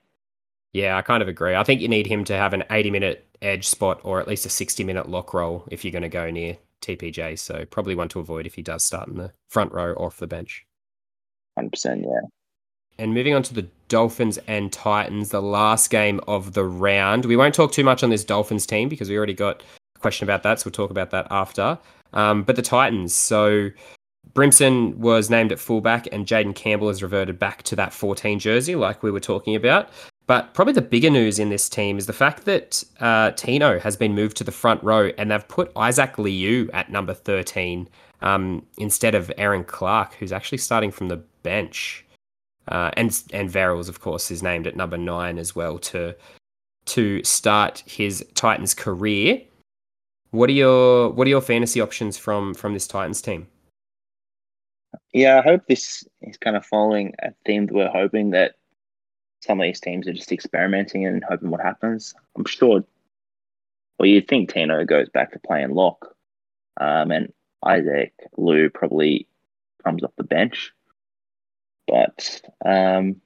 Yeah, 0.74 0.98
I 0.98 1.02
kind 1.04 1.24
of 1.24 1.30
agree. 1.30 1.56
I 1.56 1.64
think 1.64 1.80
you 1.80 1.88
need 1.88 2.08
him 2.08 2.26
to 2.26 2.36
have 2.36 2.54
an 2.54 2.64
80 2.70 2.92
minute 2.92 3.26
edge 3.42 3.68
spot 3.68 4.02
or 4.04 4.20
at 4.20 4.28
least 4.28 4.46
a 4.46 4.50
60 4.50 4.84
minute 4.84 5.08
lock 5.08 5.34
roll 5.34 5.66
if 5.72 5.86
you're 5.86 5.92
going 5.92 6.02
to 6.02 6.10
go 6.10 6.30
near 6.30 6.58
TPJ. 6.82 7.40
So 7.40 7.66
probably 7.66 7.96
one 7.96 8.10
to 8.10 8.20
avoid 8.20 8.46
if 8.46 8.56
he 8.56 8.62
does 8.62 8.84
start 8.84 9.08
in 9.08 9.16
the 9.16 9.32
front 9.48 9.72
row 9.72 9.94
or 9.94 10.08
off 10.08 10.18
the 10.18 10.28
bench. 10.28 10.66
100%, 11.58 12.02
yeah. 12.04 12.28
And 12.98 13.14
moving 13.14 13.34
on 13.34 13.44
to 13.44 13.54
the 13.54 13.68
Dolphins 13.88 14.40
and 14.48 14.72
Titans, 14.72 15.30
the 15.30 15.42
last 15.42 15.90
game 15.90 16.20
of 16.28 16.54
the 16.54 16.64
round. 16.64 17.26
We 17.26 17.36
won't 17.36 17.54
talk 17.54 17.72
too 17.72 17.84
much 17.84 18.04
on 18.04 18.10
this 18.10 18.24
Dolphins 18.24 18.66
team 18.66 18.90
because 18.90 19.10
we 19.10 19.18
already 19.18 19.34
got 19.34 19.64
a 19.96 20.00
question 20.00 20.26
about 20.26 20.44
that. 20.44 20.60
So 20.60 20.68
we'll 20.68 20.74
talk 20.74 20.92
about 20.92 21.12
that 21.12 21.28
after. 21.30 21.78
Um, 22.14 22.44
but 22.44 22.56
the 22.56 22.62
Titans. 22.62 23.14
So 23.14 23.70
Brimson 24.34 24.96
was 24.96 25.30
named 25.30 25.52
at 25.52 25.60
fullback, 25.60 26.08
and 26.12 26.26
Jayden 26.26 26.56
Campbell 26.56 26.88
has 26.88 27.04
reverted 27.04 27.38
back 27.38 27.64
to 27.64 27.76
that 27.76 27.94
14 27.94 28.40
jersey, 28.40 28.76
like 28.76 29.04
we 29.04 29.12
were 29.12 29.20
talking 29.20 29.56
about. 29.56 29.90
But 30.28 30.54
probably 30.54 30.74
the 30.74 30.82
bigger 30.82 31.10
news 31.10 31.38
in 31.38 31.50
this 31.50 31.70
team 31.70 31.98
is 31.98 32.08
the 32.08 32.14
fact 32.14 32.46
that 32.46 32.84
uh, 33.00 33.32
Tino 33.32 33.80
has 33.80 33.96
been 33.96 34.16
moved 34.16 34.38
to 34.38 34.44
the 34.44 34.52
front 34.52 34.84
row, 34.84 35.12
and 35.18 35.30
they've 35.30 35.48
put 35.48 35.72
Isaac 35.76 36.18
Liu 36.18 36.70
at 36.74 36.92
number 36.92 37.14
13 37.14 37.88
um, 38.22 38.66
instead 38.78 39.14
of 39.14 39.32
Erin 39.38 39.64
Clark, 39.64 40.16
who's 40.16 40.32
actually 40.32 40.58
starting 40.58 40.92
from 40.92 41.10
the 41.10 41.18
bench. 41.44 42.05
Uh, 42.68 42.92
and 42.98 43.24
and 43.32 43.50
Verrills, 43.50 43.90
of 43.90 44.00
course, 44.02 44.32
is 44.32 44.42
named 44.42 44.68
at 44.68 44.76
number 44.76 44.98
nine 44.98 45.38
as 45.38 45.56
well 45.56 45.78
to 45.80 46.16
to 46.86 47.24
start 47.24 47.84
his 47.86 48.26
Titans 48.36 48.74
career. 48.74 49.42
What 50.32 50.50
are 50.50 50.54
your 50.54 51.10
what 51.12 51.28
are 51.28 51.30
your 51.30 51.42
fantasy 51.42 51.82
options 51.82 52.18
from 52.18 52.54
from 52.54 52.74
this 52.74 52.88
Titans 52.88 53.22
team? 53.22 53.48
Yeah, 55.14 55.40
I 55.40 55.42
hope 55.42 55.62
this 55.68 56.04
is 56.22 56.38
kind 56.38 56.56
of 56.56 56.66
following 56.66 57.14
a 57.20 57.32
theme 57.46 57.68
that 57.68 57.74
we're 57.74 57.90
hoping 57.90 58.32
that 58.32 58.56
some 59.42 59.60
of 59.60 59.64
these 59.66 59.80
teams 59.80 60.08
are 60.08 60.14
just 60.14 60.32
experimenting 60.32 61.06
and 61.06 61.24
hoping 61.24 61.52
what 61.52 61.62
happens. 61.62 62.14
I'm 62.36 62.46
sure. 62.46 62.84
Well, 63.98 64.08
you'd 64.08 64.28
think 64.28 64.52
Tino 64.52 64.84
goes 64.84 65.08
back 65.10 65.32
to 65.32 65.40
playing 65.40 65.72
lock, 65.72 66.14
um, 66.82 67.12
and 67.12 67.32
Isaac 67.64 68.14
Liu 68.36 68.70
probably 68.70 69.28
comes 69.84 70.04
off 70.04 70.12
the 70.18 70.24
bench. 70.24 70.74
But 71.88 72.42
um, 72.66 73.22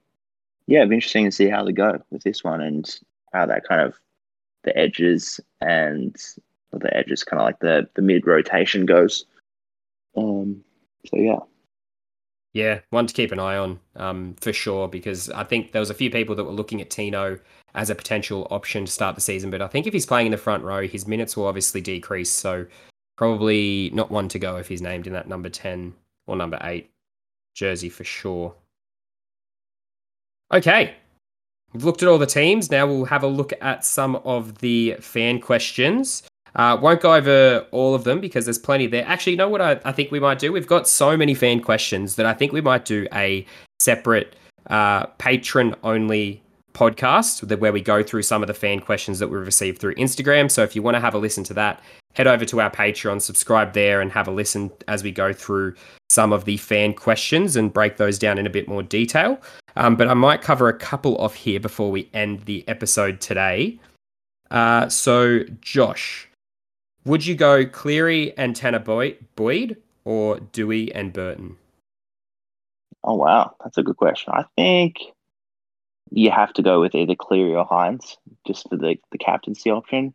yeah, 0.68 0.80
it'd 0.80 0.90
be 0.90 0.96
interesting 0.96 1.26
to 1.26 1.32
see 1.32 1.50
how 1.50 1.64
they 1.64 1.72
go 1.72 2.02
with 2.12 2.24
this 2.24 2.44
one 2.44 2.62
and 2.62 3.00
how 3.34 3.46
that 3.46 3.68
kind 3.68 3.82
of 3.82 3.96
the 4.64 4.78
edges 4.78 5.40
and 5.62 6.16
the 6.72 6.96
edges 6.96 7.24
kind 7.24 7.42
of 7.42 7.46
like 7.46 7.60
the 7.60 7.90
the 7.96 8.02
mid 8.02 8.28
rotation 8.28 8.86
goes. 8.86 9.26
Um, 10.16 10.64
so 11.06 11.18
yeah. 11.18 11.40
Yeah, 12.54 12.80
one 12.90 13.06
to 13.06 13.14
keep 13.14 13.32
an 13.32 13.40
eye 13.40 13.58
on 13.58 13.80
um, 13.96 14.36
for 14.42 14.52
sure 14.52 14.88
because 14.88 15.30
I 15.30 15.44
think 15.44 15.72
there 15.72 15.80
was 15.80 15.92
a 15.92 15.96
few 15.96 16.10
people 16.10 16.36
that 16.36 16.44
were 16.44 16.52
looking 16.52 16.82
at 16.82 16.90
Tino 16.90 17.38
as 17.76 17.92
a 17.92 17.96
potential 17.96 18.48
option 18.50 18.86
to 18.86 18.92
start 18.92 19.14
the 19.14 19.22
season, 19.22 19.52
but 19.52 19.62
I 19.62 19.68
think 19.68 19.86
if 19.86 19.94
he's 19.94 20.08
playing 20.08 20.28
in 20.28 20.32
the 20.32 20.38
front 20.38 20.64
row, 20.64 20.88
his 20.88 21.08
minutes 21.08 21.38
will 21.38 21.46
obviously 21.46 21.80
decrease. 21.80 22.32
So 22.32 22.66
probably 23.18 23.92
not 23.94 24.10
one 24.10 24.30
to 24.30 24.40
go 24.40 24.58
if 24.58 24.68
he's 24.68 24.82
named 24.82 25.06
in 25.06 25.14
that 25.14 25.28
number 25.28 25.50
ten 25.50 25.94
or 26.26 26.36
number 26.36 26.58
eight 26.64 26.90
jersey 27.60 27.90
for 27.90 28.04
sure. 28.06 28.56
Okay, 30.54 30.96
we've 31.74 31.84
looked 31.84 32.02
at 32.02 32.08
all 32.10 32.18
the 32.18 32.26
teams. 32.26 32.72
Now 32.72 32.88
we'll 32.88 33.06
have 33.06 33.24
a 33.24 33.28
look 33.28 33.54
at 33.62 33.86
some 33.86 34.16
of 34.18 34.60
the 34.60 34.96
fan 35.00 35.40
questions. 35.40 36.24
Uh, 36.56 36.78
won't 36.82 37.02
go 37.02 37.14
over 37.14 37.68
all 37.72 37.94
of 37.94 38.04
them 38.06 38.20
because 38.20 38.46
there's 38.46 38.58
plenty 38.58 38.88
there. 38.88 39.06
Actually, 39.06 39.34
you 39.34 39.38
know 39.38 39.50
what 39.50 39.62
I, 39.62 39.80
I 39.86 39.92
think 39.92 40.12
we 40.12 40.20
might 40.20 40.40
do? 40.40 40.52
We've 40.52 40.66
got 40.66 40.88
so 40.88 41.16
many 41.16 41.36
fan 41.36 41.60
questions 41.62 42.16
that 42.16 42.26
I 42.26 42.34
think 42.34 42.52
we 42.52 42.62
might 42.62 42.86
do 42.86 43.08
a 43.14 43.46
separate 43.80 44.36
uh, 44.68 45.06
Patreon 45.20 45.76
only 45.84 46.42
podcast 46.80 47.60
where 47.60 47.74
we 47.74 47.82
go 47.82 48.02
through 48.02 48.24
some 48.24 48.42
of 48.42 48.48
the 48.48 48.54
fan 48.54 48.80
questions 48.80 49.20
that 49.20 49.28
we 49.28 49.38
received 49.38 49.80
through 49.80 49.96
Instagram. 49.96 50.50
So 50.50 50.64
if 50.64 50.76
you 50.76 50.82
want 50.82 50.96
to 50.96 51.02
have 51.02 51.14
a 51.14 51.18
listen 51.18 51.44
to 51.46 51.54
that, 51.56 51.82
head 52.14 52.26
over 52.26 52.46
to 52.46 52.62
our 52.62 52.72
Patreon, 52.72 53.22
subscribe 53.22 53.74
there, 53.74 54.00
and 54.00 54.12
have 54.12 54.28
a 54.28 54.32
listen 54.32 54.72
as 54.88 55.04
we 55.04 55.12
go 55.12 55.34
through 55.34 55.76
some 56.10 56.32
of 56.32 56.46
the 56.46 56.56
fan 56.58 56.94
questions 56.94 57.58
and 57.58 57.74
break 57.74 57.98
those 57.98 58.18
down 58.18 58.38
in 58.38 58.48
a 58.48 58.50
bit 58.50 58.68
more 58.68 58.82
detail. 58.82 59.42
Um, 59.76 59.98
but 59.98 60.08
I 60.08 60.14
might 60.14 60.42
cover 60.42 60.70
a 60.70 60.74
couple 60.74 61.18
off 61.18 61.36
here 61.36 61.60
before 61.60 61.92
we 61.92 62.10
end 62.14 62.46
the 62.46 62.64
episode 62.68 63.20
today. 63.20 63.78
Uh, 64.50 64.88
so, 64.90 65.42
Josh, 65.62 66.28
would 67.06 67.26
you 67.26 67.36
go 67.36 67.66
Cleary 67.66 68.36
and 68.38 68.56
Tanah 68.56 68.84
Boyd 69.36 69.78
or 70.06 70.38
Doueihi 70.38 70.92
and 70.96 71.14
Burton? 71.14 71.58
Oh, 73.04 73.16
wow. 73.16 73.56
That's 73.64 73.78
a 73.78 73.84
good 73.84 73.98
question. 73.98 74.34
I 74.34 74.46
think 74.56 74.98
you 76.12 76.32
have 76.32 76.54
to 76.54 76.62
go 76.62 76.82
with 76.82 76.96
either 76.96 77.16
Cleary 77.16 77.56
or 77.56 77.66
Hynes 77.66 78.18
just 78.48 78.68
for 78.70 78.78
the, 78.78 78.98
the 79.12 79.18
captaincy 79.18 79.70
option. 79.70 80.14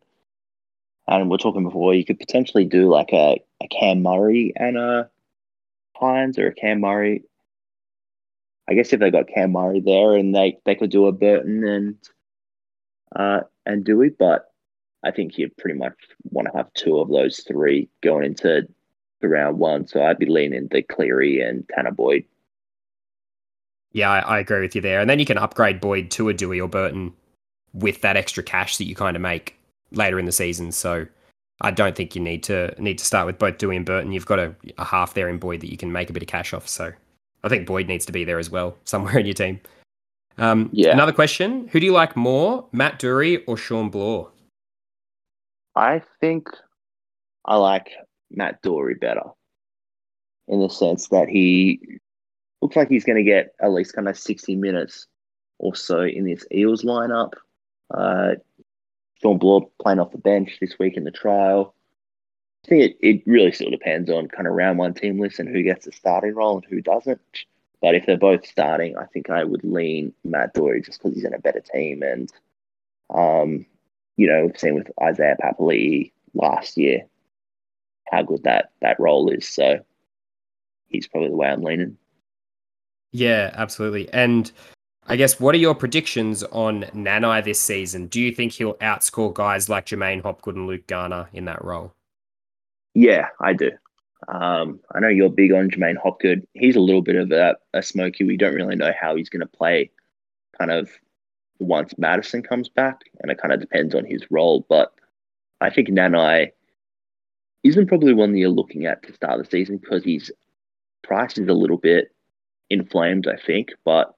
And 1.07 1.29
we're 1.29 1.37
talking 1.37 1.63
before, 1.63 1.93
you 1.93 2.03
could 2.03 2.19
potentially 2.19 2.65
do 2.65 2.89
like 2.89 3.13
a, 3.13 3.41
a 3.61 3.67
Cam 3.67 4.01
Murray 4.01 4.53
and 4.55 4.77
a 4.77 5.09
Hynes 5.99 6.37
or 6.37 6.47
a 6.47 6.53
Cam 6.53 6.81
Murray. 6.81 7.23
I 8.67 8.73
guess 8.73 8.91
if 8.91 8.99
they 8.99 9.11
got 9.11 9.27
Cam 9.27 9.51
Murray 9.51 9.79
there 9.79 10.15
and 10.15 10.35
they, 10.35 10.57
they 10.65 10.75
could 10.75 10.89
do 10.89 11.05
a 11.05 11.11
Burton 11.11 11.63
and 11.63 11.95
uh, 13.15 13.41
and 13.65 13.85
Doueihi, 13.85 14.15
but 14.17 14.51
I 15.03 15.11
think 15.11 15.37
you 15.37 15.49
pretty 15.57 15.77
much 15.77 15.93
want 16.23 16.47
to 16.51 16.57
have 16.57 16.73
two 16.73 16.99
of 16.99 17.09
those 17.09 17.39
three 17.47 17.89
going 18.01 18.25
into 18.25 18.67
the 19.21 19.29
round 19.29 19.59
one. 19.59 19.87
So 19.87 20.03
I'd 20.03 20.19
be 20.19 20.25
leaning 20.25 20.67
the 20.69 20.81
Cleary 20.81 21.41
and 21.41 21.67
Tanah 21.67 21.95
Boyd. 21.95 22.25
Yeah, 23.95 24.11
I, 24.11 24.19
I, 24.19 24.39
agree 24.39 24.59
with 24.59 24.75
you 24.75 24.81
there. 24.81 24.99
And 24.99 25.09
then 25.09 25.19
you 25.19 25.25
can 25.25 25.37
upgrade 25.37 25.79
Boyd 25.79 26.11
to 26.11 26.27
a 26.27 26.33
Doueihi 26.33 26.61
or 26.61 26.67
Burton 26.67 27.13
with 27.73 28.01
that 28.01 28.17
extra 28.17 28.43
cash 28.43 28.75
that 28.75 28.83
you 28.83 28.93
kind 28.93 29.15
of 29.15 29.21
make 29.21 29.57
later 29.91 30.19
in 30.19 30.25
the 30.25 30.33
season. 30.33 30.73
So 30.73 31.07
I 31.61 31.71
don't 31.71 31.95
think 31.95 32.13
you 32.13 32.21
need 32.21 32.43
to 32.43 32.75
need 32.77 32.97
to 32.97 33.05
start 33.05 33.25
with 33.25 33.39
both 33.39 33.57
Doueihi 33.57 33.77
and 33.77 33.85
Burton. 33.85 34.11
You've 34.11 34.25
got 34.25 34.37
a, 34.37 34.53
a 34.77 34.83
half 34.83 35.13
there 35.13 35.29
in 35.29 35.37
Boyd 35.37 35.61
that 35.61 35.71
you 35.71 35.77
can 35.77 35.93
make 35.93 36.09
a 36.09 36.13
bit 36.13 36.21
of 36.21 36.27
cash 36.27 36.53
off. 36.53 36.67
So 36.67 36.91
I 37.45 37.47
think 37.47 37.65
Boyd 37.65 37.87
needs 37.87 38.05
to 38.07 38.11
be 38.11 38.25
there 38.25 38.37
as 38.37 38.49
well, 38.49 38.75
somewhere 38.83 39.17
in 39.17 39.25
your 39.25 39.33
team. 39.33 39.61
Um, 40.37 40.69
yeah. 40.73 40.91
Another 40.91 41.13
question: 41.13 41.69
Who 41.69 41.79
do 41.79 41.85
you 41.85 41.93
like 41.93 42.17
more, 42.17 42.67
Matt 42.73 42.99
Doorey 42.99 43.45
or 43.45 43.55
Shaun 43.55 43.89
Blore? 43.89 44.29
I 45.73 46.01
think 46.19 46.49
I 47.45 47.55
like 47.55 47.91
Matt 48.29 48.61
Doorey 48.61 48.95
better, 48.95 49.23
in 50.49 50.59
the 50.59 50.69
sense 50.69 51.07
that 51.07 51.29
he 51.29 51.79
looks 52.61 52.75
like 52.75 52.89
he's 52.89 53.05
going 53.05 53.17
to 53.17 53.23
get 53.23 53.53
at 53.61 53.71
least 53.71 53.93
kind 53.93 54.07
of 54.07 54.17
sixty 54.17 54.55
minutes 54.55 55.07
or 55.59 55.75
so 55.75 56.01
in 56.01 56.25
this 56.25 56.45
Eels 56.51 56.83
lineup. 56.83 57.33
Uh, 57.93 58.35
Blore 59.21 59.67
playing 59.81 59.99
off 59.99 60.11
the 60.11 60.17
bench 60.17 60.57
this 60.61 60.77
week 60.77 60.97
in 60.97 61.03
the 61.03 61.11
trial. 61.11 61.73
I 62.63 62.67
think 62.67 62.83
it, 62.83 62.97
it 63.01 63.23
really 63.25 63.51
still 63.51 63.71
depends 63.71 64.09
on 64.09 64.27
kind 64.27 64.47
of 64.47 64.53
round 64.53 64.77
one 64.77 64.93
team 64.93 65.19
list 65.19 65.39
and 65.39 65.49
who 65.49 65.63
gets 65.63 65.85
the 65.85 65.91
starting 65.91 66.35
role 66.35 66.57
and 66.57 66.65
who 66.65 66.81
doesn't. 66.81 67.21
But 67.81 67.95
if 67.95 68.05
they're 68.05 68.17
both 68.17 68.45
starting, 68.45 68.97
I 68.97 69.05
think 69.05 69.29
I 69.29 69.43
would 69.43 69.63
lean 69.63 70.13
Matt 70.23 70.53
Doorey 70.53 70.81
just 70.81 70.99
because 70.99 71.15
he's 71.15 71.25
in 71.25 71.33
a 71.33 71.39
better 71.39 71.61
team. 71.61 72.03
And, 72.03 72.31
um, 73.13 73.65
you 74.17 74.27
know, 74.27 74.45
we've 74.45 74.57
seen 74.57 74.75
with 74.75 74.91
Isaiah 75.01 75.37
Papali 75.41 76.11
last 76.33 76.77
year 76.77 77.01
how 78.11 78.23
good 78.23 78.43
that, 78.43 78.71
that 78.81 78.99
role 78.99 79.29
is. 79.29 79.47
So 79.47 79.79
he's 80.87 81.07
probably 81.07 81.29
the 81.29 81.35
way 81.35 81.47
I'm 81.47 81.63
leaning. 81.63 81.97
Yeah, 83.15 83.51
absolutely. 83.53 84.11
And 84.11 84.51
I 85.07 85.15
guess 85.15 85.39
what 85.39 85.55
are 85.55 85.59
your 85.59 85.73
predictions 85.73 86.43
on 86.51 86.83
Nanai 86.93 87.45
this 87.45 87.61
season? 87.61 88.07
Do 88.07 88.19
you 88.19 88.33
think 88.33 88.51
he'll 88.51 88.73
outscore 88.75 89.33
guys 89.33 89.69
like 89.69 89.85
J'maine 89.85 90.21
Hopgood 90.21 90.57
and 90.57 90.67
Luke 90.67 90.85
Garner 90.87 91.29
in 91.31 91.45
that 91.45 91.63
role? 91.63 91.93
Yeah, 92.93 93.29
I 93.39 93.53
do. 93.53 93.71
Um, 94.27 94.81
I 94.93 94.99
know 94.99 95.07
you're 95.07 95.29
big 95.29 95.53
on 95.53 95.69
J'maine 95.69 95.95
Hopgood. 95.95 96.45
He's 96.55 96.75
a 96.75 96.81
little 96.81 97.01
bit 97.01 97.15
of 97.15 97.31
a, 97.31 97.55
a 97.73 97.81
smoky. 97.81 98.25
We 98.25 98.35
don't 98.35 98.53
really 98.53 98.75
know 98.75 98.91
how 98.99 99.15
he's 99.15 99.29
going 99.29 99.39
to 99.39 99.57
play 99.57 99.91
kind 100.59 100.71
of 100.71 100.89
once 101.59 101.93
Matterson 101.97 102.43
comes 102.43 102.67
back, 102.67 102.99
and 103.21 103.31
it 103.31 103.37
kind 103.41 103.53
of 103.53 103.61
depends 103.61 103.95
on 103.95 104.03
his 104.03 104.29
role. 104.29 104.65
But 104.67 104.91
I 105.61 105.69
think 105.69 105.87
Nanai 105.87 106.51
isn't 107.63 107.87
probably 107.87 108.13
one 108.13 108.33
that 108.33 108.39
you're 108.39 108.49
looking 108.49 108.85
at 108.85 109.03
to 109.03 109.13
start 109.13 109.37
the 109.37 109.49
season 109.49 109.77
because 109.77 110.03
his 110.03 110.33
price 111.01 111.37
is 111.37 111.47
a 111.47 111.53
little 111.53 111.77
bit 111.77 112.11
inflamed, 112.69 113.27
I 113.27 113.37
think. 113.37 113.69
But 113.83 114.13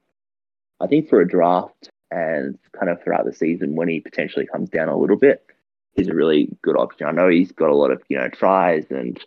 I 0.80 0.88
think 0.88 1.10
for 1.10 1.22
a 1.22 1.28
draft 1.28 1.90
and 2.12 2.58
kind 2.78 2.90
of 2.90 3.02
throughout 3.04 3.26
the 3.26 3.34
season 3.34 3.76
when 3.76 3.90
he 3.90 4.00
potentially 4.00 4.46
comes 4.46 4.70
down 4.70 4.90
a 4.90 4.98
little 4.98 5.18
bit, 5.18 5.46
he's 5.94 6.08
a 6.08 6.16
really 6.16 6.50
good 6.62 6.78
option. 6.78 7.08
I 7.08 7.12
know 7.12 7.30
he's 7.30 7.52
got 7.52 7.70
a 7.70 7.76
lot 7.76 7.92
of, 7.92 8.02
you 8.10 8.18
know, 8.18 8.30
tries 8.30 8.86
and 8.90 9.20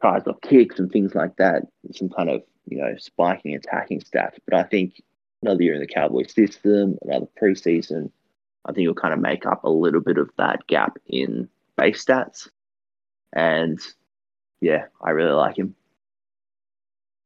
tries 0.00 0.26
off 0.26 0.40
kicks 0.40 0.78
and 0.78 0.90
things 0.90 1.14
like 1.14 1.36
that, 1.36 1.62
some 1.92 2.08
kind 2.08 2.30
of, 2.30 2.42
you 2.66 2.78
know, 2.78 2.94
spiking 2.98 3.54
attacking 3.54 4.00
stats. 4.00 4.38
But 4.46 4.54
I 4.58 4.64
think 4.64 5.00
another 5.42 5.62
year 5.62 5.74
in 5.74 5.80
the 5.80 5.86
Cowboy 5.86 6.26
system, 6.26 6.98
another 7.02 7.28
preseason, 7.40 8.10
I 8.64 8.72
think 8.72 8.84
he'll 8.84 8.94
kind 8.94 9.14
of 9.14 9.20
make 9.20 9.46
up 9.46 9.64
a 9.64 9.70
little 9.70 10.00
bit 10.00 10.18
of 10.18 10.30
that 10.38 10.66
gap 10.66 10.96
in 11.06 11.48
base 11.76 12.04
stats. 12.04 12.48
And 13.32 13.80
yeah, 14.60 14.86
I 15.00 15.10
really 15.10 15.32
like 15.32 15.58
him. 15.58 15.74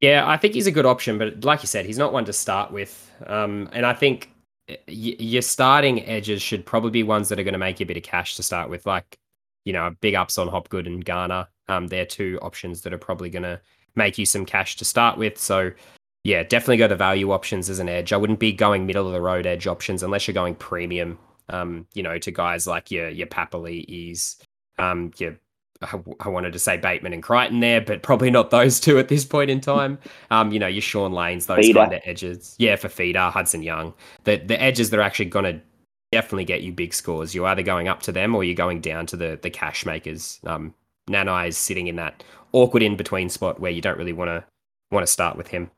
Yeah, 0.07 0.29
I 0.29 0.37
think 0.37 0.55
he's 0.55 0.69
a 0.69 0.71
good 0.71 0.87
option, 0.87 1.19
but 1.19 1.45
like 1.45 1.65
you 1.65 1.67
said, 1.67 1.85
he's 1.85 1.99
not 1.99 2.13
one 2.13 2.25
to 2.27 2.33
start 2.33 2.71
with. 2.71 3.11
Um, 3.27 3.69
and 3.73 3.85
I 3.85 3.93
think 3.93 4.31
y- 4.69 4.77
your 4.87 5.43
starting 5.43 6.05
edges 6.07 6.41
should 6.41 6.65
probably 6.65 6.93
be 6.93 7.03
ones 7.03 7.29
that 7.29 7.41
are 7.41 7.43
going 7.43 7.55
to 7.55 7.59
make 7.59 7.81
you 7.81 7.85
a 7.85 7.89
bit 7.89 7.97
of 7.97 8.05
cash 8.05 8.37
to 8.37 8.45
start 8.45 8.71
with, 8.71 8.87
like 8.87 9.19
you 9.65 9.73
know, 9.73 9.97
big 10.01 10.15
ups 10.15 10.39
on 10.39 10.47
Hopgood 10.47 10.87
and 10.87 11.05
Garner. 11.05 11.49
Um, 11.67 11.89
they're 11.89 12.07
two 12.07 12.39
options 12.41 12.83
that 12.83 12.93
are 12.93 12.99
probably 12.99 13.31
going 13.31 13.43
to 13.43 13.61
make 13.97 14.17
you 14.17 14.25
some 14.25 14.47
cash 14.47 14.77
to 14.77 14.85
start 14.85 15.19
with. 15.19 15.39
So 15.39 15.73
yeah, 16.23 16.45
definitely 16.45 16.77
go 16.77 16.87
to 16.87 16.95
value 16.95 17.33
options 17.33 17.69
as 17.69 17.81
an 17.81 17.89
edge. 17.89 18.13
I 18.13 18.17
wouldn't 18.17 18.39
be 18.39 18.53
going 18.53 18.87
middle 18.87 19.09
of 19.09 19.13
the 19.13 19.21
road 19.21 19.45
edge 19.45 19.67
options 19.67 20.05
unless 20.05 20.29
you're 20.29 20.35
going 20.35 20.55
premium. 20.55 21.19
Um, 21.49 21.89
you 21.95 22.05
know, 22.05 22.17
to 22.17 22.31
guys 22.31 22.69
like 22.69 22.93
your 22.93 23.09
your 23.09 23.27
Papali'is, 23.27 24.37
um, 24.79 25.11
your 25.19 25.37
I 25.83 26.29
wanted 26.29 26.53
to 26.53 26.59
say 26.59 26.77
Bateman 26.77 27.13
and 27.13 27.23
Crichton 27.23 27.61
there, 27.61 27.81
but 27.81 28.03
probably 28.03 28.31
not 28.31 28.51
those 28.51 28.81
two 28.81 28.99
at 28.99 29.09
this 29.09 29.25
point 29.25 29.51
in 29.51 29.61
time. 29.61 29.99
Um, 30.31 30.53
you 30.53 30.59
know, 30.59 30.67
your 30.67 30.83
Shaun 30.83 31.13
Lanes, 31.13 31.47
those 31.47 31.67
feeder. 31.67 31.81
kind 31.81 31.95
of 31.95 32.03
edges. 32.05 32.55
Yeah, 32.59 32.77
for 32.77 32.89
feeder, 32.89 33.31
Hudson 33.31 33.63
Young. 33.63 33.95
The 34.25 34.37
the 34.37 34.61
edges 34.61 34.91
that 34.91 34.99
are 34.99 35.03
actually 35.03 35.27
going 35.27 35.45
to 35.45 35.61
definitely 36.13 36.45
get 36.45 36.63
you 36.63 36.73
big 36.73 36.95
scores. 36.95 37.35
You're 37.35 37.47
either 37.47 37.63
going 37.63 37.89
up 37.89 38.01
to 38.03 38.13
them 38.13 38.35
or 38.35 38.45
you're 38.45 38.55
going 38.55 38.81
down 38.81 39.07
to 39.07 39.17
the 39.17 39.39
the 39.41 39.51
cash 39.51 39.85
makers. 39.85 40.41
Um, 40.47 40.75
Nanai 41.09 41.49
is 41.49 41.59
sitting 41.59 41.87
in 41.87 41.97
that 41.97 42.23
awkward 42.53 42.83
in 42.83 42.97
between 42.97 43.29
spot 43.29 43.61
where 43.61 43.71
you 43.71 43.81
don't 43.81 43.99
really 43.99 44.13
want 44.13 44.29
to 44.29 44.45
want 44.91 45.07
to 45.07 45.13
start 45.13 45.37
with 45.37 45.49
him. 45.49 45.71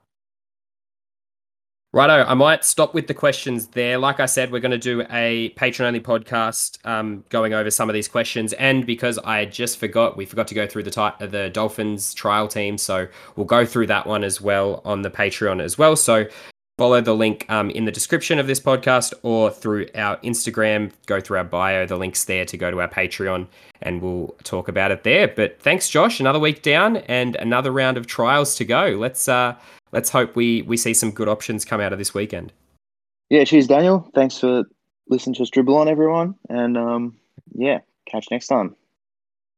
Righto, 1.95 2.23
I 2.29 2.35
might 2.35 2.67
stop 2.67 2.93
with 2.93 3.07
the 3.07 3.15
questions 3.15 3.69
there. 3.69 3.97
Like 3.97 4.21
I 4.21 4.27
said, 4.27 4.53
we're 4.53 4.61
going 4.61 4.73
to 4.73 4.79
do 4.79 5.07
a 5.09 5.55
Patreon 5.57 5.87
only 5.87 6.01
podcast 6.01 6.85
um, 6.87 7.25
going 7.31 7.55
over 7.55 7.71
some 7.71 7.89
of 7.89 7.95
these 7.95 8.09
questions. 8.09 8.53
And 8.53 8.85
because 8.85 9.17
I 9.17 9.47
just 9.47 9.79
forgot, 9.79 10.15
we 10.15 10.27
forgot 10.27 10.47
to 10.49 10.55
go 10.55 10.67
through 10.67 10.83
the 10.83 10.91
ty- 10.91 11.15
the 11.19 11.49
Dolphins 11.49 12.13
trial 12.13 12.47
team. 12.47 12.77
So 12.77 13.09
we'll 13.37 13.47
go 13.47 13.65
through 13.65 13.87
that 13.87 14.07
one 14.07 14.23
as 14.23 14.39
well 14.39 14.83
on 14.85 15.01
the 15.01 15.11
Patreon 15.11 15.63
as 15.63 15.79
well. 15.79 15.97
So 15.97 16.27
follow 16.77 17.01
the 17.01 17.15
link 17.15 17.47
um, 17.49 17.71
in 17.71 17.87
the 17.87 17.91
description 17.91 18.39
of 18.39 18.47
this 18.47 18.61
podcast 18.61 19.15
or 19.23 19.51
through 19.51 19.87
our 19.95 20.19
Instagram. 20.19 20.93
Go 21.07 21.23
through 21.23 21.39
our 21.39 21.45
bio. 21.45 21.87
The 21.87 21.97
link's 21.97 22.25
there 22.25 22.45
to 22.45 22.57
go 22.59 22.71
to 22.71 22.83
our 22.83 22.89
Patreon 22.89 23.47
and 23.81 24.03
we'll 24.03 24.37
talk 24.45 24.69
about 24.69 24.91
it 24.91 25.05
there. 25.05 25.27
But 25.27 25.59
thanks, 25.63 25.89
Josh. 25.89 26.21
Another 26.21 26.39
week 26.39 26.61
down 26.61 26.99
and 26.99 27.35
another 27.37 27.73
round 27.73 27.97
of 27.97 28.07
trials 28.07 28.57
to 28.57 28.67
go. 28.67 28.89
Let's. 28.89 29.27
Uh, 29.27 29.55
let's 29.93 30.11
hope 30.11 30.37
we 30.37 30.63
we 30.63 30.77
see 30.77 30.95
some 30.95 31.11
good 31.11 31.29
options 31.29 31.65
come 31.65 31.81
out 31.81 31.93
of 31.93 31.99
this 31.99 32.15
weekend. 32.15 32.53
Yeah, 33.31 33.45
cheers, 33.45 33.67
Daniel. 33.67 34.11
Thanks 34.15 34.39
for 34.39 34.65
listening 35.09 35.35
to 35.35 35.43
us 35.43 35.51
dribble 35.51 35.77
on, 35.77 35.89
everyone, 35.89 36.35
and 36.49 36.77
um, 36.77 37.17
yeah, 37.55 37.81
catch 38.07 38.27
next 38.31 38.47
time. 38.47 38.75